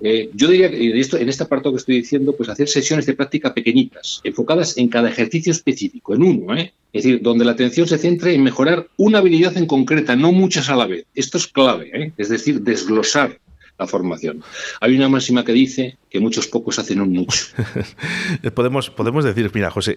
Eh, 0.00 0.30
yo 0.34 0.48
diría 0.48 0.70
que 0.70 0.98
esto, 0.98 1.16
en 1.16 1.28
este 1.28 1.44
apartado 1.44 1.72
que 1.72 1.78
estoy 1.78 1.96
diciendo, 1.96 2.34
pues 2.36 2.48
hacer 2.48 2.68
sesiones 2.68 3.06
de 3.06 3.14
práctica 3.14 3.54
pequeñitas, 3.54 4.20
enfocadas 4.24 4.76
en 4.78 4.88
cada 4.88 5.10
ejercicio 5.10 5.52
específico, 5.52 6.14
en 6.14 6.22
uno, 6.22 6.56
¿eh? 6.56 6.72
es 6.92 7.04
decir, 7.04 7.20
donde 7.22 7.44
la 7.44 7.52
atención 7.52 7.86
se 7.86 7.98
centre 7.98 8.34
en 8.34 8.42
mejorar 8.42 8.88
una 8.96 9.18
habilidad 9.18 9.56
en 9.56 9.66
concreta, 9.66 10.16
no 10.16 10.32
muchas 10.32 10.68
a 10.70 10.76
la 10.76 10.86
vez. 10.86 11.04
Esto 11.14 11.38
es 11.38 11.46
clave, 11.46 11.90
¿eh? 11.92 12.12
es 12.16 12.28
decir, 12.28 12.62
desglosar 12.62 13.38
la 13.78 13.86
formación. 13.86 14.42
Hay 14.80 14.96
una 14.96 15.08
máxima 15.08 15.44
que 15.44 15.52
dice 15.52 15.98
que 16.10 16.18
muchos 16.18 16.48
pocos 16.48 16.78
hacen 16.78 17.00
un 17.00 17.12
mucho. 17.12 17.46
podemos, 18.54 18.90
podemos 18.90 19.24
decir, 19.24 19.50
mira, 19.54 19.70
José, 19.70 19.96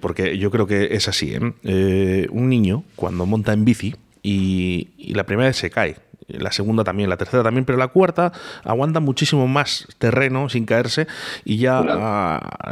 porque 0.00 0.36
yo 0.36 0.50
creo 0.50 0.66
que 0.66 0.94
es 0.96 1.06
así, 1.06 1.34
un 1.34 2.48
niño 2.48 2.82
cuando 2.96 3.26
monta 3.26 3.52
en 3.52 3.64
bici 3.64 3.94
y, 4.22 4.88
y 4.98 5.14
la 5.14 5.24
primera 5.26 5.48
vez 5.48 5.58
se 5.58 5.70
cae, 5.70 5.96
la 6.38 6.52
segunda 6.52 6.84
también, 6.84 7.08
la 7.08 7.16
tercera 7.16 7.42
también, 7.42 7.64
pero 7.64 7.78
la 7.78 7.88
cuarta 7.88 8.32
aguanta 8.64 9.00
muchísimo 9.00 9.46
más 9.48 9.88
terreno 9.98 10.48
sin 10.48 10.66
caerse 10.66 11.06
y 11.44 11.58
ya, 11.58 11.82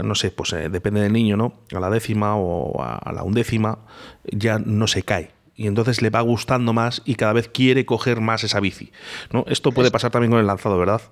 no 0.03 0.15
sé, 0.15 0.31
pues 0.31 0.53
eh, 0.53 0.69
depende 0.69 1.01
del 1.01 1.13
niño, 1.13 1.37
¿no? 1.37 1.55
A 1.75 1.81
la 1.81 1.91
décima 1.91 2.37
o 2.37 2.83
a, 2.83 3.13
la 3.13 3.23
undécima 3.23 3.79
ya 4.25 4.59
no 4.59 4.87
se 4.87 5.03
cae 5.03 5.33
y 5.57 5.67
entonces 5.67 6.03
le 6.03 6.11
va 6.11 6.21
gustando 6.21 6.73
más 6.73 7.03
y 7.05 7.17
cada 7.17 7.33
vez 7.33 7.49
quiere 7.49 7.85
coger 7.85 8.21
más 8.21 8.45
esa 8.45 8.61
bici. 8.61 8.93
¿no? 9.33 9.45
Esto 9.49 9.73
puede 9.73 9.91
pasar 9.91 10.13
también 10.13 10.31
con 10.31 10.41
el 10.41 10.47
lanzado, 10.47 10.79
¿verdad? 10.79 11.03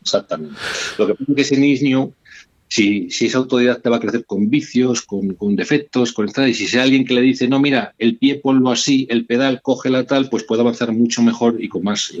Exactamente. 0.00 0.56
Lo 0.98 1.06
que 1.06 1.14
pasa 1.14 1.24
es 1.28 1.36
que 1.36 1.42
ese 1.42 1.56
niño 1.56 2.12
si, 2.72 3.10
si 3.10 3.26
esa 3.26 3.36
autodidacta 3.36 3.90
va 3.90 3.96
a 3.96 4.00
crecer 4.00 4.24
con 4.24 4.48
vicios, 4.48 5.02
con, 5.02 5.36
defectos, 5.56 6.14
con 6.14 6.26
y 6.26 6.54
si 6.54 6.66
sea 6.66 6.84
alguien 6.84 7.04
que 7.04 7.12
le 7.12 7.20
dice, 7.20 7.46
no, 7.46 7.60
mira, 7.60 7.94
el 7.98 8.16
pie 8.16 8.36
ponlo 8.36 8.70
así, 8.70 9.06
el 9.10 9.26
pedal 9.26 9.60
cógela 9.60 10.06
tal, 10.06 10.30
pues 10.30 10.44
puede 10.44 10.62
avanzar 10.62 10.90
mucho 10.90 11.20
mejor 11.20 11.62
y 11.62 11.68
con, 11.68 11.82
más, 11.82 12.14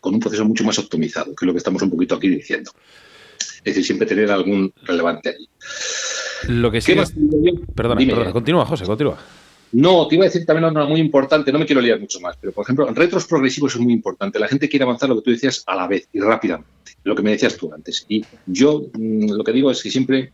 con 0.00 0.14
un 0.14 0.20
proceso 0.20 0.44
mucho 0.44 0.62
más 0.62 0.78
optimizado, 0.78 1.34
que 1.34 1.44
es 1.44 1.46
lo 1.48 1.52
que 1.52 1.58
estamos 1.58 1.82
un 1.82 1.90
poquito 1.90 2.14
aquí 2.14 2.28
diciendo. 2.28 2.70
Es 3.40 3.64
decir, 3.64 3.84
siempre 3.84 4.06
tener 4.06 4.30
algún 4.30 4.72
relevante 4.84 5.30
ahí. 5.30 5.48
Lo 6.46 6.70
que 6.70 6.80
sí. 6.80 6.94
Perdona, 7.74 8.06
perdona, 8.06 8.32
continúa, 8.32 8.64
José, 8.64 8.84
continúa. 8.84 9.18
No, 9.72 10.06
te 10.06 10.16
iba 10.16 10.24
a 10.24 10.28
decir 10.28 10.44
también 10.44 10.70
una 10.70 10.84
muy 10.84 11.00
importante, 11.00 11.50
no 11.50 11.58
me 11.58 11.66
quiero 11.66 11.80
liar 11.80 11.98
mucho 11.98 12.20
más, 12.20 12.36
pero 12.40 12.52
por 12.52 12.64
ejemplo, 12.64 12.86
retros 12.92 13.26
progresivos 13.26 13.74
es 13.74 13.80
muy 13.80 13.92
importante. 13.92 14.38
La 14.38 14.48
gente 14.48 14.68
quiere 14.68 14.84
avanzar 14.84 15.08
lo 15.08 15.16
que 15.16 15.22
tú 15.22 15.30
decías 15.30 15.62
a 15.66 15.74
la 15.74 15.88
vez 15.88 16.08
y 16.12 16.20
rápidamente, 16.20 16.68
lo 17.04 17.14
que 17.14 17.22
me 17.22 17.30
decías 17.30 17.56
tú 17.56 17.72
antes. 17.72 18.04
Y 18.08 18.24
yo 18.46 18.82
mm, 18.92 19.32
lo 19.32 19.42
que 19.42 19.52
digo 19.52 19.70
es 19.70 19.82
que 19.82 19.90
siempre 19.90 20.32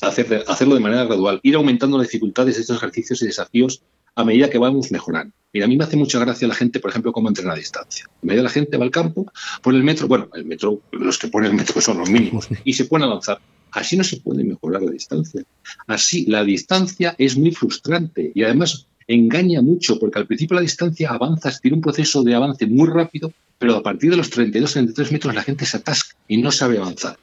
hacer, 0.00 0.44
hacerlo 0.48 0.74
de 0.74 0.80
manera 0.80 1.04
gradual, 1.04 1.38
ir 1.42 1.54
aumentando 1.54 1.96
las 1.96 2.08
dificultades 2.08 2.56
de 2.56 2.62
estos 2.62 2.76
ejercicios 2.76 3.22
y 3.22 3.26
desafíos 3.26 3.82
a 4.14 4.24
medida 4.24 4.50
que 4.50 4.58
vamos 4.58 4.90
mejorando. 4.90 5.34
Mira, 5.52 5.66
a 5.66 5.68
mí 5.68 5.76
me 5.76 5.84
hace 5.84 5.96
mucha 5.96 6.18
gracia 6.18 6.48
la 6.48 6.54
gente, 6.54 6.80
por 6.80 6.90
ejemplo, 6.90 7.12
cómo 7.12 7.28
entrena 7.28 7.52
a 7.52 7.56
distancia. 7.56 8.06
En 8.22 8.26
medio 8.26 8.40
de 8.40 8.44
la 8.44 8.50
gente 8.50 8.76
va 8.76 8.84
al 8.84 8.90
campo, 8.90 9.30
pone 9.62 9.78
el 9.78 9.84
metro, 9.84 10.08
bueno, 10.08 10.28
el 10.34 10.44
metro, 10.44 10.80
los 10.92 11.18
que 11.18 11.28
ponen 11.28 11.50
el 11.50 11.56
metro 11.56 11.80
son 11.80 11.98
los 11.98 12.10
mínimos, 12.10 12.48
y 12.64 12.72
se 12.72 12.86
pone 12.86 13.04
a 13.04 13.08
lanzar. 13.08 13.38
Así 13.72 13.96
no 13.96 14.04
se 14.04 14.18
puede 14.18 14.44
mejorar 14.44 14.82
la 14.82 14.92
distancia. 14.92 15.42
Así, 15.86 16.26
la 16.26 16.44
distancia 16.44 17.14
es 17.18 17.36
muy 17.36 17.52
frustrante 17.52 18.32
y 18.34 18.42
además 18.42 18.86
engaña 19.06 19.62
mucho, 19.62 19.98
porque 19.98 20.18
al 20.18 20.26
principio 20.26 20.54
la 20.54 20.60
distancia 20.60 21.10
avanza, 21.10 21.50
tiene 21.60 21.76
un 21.76 21.82
proceso 21.82 22.22
de 22.22 22.34
avance 22.34 22.66
muy 22.66 22.88
rápido, 22.88 23.32
pero 23.58 23.76
a 23.76 23.82
partir 23.82 24.10
de 24.10 24.16
los 24.16 24.30
32, 24.30 24.72
33 24.72 25.12
metros 25.12 25.34
la 25.34 25.42
gente 25.42 25.64
se 25.66 25.78
atasca 25.78 26.16
y 26.28 26.36
no 26.36 26.50
sabe 26.50 26.78
avanzar, 26.78 27.18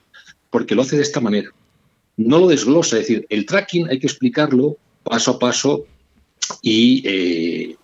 porque 0.50 0.76
lo 0.76 0.82
hace 0.82 0.96
de 0.96 1.04
esta 1.04 1.20
manera. 1.20 1.50
No 2.18 2.40
lo 2.40 2.48
desglosa, 2.48 2.98
es 2.98 3.08
decir, 3.08 3.26
el 3.30 3.46
tracking 3.46 3.88
hay 3.90 4.00
que 4.00 4.08
explicarlo 4.08 4.78
paso 5.04 5.32
a 5.32 5.40
paso 5.40 5.86
y, 6.62 7.04
eh, 7.06 7.76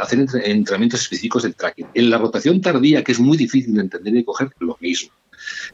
hacer 0.00 0.26
entrenamientos 0.44 1.02
específicos 1.02 1.42
del 1.42 1.54
tracking. 1.54 1.86
En 1.94 2.10
la 2.10 2.18
rotación 2.18 2.60
tardía, 2.60 3.02
que 3.02 3.12
es 3.12 3.20
muy 3.20 3.36
difícil 3.36 3.74
de 3.74 3.80
entender 3.82 4.16
y 4.16 4.24
coger, 4.24 4.50
lo 4.58 4.76
mismo. 4.80 5.10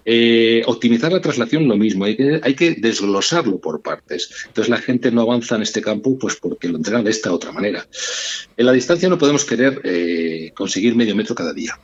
Eh, 0.05 0.63
optimizar 0.67 1.13
la 1.13 1.21
traslación, 1.21 1.69
lo 1.69 1.77
mismo. 1.77 2.05
Hay 2.05 2.17
que, 2.17 2.41
hay 2.43 2.55
que 2.55 2.75
desglosarlo 2.75 3.59
por 3.59 3.83
partes. 3.83 4.31
Entonces 4.47 4.71
la 4.71 4.79
gente 4.79 5.11
no 5.11 5.23
avanza 5.23 5.57
en 5.57 5.63
este 5.63 5.83
campo 5.83 6.19
pues 6.19 6.37
porque 6.37 6.69
lo 6.69 6.77
entrenan 6.77 7.05
de 7.05 7.11
esta 7.11 7.33
otra 7.33 7.53
manera. 7.53 7.87
En 8.57 8.67
la 8.67 8.73
distancia 8.73 9.09
no 9.09 9.19
podemos 9.19 9.45
querer 9.45 9.81
eh, 9.85 10.53
conseguir 10.55 10.97
medio 10.97 11.15
metro 11.15 11.35
cada 11.35 11.53
día. 11.53 11.79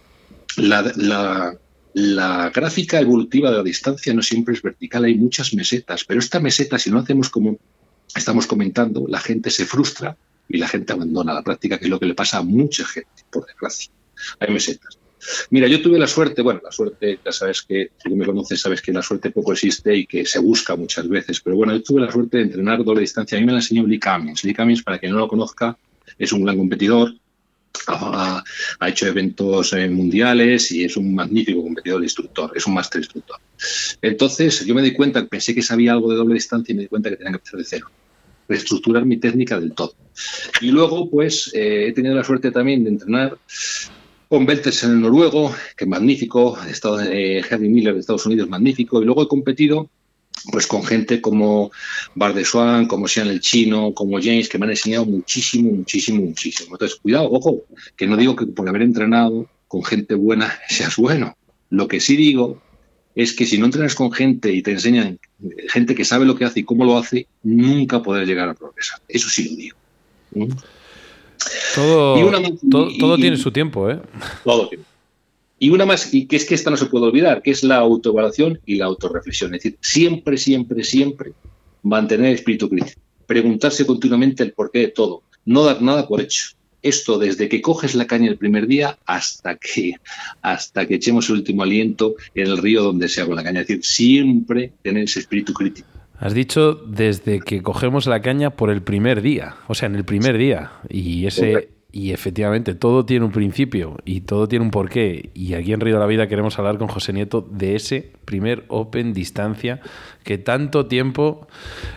La, 0.57 2.51
gráfica 2.53 3.01
evolutiva 3.01 3.51
de 3.51 3.57
la 3.59 3.63
distancia 3.63 4.13
no 4.15 4.23
siempre 4.23 4.55
es 4.55 4.63
vertical, 4.63 5.05
hay 5.05 5.15
muchas 5.15 5.55
mesetas, 5.55 6.05
pero 6.05 6.19
esta 6.19 6.41
meseta, 6.41 6.79
si 6.79 6.91
no 6.91 6.99
hacemos 6.99 7.31
como 7.31 7.59
estamos 8.15 8.47
comentando, 8.47 9.07
la 9.09 9.21
gente 9.21 9.51
se 9.51 9.65
frustra 9.65 10.17
y 10.49 10.59
la 10.59 10.69
gente 10.69 10.93
abandona 10.93 11.35
la 11.35 11.43
práctica, 11.43 11.79
que 11.79 11.85
es 11.85 11.91
lo 11.91 12.01
que 12.01 12.07
le 12.07 12.15
pasa 12.15 12.39
a 12.39 12.43
mucha 12.43 12.85
gente, 12.85 13.25
por 13.31 13.47
desgracia. 13.47 13.93
Hay 14.41 14.53
mesetas. 14.53 14.99
Mira, 15.51 15.69
yo 15.69 15.81
tuve 15.81 15.99
la 15.99 16.07
suerte, 16.07 16.43
bueno, 16.43 16.61
la 16.63 16.73
suerte, 16.73 17.19
ya 17.25 17.33
sabes 17.33 17.63
que, 17.63 17.91
si 18.03 18.11
me 18.11 18.27
conoces, 18.27 18.61
sabes 18.61 18.83
que 18.83 18.93
la 18.93 19.03
suerte 19.03 19.31
poco 19.31 19.53
existe 19.53 19.95
y 19.95 20.07
que 20.07 20.25
se 20.27 20.39
busca 20.39 20.77
muchas 20.77 21.09
veces, 21.09 21.41
pero 21.41 21.57
bueno, 21.57 21.73
yo 21.75 21.83
tuve 21.83 22.01
la 22.01 22.11
suerte 22.11 22.39
de 22.39 22.45
entrenar 22.45 22.85
doble 22.85 23.01
distancia. 23.01 23.39
A 23.39 23.41
mí 23.41 23.47
me 23.47 23.53
la 23.53 23.59
enseñó 23.59 23.87
Lee 23.87 24.01
Cummings. 24.01 24.45
Lee 24.45 24.55
Cummings, 24.55 24.83
para 24.83 24.99
quien 24.99 25.13
no 25.13 25.19
lo 25.19 25.29
conozca, 25.29 25.77
es 26.19 26.33
un 26.33 26.45
gran 26.45 26.57
competidor, 26.59 27.15
ha, 27.89 28.43
hecho 28.87 29.07
eventos 29.07 29.75
mundiales 29.91 30.71
y 30.71 30.85
es 30.85 30.97
un 30.97 31.15
magnífico 31.15 31.63
competidor 31.63 32.01
de 32.01 32.07
instructor, 32.07 32.53
es 32.55 32.67
un 32.67 32.75
máster 32.75 33.01
instructor. 33.01 33.39
Entonces, 34.01 34.65
yo 34.65 34.75
me 34.75 34.83
di 34.83 34.93
cuenta, 34.93 35.27
pensé 35.27 35.55
que 35.55 35.63
sabía 35.63 35.93
algo 35.93 36.11
de 36.11 36.17
doble 36.17 36.35
distancia 36.35 36.73
y 36.73 36.77
me 36.77 36.83
di 36.83 36.89
cuenta 36.89 37.11
que 37.11 37.17
tenía 37.17 37.33
que 37.33 37.37
empezar 37.37 37.59
de 37.59 37.65
cero 37.65 37.91
reestructurar 38.49 39.05
mi 39.05 39.17
técnica 39.17 39.59
del 39.59 39.73
todo. 39.73 39.95
Y 40.61 40.71
luego, 40.71 41.11
pues, 41.11 41.51
eh, 41.55 41.89
he 41.89 41.93
tenido 41.93 42.15
la 42.15 42.25
suerte 42.25 42.51
también 42.51 42.85
de 42.85 42.91
entrenar 42.91 43.39
con 44.35 44.47
Beltes 44.47 44.83
en 44.83 44.91
el 44.91 45.01
noruego, 45.01 45.55
que 45.77 45.85
es 45.85 45.89
magnífico, 45.89 46.59
estado, 46.69 47.01
eh, 47.01 47.41
Henry 47.49 47.69
Miller 47.69 47.95
de 47.95 48.01
Estados 48.01 48.27
Unidos, 48.27 48.49
magnífico, 48.49 49.01
y 49.01 49.05
luego 49.05 49.23
he 49.23 49.29
competido 49.29 49.89
pues 50.51 50.67
con 50.67 50.83
gente 50.83 51.21
como 51.21 51.71
Bar 52.17 52.35
de 52.35 52.45
Swan, 52.45 52.89
como 52.89 53.07
Sean 53.07 53.29
el 53.29 53.39
Chino, 53.39 53.95
como 53.95 54.21
James, 54.21 54.49
que 54.49 54.59
me 54.59 54.65
han 54.65 54.73
enseñado 54.73 55.07
muchísimo, 55.07 55.71
muchísimo, 55.71 56.23
muchísimo. 56.23 56.75
Entonces, 56.75 56.99
cuidado, 56.99 57.31
ojo, 57.31 57.63
que 57.95 58.09
no 58.09 58.17
digo 58.17 58.35
que 58.35 58.47
por 58.47 58.69
haber 58.69 58.83
entrenado 58.83 59.49
con 59.69 59.85
gente 59.85 60.17
buena 60.17 60.53
seas 60.69 60.97
bueno. 60.97 61.37
Lo 61.71 61.87
que 61.87 62.01
sí 62.01 62.17
digo 62.17 62.61
es 63.15 63.35
que 63.35 63.47
si 63.47 63.57
no 63.59 63.67
entrenas 63.67 63.95
con 63.95 64.11
gente 64.11 64.53
y 64.53 64.63
te 64.63 64.73
enseñan 64.73 65.21
gente 65.69 65.95
que 65.95 66.05
sabe 66.05 66.25
lo 66.25 66.35
que 66.35 66.45
hace 66.45 66.59
y 66.59 66.65
cómo 66.65 66.85
lo 66.85 66.99
hace, 66.99 67.29
nunca 67.45 68.03
podrás 68.03 68.27
llegar 68.27 68.49
a 68.49 68.55
progresar. 68.55 69.01
Eso 69.07 69.29
sí 69.29 69.49
lo 69.49 69.57
digo. 69.57 69.77
¿Mm? 70.33 70.53
Todo, 71.75 72.89
todo, 72.99 73.17
tiene 73.17 73.37
su 73.37 73.51
tiempo, 73.51 73.91
¿eh? 73.91 74.01
Todo 74.45 74.69
tiene. 74.69 74.85
Y 75.59 75.71
una 75.71 75.87
más, 75.87 76.13
y 76.13 76.27
que 76.27 76.37
es 76.37 76.45
que 76.45 76.55
esta 76.55 76.71
no 76.71 76.77
se 76.77 76.87
puede 76.87 77.07
olvidar, 77.07 77.41
que 77.41 77.51
es 77.51 77.63
la 77.63 77.77
autoevaluación 77.77 78.61
y 78.67 78.77
la 78.77 78.87
autorreflexión. 78.87 79.55
Es 79.55 79.63
decir, 79.63 79.79
siempre, 79.81 80.37
siempre, 80.37 80.85
siempre 80.85 81.33
mantener 81.83 82.27
el 82.27 82.35
espíritu 82.35 82.69
crítico. 82.69 83.01
Preguntarse 83.27 83.87
continuamente 83.87 84.43
el 84.43 84.53
porqué 84.53 84.81
de 84.81 84.89
todo. 84.89 85.23
No 85.45 85.65
dar 85.65 85.81
nada 85.81 86.07
por 86.07 86.21
hecho. 86.21 86.49
Esto 86.83 87.19
desde 87.19 87.49
que 87.49 87.63
coges 87.63 87.95
la 87.95 88.07
caña 88.07 88.29
el 88.29 88.37
primer 88.37 88.67
día 88.67 88.99
hasta 89.07 89.57
que, 89.57 89.95
hasta 90.43 90.87
que 90.87 90.97
echemos 90.97 91.31
el 91.31 91.37
último 91.37 91.63
aliento 91.63 92.15
en 92.35 92.49
el 92.49 92.59
río 92.59 92.83
donde 92.83 93.09
se 93.09 93.23
haga 93.23 93.35
la 93.35 93.43
caña. 93.43 93.63
Es 93.63 93.69
decir, 93.69 93.85
siempre 93.85 94.73
tener 94.83 95.05
ese 95.05 95.21
espíritu 95.21 95.55
crítico. 95.55 95.89
Has 96.25 96.33
dicho 96.33 96.77
desde 96.87 97.41
que 97.41 97.63
cogemos 97.63 98.07
la 98.07 98.23
caña 98.23 98.49
por 98.49 98.71
el 98.71 98.81
primer 98.81 99.21
día, 99.21 99.57
o 99.69 99.75
sea, 99.75 99.89
en 99.89 99.95
el 99.95 100.07
primer 100.07 100.39
día. 100.39 100.73
Y 100.89 101.27
ese 101.27 101.69
y 101.93 102.13
efectivamente 102.13 102.75
todo 102.75 103.05
tiene 103.05 103.27
un 103.27 103.31
principio 103.31 103.99
y 104.07 104.23
todo 104.23 104.49
tiene 104.49 104.65
un 104.65 104.71
porqué. 104.71 105.29
Y 105.35 105.53
aquí 105.53 105.75
en 105.75 105.81
Río 105.81 105.97
de 105.97 106.01
la 106.01 106.07
Vida 106.07 106.27
queremos 106.27 106.59
hablar 106.59 106.79
con 106.79 106.89
José 106.89 107.13
Nieto 107.13 107.47
de 107.51 107.77
ese 107.77 108.11
primer 108.25 108.65
Open 108.69 109.13
distancia 109.13 109.83
que 110.23 110.39
tanto 110.39 110.87
tiempo, 110.87 111.47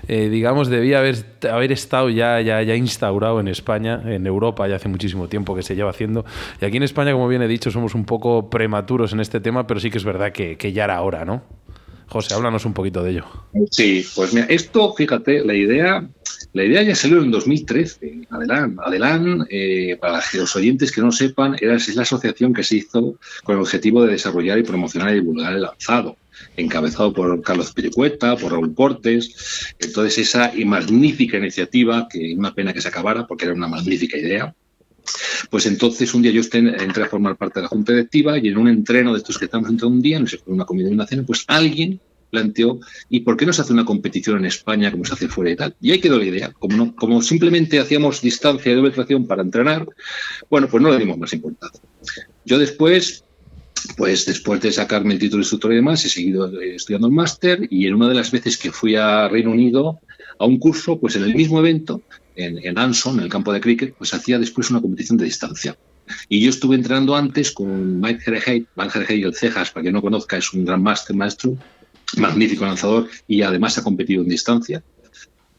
eh, 0.09 0.27
digamos, 0.27 0.67
debía 0.67 0.99
haber, 0.99 1.15
haber 1.49 1.71
estado 1.71 2.09
ya, 2.09 2.41
ya, 2.41 2.61
ya 2.63 2.75
instaurado 2.75 3.39
en 3.39 3.47
España, 3.47 4.01
en 4.05 4.27
Europa 4.27 4.67
ya 4.67 4.75
hace 4.75 4.89
muchísimo 4.89 5.29
tiempo 5.29 5.55
que 5.55 5.63
se 5.63 5.73
lleva 5.73 5.91
haciendo. 5.91 6.25
Y 6.59 6.65
aquí 6.65 6.75
en 6.75 6.83
España, 6.83 7.13
como 7.13 7.29
bien 7.29 7.43
he 7.43 7.47
dicho, 7.47 7.71
somos 7.71 7.95
un 7.95 8.03
poco 8.03 8.49
prematuros 8.49 9.13
en 9.13 9.21
este 9.21 9.39
tema, 9.39 9.67
pero 9.67 9.79
sí 9.79 9.89
que 9.89 9.97
es 9.97 10.03
verdad 10.03 10.33
que, 10.33 10.57
que 10.57 10.73
ya 10.73 10.83
era 10.83 11.01
hora, 11.01 11.23
¿no? 11.23 11.43
José, 12.07 12.33
háblanos 12.33 12.65
un 12.65 12.73
poquito 12.73 13.03
de 13.03 13.11
ello. 13.11 13.25
Sí, 13.69 14.05
pues 14.15 14.33
mira, 14.33 14.45
esto, 14.47 14.93
fíjate, 14.93 15.43
la 15.43 15.53
idea, 15.53 16.07
la 16.53 16.63
idea 16.63 16.81
ya 16.81 16.95
salió 16.95 17.21
en 17.21 17.31
2013. 17.31 18.27
Adelán, 18.29 18.77
Adelán, 18.83 19.45
eh, 19.49 19.97
para 19.99 20.21
los 20.33 20.55
oyentes 20.55 20.91
que 20.91 21.01
no 21.01 21.11
sepan, 21.11 21.57
era, 21.59 21.75
es 21.75 21.95
la 21.95 22.03
asociación 22.03 22.53
que 22.53 22.63
se 22.63 22.77
hizo 22.77 23.15
con 23.43 23.55
el 23.55 23.61
objetivo 23.61 24.03
de 24.03 24.13
desarrollar 24.13 24.57
y 24.57 24.63
promocionar 24.63 25.11
y 25.11 25.15
divulgar 25.15 25.53
el 25.53 25.61
lanzado 25.61 26.17
encabezado 26.55 27.13
por 27.13 27.41
Carlos 27.41 27.73
Piricueta, 27.73 28.35
por 28.35 28.51
Raúl 28.51 28.73
Portes. 28.73 29.73
Entonces, 29.79 30.17
esa 30.19 30.51
magnífica 30.65 31.37
iniciativa, 31.37 32.07
que 32.09 32.35
una 32.37 32.53
pena 32.53 32.73
que 32.73 32.81
se 32.81 32.87
acabara 32.87 33.25
porque 33.25 33.45
era 33.45 33.53
una 33.53 33.67
magnífica 33.67 34.17
idea, 34.17 34.53
pues 35.49 35.65
entonces 35.65 36.13
un 36.13 36.21
día 36.21 36.31
yo 36.31 36.41
entré 36.41 37.03
a 37.03 37.09
formar 37.09 37.37
parte 37.37 37.59
de 37.59 37.63
la 37.63 37.69
junta 37.69 37.93
directiva 37.93 38.37
y 38.37 38.47
en 38.47 38.57
un 38.57 38.67
entreno 38.67 39.13
de 39.13 39.19
estos 39.19 39.37
que 39.37 39.45
estamos 39.45 39.69
entre 39.69 39.87
un 39.87 40.01
día, 40.01 40.19
no 40.19 40.27
sé, 40.27 40.39
una 40.45 40.65
comida 40.65 40.89
y 40.89 40.93
una 40.93 41.07
cena, 41.07 41.23
pues 41.23 41.43
alguien 41.47 41.99
planteó, 42.29 42.79
¿y 43.09 43.21
por 43.21 43.37
qué 43.37 43.45
no 43.45 43.53
se 43.53 43.61
hace 43.61 43.73
una 43.73 43.85
competición 43.85 44.37
en 44.39 44.45
España 44.45 44.91
como 44.91 45.05
se 45.05 45.13
hace 45.13 45.27
fuera 45.27 45.51
y 45.51 45.55
tal? 45.55 45.75
Y 45.81 45.91
ahí 45.91 45.99
quedó 45.99 46.17
la 46.17 46.25
idea. 46.25 46.51
Como, 46.51 46.95
como 46.95 47.21
simplemente 47.21 47.79
hacíamos 47.79 48.21
distancia 48.21 48.71
y 48.71 48.75
doble 48.75 48.91
tracción 48.91 49.27
para 49.27 49.41
entrenar, 49.41 49.87
bueno, 50.49 50.67
pues 50.67 50.83
no 50.83 50.91
le 50.91 50.97
dimos 50.97 51.17
más 51.17 51.33
importancia. 51.33 51.81
Yo 52.45 52.59
después, 52.59 53.23
pues 53.95 54.25
después 54.25 54.61
de 54.61 54.71
sacarme 54.71 55.13
el 55.13 55.19
título 55.19 55.39
de 55.39 55.43
instructor 55.43 55.71
y 55.71 55.77
demás, 55.77 56.03
he 56.05 56.09
seguido 56.09 56.61
eh, 56.61 56.75
estudiando 56.75 57.07
el 57.07 57.13
máster 57.13 57.67
y 57.69 57.87
en 57.87 57.95
una 57.95 58.09
de 58.09 58.15
las 58.15 58.31
veces 58.31 58.57
que 58.57 58.71
fui 58.71 58.95
a 58.95 59.27
Reino 59.29 59.51
Unido 59.51 59.99
a 60.39 60.45
un 60.45 60.59
curso, 60.59 60.99
pues 60.99 61.15
en 61.15 61.23
el 61.23 61.33
mismo 61.33 61.59
evento 61.59 62.01
en, 62.37 62.77
Anson, 62.77 63.17
en 63.17 63.23
el 63.23 63.29
campo 63.29 63.51
de 63.51 63.59
cricket, 63.59 63.95
pues 63.95 64.13
hacía 64.13 64.39
después 64.39 64.69
una 64.69 64.81
competición 64.81 65.17
de 65.17 65.25
distancia. 65.25 65.77
Y 66.29 66.41
yo 66.41 66.49
estuve 66.49 66.75
entrenando 66.75 67.15
antes 67.15 67.51
con 67.51 67.99
Mike 67.99 68.21
Jerehey, 68.21 68.65
Mike 68.75 69.15
y 69.15 69.23
el 69.23 69.35
Cejas, 69.35 69.71
para 69.71 69.81
quien 69.81 69.93
no 69.93 70.01
conozca, 70.01 70.37
es 70.37 70.53
un 70.53 70.63
gran 70.63 70.81
máster 70.81 71.15
maestro, 71.15 71.57
magnífico 72.15 72.65
lanzador 72.65 73.09
y 73.27 73.41
además 73.41 73.77
ha 73.77 73.83
competido 73.83 74.23
en 74.23 74.29
distancia. 74.29 74.83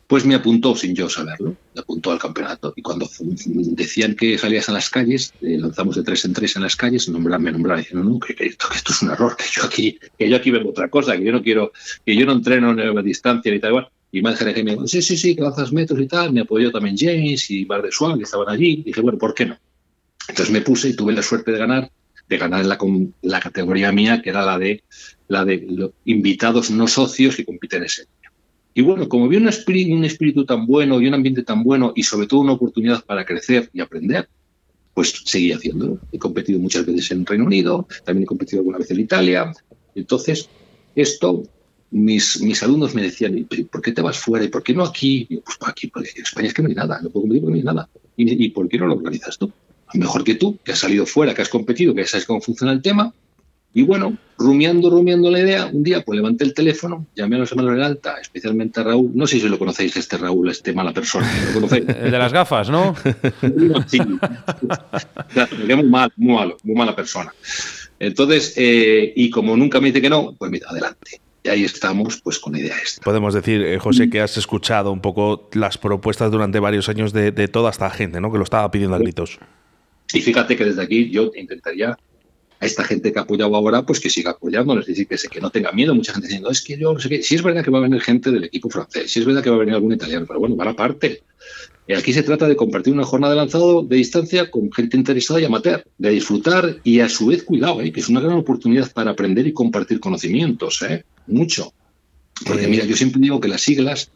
Pues 0.06 0.24
me 0.24 0.34
apuntó 0.34 0.74
sin 0.74 0.94
yo 0.94 1.10
saberlo, 1.10 1.54
me 1.74 1.82
apuntó 1.82 2.10
al 2.10 2.18
campeonato. 2.18 2.72
Y 2.74 2.80
cuando 2.80 3.06
decían 3.20 4.14
que 4.14 4.38
salías 4.38 4.70
a 4.70 4.72
las 4.72 4.88
calles, 4.88 5.34
eh, 5.42 5.58
lanzamos 5.58 5.96
de 5.96 6.02
tres 6.02 6.24
en 6.24 6.32
tres 6.32 6.56
en 6.56 6.62
las 6.62 6.76
calles, 6.76 7.10
nombraban, 7.10 7.42
me 7.42 7.52
nombraban 7.52 7.82
diciendo, 7.82 8.08
no, 8.08 8.18
que, 8.18 8.32
esto, 8.38 8.68
que, 8.70 8.78
esto, 8.78 8.92
es 8.92 9.02
un 9.02 9.10
error, 9.10 9.36
que 9.36 9.44
yo 9.52 9.64
aquí, 9.64 9.98
que 10.16 10.30
yo 10.30 10.36
aquí 10.36 10.50
vengo 10.50 10.70
otra 10.70 10.88
cosa, 10.88 11.14
que 11.14 11.24
yo 11.24 11.32
no 11.32 11.42
quiero, 11.42 11.72
que 12.06 12.16
yo 12.16 12.24
no 12.24 12.32
entreno 12.32 12.70
en 12.70 12.94
la 12.94 13.02
distancia 13.02 13.52
ni 13.52 13.60
tal. 13.60 13.90
Y 14.10 14.22
más 14.22 14.40
me 14.42 14.54
dijo, 14.54 14.86
sí, 14.86 15.02
sí, 15.02 15.16
sí, 15.16 15.36
que 15.36 15.42
lanzas 15.42 15.72
metros 15.72 16.00
y 16.00 16.06
tal. 16.06 16.32
Me 16.32 16.40
apoyó 16.40 16.70
también 16.70 16.96
James 16.96 17.50
y 17.50 17.64
Bar 17.64 17.82
de 17.82 17.92
Swan, 17.92 18.16
que 18.16 18.24
estaban 18.24 18.48
allí. 18.48 18.82
dije, 18.82 19.00
bueno, 19.00 19.18
¿por 19.18 19.34
qué 19.34 19.46
no? 19.46 19.58
Entonces 20.28 20.52
me 20.52 20.60
puse 20.60 20.88
y 20.88 20.96
tuve 20.96 21.12
la 21.12 21.22
suerte 21.22 21.52
de 21.52 21.58
ganar, 21.58 21.90
de 22.28 22.38
ganar 22.38 22.60
en 22.60 22.68
la, 22.68 22.78
la 23.22 23.40
categoría 23.40 23.92
mía, 23.92 24.22
que 24.22 24.30
era 24.30 24.44
la 24.44 24.58
de, 24.58 24.82
la 25.28 25.44
de 25.44 25.66
los 25.68 25.90
invitados 26.04 26.70
no 26.70 26.86
socios 26.86 27.36
que 27.36 27.44
compiten 27.44 27.84
ese 27.84 28.02
año. 28.02 28.30
Y 28.74 28.82
bueno, 28.82 29.08
como 29.08 29.28
vi 29.28 29.36
un 29.36 29.48
espíritu, 29.48 29.94
un 29.94 30.04
espíritu 30.04 30.44
tan 30.44 30.66
bueno 30.66 31.00
y 31.00 31.08
un 31.08 31.14
ambiente 31.14 31.42
tan 31.42 31.64
bueno 31.64 31.92
y 31.96 32.02
sobre 32.02 32.26
todo 32.26 32.40
una 32.40 32.52
oportunidad 32.52 33.04
para 33.04 33.24
crecer 33.24 33.68
y 33.72 33.80
aprender, 33.80 34.28
pues 34.94 35.22
seguí 35.24 35.52
haciéndolo. 35.52 35.98
He 36.12 36.18
competido 36.18 36.60
muchas 36.60 36.86
veces 36.86 37.10
en 37.10 37.26
Reino 37.26 37.44
Unido, 37.44 37.86
también 38.04 38.24
he 38.24 38.26
competido 38.26 38.60
alguna 38.60 38.78
vez 38.78 38.90
en 38.90 39.00
Italia. 39.00 39.52
Entonces, 39.94 40.48
esto 40.94 41.42
mis, 41.90 42.40
mis 42.42 42.62
alumnos 42.62 42.94
me 42.94 43.02
decían, 43.02 43.46
¿por 43.70 43.82
qué 43.82 43.92
te 43.92 44.02
vas 44.02 44.18
fuera? 44.18 44.44
¿Y 44.44 44.48
por 44.48 44.62
qué 44.62 44.74
no 44.74 44.84
aquí? 44.84 45.26
Y 45.28 45.36
yo, 45.36 45.40
pues 45.42 45.56
aquí, 45.66 45.86
porque 45.88 46.10
en 46.14 46.22
España 46.22 46.48
es 46.48 46.54
que 46.54 46.62
no 46.62 46.68
hay 46.68 46.74
nada, 46.74 47.00
no 47.00 47.10
puedo 47.10 47.22
competir 47.22 47.42
porque 47.42 47.52
no 47.52 47.70
hay 47.70 47.76
nada. 47.76 47.88
¿Y, 48.16 48.48
por 48.50 48.68
qué 48.68 48.78
no 48.78 48.86
lo 48.86 48.94
organizas 48.94 49.38
tú? 49.38 49.50
Mejor 49.94 50.24
que 50.24 50.34
tú, 50.34 50.58
que 50.62 50.72
has 50.72 50.78
salido 50.78 51.06
fuera, 51.06 51.34
que 51.34 51.42
has 51.42 51.48
competido, 51.48 51.94
que 51.94 52.04
sabes 52.06 52.26
cómo 52.26 52.40
funciona 52.40 52.72
el 52.72 52.82
tema. 52.82 53.12
Y 53.72 53.82
bueno, 53.82 54.16
rumiando, 54.36 54.90
rumiando 54.90 55.30
la 55.30 55.40
idea, 55.40 55.66
un 55.66 55.82
día 55.82 56.02
pues 56.02 56.16
levanté 56.16 56.44
el 56.44 56.52
teléfono, 56.52 57.06
llamé 57.14 57.36
a 57.36 57.40
los 57.40 57.52
hermanos 57.52 57.76
de 57.76 57.84
Alta, 57.84 58.16
especialmente 58.20 58.80
a 58.80 58.84
Raúl. 58.84 59.12
No 59.14 59.26
sé 59.26 59.38
si 59.38 59.48
lo 59.48 59.58
conocéis, 59.58 59.96
este 59.96 60.16
Raúl, 60.16 60.50
este 60.50 60.72
mala 60.72 60.92
persona. 60.92 61.30
el 61.70 62.10
de 62.10 62.18
las 62.18 62.32
gafas, 62.32 62.70
¿no? 62.70 62.94
sí. 63.86 64.00
muy 65.66 65.82
mal, 65.84 66.12
muy 66.16 66.34
malo, 66.34 66.56
muy 66.64 66.74
mala 66.74 66.96
persona. 66.96 67.32
Entonces, 67.98 68.54
eh, 68.56 69.12
y 69.14 69.30
como 69.30 69.56
nunca 69.56 69.80
me 69.80 69.88
dice 69.88 70.02
que 70.02 70.10
no, 70.10 70.34
pues 70.36 70.50
mira, 70.50 70.68
adelante. 70.70 71.20
Y 71.42 71.48
ahí 71.48 71.64
estamos, 71.64 72.20
pues 72.20 72.38
con 72.38 72.56
idea 72.56 72.76
esta. 72.82 73.02
Podemos 73.02 73.32
decir, 73.34 73.62
eh, 73.62 73.78
José, 73.78 74.10
que 74.10 74.20
has 74.20 74.36
escuchado 74.36 74.90
un 74.90 75.00
poco 75.00 75.48
las 75.52 75.78
propuestas 75.78 76.30
durante 76.30 76.58
varios 76.58 76.88
años 76.88 77.12
de, 77.12 77.48
toda 77.48 77.70
esta 77.70 77.88
gente, 77.90 78.20
¿no? 78.20 78.32
Que 78.32 78.38
lo 78.38 78.44
estaba 78.44 78.70
pidiendo 78.70 78.96
a 78.96 78.98
gritos. 78.98 79.38
Y 80.12 80.20
fíjate 80.20 80.56
que 80.56 80.64
desde 80.64 80.82
aquí 80.82 81.10
yo 81.10 81.30
intentaría 81.36 81.96
a 82.60 82.66
esta 82.66 82.82
gente 82.82 83.12
que 83.12 83.18
ha 83.18 83.22
apoyado 83.22 83.54
ahora, 83.54 83.82
pues 83.82 84.00
que 84.00 84.10
siga 84.10 84.32
apoyándoles, 84.32 84.82
es 84.82 84.88
decir, 84.88 85.06
que, 85.06 85.16
se, 85.16 85.28
que 85.28 85.40
no 85.40 85.50
tenga 85.50 85.70
miedo. 85.70 85.94
Mucha 85.94 86.12
gente 86.12 86.26
diciendo, 86.26 86.50
es 86.50 86.60
que 86.60 86.76
yo 86.76 86.92
no 86.92 86.98
sé 86.98 87.08
qué. 87.08 87.22
Si 87.22 87.36
es 87.36 87.42
verdad 87.42 87.62
que 87.62 87.70
va 87.70 87.78
a 87.78 87.82
venir 87.82 88.00
gente 88.00 88.30
del 88.32 88.44
equipo 88.44 88.68
francés, 88.68 89.12
si 89.12 89.20
es 89.20 89.26
verdad 89.26 89.42
que 89.42 89.50
va 89.50 89.56
a 89.56 89.60
venir 89.60 89.74
algún 89.74 89.92
italiano, 89.92 90.26
pero 90.26 90.40
bueno, 90.40 90.56
va 90.56 90.68
aparte. 90.68 91.22
Aquí 91.96 92.12
se 92.12 92.22
trata 92.22 92.46
de 92.46 92.56
compartir 92.56 92.92
una 92.92 93.04
jornada 93.04 93.32
de 93.32 93.38
lanzado 93.38 93.82
de 93.82 93.96
distancia 93.96 94.50
con 94.50 94.70
gente 94.70 94.96
interesada 94.96 95.40
y 95.40 95.44
amateur, 95.44 95.86
de 95.96 96.10
disfrutar 96.10 96.76
y 96.84 97.00
a 97.00 97.08
su 97.08 97.26
vez, 97.26 97.42
cuidado, 97.42 97.80
¿eh? 97.80 97.92
que 97.92 98.00
es 98.00 98.08
una 98.08 98.20
gran 98.20 98.34
oportunidad 98.34 98.92
para 98.92 99.12
aprender 99.12 99.46
y 99.46 99.54
compartir 99.54 99.98
conocimientos, 99.98 100.82
¿eh? 100.82 101.04
mucho. 101.26 101.72
Porque 102.46 102.68
mira, 102.68 102.84
yo 102.84 102.94
siempre 102.94 103.20
digo 103.20 103.40
que 103.40 103.48
las 103.48 103.62
siglas 103.62 104.10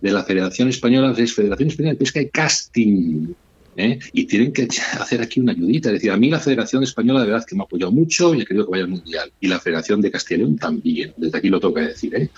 de 0.00 0.10
la 0.10 0.24
Federación 0.24 0.68
Española 0.68 1.14
es 1.16 1.32
Federación 1.32 1.68
Española 1.68 1.92
de 1.92 1.98
Pesca 1.98 2.20
y 2.20 2.28
Casting. 2.28 3.34
¿Eh? 3.76 3.98
y 4.12 4.24
tienen 4.24 4.52
que 4.52 4.68
hacer 4.98 5.20
aquí 5.20 5.40
una 5.40 5.52
ayudita. 5.52 5.88
Es 5.88 5.94
decir, 5.94 6.10
a 6.10 6.16
mí 6.16 6.30
la 6.30 6.40
Federación 6.40 6.82
Española 6.82 7.20
de 7.20 7.26
verdad 7.26 7.46
que 7.46 7.54
me 7.54 7.62
ha 7.62 7.64
apoyado 7.64 7.92
mucho 7.92 8.34
y 8.34 8.42
he 8.42 8.44
querido 8.44 8.66
que 8.66 8.70
vaya 8.72 8.84
al 8.84 8.90
Mundial. 8.90 9.32
Y 9.40 9.48
la 9.48 9.60
Federación 9.60 10.00
de 10.00 10.10
Castilla 10.10 10.38
León 10.38 10.56
también. 10.56 11.12
Desde 11.16 11.38
aquí 11.38 11.48
lo 11.48 11.60
que 11.60 11.80
decir. 11.80 12.14
¿eh? 12.14 12.30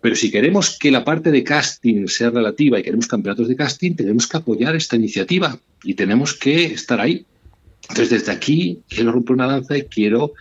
Pero 0.00 0.14
si 0.14 0.30
queremos 0.30 0.78
que 0.78 0.90
la 0.90 1.04
parte 1.04 1.30
de 1.30 1.42
casting 1.42 2.06
sea 2.06 2.30
relativa 2.30 2.78
y 2.78 2.82
queremos 2.82 3.06
campeonatos 3.06 3.48
de 3.48 3.56
casting, 3.56 3.94
tenemos 3.94 4.26
que 4.26 4.36
apoyar 4.36 4.76
esta 4.76 4.96
iniciativa 4.96 5.58
y 5.82 5.94
tenemos 5.94 6.34
que 6.34 6.66
estar 6.66 7.00
ahí. 7.00 7.24
Entonces, 7.88 8.10
desde 8.10 8.32
aquí 8.32 8.80
quiero 8.88 9.12
romper 9.12 9.34
una 9.34 9.46
lanza 9.46 9.76
y 9.76 9.82
quiero 9.82 10.34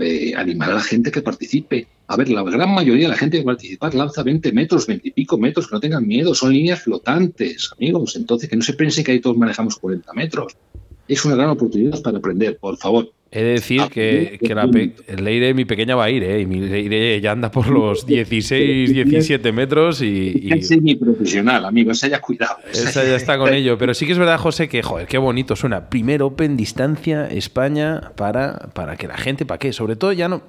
eh, 0.00 0.34
animar 0.36 0.70
a 0.70 0.74
la 0.74 0.82
gente 0.82 1.10
que 1.10 1.22
participe. 1.22 1.86
A 2.06 2.16
ver, 2.16 2.28
la 2.28 2.42
gran 2.42 2.74
mayoría 2.74 3.04
de 3.04 3.12
la 3.12 3.16
gente 3.16 3.38
que 3.38 3.44
participa 3.44 3.90
lanza 3.90 4.22
20 4.22 4.52
metros, 4.52 4.86
20 4.86 5.08
y 5.08 5.10
pico 5.12 5.38
metros, 5.38 5.68
que 5.68 5.74
no 5.74 5.80
tengan 5.80 6.06
miedo, 6.06 6.34
son 6.34 6.52
líneas 6.52 6.82
flotantes, 6.82 7.70
amigos. 7.76 8.16
Entonces, 8.16 8.48
que 8.48 8.56
no 8.56 8.62
se 8.62 8.74
piensen 8.74 9.04
que 9.04 9.12
ahí 9.12 9.20
todos 9.20 9.36
manejamos 9.38 9.76
40 9.76 10.12
metros. 10.12 10.56
Es 11.08 11.24
una 11.24 11.34
gran 11.34 11.50
oportunidad 11.50 12.02
para 12.02 12.18
aprender, 12.18 12.58
por 12.58 12.76
favor. 12.76 13.10
He 13.30 13.42
de 13.42 13.50
decir 13.54 13.80
ah, 13.80 13.88
que, 13.88 14.38
que 14.40 14.54
la 14.54 14.62
el 14.62 15.24
Leire, 15.24 15.54
mi 15.54 15.64
pequeña, 15.64 15.96
va 15.96 16.04
a 16.04 16.10
ir, 16.10 16.22
¿eh? 16.22 16.42
Y 16.42 16.46
mi 16.46 16.60
Leire 16.60 17.20
ya 17.20 17.32
anda 17.32 17.50
por 17.50 17.68
los 17.68 18.06
16, 18.06 18.94
17 18.94 19.50
metros 19.50 20.02
y. 20.02 20.50
Es 20.52 20.70
mi 20.80 20.94
profesional, 20.94 21.64
amigo, 21.64 21.90
esa 21.90 22.06
ya 22.06 22.20
cuidado. 22.20 22.58
Esa, 22.70 23.02
ya 23.02 23.16
está 23.16 23.36
con 23.36 23.52
ello. 23.54 23.76
Pero 23.76 23.92
sí 23.92 24.06
que 24.06 24.12
es 24.12 24.18
verdad, 24.18 24.38
José, 24.38 24.68
que, 24.68 24.82
joder, 24.82 25.08
qué 25.08 25.18
bonito 25.18 25.56
suena. 25.56 25.90
Primer 25.90 26.22
Open 26.22 26.56
Distancia 26.56 27.26
España 27.26 28.12
para, 28.14 28.70
para 28.72 28.96
que 28.96 29.08
la 29.08 29.16
gente, 29.16 29.44
¿para 29.44 29.58
qué? 29.58 29.72
Sobre 29.72 29.96
todo 29.96 30.12
ya 30.12 30.28
no 30.28 30.42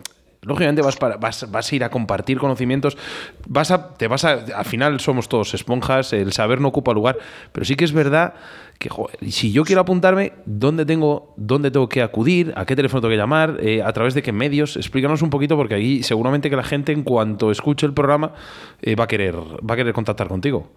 lógicamente 0.46 0.82
vas, 0.82 0.96
para, 0.96 1.18
vas, 1.18 1.50
vas, 1.52 1.72
a 1.72 1.76
ir 1.76 1.84
a 1.84 1.90
compartir 1.90 2.38
conocimientos, 2.38 2.98
vas 3.48 3.72
a, 3.72 3.94
te 3.94 4.08
vas 4.08 4.24
a, 4.24 4.34
al 4.56 4.66
final 4.66 5.00
somos 5.00 5.28
todos 5.28 5.54
esponjas, 5.54 6.14
el 6.14 6.32
saber 6.32 6.62
no 6.62 6.70
ocupa 6.70 6.94
lugar, 6.94 7.18
pero 7.52 7.66
sí 7.66 7.76
que 7.76 7.86
es 7.86 7.92
verdad 7.92 8.36
que 8.80 8.90
si 9.32 9.52
yo 9.52 9.64
quiero 9.64 9.82
apuntarme, 9.82 10.34
¿dónde 10.46 10.86
tengo, 10.86 11.34
¿dónde 11.38 11.72
tengo 11.72 11.90
que 11.90 12.02
acudir? 12.02 12.54
¿A 12.56 12.66
qué 12.66 12.76
teléfono 12.76 13.02
tengo 13.02 13.12
que 13.12 13.18
llamar? 13.18 13.58
Eh, 13.62 13.82
¿A 13.82 13.92
través 13.94 14.14
de 14.14 14.22
qué 14.22 14.32
medios? 14.32 14.76
Explícanos 14.76 15.22
un 15.22 15.30
poquito 15.30 15.56
porque 15.56 15.76
ahí 15.76 16.04
seguramente 16.04 16.50
que 16.50 16.56
la 16.56 16.64
gente 16.64 16.92
en 16.92 17.04
cuanto 17.04 17.52
escuche 17.52 17.86
el 17.86 17.94
programa 17.94 18.34
eh, 18.82 18.96
va, 18.96 19.06
a 19.06 19.08
querer, 19.08 19.36
va 19.36 19.74
a 19.74 19.78
querer 19.78 19.94
contactar 19.94 20.28
contigo. 20.28 20.72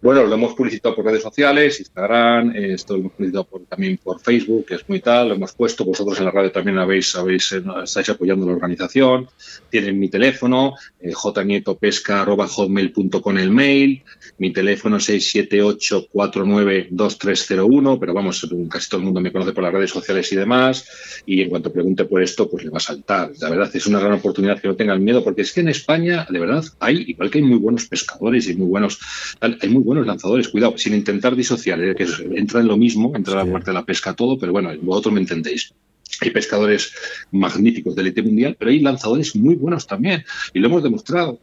Bueno, 0.00 0.22
lo 0.24 0.36
hemos 0.36 0.54
publicitado 0.54 0.94
por 0.94 1.06
redes 1.06 1.24
sociales, 1.24 1.80
Instagram, 1.80 2.54
eh, 2.54 2.74
esto 2.74 2.94
lo 2.94 3.00
hemos 3.00 3.14
publicitado 3.14 3.48
también 3.68 3.96
por 3.96 4.20
Facebook, 4.20 4.66
que 4.66 4.76
es 4.76 4.88
muy 4.88 5.00
tal, 5.00 5.30
lo 5.30 5.34
hemos 5.34 5.54
puesto, 5.54 5.84
vosotros 5.84 6.20
en 6.20 6.26
la 6.26 6.30
radio 6.30 6.52
también 6.52 6.78
habéis, 6.78 7.16
habéis 7.16 7.50
eh, 7.50 7.64
estáis 7.82 8.08
apoyando 8.08 8.46
la 8.46 8.52
organización, 8.52 9.28
tienen 9.68 9.98
mi 9.98 10.08
teléfono, 10.08 10.74
eh, 11.00 11.10
jnietopesca.hotmail.com 11.12 13.38
el 13.38 13.50
mail, 13.50 14.04
mi 14.38 14.52
teléfono 14.52 14.98
678-492301, 14.98 17.98
pero 17.98 18.14
vamos, 18.14 18.48
casi 18.70 18.88
todo 18.88 19.00
el 19.00 19.04
mundo 19.04 19.20
me 19.20 19.32
conoce 19.32 19.52
por 19.52 19.64
las 19.64 19.72
redes 19.72 19.90
sociales 19.90 20.30
y 20.32 20.36
demás, 20.36 20.86
y 21.26 21.42
en 21.42 21.50
cuanto 21.50 21.72
pregunte 21.72 22.04
por 22.04 22.22
esto, 22.22 22.48
pues 22.48 22.62
le 22.64 22.70
va 22.70 22.78
a 22.78 22.80
saltar. 22.80 23.32
La 23.40 23.50
verdad 23.50 23.70
es 23.74 23.86
una 23.86 23.98
gran 24.00 24.14
oportunidad 24.14 24.60
que 24.60 24.68
no 24.68 24.76
tengan 24.76 25.02
miedo, 25.02 25.24
porque 25.24 25.42
es 25.42 25.52
que 25.52 25.60
en 25.60 25.68
España, 25.68 26.26
de 26.30 26.38
verdad, 26.38 26.64
hay, 26.80 27.04
igual 27.08 27.30
que 27.30 27.38
hay 27.38 27.44
muy 27.44 27.58
buenos 27.58 27.86
pescadores 27.86 28.48
y 28.48 28.54
muy 28.54 28.68
buenos, 28.68 28.98
hay 29.40 29.68
muy 29.68 29.82
buenos 29.82 30.06
lanzadores, 30.06 30.48
cuidado, 30.48 30.78
sin 30.78 30.94
intentar 30.94 31.36
disociar, 31.36 31.82
¿eh? 31.82 31.94
que 31.94 32.06
entra 32.34 32.60
en 32.60 32.68
lo 32.68 32.76
mismo, 32.76 33.16
entra 33.16 33.44
la 33.44 33.50
parte 33.50 33.70
de 33.70 33.74
la 33.74 33.84
pesca 33.84 34.14
todo, 34.14 34.38
pero 34.38 34.52
bueno, 34.52 34.70
vosotros 34.82 35.14
me 35.14 35.20
entendéis. 35.20 35.72
Hay 36.20 36.30
pescadores 36.30 36.92
magníficos 37.30 37.94
del 37.94 38.06
élite 38.06 38.22
mundial, 38.22 38.56
pero 38.58 38.70
hay 38.70 38.80
lanzadores 38.80 39.36
muy 39.36 39.54
buenos 39.54 39.86
también, 39.86 40.24
y 40.52 40.58
lo 40.58 40.68
hemos 40.68 40.82
demostrado. 40.82 41.38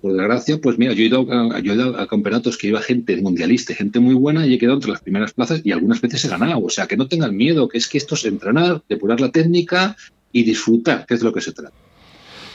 Por 0.00 0.14
desgracia, 0.14 0.58
pues 0.58 0.78
mira, 0.78 0.94
yo 0.94 1.02
he, 1.02 1.06
ido 1.06 1.26
a, 1.30 1.60
yo 1.60 1.72
he 1.72 1.74
ido 1.76 2.00
a 2.00 2.06
campeonatos 2.06 2.56
que 2.56 2.68
iba 2.68 2.80
gente 2.80 3.16
mundialista, 3.20 3.74
gente 3.74 4.00
muy 4.00 4.14
buena, 4.14 4.46
y 4.46 4.54
he 4.54 4.58
quedado 4.58 4.76
entre 4.76 4.90
las 4.90 5.02
primeras 5.02 5.34
plazas 5.34 5.60
y 5.64 5.72
algunas 5.72 6.00
veces 6.00 6.24
he 6.24 6.28
ganado. 6.28 6.64
O 6.64 6.70
sea, 6.70 6.86
que 6.86 6.96
no 6.96 7.08
tengan 7.08 7.36
miedo, 7.36 7.68
que 7.68 7.76
es 7.78 7.86
que 7.86 7.98
esto 7.98 8.14
es 8.14 8.24
entrenar, 8.24 8.82
depurar 8.88 9.20
la 9.20 9.30
técnica 9.30 9.96
y 10.32 10.44
disfrutar, 10.44 11.04
que 11.04 11.14
es 11.14 11.20
de 11.20 11.26
lo 11.26 11.32
que 11.32 11.42
se 11.42 11.52
trata. 11.52 11.76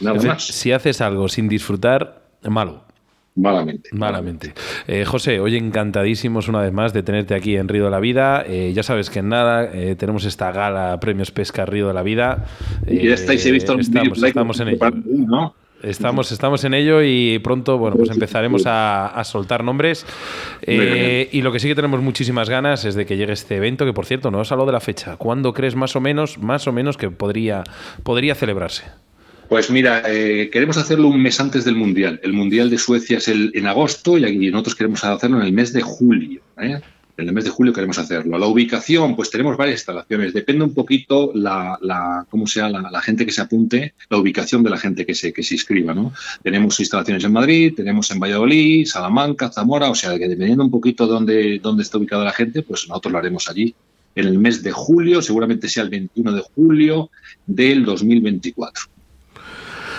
Nada 0.02 0.22
más. 0.22 0.44
Si 0.44 0.72
haces 0.72 1.00
algo 1.00 1.28
sin 1.30 1.48
disfrutar, 1.48 2.24
malo. 2.44 2.86
Malamente. 3.36 3.90
Malamente. 3.94 4.54
Eh, 4.88 5.06
José, 5.06 5.40
hoy 5.40 5.56
encantadísimos 5.56 6.48
una 6.50 6.62
vez 6.62 6.74
más 6.74 6.92
de 6.92 7.02
tenerte 7.02 7.34
aquí 7.34 7.56
en 7.56 7.68
Río 7.70 7.86
de 7.86 7.92
la 7.92 8.00
Vida. 8.00 8.44
Eh, 8.46 8.74
ya 8.76 8.84
sabes 8.84 9.10
que 9.10 9.20
en 9.20 9.30
nada 9.30 9.70
eh, 9.74 9.96
tenemos 9.96 10.26
esta 10.26 10.52
gala 10.52 11.00
Premios 11.00 11.32
Pesca 11.32 11.66
Río 11.66 11.88
de 11.88 11.94
la 11.94 12.04
Vida. 12.04 12.46
y 12.86 13.08
ya 13.08 13.14
estáis, 13.14 13.46
he 13.46 13.52
visto 13.52 13.80
estamos, 13.80 14.22
estamos 14.22 14.60
en 14.60 14.68
ello. 14.70 15.54
Estamos, 15.84 16.32
estamos 16.32 16.64
en 16.64 16.74
ello 16.74 17.02
y 17.02 17.40
pronto 17.40 17.78
bueno, 17.78 17.98
pues 17.98 18.10
empezaremos 18.10 18.64
a, 18.66 19.22
soltar 19.24 19.64
nombres. 19.64 20.06
y 20.66 21.42
lo 21.42 21.52
que 21.52 21.60
sí 21.60 21.68
que 21.68 21.76
tenemos 21.76 22.02
muchísimas 22.02 22.50
ganas 22.50 22.86
es 22.86 22.96
de 22.96 23.06
que 23.06 23.18
llegue 23.18 23.34
este 23.34 23.58
evento, 23.58 23.86
que 23.86 23.94
por 23.94 24.06
cierto, 24.06 24.32
no 24.32 24.40
os 24.40 24.52
hablado 24.52 24.68
de 24.68 24.74
la 24.74 24.80
fecha. 24.80 25.18
¿Cuándo 25.18 25.54
crees 25.54 25.76
más 25.76 25.96
o 25.96 26.02
menos, 26.02 26.38
más 26.38 26.68
o 26.68 26.72
menos 26.72 26.98
que 26.98 27.10
podría, 27.10 27.64
podría 28.04 28.36
celebrarse? 28.36 28.84
Pues 29.52 29.70
mira, 29.70 30.04
eh, 30.08 30.50
queremos 30.50 30.78
hacerlo 30.78 31.10
un 31.10 31.22
mes 31.22 31.38
antes 31.42 31.66
del 31.66 31.76
Mundial. 31.76 32.22
El 32.24 32.32
Mundial 32.32 32.70
de 32.70 32.78
Suecia 32.78 33.18
es 33.18 33.28
el, 33.28 33.52
en 33.54 33.68
agosto 33.68 34.18
y 34.18 34.24
aquí 34.24 34.50
nosotros 34.50 34.76
queremos 34.76 35.04
hacerlo 35.04 35.42
en 35.42 35.46
el 35.46 35.52
mes 35.52 35.74
de 35.74 35.82
julio. 35.82 36.42
¿eh? 36.58 36.80
En 37.22 37.28
el 37.28 37.36
mes 37.36 37.44
de 37.44 37.52
julio 37.52 37.72
queremos 37.72 38.00
hacerlo. 38.00 38.40
La 38.40 38.48
ubicación, 38.48 39.16
pues 39.16 39.30
tenemos 39.30 39.56
varias 39.56 39.80
instalaciones. 39.80 40.34
Depende 40.34 40.64
un 40.64 40.74
poquito 40.74 41.32
la, 41.36 41.78
la 41.82 42.26
cómo 42.30 42.48
sea 42.48 42.68
la, 42.68 43.02
gente 43.02 43.26
que 43.26 43.32
se 43.32 43.42
apunte, 43.42 43.94
la 44.10 44.18
ubicación 44.18 44.64
de 44.64 44.72
la 44.72 44.78
gente 44.78 45.06
que 45.06 45.14
se, 45.14 45.32
que 45.32 45.44
se 45.44 45.54
inscriba. 45.54 45.94
¿no? 45.94 46.14
Tenemos 46.42 46.80
instalaciones 46.80 47.24
en 47.24 47.32
Madrid, 47.32 47.74
tenemos 47.76 48.10
en 48.10 48.20
Valladolid, 48.20 48.88
Salamanca, 48.88 49.52
Zamora, 49.52 49.90
o 49.92 49.96
sea 49.96 50.18
que 50.18 50.28
dependiendo 50.28 50.64
un 50.64 50.72
poquito 50.72 51.06
de 51.06 51.14
dónde, 51.14 51.60
dónde 51.60 51.84
está 51.84 52.00
ubicada 52.00 52.26
la 52.26 52.34
gente, 52.34 52.64
pues 52.64 52.88
nosotros 52.90 53.12
lo 53.12 53.20
haremos 53.20 53.48
allí 53.50 53.76
en 54.16 54.28
el 54.28 54.40
mes 54.40 54.64
de 54.64 54.72
julio, 54.72 55.22
seguramente 55.22 55.70
sea 55.70 55.84
el 55.84 55.90
21 55.90 56.34
de 56.34 56.42
julio 56.56 57.10
del 57.46 57.86
2024. 57.86 58.91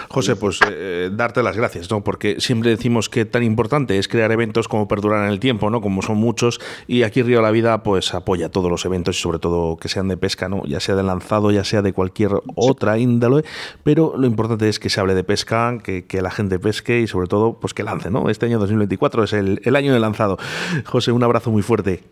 José, 0.08 0.36
pues 0.36 0.60
eh, 0.62 0.66
eh, 0.70 1.10
darte 1.12 1.42
las 1.42 1.56
gracias, 1.56 1.90
¿no? 1.90 2.04
Porque 2.04 2.40
siempre 2.40 2.70
decimos 2.70 3.08
que 3.08 3.24
tan 3.24 3.42
importante 3.42 3.98
es 3.98 4.08
crear 4.08 4.30
eventos 4.32 4.68
como 4.68 4.88
perdurar 4.88 5.24
en 5.24 5.30
el 5.30 5.40
tiempo, 5.40 5.70
¿no? 5.70 5.80
Como 5.80 6.02
son 6.02 6.18
muchos, 6.18 6.60
y 6.86 7.02
aquí 7.02 7.22
Río 7.22 7.38
de 7.38 7.42
la 7.42 7.50
Vida 7.50 7.82
pues 7.82 8.14
apoya 8.14 8.50
todos 8.50 8.70
los 8.70 8.84
eventos 8.84 9.18
y 9.18 9.20
sobre 9.20 9.38
todo 9.38 9.76
que 9.76 9.88
sean 9.88 10.08
de 10.08 10.16
pesca, 10.16 10.48
¿no? 10.48 10.64
Ya 10.66 10.80
sea 10.80 10.94
de 10.94 11.02
lanzado, 11.02 11.50
ya 11.50 11.64
sea 11.64 11.82
de 11.82 11.92
cualquier 11.92 12.30
otra 12.54 12.98
índole, 12.98 13.44
pero 13.82 14.14
lo 14.16 14.26
importante 14.26 14.68
es 14.68 14.78
que 14.78 14.90
se 14.90 15.00
hable 15.00 15.14
de 15.14 15.24
pesca, 15.24 15.78
que, 15.82 16.22
la 16.22 16.30
gente 16.30 16.60
pesque 16.60 17.00
y 17.00 17.08
sobre 17.08 17.26
todo 17.26 17.58
pues 17.58 17.74
que 17.74 17.82
lance, 17.82 18.10
¿no? 18.10 18.30
Este 18.30 18.46
año 18.46 18.58
2024 18.60 19.24
es 19.24 19.32
el, 19.32 19.76
año 19.76 19.92
de 19.92 19.98
lanzado. 19.98 20.38
José, 20.84 21.10
un 21.10 21.24
abrazo 21.24 21.50
muy 21.50 21.62
fuerte. 21.62 22.04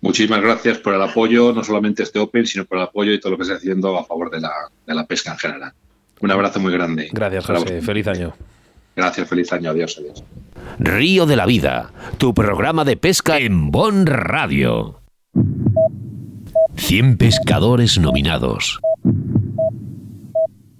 Muchísimas 0.00 0.42
gracias 0.42 0.78
por 0.78 0.94
el 0.94 1.02
apoyo, 1.02 1.52
no 1.52 1.62
solamente 1.62 2.02
este 2.02 2.18
Open, 2.18 2.46
sino 2.46 2.64
por 2.64 2.78
el 2.78 2.84
apoyo 2.84 3.12
y 3.12 3.20
todo 3.20 3.32
lo 3.32 3.36
que 3.38 3.44
está 3.44 3.54
haciendo 3.54 3.96
a 3.96 4.04
favor 4.04 4.30
de 4.30 4.40
la 4.94 5.06
pesca 5.06 5.32
en 5.32 5.38
general. 5.38 5.72
Un 6.20 6.30
abrazo 6.30 6.60
muy 6.60 6.72
grande. 6.72 7.08
Gracias, 7.12 7.46
José. 7.46 7.82
Feliz 7.82 8.06
año. 8.06 8.34
Gracias, 8.96 9.28
feliz 9.28 9.52
año. 9.52 9.70
Adiós, 9.70 9.96
adiós. 9.98 10.24
Río 10.78 11.26
de 11.26 11.36
la 11.36 11.46
Vida, 11.46 11.92
tu 12.18 12.32
programa 12.32 12.84
de 12.84 12.96
pesca 12.96 13.38
en 13.38 13.70
Bon 13.70 14.06
Radio. 14.06 15.00
100 16.76 17.16
pescadores 17.18 17.98
nominados. 17.98 18.80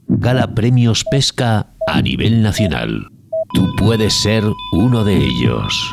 Gala 0.07 0.55
Premios 0.55 1.05
Pesca 1.05 1.75
a 1.87 2.03
nivel 2.03 2.43
nacional. 2.43 3.09
Tú 3.53 3.69
puedes 3.77 4.15
ser 4.15 4.45
uno 4.73 5.05
de 5.05 5.17
ellos. 5.17 5.93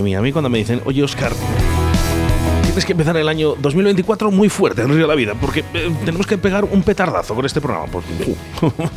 A 0.00 0.22
mí 0.22 0.32
cuando 0.32 0.48
me 0.48 0.56
dicen, 0.56 0.80
oye 0.86 1.02
Oscar, 1.02 1.30
¿qué 1.32 1.69
es 2.80 2.86
que 2.86 2.92
empezar 2.92 3.14
el 3.18 3.28
año 3.28 3.56
2024 3.58 4.30
muy 4.30 4.48
fuerte 4.48 4.80
en 4.80 4.88
Río 4.88 5.02
de 5.02 5.06
la 5.06 5.14
Vida, 5.14 5.34
porque 5.38 5.60
eh, 5.74 5.92
tenemos 6.06 6.26
que 6.26 6.38
pegar 6.38 6.64
un 6.64 6.82
petardazo 6.82 7.34
con 7.34 7.44
este 7.44 7.60
programa. 7.60 7.86
Pues, 7.92 8.06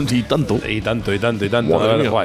y 0.11 0.23
tanto. 0.23 0.57
Y 0.65 0.81
tanto, 0.81 1.13
y 1.13 1.19
tanto, 1.19 1.43
y 1.43 1.49
tanto. 1.49 1.77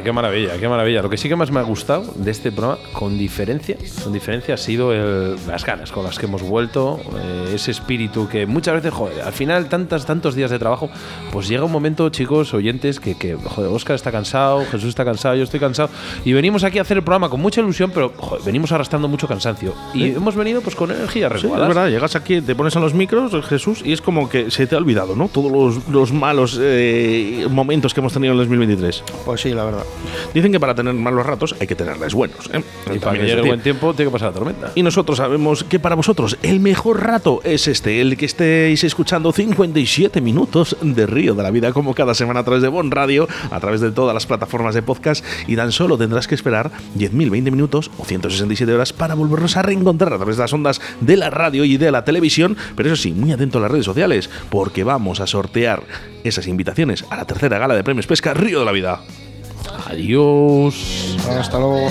qué 0.04 0.12
maravilla, 0.12 0.56
qué 0.56 0.68
maravilla. 0.68 1.02
Lo 1.02 1.10
que 1.10 1.16
sí 1.16 1.28
que 1.28 1.34
más 1.34 1.50
me 1.50 1.58
ha 1.58 1.64
gustado 1.64 2.04
de 2.14 2.30
este 2.30 2.52
programa, 2.52 2.78
con 2.92 3.18
diferencia, 3.18 3.76
con 4.04 4.12
diferencia, 4.12 4.54
ha 4.54 4.56
sido 4.56 4.92
las 4.92 5.64
ganas 5.64 5.90
con 5.90 6.04
las 6.04 6.16
que 6.16 6.26
hemos 6.26 6.42
vuelto, 6.42 7.00
eh, 7.16 7.52
ese 7.54 7.72
espíritu 7.72 8.28
que 8.28 8.46
muchas 8.46 8.74
veces, 8.74 8.92
joder, 8.92 9.22
al 9.22 9.32
final, 9.32 9.68
tantos, 9.68 10.06
tantos 10.06 10.36
días 10.36 10.52
de 10.52 10.60
trabajo, 10.60 10.88
pues 11.32 11.48
llega 11.48 11.64
un 11.64 11.72
momento, 11.72 12.08
chicos, 12.10 12.54
oyentes, 12.54 13.00
que, 13.00 13.16
que 13.16 13.34
joder, 13.34 13.72
Oscar 13.72 13.96
está 13.96 14.12
cansado, 14.12 14.64
Jesús 14.66 14.90
está 14.90 15.04
cansado, 15.04 15.34
yo 15.34 15.42
estoy 15.42 15.58
cansado, 15.58 15.90
y 16.24 16.32
venimos 16.32 16.62
aquí 16.62 16.78
a 16.78 16.82
hacer 16.82 16.98
el 16.98 17.02
programa 17.02 17.28
con 17.28 17.40
mucha 17.40 17.60
ilusión, 17.60 17.90
pero 17.92 18.12
joder, 18.16 18.44
venimos 18.44 18.70
arrastrando 18.70 19.08
mucho 19.08 19.26
cansancio. 19.26 19.74
Y 19.92 20.10
hemos 20.10 20.36
venido 20.36 20.60
pues 20.60 20.76
con 20.76 20.92
energía 20.92 21.28
Sí, 21.48 21.62
es 21.62 21.68
verdad, 21.68 21.88
llegas 21.88 22.16
aquí, 22.16 22.40
te 22.40 22.54
pones 22.54 22.76
a 22.76 22.80
los 22.80 22.94
micros, 22.94 23.32
Jesús, 23.46 23.82
y 23.84 23.92
es 23.92 24.00
como 24.00 24.28
que 24.28 24.50
se 24.50 24.66
te 24.66 24.74
ha 24.74 24.78
olvidado, 24.78 25.16
¿no? 25.16 25.28
Todos 25.28 25.82
los, 25.88 26.12
malos 26.12 26.58
eh, 26.60 27.46
momentos 27.50 27.94
que 27.94 28.00
hemos 28.00 28.12
tenido 28.12 28.32
en 28.32 28.40
el 28.40 28.46
2023. 28.46 29.04
Pues 29.24 29.40
sí, 29.40 29.50
la 29.50 29.64
verdad. 29.64 29.84
Dicen 30.34 30.52
que 30.52 30.60
para 30.60 30.74
tener 30.74 30.94
malos 30.94 31.24
ratos 31.24 31.54
hay 31.60 31.66
que 31.66 31.74
tenerles 31.74 32.14
buenos. 32.14 32.50
¿eh? 32.52 32.62
Y 32.94 32.98
para 32.98 33.18
que 33.18 33.24
llegue 33.24 33.40
el 33.40 33.46
buen 33.46 33.60
tiempo 33.60 33.94
tiene 33.94 34.10
que 34.10 34.12
pasar 34.12 34.28
la 34.28 34.34
tormenta. 34.34 34.72
Y 34.74 34.82
nosotros 34.82 35.18
sabemos 35.18 35.64
que 35.64 35.78
para 35.78 35.94
vosotros 35.94 36.36
el 36.42 36.60
mejor 36.60 37.02
rato 37.02 37.40
es 37.44 37.68
este, 37.68 38.00
el 38.00 38.16
que 38.16 38.26
estéis 38.26 38.84
escuchando 38.84 39.32
57 39.32 40.20
minutos 40.20 40.76
de 40.80 41.06
Río 41.06 41.34
de 41.34 41.42
la 41.42 41.50
Vida, 41.50 41.72
como 41.72 41.94
cada 41.94 42.14
semana 42.14 42.40
a 42.40 42.44
través 42.44 42.62
de 42.62 42.68
Bon 42.68 42.90
Radio, 42.90 43.28
a 43.50 43.60
través 43.60 43.80
de 43.80 43.90
todas 43.90 44.14
las 44.14 44.26
plataformas 44.26 44.74
de 44.74 44.82
podcast, 44.82 45.24
y 45.46 45.56
tan 45.56 45.72
solo 45.72 45.98
tendrás 45.98 46.26
que 46.26 46.34
esperar 46.34 46.70
10.000, 46.96 47.30
20 47.30 47.50
minutos 47.50 47.90
o 47.98 48.04
167 48.04 48.72
horas 48.72 48.92
para 48.92 49.14
volvernos 49.14 49.56
a 49.56 49.62
reencontrar 49.62 50.12
a 50.12 50.16
través 50.16 50.36
de 50.36 50.42
las 50.42 50.52
ondas 50.52 50.80
de 51.00 51.16
la 51.28 51.36
radio 51.36 51.64
y 51.64 51.76
de 51.76 51.90
la 51.90 52.04
televisión, 52.04 52.56
pero 52.74 52.88
eso 52.92 53.00
sí, 53.00 53.12
muy 53.12 53.32
atento 53.32 53.58
a 53.58 53.60
las 53.60 53.70
redes 53.70 53.84
sociales, 53.84 54.30
porque 54.50 54.84
vamos 54.84 55.20
a 55.20 55.26
sortear 55.26 55.82
esas 56.24 56.46
invitaciones 56.46 57.04
a 57.10 57.16
la 57.16 57.26
tercera 57.26 57.58
gala 57.58 57.74
de 57.74 57.84
premios 57.84 58.06
Pesca 58.06 58.34
Río 58.34 58.60
de 58.60 58.64
la 58.64 58.72
Vida. 58.72 59.00
Adiós. 59.86 61.16
Hasta 61.28 61.58
luego. 61.58 61.90